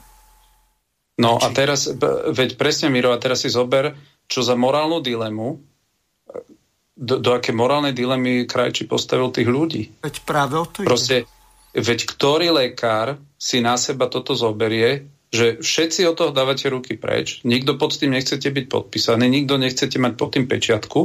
No 1.15 1.39
a 1.39 1.47
teraz, 1.55 1.87
veď 2.27 2.59
presne 2.59 2.91
Miro, 2.91 3.15
a 3.15 3.21
teraz 3.23 3.47
si 3.47 3.49
zober, 3.49 3.95
čo 4.27 4.43
za 4.43 4.59
morálnu 4.59 4.99
dilemu, 4.99 5.70
do, 6.95 7.19
do 7.19 7.31
aké 7.35 7.55
morálnej 7.55 7.95
dilemy 7.95 8.45
krajči 8.45 8.87
postavil 8.87 9.31
tých 9.31 9.49
ľudí. 9.49 9.83
Veď 10.03 10.15
práve 10.27 10.55
o 10.59 10.65
to 10.67 10.83
Proste, 10.83 11.27
veď 11.71 11.99
ktorý 12.05 12.51
lekár 12.51 13.19
si 13.39 13.63
na 13.63 13.79
seba 13.79 14.11
toto 14.11 14.35
zoberie, 14.35 15.07
že 15.31 15.63
všetci 15.63 16.03
od 16.11 16.15
toho 16.19 16.31
dávate 16.35 16.67
ruky 16.67 16.99
preč, 16.99 17.39
nikto 17.47 17.79
pod 17.79 17.95
tým 17.95 18.11
nechcete 18.11 18.51
byť 18.51 18.65
podpísaný, 18.67 19.31
nikto 19.31 19.55
nechcete 19.55 19.95
mať 19.95 20.13
pod 20.19 20.29
tým 20.35 20.45
pečiatku, 20.45 21.01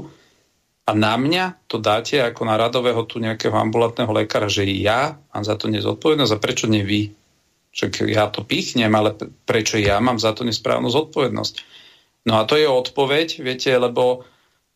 a 0.86 0.94
na 0.94 1.18
mňa 1.18 1.66
to 1.66 1.82
dáte 1.82 2.14
ako 2.22 2.46
na 2.46 2.54
radového 2.54 3.02
tu 3.10 3.18
nejakého 3.18 3.58
ambulantného 3.58 4.22
lekára, 4.22 4.46
že 4.46 4.62
ja 4.70 5.18
mám 5.34 5.42
za 5.42 5.58
to 5.58 5.66
nezodpovednosť 5.66 6.32
a 6.32 6.42
prečo 6.42 6.70
nie 6.70 6.86
vy? 6.86 7.10
Však 7.74 8.06
ja 8.06 8.30
to 8.30 8.46
pichnem, 8.46 8.94
ale 8.94 9.18
prečo 9.42 9.82
ja 9.82 9.98
mám 9.98 10.22
za 10.22 10.30
to 10.30 10.46
nesprávnu 10.46 10.86
zodpovednosť? 10.86 11.54
No 12.30 12.38
a 12.38 12.46
to 12.46 12.54
je 12.54 12.70
odpoveď, 12.70 13.42
viete, 13.42 13.74
lebo, 13.74 14.22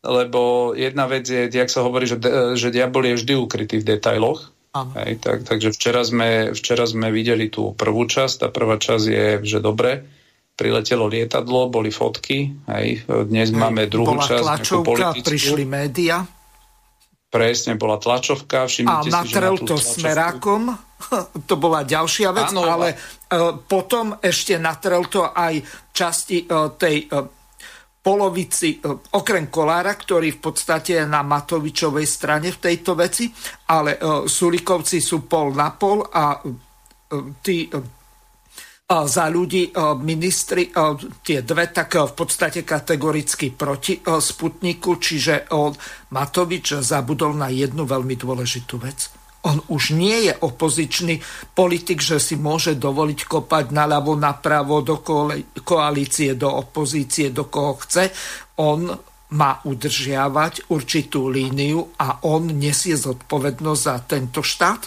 lebo 0.01 0.73
jedna 0.73 1.05
vec 1.05 1.29
je, 1.29 1.45
jak 1.45 1.69
sa 1.69 1.85
hovorí, 1.85 2.09
že, 2.09 2.17
že 2.57 2.73
diabol 2.73 3.05
je 3.13 3.17
vždy 3.21 3.33
ukrytý 3.37 3.81
v 3.81 3.87
detailoch. 3.97 4.49
Hej, 4.71 5.19
tak, 5.19 5.43
takže 5.43 5.75
včera 5.75 6.01
sme, 6.01 6.55
včera 6.55 6.87
sme 6.87 7.11
videli 7.11 7.51
tú 7.51 7.75
prvú 7.75 8.07
časť. 8.07 8.35
Tá 8.39 8.47
prvá 8.47 8.79
časť 8.79 9.05
je, 9.05 9.25
že 9.43 9.59
dobre, 9.59 10.07
priletelo 10.55 11.11
lietadlo, 11.11 11.67
boli 11.67 11.91
fotky, 11.91 12.55
hej. 12.71 13.03
dnes 13.27 13.51
hej, 13.51 13.57
máme 13.59 13.91
druhú 13.91 14.15
bola 14.15 14.23
časť. 14.23 14.43
tlačovka, 14.47 15.07
prišli 15.27 15.63
média. 15.67 16.23
Presne, 17.31 17.75
bola 17.75 17.99
tlačovka. 17.99 18.67
A 18.67 19.03
natrel 19.07 19.59
si, 19.59 19.67
to 19.67 19.75
smerákom, 19.75 20.71
to 21.49 21.55
bola 21.59 21.83
ďalšia 21.83 22.31
vec, 22.31 22.55
Áno, 22.55 22.63
ale 22.63 22.95
uh, 22.95 23.59
potom 23.59 24.23
ešte 24.23 24.55
natrel 24.55 25.03
to 25.11 25.27
aj 25.27 25.59
časti 25.91 26.47
uh, 26.47 26.71
tej 26.79 27.11
uh, 27.11 27.40
polovici, 28.01 28.81
okrem 29.13 29.53
Kolára, 29.53 29.93
ktorý 29.93 30.41
v 30.41 30.41
podstate 30.41 30.97
je 30.97 31.05
na 31.05 31.21
Matovičovej 31.21 32.09
strane 32.09 32.49
v 32.49 32.57
tejto 32.57 32.97
veci, 32.97 33.29
ale 33.69 34.01
Sulikovci 34.25 34.97
sú 34.97 35.29
pol 35.29 35.53
na 35.53 35.69
pol 35.77 36.01
a 36.09 36.41
tí 37.45 37.69
za 38.91 39.25
ľudí 39.31 39.71
ministri, 40.03 40.67
tie 41.23 41.39
dve, 41.45 41.71
tak 41.71 41.95
v 41.95 42.11
podstate 42.17 42.67
kategoricky 42.67 43.55
proti 43.55 44.03
Sputniku, 44.03 44.99
čiže 44.99 45.47
Matovič 46.11 46.83
zabudol 46.83 47.39
na 47.39 47.47
jednu 47.47 47.87
veľmi 47.87 48.19
dôležitú 48.19 48.75
vec. 48.83 49.20
On 49.41 49.57
už 49.73 49.97
nie 49.97 50.29
je 50.29 50.33
opozičný 50.37 51.17
politik, 51.57 51.97
že 51.97 52.21
si 52.21 52.37
môže 52.37 52.77
dovoliť 52.77 53.19
kopať 53.25 53.73
naľavo, 53.73 54.13
napravo, 54.13 54.85
do 54.85 55.01
koalície, 55.65 56.37
do 56.37 56.49
opozície, 56.61 57.33
do 57.33 57.49
koho 57.49 57.81
chce. 57.81 58.13
On 58.61 58.85
má 59.31 59.51
udržiavať 59.63 60.69
určitú 60.69 61.31
líniu 61.31 61.95
a 61.97 62.21
on 62.27 62.51
nesie 62.51 62.93
zodpovednosť 62.99 63.81
za 63.81 63.95
tento 64.03 64.43
štát? 64.43 64.81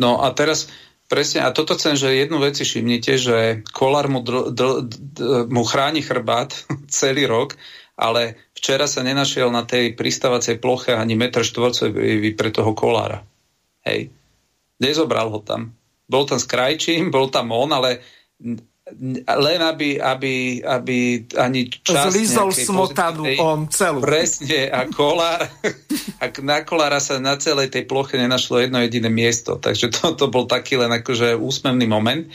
No 0.00 0.24
a 0.24 0.32
teraz 0.32 0.70
Presne, 1.10 1.42
a 1.42 1.50
toto 1.50 1.74
chcem, 1.74 1.98
že 1.98 2.14
jednu 2.14 2.38
vec 2.38 2.54
si 2.54 2.62
všimnite, 2.62 3.12
že 3.18 3.66
kolár 3.74 4.06
mu, 4.06 4.22
dl, 4.22 4.54
dl, 4.54 4.86
dl, 4.86 5.50
mu 5.50 5.66
chráni 5.66 6.06
chrbát 6.06 6.54
celý 6.86 7.26
rok, 7.26 7.58
ale 7.98 8.38
včera 8.60 8.84
sa 8.84 9.00
nenašiel 9.00 9.48
na 9.48 9.64
tej 9.64 9.96
pristávacej 9.96 10.60
ploche 10.60 10.92
ani 10.92 11.16
metr 11.16 11.40
štvorcový 11.40 12.36
pre 12.36 12.52
toho 12.52 12.76
kolára. 12.76 13.24
Hej. 13.88 14.12
Nezobral 14.76 15.32
ho 15.32 15.40
tam. 15.40 15.72
Bol 16.04 16.28
tam 16.28 16.36
s 16.36 16.44
krajčím, 16.44 17.08
bol 17.08 17.32
tam 17.32 17.56
on, 17.56 17.72
ale 17.72 18.04
len 19.24 19.60
aby, 19.62 20.02
aby, 20.02 20.60
aby 20.60 20.98
ani 21.38 21.70
čas... 21.70 22.10
Zlízol 22.10 22.50
smotanu 22.50 23.22
on 23.38 23.70
celú. 23.70 24.02
Presne, 24.02 24.66
a 24.68 24.84
kolár, 24.90 25.46
a 26.22 26.24
na 26.42 26.66
kolára 26.66 26.98
sa 26.98 27.22
na 27.22 27.38
celej 27.38 27.70
tej 27.70 27.86
ploche 27.86 28.18
nenašlo 28.18 28.60
jedno 28.60 28.82
jediné 28.82 29.08
miesto, 29.08 29.56
takže 29.56 29.94
to, 29.94 30.18
to 30.18 30.26
bol 30.26 30.44
taký 30.50 30.76
len 30.76 30.90
akože 30.90 31.38
úsmevný 31.38 31.86
moment. 31.86 32.26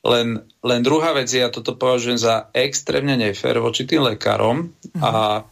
Len, 0.00 0.40
len 0.64 0.80
druhá 0.80 1.12
vec 1.12 1.28
ja 1.28 1.52
toto 1.52 1.76
považujem 1.76 2.16
za 2.16 2.48
extrémne 2.56 3.20
nefér 3.20 3.60
voči 3.60 3.84
tým 3.84 4.08
lekárom 4.08 4.72
mm. 4.96 5.04
a 5.04 5.44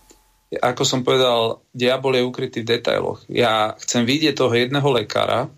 ako 0.49 0.83
som 0.85 1.05
povedal, 1.05 1.61
diabol 1.77 2.17
je 2.17 2.25
ukrytý 2.25 2.65
v 2.65 2.81
detailoch. 2.81 3.21
Ja 3.29 3.77
chcem 3.85 4.09
vidieť 4.09 4.41
toho 4.41 4.55
jedného 4.57 4.89
lekára, 4.89 5.53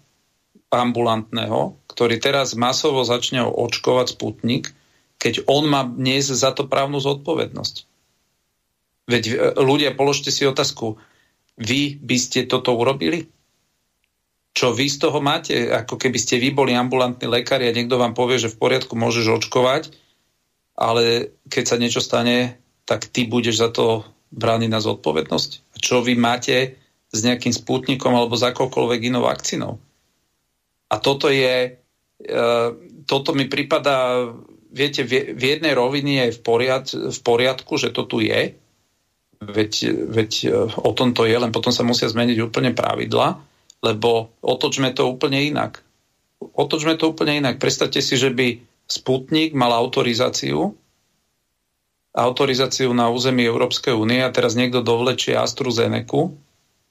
ambulantného, 0.70 1.78
ktorý 1.90 2.22
teraz 2.22 2.54
masovo 2.54 3.02
začne 3.02 3.42
očkovať 3.42 4.14
Sputnik, 4.14 4.70
keď 5.18 5.46
on 5.50 5.66
má 5.66 5.82
dnes 5.82 6.30
za 6.30 6.54
to 6.54 6.70
právnu 6.70 7.02
zodpovednosť. 7.02 7.74
Veď 9.10 9.24
e, 9.26 9.34
ľudia, 9.58 9.98
položte 9.98 10.30
si 10.30 10.46
otázku, 10.46 10.96
vy 11.58 11.98
by 11.98 12.16
ste 12.16 12.46
toto 12.46 12.72
urobili? 12.78 13.26
Čo 14.54 14.72
vy 14.74 14.86
z 14.86 14.96
toho 15.02 15.18
máte? 15.18 15.70
Ako 15.70 15.98
keby 15.98 16.18
ste 16.18 16.38
vy 16.38 16.54
boli 16.54 16.74
ambulantní 16.74 17.26
lekári 17.26 17.70
a 17.70 17.76
niekto 17.76 17.98
vám 17.98 18.14
povie, 18.14 18.38
že 18.38 18.50
v 18.50 18.58
poriadku 18.58 18.94
môžeš 18.94 19.42
očkovať, 19.42 19.94
ale 20.78 21.34
keď 21.50 21.64
sa 21.66 21.76
niečo 21.76 22.00
stane, 22.00 22.58
tak 22.86 23.10
ty 23.10 23.26
budeš 23.28 23.60
za 23.60 23.68
to 23.70 24.06
brániť 24.30 24.70
na 24.70 24.80
zodpovednosť. 24.82 25.76
Čo 25.78 26.02
vy 26.06 26.14
máte 26.14 26.78
s 27.10 27.18
nejakým 27.26 27.50
sputnikom 27.50 28.14
alebo 28.14 28.38
s 28.38 28.46
akoukoľvek 28.46 29.00
inou 29.10 29.26
vakcínou? 29.26 29.78
A 30.90 30.94
toto 30.98 31.30
je, 31.30 31.78
e, 32.22 32.42
toto 33.06 33.30
mi 33.34 33.46
prípada 33.46 34.26
viete, 34.70 35.02
v, 35.02 35.34
jednej 35.34 35.74
rovine 35.74 36.30
je 36.30 36.38
v, 36.38 36.40
v 37.10 37.20
poriadku, 37.22 37.74
že 37.78 37.90
to 37.90 38.06
tu 38.06 38.22
je, 38.22 38.54
veď, 39.42 39.72
veď 40.10 40.32
e, 40.46 40.48
o 40.78 40.90
tom 40.94 41.10
to 41.14 41.26
je, 41.26 41.34
len 41.34 41.50
potom 41.50 41.74
sa 41.74 41.82
musia 41.82 42.06
zmeniť 42.06 42.38
úplne 42.42 42.70
pravidla, 42.74 43.38
lebo 43.82 44.34
otočme 44.42 44.94
to 44.94 45.10
úplne 45.10 45.42
inak. 45.42 45.82
Otočme 46.40 46.96
to 46.96 47.10
úplne 47.12 47.42
inak. 47.42 47.60
Predstavte 47.60 48.00
si, 48.00 48.16
že 48.16 48.32
by 48.32 48.70
Sputnik 48.90 49.54
mal 49.54 49.70
autorizáciu 49.70 50.74
autorizáciu 52.10 52.90
na 52.90 53.06
území 53.06 53.46
Európskej 53.46 53.94
únie 53.94 54.20
a 54.22 54.34
teraz 54.34 54.58
niekto 54.58 54.82
dovlečie 54.82 55.38
AstraZeneca 55.38 56.34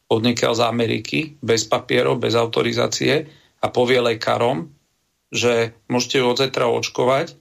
od 0.09 0.21
z 0.25 0.61
Ameriky 0.65 1.37
bez 1.43 1.69
papierov, 1.69 2.17
bez 2.17 2.33
autorizácie 2.33 3.29
a 3.61 3.65
povie 3.69 4.01
lekárom, 4.01 4.73
že 5.29 5.77
môžete 5.85 6.17
ju 6.17 6.25
od 6.25 6.39
zajtra 6.41 6.65
očkovať, 6.65 7.37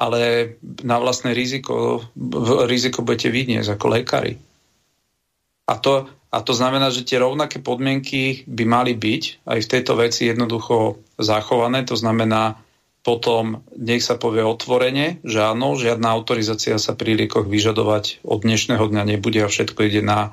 ale 0.00 0.54
na 0.80 0.96
vlastné 0.96 1.36
riziko, 1.36 2.02
riziko 2.66 3.04
budete 3.04 3.28
vidieť 3.28 3.76
ako 3.76 3.86
lekári. 4.00 4.40
A 5.68 5.76
to, 5.76 6.08
a 6.32 6.38
to 6.40 6.52
znamená, 6.56 6.88
že 6.88 7.04
tie 7.04 7.20
rovnaké 7.20 7.60
podmienky 7.60 8.48
by 8.48 8.64
mali 8.64 8.92
byť 8.96 9.44
aj 9.44 9.58
v 9.60 9.70
tejto 9.70 9.92
veci 9.96 10.28
jednoducho 10.28 10.98
zachované. 11.20 11.84
To 11.88 11.96
znamená, 11.96 12.58
potom 13.04 13.60
nech 13.76 14.00
sa 14.00 14.16
povie 14.16 14.40
otvorene, 14.40 15.20
že 15.20 15.44
áno, 15.44 15.76
žiadna 15.76 16.08
autorizácia 16.16 16.80
sa 16.80 16.96
pri 16.96 17.20
liekoch 17.20 17.44
vyžadovať 17.44 18.24
od 18.24 18.48
dnešného 18.48 18.80
dňa 18.80 19.02
nebude 19.04 19.44
a 19.44 19.52
všetko 19.52 19.80
ide 19.84 20.00
na, 20.00 20.32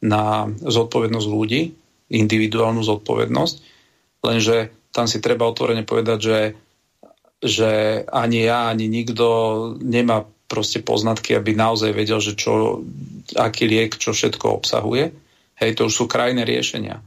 na 0.00 0.48
zodpovednosť 0.48 1.28
ľudí, 1.28 1.76
individuálnu 2.08 2.80
zodpovednosť. 2.80 3.56
Lenže 4.24 4.72
tam 4.96 5.04
si 5.04 5.20
treba 5.20 5.44
otvorene 5.44 5.84
povedať, 5.84 6.18
že, 6.24 6.40
že 7.44 7.70
ani 8.08 8.48
ja, 8.48 8.72
ani 8.72 8.88
nikto 8.88 9.26
nemá 9.84 10.24
proste 10.48 10.80
poznatky, 10.80 11.36
aby 11.36 11.52
naozaj 11.52 11.92
vedel, 11.92 12.16
že 12.24 12.32
čo, 12.32 12.80
aký 13.36 13.68
liek, 13.68 13.92
čo 14.00 14.16
všetko 14.16 14.64
obsahuje. 14.64 15.12
Hej, 15.60 15.70
to 15.76 15.92
už 15.92 15.92
sú 15.92 16.04
krajné 16.08 16.48
riešenia. 16.48 17.04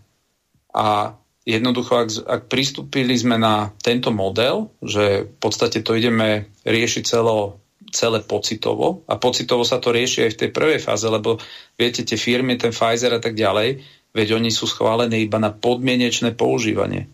A 0.69 1.18
jednoducho, 1.47 1.93
ak, 1.95 2.09
ak 2.25 2.41
pristúpili 2.51 3.15
sme 3.15 3.39
na 3.39 3.71
tento 3.79 4.11
model, 4.11 4.71
že 4.83 5.25
v 5.25 5.37
podstate 5.39 5.81
to 5.81 5.95
ideme 5.95 6.51
riešiť 6.67 7.03
celo, 7.05 7.59
celé 7.89 8.21
pocitovo 8.21 9.01
a 9.09 9.17
pocitovo 9.17 9.65
sa 9.65 9.81
to 9.81 9.89
rieši 9.89 10.29
aj 10.29 10.31
v 10.35 10.39
tej 10.45 10.49
prvej 10.53 10.79
fáze, 10.83 11.07
lebo 11.09 11.41
viete, 11.79 12.05
tie 12.05 12.19
firmy, 12.19 12.55
ten 12.59 12.69
Pfizer 12.69 13.17
a 13.17 13.21
tak 13.21 13.33
ďalej, 13.33 13.81
veď 14.13 14.27
oni 14.37 14.51
sú 14.53 14.69
schválené 14.69 15.21
iba 15.21 15.41
na 15.41 15.53
podmienečné 15.53 16.37
používanie. 16.37 17.09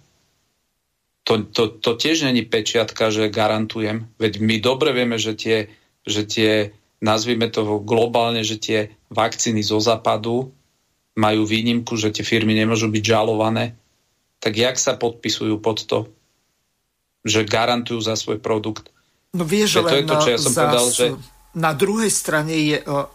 To, 1.26 1.42
to, 1.42 1.82
to 1.82 1.98
tiež 1.98 2.30
není 2.30 2.46
pečiatka, 2.46 3.10
že 3.10 3.34
garantujem, 3.34 4.06
veď 4.22 4.34
my 4.44 4.56
dobre 4.62 4.94
vieme, 4.94 5.18
že 5.18 5.34
tie, 5.34 5.74
že 6.06 6.22
tie 6.30 6.52
nazvime 7.02 7.50
to 7.50 7.82
globálne, 7.82 8.46
že 8.46 8.62
tie 8.62 8.80
vakcíny 9.10 9.66
zo 9.66 9.82
západu 9.82 10.54
majú 11.18 11.42
výnimku, 11.48 11.98
že 11.98 12.14
tie 12.14 12.22
firmy 12.28 12.54
nemôžu 12.54 12.92
byť 12.92 13.04
žalované 13.04 13.74
tak 14.46 14.54
jak 14.54 14.78
sa 14.78 14.94
podpisujú 14.94 15.58
pod 15.58 15.90
to, 15.90 16.06
že 17.26 17.50
garantujú 17.50 17.98
za 17.98 18.14
svoj 18.14 18.38
produkt? 18.38 18.94
No 19.34 19.42
vieš, 19.42 19.82
to 19.82 19.90
je 19.90 20.06
to, 20.06 20.16
čo 20.22 20.30
ja 20.30 20.38
som 20.38 20.54
zás, 20.54 20.62
povedal, 20.62 20.88
že... 20.94 21.06
Na 21.58 21.74
druhej 21.74 22.14
strane 22.14 22.54
je 22.54 22.78
uh, 22.86 23.10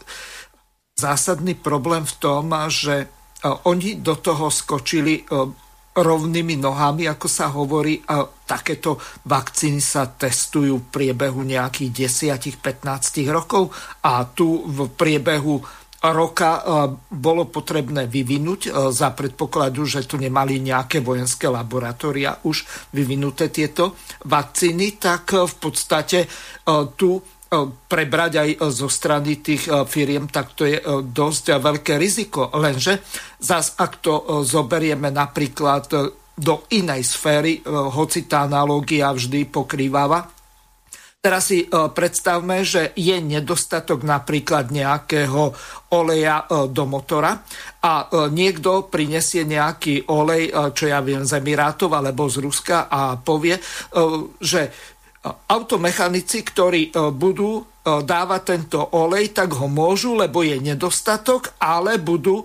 zásadný 0.99 1.55
problém 1.55 2.03
v 2.03 2.15
tom, 2.19 2.51
že 2.67 3.07
uh, 3.07 3.63
oni 3.71 4.03
do 4.03 4.19
toho 4.19 4.51
skočili 4.51 5.23
uh, 5.23 5.47
rovnými 5.95 6.59
nohami, 6.59 7.07
ako 7.07 7.27
sa 7.31 7.55
hovorí, 7.55 8.03
a 8.11 8.27
takéto 8.27 8.99
vakcíny 9.31 9.79
sa 9.79 10.11
testujú 10.11 10.83
v 10.83 10.91
priebehu 10.91 11.47
nejakých 11.47 12.11
10-15 12.43 12.83
rokov 13.31 13.71
a 14.03 14.27
tu 14.27 14.67
v 14.67 14.91
priebehu 14.91 15.63
roka 16.09 16.51
e, 16.57 16.63
bolo 17.13 17.45
potrebné 17.53 18.09
vyvinúť 18.09 18.61
e, 18.65 18.71
za 18.89 19.13
predpokladu, 19.13 19.85
že 19.85 20.09
tu 20.09 20.17
nemali 20.17 20.57
nejaké 20.57 21.05
vojenské 21.05 21.45
laboratória 21.45 22.41
už 22.49 22.65
vyvinuté 22.97 23.53
tieto 23.53 24.01
vakcíny, 24.25 24.97
tak 24.97 25.37
e, 25.37 25.45
v 25.45 25.55
podstate 25.61 26.19
tu 26.97 27.19
prebrať 27.91 28.33
aj 28.39 28.51
zo 28.71 28.87
strany 28.87 29.43
tých 29.43 29.67
firiem, 29.91 30.31
tak 30.31 30.55
to 30.55 30.71
je 30.71 30.79
dosť 31.03 31.59
veľké 31.59 31.99
riziko. 31.99 32.47
Lenže 32.55 33.03
zas 33.43 33.75
ak 33.75 33.99
to 33.99 34.47
zoberieme 34.47 35.11
napríklad 35.11 35.91
do 36.39 36.55
inej 36.71 37.11
sféry, 37.11 37.59
hoci 37.67 38.31
tá 38.31 38.47
analogia 38.47 39.11
vždy 39.11 39.51
pokrývala 39.51 40.31
Teraz 41.21 41.53
si 41.53 41.61
e, 41.61 41.69
predstavme, 41.69 42.65
že 42.65 42.97
je 42.97 43.21
nedostatok 43.21 44.09
napríklad 44.09 44.73
nejakého 44.73 45.53
oleja 45.93 46.49
e, 46.49 46.73
do 46.73 46.89
motora 46.89 47.45
a 47.85 48.09
e, 48.09 48.33
niekto 48.33 48.89
prinesie 48.89 49.45
nejaký 49.45 50.09
olej, 50.09 50.49
čo 50.73 50.89
ja 50.89 51.05
viem, 51.05 51.21
z 51.29 51.37
Emirátov 51.37 51.93
alebo 51.93 52.25
z 52.25 52.41
Ruska 52.41 52.89
a 52.89 53.21
povie, 53.21 53.61
že 54.41 54.73
automechanici, 55.53 56.41
ktorí 56.41 56.97
budú 57.13 57.70
dáva 57.85 58.45
tento 58.45 58.77
olej, 58.93 59.33
tak 59.33 59.57
ho 59.57 59.65
môžu, 59.65 60.13
lebo 60.13 60.45
je 60.45 60.61
nedostatok, 60.61 61.57
ale 61.57 61.97
budú 61.97 62.45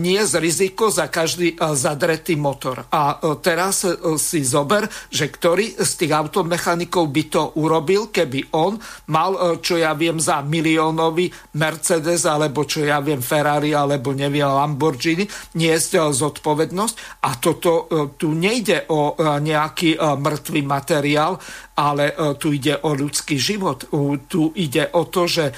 niesť 0.00 0.40
riziko 0.40 0.88
za 0.88 1.12
každý 1.12 1.52
e, 1.52 1.56
zadretý 1.76 2.40
motor. 2.40 2.88
A 2.88 3.20
teraz 3.44 3.84
si 4.16 4.40
zober, 4.40 4.88
že 5.12 5.28
ktorý 5.28 5.76
z 5.76 5.92
tých 6.00 6.12
automechanikov 6.16 7.12
by 7.12 7.24
to 7.28 7.42
urobil, 7.60 8.08
keby 8.08 8.56
on 8.56 8.80
mal, 9.12 9.60
čo 9.60 9.76
ja 9.76 9.92
viem, 9.92 10.16
za 10.16 10.40
miliónový 10.40 11.28
Mercedes, 11.60 12.24
alebo 12.24 12.64
čo 12.64 12.80
ja 12.80 13.04
viem, 13.04 13.20
Ferrari, 13.20 13.76
alebo 13.76 14.16
neviem, 14.16 14.48
Lamborghini, 14.48 15.28
niesť 15.60 16.08
zodpovednosť. 16.08 16.94
A 17.26 17.36
toto 17.36 17.86
tu 18.16 18.32
nejde 18.32 18.88
o 18.88 19.18
nejaký 19.20 19.98
mŕtvý 19.98 20.60
materiál, 20.64 21.36
ale 21.76 22.12
tu 22.36 22.52
ide 22.52 22.78
o 22.84 22.92
ľudský 22.92 23.36
život. 23.40 23.88
Tu 24.28 24.42
ide 24.56 24.69
ide 24.70 24.86
o 24.94 25.10
to, 25.10 25.26
že 25.26 25.50
e, 25.50 25.54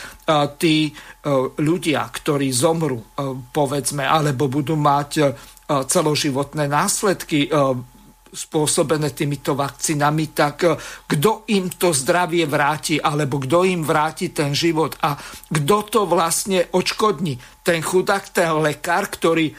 tí 0.57 0.89
e, 0.89 0.93
ľudia, 1.61 2.09
ktorí 2.09 2.49
zomru, 2.49 2.97
e, 2.97 3.07
povedzme, 3.53 4.09
alebo 4.09 4.49
budú 4.49 4.73
mať 4.75 5.37
celoživotné 5.73 6.69
následky 6.69 7.49
spôsobené 8.29 9.09
týmito 9.17 9.57
vakcínami, 9.57 10.37
tak 10.37 10.69
kto 11.09 11.49
im 11.49 11.73
to 11.73 11.97
zdravie 11.97 12.45
vráti, 12.45 13.01
alebo 13.01 13.41
kto 13.41 13.65
im 13.65 13.81
vráti 13.81 14.37
ten 14.37 14.53
život 14.53 15.01
a 15.01 15.17
kto 15.49 15.77
to 15.89 16.01
vlastne 16.05 16.69
odškodní. 16.77 17.65
Ten 17.65 17.81
chudák, 17.81 18.37
ten 18.37 18.53
lekár, 18.61 19.09
ktorý 19.09 19.57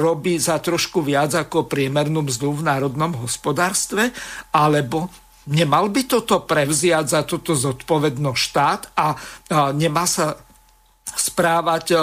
robí 0.00 0.40
za 0.40 0.64
trošku 0.64 1.04
viac 1.04 1.36
ako 1.36 1.68
priemernú 1.68 2.24
mzdu 2.24 2.56
v 2.56 2.64
národnom 2.64 3.20
hospodárstve, 3.20 4.16
alebo 4.48 5.12
Nemal 5.50 5.90
by 5.90 6.02
toto 6.06 6.46
prevziať 6.46 7.06
za 7.10 7.20
toto 7.26 7.58
zodpovednosť 7.58 8.38
štát 8.38 8.82
a 8.94 9.06
nemá 9.74 10.06
sa 10.06 10.38
správať 11.16 11.86
e, 11.90 11.96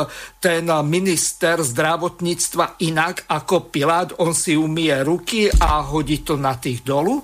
ten 0.44 0.68
minister 0.84 1.64
zdravotníctva 1.64 2.84
inak 2.84 3.24
ako 3.32 3.72
Pilát. 3.72 4.12
On 4.20 4.36
si 4.36 4.60
umie 4.60 4.92
ruky 5.04 5.48
a 5.48 5.80
hodí 5.84 6.22
to 6.28 6.36
na 6.36 6.60
tých 6.60 6.84
dolu? 6.84 7.24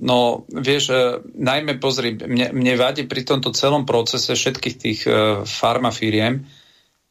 No, 0.00 0.42
vieš, 0.50 0.90
e, 0.90 1.22
najmä 1.38 1.78
pozri, 1.78 2.18
mne, 2.18 2.50
mne 2.50 2.74
vadí 2.74 3.06
pri 3.06 3.22
tomto 3.22 3.54
celom 3.54 3.86
procese 3.86 4.34
všetkých 4.34 4.76
tých 4.80 5.00
e, 5.06 5.10
farmafíriem, 5.46 6.44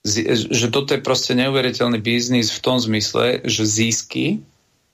že 0.04 0.68
toto 0.68 0.92
je 0.92 1.00
proste 1.00 1.32
neuveriteľný 1.32 2.04
biznis 2.04 2.52
v 2.52 2.60
tom 2.60 2.76
zmysle, 2.76 3.40
že 3.48 3.64
zisky, 3.64 4.44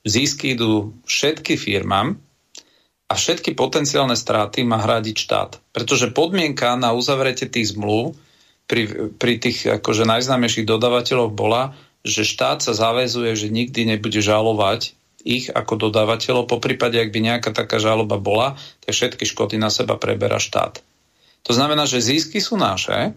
zisky 0.06 0.54
idú 0.54 0.94
všetky 1.02 1.58
firmám, 1.58 2.14
a 3.10 3.18
všetky 3.18 3.58
potenciálne 3.58 4.14
straty 4.14 4.62
má 4.62 4.78
hradiť 4.78 5.16
štát. 5.18 5.50
Pretože 5.74 6.14
podmienka 6.14 6.78
na 6.78 6.94
uzavretie 6.94 7.50
tých 7.50 7.74
zmluv 7.74 8.14
pri, 8.70 9.10
pri 9.18 9.42
tých 9.42 9.66
akože 9.82 10.06
najznámejších 10.06 10.62
dodávateľov 10.62 11.34
bola, 11.34 11.74
že 12.06 12.22
štát 12.22 12.62
sa 12.62 12.70
zavezuje, 12.70 13.34
že 13.34 13.50
nikdy 13.50 13.98
nebude 13.98 14.22
žalovať 14.22 14.94
ich 15.26 15.50
ako 15.50 15.90
dodávateľov. 15.90 16.46
Po 16.46 16.62
prípade, 16.62 17.02
ak 17.02 17.10
by 17.10 17.20
nejaká 17.20 17.50
taká 17.50 17.82
žaloba 17.82 18.16
bola, 18.16 18.54
tak 18.86 18.94
všetky 18.94 19.26
škody 19.26 19.58
na 19.58 19.74
seba 19.74 19.98
preberá 19.98 20.38
štát. 20.38 20.78
To 21.44 21.52
znamená, 21.52 21.90
že 21.90 21.98
zisky 21.98 22.38
sú 22.38 22.54
naše, 22.54 23.12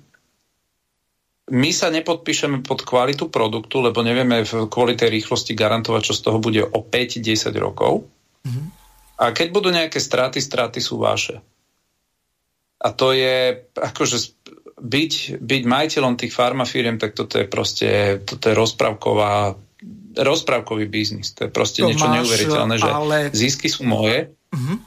my 1.54 1.70
sa 1.76 1.92
nepodpíšeme 1.92 2.64
pod 2.64 2.88
kvalitu 2.88 3.28
produktu, 3.28 3.84
lebo 3.84 4.00
nevieme 4.00 4.48
kvôli 4.48 4.96
tej 4.96 5.12
rýchlosti 5.12 5.52
garantovať, 5.52 6.02
čo 6.08 6.14
z 6.16 6.22
toho 6.24 6.40
bude 6.40 6.64
o 6.64 6.80
5-10 6.80 7.52
rokov. 7.60 8.08
Mm-hmm. 8.48 8.83
A 9.20 9.30
keď 9.30 9.48
budú 9.54 9.70
nejaké 9.70 10.02
straty, 10.02 10.42
straty 10.42 10.82
sú 10.82 10.98
vaše. 10.98 11.40
A 12.84 12.92
to 12.92 13.16
je, 13.16 13.64
akože 13.78 14.18
byť, 14.84 15.40
byť 15.40 15.64
majiteľom 15.64 16.20
tých 16.20 16.36
farmafíriem, 16.36 17.00
tak 17.00 17.16
toto 17.16 17.40
je 17.40 17.48
proste, 17.48 18.20
toto 18.28 18.52
je 18.52 18.56
rozprávková, 18.58 19.56
rozprávkový 20.20 20.86
biznis. 20.92 21.32
To 21.40 21.48
je 21.48 21.52
proste 21.54 21.86
to 21.86 21.94
niečo 21.94 22.10
máš, 22.10 22.16
neuveriteľné, 22.20 22.76
že 22.76 22.90
ale... 22.92 23.18
zisky 23.32 23.72
sú 23.72 23.88
moje. 23.88 24.36
Uh-huh. 24.52 24.78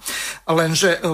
Lenže 0.52 1.00
e, 1.00 1.10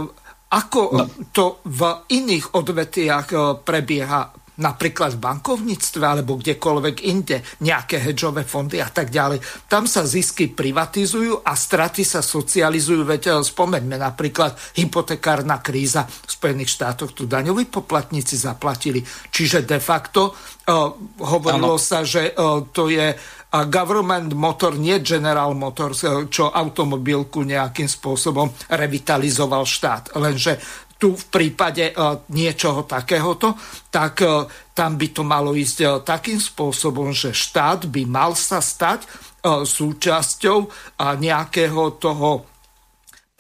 Ako 0.53 0.81
no. 0.93 1.05
to 1.33 1.65
v 1.65 1.81
iných 2.13 2.53
odvetiach 2.53 3.29
prebieha 3.65 4.42
napríklad 4.61 5.17
v 5.17 5.23
bankovníctve 5.23 6.05
alebo 6.05 6.37
kdekoľvek 6.37 6.97
inde, 7.09 7.41
nejaké 7.65 7.97
hedžové 8.03 8.45
fondy 8.45 8.85
a 8.85 8.89
tak 8.93 9.09
ďalej. 9.09 9.41
Tam 9.71 9.89
sa 9.89 10.05
zisky 10.05 10.53
privatizujú 10.53 11.41
a 11.41 11.57
straty 11.57 12.05
sa 12.05 12.21
socializujú. 12.21 13.07
Veď 13.07 13.41
spomeňme 13.41 13.97
napríklad 13.97 14.53
hypotekárna 14.77 15.65
kríza 15.65 16.05
v 16.05 16.31
Spojených 16.31 16.75
štátoch, 16.77 17.17
tu 17.17 17.25
daňoví 17.25 17.71
poplatníci 17.73 18.37
zaplatili. 18.37 19.01
Čiže 19.05 19.65
de 19.65 19.81
facto 19.81 20.33
uh, 20.33 20.93
hovorilo 21.25 21.77
ano. 21.77 21.81
sa, 21.81 22.05
že 22.05 22.37
uh, 22.37 22.69
to 22.69 22.93
je 22.93 23.17
government 23.53 24.33
motor, 24.33 24.81
nie 24.81 25.05
General 25.05 25.53
Motors, 25.53 26.09
čo 26.33 26.49
automobilku 26.49 27.45
nejakým 27.45 27.85
spôsobom 27.85 28.49
revitalizoval 28.73 29.69
štát. 29.69 30.17
Lenže 30.17 30.57
tu 31.03 31.19
v 31.19 31.25
prípade 31.35 31.91
uh, 31.91 32.23
niečoho 32.31 32.87
takéhoto, 32.87 33.59
tak 33.91 34.23
uh, 34.23 34.47
tam 34.71 34.95
by 34.95 35.11
to 35.11 35.27
malo 35.27 35.51
ísť 35.51 35.79
uh, 35.83 35.99
takým 36.07 36.39
spôsobom, 36.39 37.11
že 37.11 37.35
štát 37.35 37.91
by 37.91 38.07
mal 38.07 38.39
sa 38.39 38.63
stať 38.63 39.11
súčasťou 39.43 40.71
nejakého 41.19 41.99
toho 41.99 42.52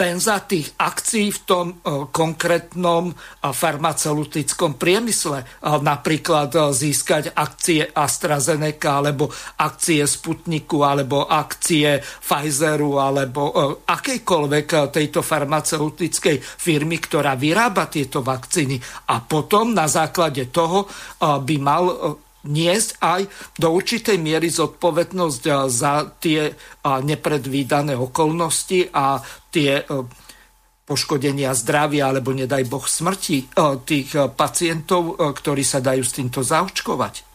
penza 0.03 0.43
tých 0.43 0.75
akcií 0.83 1.31
v 1.31 1.41
tom 1.47 1.67
e, 1.71 1.75
konkrétnom 2.11 3.07
e, 3.07 3.15
farmaceutickom 3.55 4.75
priemysle. 4.75 5.39
E, 5.39 5.47
napríklad 5.79 6.75
získať 6.75 7.31
akcie 7.31 7.87
AstraZeneca, 7.87 8.99
alebo 8.99 9.31
akcie 9.63 10.03
Sputniku, 10.03 10.83
alebo 10.83 11.31
akcie 11.31 12.03
Pfizeru, 12.03 12.99
alebo 12.99 13.55
akejkoľvek 13.87 14.91
tejto 14.91 15.23
farmaceutickej 15.23 16.43
firmy, 16.43 16.99
ktorá 16.99 17.39
vyrába 17.39 17.87
tieto 17.87 18.27
vakcíny. 18.27 18.83
A 19.07 19.23
potom 19.23 19.71
na 19.71 19.87
základe 19.87 20.51
toho 20.51 20.91
by 21.23 21.57
mal 21.63 22.19
niesť 22.47 22.91
aj 22.99 23.21
do 23.59 23.71
určitej 23.71 24.19
miery 24.19 24.51
zodpovednosť 24.51 25.43
za 25.71 26.11
tie 26.19 26.51
nepredvídané 26.83 27.95
okolnosti 27.95 28.91
a 28.91 29.23
tie 29.55 29.87
poškodenia 30.83 31.55
zdravia 31.55 32.11
alebo 32.11 32.35
nedaj 32.35 32.67
Boh 32.67 32.83
smrti 32.83 33.55
tých 33.87 34.11
pacientov, 34.35 35.15
ktorí 35.15 35.63
sa 35.63 35.79
dajú 35.79 36.03
s 36.03 36.17
týmto 36.19 36.43
zaočkovať? 36.43 37.31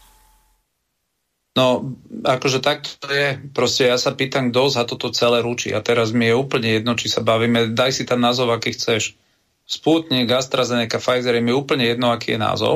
No, 1.58 1.98
akože 2.22 2.62
takto 2.62 3.10
je. 3.10 3.40
Proste 3.50 3.90
ja 3.90 3.98
sa 3.98 4.14
pýtam, 4.14 4.54
kto 4.54 4.70
za 4.70 4.86
toto 4.86 5.10
celé 5.10 5.42
ručí. 5.42 5.74
A 5.74 5.82
teraz 5.82 6.14
mi 6.14 6.30
je 6.30 6.38
úplne 6.38 6.70
jedno, 6.70 6.94
či 6.94 7.10
sa 7.10 7.26
bavíme, 7.26 7.74
daj 7.74 7.98
si 7.98 8.04
tam 8.06 8.22
názov, 8.22 8.54
aký 8.54 8.78
chceš. 8.78 9.18
Sputnik, 9.66 10.30
AstraZeneca, 10.30 11.02
Pfizer, 11.02 11.34
je 11.34 11.42
mi 11.42 11.50
úplne 11.50 11.88
jedno, 11.90 12.14
aký 12.14 12.38
je 12.38 12.40
názov 12.40 12.76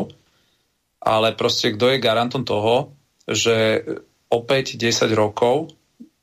ale 1.02 1.34
proste 1.34 1.73
kto 1.73 1.98
je 1.98 2.03
garantom 2.03 2.45
toho, 2.45 2.94
že 3.26 3.82
opäť 4.30 4.78
10 4.78 5.11
rokov 5.18 5.73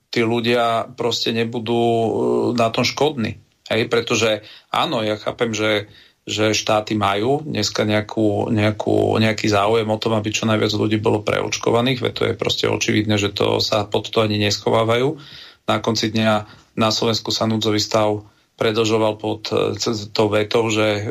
tí 0.09 0.25
ľudia 0.25 0.89
proste 0.97 1.35
nebudú 1.35 1.77
e, 1.77 2.09
na 2.57 2.73
tom 2.73 2.87
škodní. 2.87 3.43
Hej, 3.69 3.93
pretože 3.93 4.41
áno, 4.73 5.05
ja 5.05 5.21
chápem, 5.21 5.53
že, 5.53 5.93
že 6.25 6.57
štáty 6.57 6.97
majú 6.97 7.45
dneska 7.45 7.85
nejakú, 7.85 8.49
nejakú, 8.49 9.21
nejaký 9.21 9.53
záujem 9.53 9.85
o 9.85 10.01
tom, 10.01 10.17
aby 10.17 10.33
čo 10.33 10.49
najviac 10.49 10.73
ľudí 10.73 10.97
bolo 10.97 11.21
preočkovaných, 11.21 12.01
veď 12.01 12.13
to 12.17 12.25
je 12.33 12.35
proste 12.41 12.65
očividné, 12.65 13.21
že 13.21 13.29
to 13.29 13.61
sa 13.61 13.85
pod 13.85 14.09
to 14.09 14.25
ani 14.25 14.41
neschovávajú. 14.41 15.21
Na 15.69 15.85
konci 15.85 16.09
dňa 16.09 16.49
na 16.81 16.89
Slovensku 16.89 17.29
sa 17.29 17.45
núdzový 17.45 17.77
stav 17.77 18.25
predlžoval 18.59 19.22
pod 19.22 19.55
e, 19.55 19.78
tou 20.10 20.26
vetou, 20.26 20.66
že 20.66 20.86
e, 20.98 21.02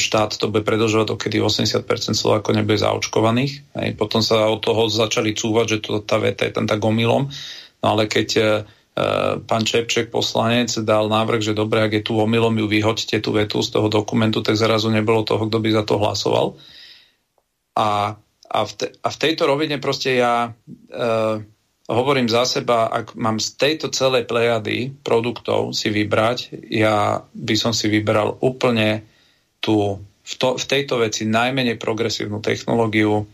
štát 0.00 0.40
to 0.40 0.48
bude 0.48 0.64
predlžovať, 0.64 1.12
dokedy 1.12 1.36
80% 1.44 1.84
Slovákov 2.16 2.56
nebude 2.56 2.80
zaočkovaných. 2.80 3.76
Hej. 3.76 3.88
Potom 4.00 4.24
sa 4.24 4.48
od 4.48 4.64
toho 4.64 4.88
začali 4.88 5.36
cúvať, 5.36 5.76
že 5.76 5.78
to, 5.84 6.00
tá 6.00 6.16
veta 6.16 6.48
je 6.48 6.56
tam 6.56 6.64
tak 6.64 6.80
omylom. 6.80 7.28
No 7.84 7.86
ale 7.86 8.08
keď 8.08 8.28
e, 8.32 8.42
pán 9.44 9.68
Čepček, 9.68 10.08
poslanec, 10.08 10.72
dal 10.80 11.12
návrh, 11.12 11.44
že 11.44 11.52
dobre, 11.52 11.84
ak 11.84 12.00
je 12.00 12.02
tu 12.02 12.16
omylom, 12.16 12.56
ju 12.64 12.66
vyhoďte 12.66 13.20
tú 13.20 13.36
vetu 13.36 13.60
z 13.60 13.76
toho 13.76 13.92
dokumentu, 13.92 14.40
tak 14.40 14.56
zrazu 14.56 14.88
nebolo 14.88 15.20
toho, 15.20 15.52
kto 15.52 15.60
by 15.60 15.68
za 15.76 15.84
to 15.84 16.00
hlasoval. 16.00 16.56
A, 17.76 18.16
a, 18.48 18.60
v, 18.64 18.72
te, 18.72 18.88
a 19.04 19.08
v 19.12 19.20
tejto 19.20 19.44
rovine 19.44 19.76
proste 19.76 20.16
ja... 20.16 20.56
E, 20.88 21.54
hovorím 21.86 22.26
za 22.26 22.42
seba, 22.46 22.90
ak 22.90 23.14
mám 23.14 23.38
z 23.38 23.54
tejto 23.54 23.94
celej 23.94 24.26
plejady 24.26 24.90
produktov 25.06 25.70
si 25.70 25.90
vybrať, 25.90 26.66
ja 26.70 27.22
by 27.22 27.54
som 27.54 27.70
si 27.70 27.86
vybral 27.86 28.34
úplne 28.42 29.06
tú, 29.62 30.02
v, 30.02 30.34
to, 30.34 30.58
v 30.58 30.64
tejto 30.66 30.98
veci 30.98 31.22
najmenej 31.26 31.78
progresívnu 31.78 32.42
technológiu, 32.42 33.30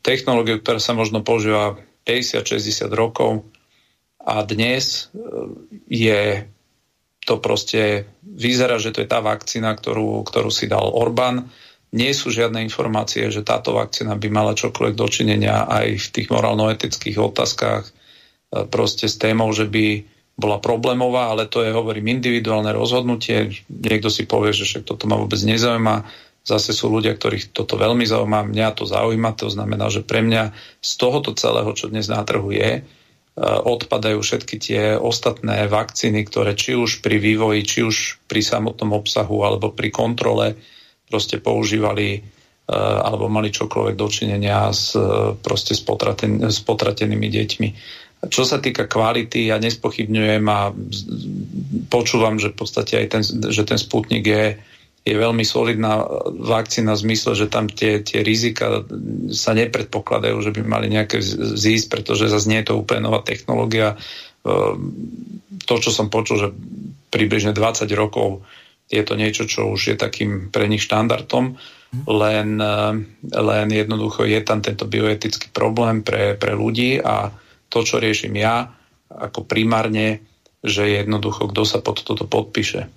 technológiu, 0.00 0.60
ktorá 0.64 0.80
sa 0.80 0.96
možno 0.96 1.20
používa 1.20 1.76
50-60 2.08 2.88
rokov. 2.96 3.44
A 4.24 4.40
dnes 4.44 5.12
e, 5.12 5.20
je 5.88 6.22
to 7.28 7.36
proste, 7.44 8.08
vyzerá, 8.24 8.80
že 8.80 8.88
to 8.88 9.04
je 9.04 9.08
tá 9.08 9.20
vakcína, 9.20 9.76
ktorú, 9.76 10.24
ktorú 10.24 10.48
si 10.48 10.64
dal 10.64 10.88
Orbán, 10.88 11.52
nie 11.88 12.12
sú 12.12 12.28
žiadne 12.28 12.60
informácie, 12.60 13.32
že 13.32 13.40
táto 13.40 13.72
vakcína 13.72 14.12
by 14.20 14.28
mala 14.28 14.52
čokoľvek 14.52 14.94
dočinenia 14.94 15.64
aj 15.64 15.86
v 15.96 16.08
tých 16.12 16.28
morálno-etických 16.28 17.16
otázkach 17.16 17.88
e, 17.88 17.90
proste 18.68 19.08
s 19.08 19.16
témou, 19.16 19.48
že 19.56 19.64
by 19.64 20.04
bola 20.38 20.60
problémová, 20.60 21.32
ale 21.32 21.50
to 21.50 21.64
je, 21.64 21.74
hovorím, 21.74 22.20
individuálne 22.20 22.70
rozhodnutie. 22.70 23.64
Niekto 23.66 24.12
si 24.12 24.28
povie, 24.28 24.54
že 24.54 24.68
však 24.68 24.84
toto 24.86 25.10
ma 25.10 25.18
vôbec 25.18 25.40
nezaujíma. 25.40 26.06
Zase 26.46 26.70
sú 26.70 26.92
ľudia, 26.92 27.16
ktorých 27.18 27.50
toto 27.50 27.74
veľmi 27.74 28.06
zaujíma. 28.06 28.46
Mňa 28.46 28.68
to 28.78 28.86
zaujíma, 28.86 29.34
to 29.34 29.50
znamená, 29.50 29.90
že 29.90 30.06
pre 30.06 30.22
mňa 30.22 30.54
z 30.78 30.92
tohoto 30.94 31.34
celého, 31.34 31.72
čo 31.74 31.90
dnes 31.90 32.06
na 32.06 32.20
trhu 32.22 32.52
je, 32.52 32.70
e, 32.78 32.82
odpadajú 33.42 34.20
všetky 34.20 34.56
tie 34.60 34.82
ostatné 35.00 35.66
vakcíny, 35.66 36.22
ktoré 36.28 36.52
či 36.52 36.76
už 36.76 37.00
pri 37.00 37.16
vývoji, 37.16 37.64
či 37.64 37.78
už 37.82 37.96
pri 38.28 38.44
samotnom 38.44 38.92
obsahu 38.92 39.40
alebo 39.40 39.72
pri 39.72 39.88
kontrole 39.88 40.54
proste 41.08 41.40
používali 41.40 42.20
eh, 42.20 42.22
alebo 42.76 43.32
mali 43.32 43.48
čokoľvek 43.48 43.96
dočinenia 43.96 44.68
s, 44.70 44.94
eh, 44.94 45.34
proste 45.40 45.72
s, 45.72 45.82
potraten, 45.82 46.52
s 46.52 46.60
potratenými 46.62 47.28
deťmi. 47.28 47.68
Čo 48.18 48.42
sa 48.42 48.58
týka 48.58 48.90
kvality, 48.90 49.46
ja 49.46 49.62
nespochybňujem 49.62 50.44
a 50.50 50.74
počúvam, 51.86 52.42
že 52.42 52.50
v 52.50 52.56
podstate 52.58 52.98
aj 52.98 53.06
ten, 53.14 53.22
že 53.22 53.62
ten 53.62 53.78
Sputnik 53.78 54.26
je, 54.26 54.58
je 55.06 55.14
veľmi 55.14 55.46
solidná 55.46 56.02
vakcína 56.26 56.98
v 56.98 57.02
zmysle, 57.06 57.38
že 57.38 57.46
tam 57.46 57.70
tie, 57.70 58.02
tie 58.02 58.26
rizika 58.26 58.82
sa 59.30 59.54
nepredpokladajú, 59.54 60.34
že 60.42 60.50
by 60.50 60.60
mali 60.66 60.90
nejaké 60.90 61.22
zísť, 61.54 61.86
pretože 61.94 62.26
zase 62.26 62.50
nie 62.50 62.58
je 62.66 62.74
to 62.74 62.82
úplne 62.82 63.06
nová 63.06 63.22
technológia. 63.22 63.94
Eh, 63.94 64.74
to, 65.62 65.74
čo 65.78 65.90
som 65.94 66.10
počul, 66.10 66.36
že 66.42 66.48
približne 67.14 67.54
20 67.54 67.86
rokov 67.94 68.42
je 68.88 69.02
to 69.04 69.14
niečo, 69.14 69.44
čo 69.44 69.68
už 69.68 69.94
je 69.94 69.96
takým 69.96 70.48
pre 70.48 70.64
nich 70.66 70.84
štandardom, 70.84 71.56
len, 72.04 72.48
eh, 72.60 72.92
len 73.32 73.66
jednoducho 73.72 74.28
je 74.28 74.40
tam 74.44 74.60
tento 74.60 74.84
bioetický 74.84 75.52
problém 75.52 76.04
pre, 76.04 76.36
pre 76.36 76.52
ľudí 76.52 77.00
a 77.00 77.32
to, 77.68 77.84
čo 77.84 78.00
riešim 78.00 78.36
ja, 78.36 78.72
ako 79.08 79.44
primárne, 79.44 80.20
že 80.60 80.88
jednoducho 80.88 81.48
kto 81.48 81.62
sa 81.64 81.78
pod 81.80 82.04
toto 82.04 82.28
podpíše. 82.28 82.88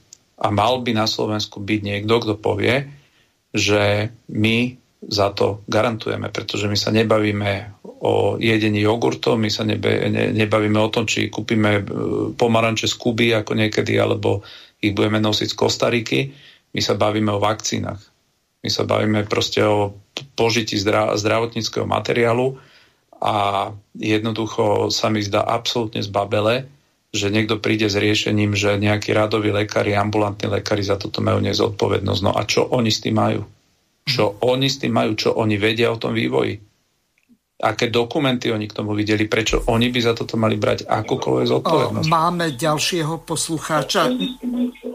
A 0.42 0.48
mal 0.50 0.82
by 0.82 0.92
na 0.98 1.06
Slovensku 1.06 1.62
byť 1.62 1.80
niekto, 1.86 2.18
kto 2.18 2.34
povie, 2.36 2.90
že 3.54 4.10
my 4.32 4.76
za 5.02 5.34
to 5.34 5.66
garantujeme, 5.66 6.30
pretože 6.30 6.70
my 6.70 6.78
sa 6.78 6.94
nebavíme 6.94 7.82
o 8.02 8.38
jedení 8.38 8.82
jogurtov, 8.82 9.38
my 9.38 9.50
sa 9.50 9.66
nebe, 9.66 10.10
ne, 10.10 10.34
nebavíme 10.34 10.78
o 10.78 10.90
tom, 10.94 11.06
či 11.06 11.32
kúpime 11.32 11.72
eh, 11.80 11.84
pomaranče 12.36 12.92
z 12.92 12.96
Kuby 12.98 13.28
ako 13.40 13.56
niekedy, 13.56 13.96
alebo 13.96 14.44
ich 14.82 14.98
budeme 14.98 15.22
nosiť 15.22 15.48
z 15.54 15.56
Kostariky. 15.56 16.20
My 16.74 16.82
sa 16.82 16.98
bavíme 16.98 17.30
o 17.32 17.40
vakcínach. 17.40 18.02
My 18.62 18.70
sa 18.70 18.86
bavíme 18.86 19.26
proste 19.30 19.62
o 19.62 19.94
požití 20.38 20.78
zdra- 20.78 21.14
zdravotníckého 21.18 21.86
materiálu 21.86 22.58
a 23.22 23.70
jednoducho 23.98 24.90
sa 24.90 25.14
mi 25.14 25.22
zdá 25.22 25.46
absolútne 25.46 26.02
zbabele, 26.02 26.66
že 27.14 27.30
niekto 27.30 27.62
príde 27.62 27.90
s 27.90 27.98
riešením, 27.98 28.58
že 28.58 28.82
nejakí 28.82 29.14
radoví 29.14 29.54
lekári, 29.54 29.94
ambulantní 29.94 30.50
lekári 30.50 30.82
za 30.82 30.98
toto 30.98 31.22
majú 31.22 31.42
nezodpovednosť. 31.42 32.22
No 32.26 32.32
a 32.34 32.42
čo 32.46 32.66
oni 32.70 32.90
s 32.90 33.02
tým 33.04 33.18
majú? 33.18 33.42
Čo 34.06 34.42
oni 34.42 34.68
s 34.70 34.82
tým 34.82 34.94
majú? 34.94 35.14
Čo 35.14 35.38
oni 35.38 35.56
vedia 35.62 35.94
o 35.94 36.02
tom 36.02 36.18
vývoji? 36.18 36.71
Aké 37.62 37.94
dokumenty 37.94 38.50
oni 38.50 38.66
k 38.66 38.74
tomu 38.74 38.98
videli, 38.98 39.30
prečo 39.30 39.62
oni 39.70 39.94
by 39.94 40.00
za 40.02 40.18
toto 40.18 40.34
mali 40.36 40.58
brať 40.58 40.90
akúkoľvek 40.90 41.46
zodpovednosť. 41.46 42.10
Máme 42.10 42.58
ďalšieho 42.58 43.22
poslucháča. 43.22 44.10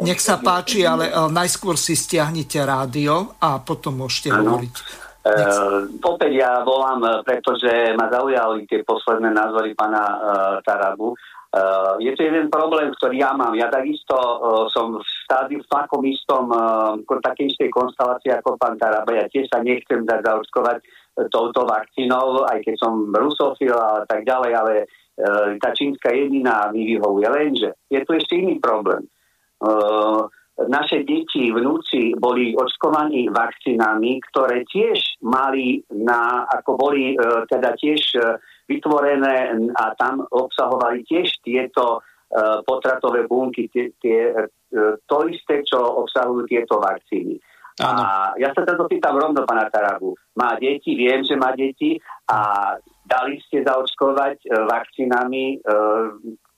Nech 0.02 0.20
sa 0.20 0.42
páči, 0.42 0.82
ale 0.82 1.08
najskôr 1.30 1.78
si 1.78 1.94
stiahnite 1.94 2.58
rádio 2.66 3.38
a 3.38 3.62
potom 3.62 4.02
môžete 4.02 4.34
ano. 4.34 4.58
hovoriť. 4.58 5.06
Uh, 5.26 5.90
opäť 6.06 6.38
ja 6.38 6.62
volám, 6.62 7.02
pretože 7.26 7.66
ma 7.98 8.06
zaujali 8.06 8.62
tie 8.70 8.86
posledné 8.86 9.34
názory 9.34 9.74
pána 9.74 9.98
uh, 9.98 10.14
Tarabu. 10.62 11.18
Uh, 11.50 11.98
je 11.98 12.14
to 12.14 12.22
jeden 12.22 12.46
problém, 12.46 12.94
ktorý 12.94 13.26
ja 13.26 13.34
mám. 13.34 13.50
Ja 13.58 13.66
takisto 13.66 14.14
uh, 14.14 14.70
som 14.70 15.02
v 15.02 15.08
stádiu 15.26 15.58
v 15.58 15.70
takom 15.72 16.06
istom, 16.06 16.46
uh, 16.54 16.94
takej 17.02 17.50
istej 17.50 17.74
konstelácii 17.74 18.38
ako 18.38 18.54
pán 18.54 18.78
Taraba. 18.78 19.10
Ja 19.18 19.26
tiež 19.26 19.50
sa 19.50 19.66
nechcem 19.66 20.06
dať 20.06 20.30
zaočkovať 20.30 20.78
touto 21.32 21.64
vakcínou, 21.64 22.44
aj 22.44 22.60
keď 22.60 22.74
som 22.76 23.08
rusofil 23.08 23.72
a 23.72 24.04
tak 24.04 24.28
ďalej, 24.28 24.52
ale 24.52 24.74
uh, 24.84 25.56
tá 25.56 25.72
čínska 25.72 26.12
jediná 26.12 26.68
mi 26.70 26.84
vyhovuje. 26.84 27.26
Lenže 27.26 27.70
je 27.88 28.00
tu 28.04 28.10
ešte 28.12 28.36
iný 28.36 28.60
problém. 28.60 29.08
Uh, 29.56 30.28
naše 30.68 31.04
deti, 31.04 31.52
vnúci 31.52 32.16
boli 32.16 32.56
očkovaní 32.56 33.28
vakcínami, 33.28 34.20
ktoré 34.32 34.64
tiež 34.64 35.20
mali 35.24 35.84
na, 35.92 36.48
ako 36.48 36.76
boli 36.76 37.16
uh, 37.16 37.44
teda 37.48 37.76
tiež 37.76 38.00
uh, 38.16 38.40
vytvorené 38.68 39.52
a 39.76 39.84
tam 39.96 40.24
obsahovali 40.28 41.04
tiež 41.04 41.28
tieto 41.44 42.00
uh, 42.00 42.60
potratové 42.64 43.28
bunky, 43.28 43.68
tie, 43.72 43.92
tie, 44.00 44.32
uh, 44.32 44.96
to 45.04 45.16
isté, 45.28 45.64
čo 45.64 45.80
obsahujú 45.80 46.44
tieto 46.48 46.76
vakcíny. 46.80 47.36
Áno. 47.76 48.00
A 48.00 48.08
ja 48.40 48.56
sa 48.56 48.64
teda 48.64 48.88
pýtam 48.88 49.20
rovno 49.20 49.44
pana 49.44 49.68
Tarabu. 49.68 50.16
Má 50.40 50.56
deti, 50.56 50.96
viem, 50.96 51.20
že 51.20 51.36
má 51.36 51.52
deti 51.52 52.00
a 52.32 52.72
dali 53.04 53.36
ste 53.44 53.60
zaočkovať 53.60 54.48
uh, 54.48 54.64
vakcínami 54.64 55.60
uh, 55.60 56.08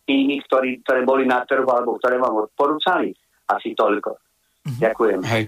tými, 0.06 0.38
ktorí, 0.46 0.86
ktoré 0.86 1.02
boli 1.02 1.26
na 1.26 1.42
trhu 1.42 1.66
alebo 1.66 1.98
ktoré 1.98 2.22
vám 2.22 2.46
odporúčali? 2.46 3.10
Asi 3.50 3.74
toľko. 3.74 4.14
Mhm. 4.68 4.80
Ďakujem. 4.80 5.20
Hej. 5.26 5.44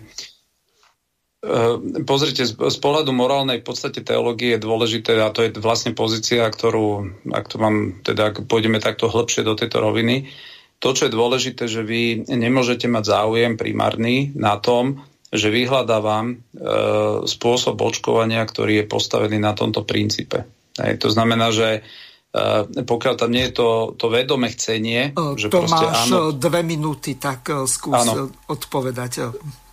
Ehm, 1.40 2.04
pozrite, 2.04 2.44
z 2.44 2.78
pohľadu 2.84 3.16
morálnej 3.16 3.64
podstate 3.64 4.04
teológie 4.04 4.56
je 4.56 4.60
dôležité, 4.60 5.16
a 5.16 5.32
to 5.32 5.48
je 5.48 5.56
vlastne 5.56 5.96
pozícia, 5.96 6.44
ktorú, 6.44 7.16
ak 7.32 7.48
to 7.48 7.56
mám, 7.56 7.96
teda 8.04 8.28
ak 8.28 8.44
pôjdeme 8.44 8.76
takto 8.76 9.08
hlbšie 9.08 9.40
do 9.40 9.56
tejto 9.56 9.80
roviny, 9.80 10.28
to, 10.80 10.92
čo 10.92 11.08
je 11.08 11.16
dôležité, 11.16 11.64
že 11.64 11.80
vy 11.80 12.28
nemôžete 12.28 12.88
mať 12.88 13.04
záujem 13.08 13.56
primárny 13.56 14.36
na 14.36 14.60
tom, 14.60 15.00
že 15.30 15.48
vyhľadávam 15.48 16.26
e, 16.26 16.36
spôsob 17.22 17.78
očkovania, 17.78 18.42
ktorý 18.42 18.82
je 18.82 18.90
postavený 18.90 19.38
na 19.38 19.54
tomto 19.54 19.86
princípe. 19.86 20.42
Hej, 20.74 20.98
to 20.98 21.08
znamená, 21.10 21.54
že 21.54 21.86
e, 22.34 22.82
pokiaľ 22.82 23.14
tam 23.14 23.30
nie 23.30 23.46
je 23.46 23.54
to, 23.54 23.94
to 23.94 24.10
vedome 24.10 24.50
chcenie, 24.50 25.14
e, 25.14 25.38
že 25.38 25.54
to 25.54 25.70
máš 25.70 26.10
áno, 26.10 26.34
dve 26.34 26.66
minúty, 26.66 27.14
tak 27.14 27.46
e, 27.46 27.62
skús 27.70 27.94
áno. 27.94 28.34
odpovedať. 28.50 29.30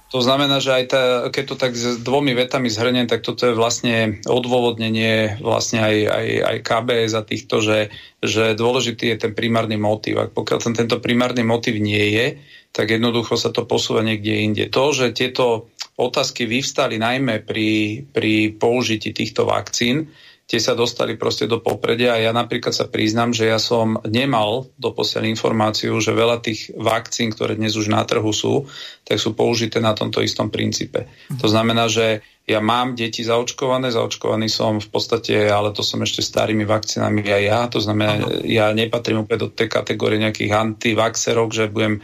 To 0.07 0.23
znamená, 0.23 0.63
že 0.63 0.71
aj 0.71 0.85
tá, 0.87 1.03
keď 1.27 1.43
to 1.51 1.55
tak 1.59 1.75
s 1.75 1.99
dvomi 1.99 2.31
vetami 2.31 2.71
zhrnem, 2.71 3.11
tak 3.11 3.27
toto 3.27 3.43
je 3.43 3.59
vlastne 3.59 4.23
odôvodnenie 4.23 5.43
vlastne 5.43 5.83
aj, 5.83 5.95
aj, 6.07 6.27
aj 6.47 6.57
KBS 6.63 7.11
za 7.11 7.23
týchto, 7.27 7.59
že, 7.59 7.91
že 8.23 8.55
dôležitý 8.55 9.11
je 9.11 9.17
ten 9.27 9.33
primárny 9.35 9.75
motív. 9.75 10.23
Ak 10.23 10.31
pokiaľ 10.31 10.59
ten, 10.63 10.73
tento 10.79 11.03
primárny 11.03 11.43
motív 11.43 11.83
nie 11.83 12.15
je, 12.15 12.39
tak 12.71 12.87
jednoducho 12.87 13.35
sa 13.35 13.51
to 13.51 13.67
posúva 13.67 13.99
niekde 13.99 14.31
inde. 14.31 14.63
To, 14.71 14.95
že 14.95 15.11
tieto 15.11 15.67
otázky 15.99 16.47
vyvstali 16.47 16.95
najmä 17.01 17.43
pri, 17.43 18.05
pri 18.07 18.55
použití 18.55 19.11
týchto 19.11 19.43
vakcín, 19.43 20.07
tie 20.47 20.63
sa 20.63 20.73
dostali 20.73 21.19
proste 21.19 21.43
do 21.43 21.59
popredia 21.59 22.15
a 22.15 22.23
ja 22.23 22.31
napríklad 22.31 22.71
sa 22.71 22.87
priznám, 22.87 23.35
že 23.35 23.51
ja 23.51 23.59
som 23.59 23.99
nemal 24.07 24.71
doposiaľ 24.79 25.27
informáciu, 25.27 25.99
že 25.99 26.15
veľa 26.15 26.39
tých 26.39 26.71
vakcín, 26.79 27.35
ktoré 27.35 27.59
dnes 27.59 27.75
už 27.75 27.91
na 27.91 27.99
trhu 28.07 28.31
sú, 28.31 28.63
tak 29.03 29.19
sú 29.19 29.35
použité 29.35 29.83
na 29.83 29.91
tomto 29.91 30.23
istom 30.23 30.47
princípe. 30.47 31.11
To 31.43 31.51
znamená, 31.51 31.91
že 31.91 32.23
ja 32.47 32.63
mám 32.63 32.95
deti 32.95 33.27
zaočkované, 33.27 33.91
zaočkovaný 33.91 34.47
som 34.47 34.79
v 34.79 34.87
podstate, 34.87 35.51
ale 35.51 35.75
to 35.75 35.83
som 35.83 35.99
ešte 35.99 36.23
starými 36.23 36.63
vakcínami 36.63 37.27
aj 37.27 37.43
ja, 37.43 37.59
to 37.67 37.83
znamená, 37.83 38.23
Aha. 38.23 38.39
ja 38.47 38.65
nepatrím 38.71 39.27
úplne 39.27 39.43
do 39.43 39.49
tej 39.51 39.67
kategórie 39.67 40.15
nejakých 40.15 40.55
antivaxerov, 40.55 41.51
že 41.51 41.67
budem 41.67 41.99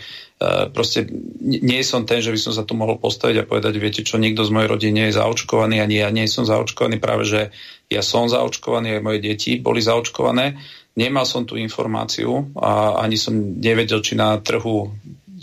proste, 0.74 1.08
nie 1.42 1.82
som 1.86 2.04
ten, 2.04 2.20
že 2.20 2.34
by 2.34 2.40
som 2.40 2.54
sa 2.54 2.68
tu 2.68 2.76
mohol 2.76 3.00
postaviť 3.00 3.44
a 3.44 3.48
povedať, 3.48 3.74
viete 3.80 4.02
čo, 4.04 4.20
nikto 4.20 4.44
z 4.44 4.54
mojej 4.54 4.70
rodiny 4.70 4.94
nie 4.94 5.08
je 5.10 5.18
zaočkovaný, 5.20 5.80
ani 5.80 6.02
ja 6.04 6.10
nie 6.12 6.28
som 6.28 6.44
zaočkovaný, 6.44 7.00
práve 7.00 7.24
že 7.24 7.42
ja 7.88 8.02
som 8.02 8.28
zaočkovaný, 8.28 9.00
aj 9.00 9.06
moje 9.06 9.20
deti 9.22 9.62
boli 9.62 9.80
zaočkované. 9.80 10.58
Nemal 10.94 11.26
som 11.26 11.46
tú 11.46 11.58
informáciu 11.58 12.54
a 12.58 13.02
ani 13.02 13.18
som 13.18 13.34
nevedel, 13.58 14.02
či 14.06 14.14
na 14.14 14.38
trhu 14.38 14.94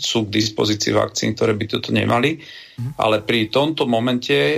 sú 0.01 0.25
k 0.25 0.33
dispozícii 0.41 0.95
vakcín, 0.95 1.37
ktoré 1.37 1.53
by 1.53 1.65
toto 1.67 1.93
nemali. 1.93 2.41
Mm. 2.79 2.97
Ale 2.97 3.21
pri 3.21 3.53
tomto 3.53 3.85
momente, 3.85 4.57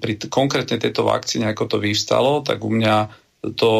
pri 0.00 0.12
konkrétne 0.26 0.82
tejto 0.82 1.06
vakcíne, 1.06 1.46
ako 1.52 1.76
to 1.76 1.76
vyvstalo, 1.78 2.42
tak 2.42 2.58
u 2.64 2.72
mňa 2.72 2.96
to 3.54 3.70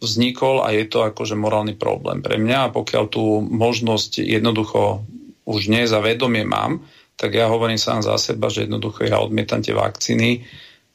vznikol 0.00 0.64
a 0.64 0.72
je 0.72 0.88
to 0.88 1.04
akože 1.04 1.36
morálny 1.36 1.76
problém 1.76 2.24
pre 2.24 2.40
mňa 2.40 2.58
a 2.68 2.72
pokiaľ 2.72 3.04
tú 3.12 3.44
možnosť 3.44 4.24
jednoducho 4.24 5.04
už 5.50 5.66
nie 5.66 5.82
za 5.90 5.98
vedomie 5.98 6.46
mám, 6.46 6.86
tak 7.18 7.34
ja 7.34 7.50
hovorím 7.50 7.76
sám 7.76 8.06
za 8.06 8.16
seba, 8.16 8.48
že 8.48 8.64
jednoducho 8.64 9.04
ja 9.04 9.18
odmietam 9.18 9.60
tie 9.60 9.74
vakcíny, 9.74 10.46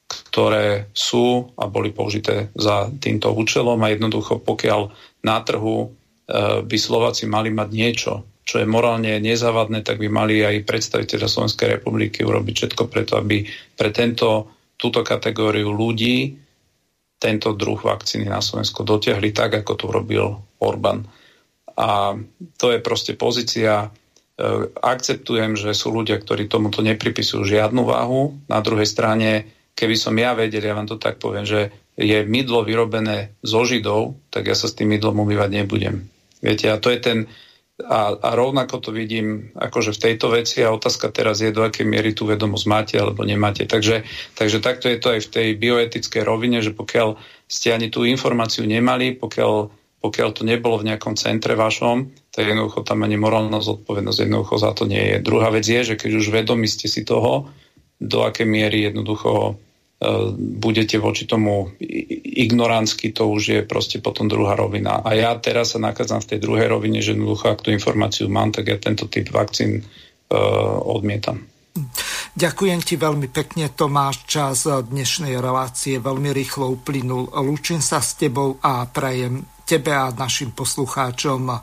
ktoré 0.08 0.90
sú 0.96 1.54
a 1.60 1.68
boli 1.68 1.92
použité 1.92 2.50
za 2.56 2.88
týmto 2.98 3.36
účelom 3.36 3.78
a 3.84 3.92
jednoducho 3.92 4.40
pokiaľ 4.42 4.90
na 5.26 5.38
trhu 5.44 5.86
e, 5.86 5.88
by 6.66 6.78
Slováci 6.78 7.30
mali 7.30 7.54
mať 7.54 7.70
niečo, 7.70 8.14
čo 8.46 8.62
je 8.62 8.70
morálne 8.70 9.18
nezávadné, 9.18 9.82
tak 9.82 9.98
by 9.98 10.08
mali 10.10 10.46
aj 10.46 10.70
predstaviteľa 10.70 11.26
Slovenskej 11.26 11.68
republiky 11.82 12.22
urobiť 12.22 12.54
všetko 12.54 12.84
preto, 12.86 13.18
aby 13.18 13.42
pre 13.74 13.90
tento, 13.90 14.54
túto 14.78 15.02
kategóriu 15.02 15.74
ľudí 15.74 16.46
tento 17.18 17.58
druh 17.58 17.82
vakcíny 17.82 18.30
na 18.30 18.38
Slovensku 18.44 18.86
dotiahli 18.86 19.34
tak, 19.34 19.66
ako 19.66 19.74
to 19.74 19.86
robil 19.90 20.26
Orbán. 20.62 21.02
A 21.76 22.14
to 22.56 22.70
je 22.70 22.80
proste 22.86 23.18
pozícia. 23.18 23.90
E, 24.36 24.68
akceptujem, 24.68 25.56
že 25.56 25.72
sú 25.72 25.96
ľudia, 25.96 26.20
ktorí 26.20 26.52
tomuto 26.52 26.84
nepripisujú 26.84 27.48
žiadnu 27.48 27.88
váhu. 27.88 28.36
Na 28.52 28.60
druhej 28.60 28.84
strane, 28.84 29.48
keby 29.80 29.96
som 29.96 30.12
ja 30.20 30.36
vedel, 30.36 30.60
ja 30.60 30.76
vám 30.76 30.92
to 30.92 31.00
tak 31.00 31.24
poviem, 31.24 31.48
že 31.48 31.72
je 31.96 32.28
mydlo 32.28 32.68
vyrobené 32.68 33.40
zo 33.40 33.64
Židov, 33.64 34.20
tak 34.28 34.52
ja 34.52 34.56
sa 34.56 34.68
s 34.68 34.76
tým 34.76 34.92
mydlom 34.92 35.24
umývať 35.24 35.64
nebudem. 35.64 36.12
Viete, 36.44 36.68
a 36.68 36.76
to 36.76 36.92
je 36.92 37.00
ten, 37.00 37.18
a, 37.80 38.12
a 38.16 38.30
rovnako 38.36 38.84
to 38.84 38.92
vidím 38.92 39.56
akože 39.56 39.96
v 39.96 40.02
tejto 40.04 40.28
veci 40.36 40.60
a 40.64 40.76
otázka 40.76 41.16
teraz 41.16 41.40
je, 41.40 41.56
do 41.56 41.64
akej 41.64 41.88
miery 41.88 42.12
tú 42.12 42.28
vedomosť 42.28 42.66
máte 42.68 42.96
alebo 43.00 43.24
nemáte. 43.24 43.64
Takže, 43.64 44.04
takže 44.36 44.60
takto 44.60 44.92
je 44.92 45.00
to 45.00 45.16
aj 45.16 45.28
v 45.28 45.32
tej 45.32 45.48
bioetickej 45.56 46.24
rovine, 46.28 46.60
že 46.60 46.76
pokiaľ 46.76 47.16
ste 47.48 47.72
ani 47.72 47.88
tú 47.88 48.04
informáciu 48.04 48.68
nemali, 48.68 49.16
pokiaľ, 49.16 49.54
pokiaľ 50.04 50.30
to 50.36 50.44
nebolo 50.44 50.84
v 50.84 50.92
nejakom 50.92 51.16
centre 51.16 51.56
vašom, 51.56 52.12
tak 52.36 52.52
jednoducho 52.52 52.84
tam 52.84 53.08
ani 53.08 53.16
morálna 53.16 53.64
zodpovednosť 53.64 54.28
jednoducho 54.28 54.56
za 54.60 54.76
to 54.76 54.84
nie 54.84 55.16
je. 55.16 55.18
Druhá 55.24 55.48
vec 55.56 55.64
je, 55.64 55.96
že 55.96 55.96
keď 55.96 56.12
už 56.20 56.36
vedomi 56.36 56.68
ste 56.68 56.92
si 56.92 57.08
toho, 57.08 57.48
do 57.96 58.28
akej 58.28 58.44
miery 58.44 58.92
jednoducho 58.92 59.56
E, 59.96 60.08
budete 60.38 61.00
voči 61.00 61.24
tomu 61.24 61.72
ignorantsky, 61.80 63.16
to 63.16 63.32
už 63.32 63.44
je 63.48 63.60
proste 63.64 64.04
potom 64.04 64.28
druhá 64.28 64.52
rovina. 64.60 65.00
A 65.00 65.16
ja 65.16 65.32
teraz 65.40 65.72
sa 65.72 65.80
nachádzam 65.80 66.20
v 66.20 66.30
tej 66.36 66.40
druhej 66.44 66.68
rovine, 66.68 67.00
že 67.00 67.16
jednoducho, 67.16 67.48
ak 67.48 67.64
tú 67.64 67.72
informáciu 67.72 68.28
mám, 68.28 68.52
tak 68.52 68.68
ja 68.68 68.76
tento 68.76 69.08
typ 69.08 69.32
vakcín 69.32 69.80
uh, 69.80 70.36
odmietam. 70.84 71.48
Ďakujem 72.36 72.80
ti 72.84 73.00
veľmi 73.00 73.32
pekne, 73.32 73.72
Tomáš. 73.72 74.28
Čas 74.28 74.68
dnešnej 74.68 75.40
relácie 75.40 76.04
veľmi 76.04 76.36
rýchlo 76.36 76.76
uplynul. 76.76 77.32
Lúčim 77.32 77.80
sa 77.80 78.04
s 78.04 78.20
tebou 78.20 78.60
a 78.60 78.84
prajem 78.92 79.48
tebe 79.64 79.96
a 79.96 80.12
našim 80.12 80.52
poslucháčom 80.52 81.56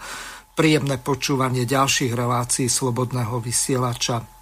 príjemné 0.63 0.95
počúvanie 0.95 1.67
ďalších 1.67 2.15
relácií 2.15 2.71
Slobodného 2.71 3.43
vysielača. 3.43 4.42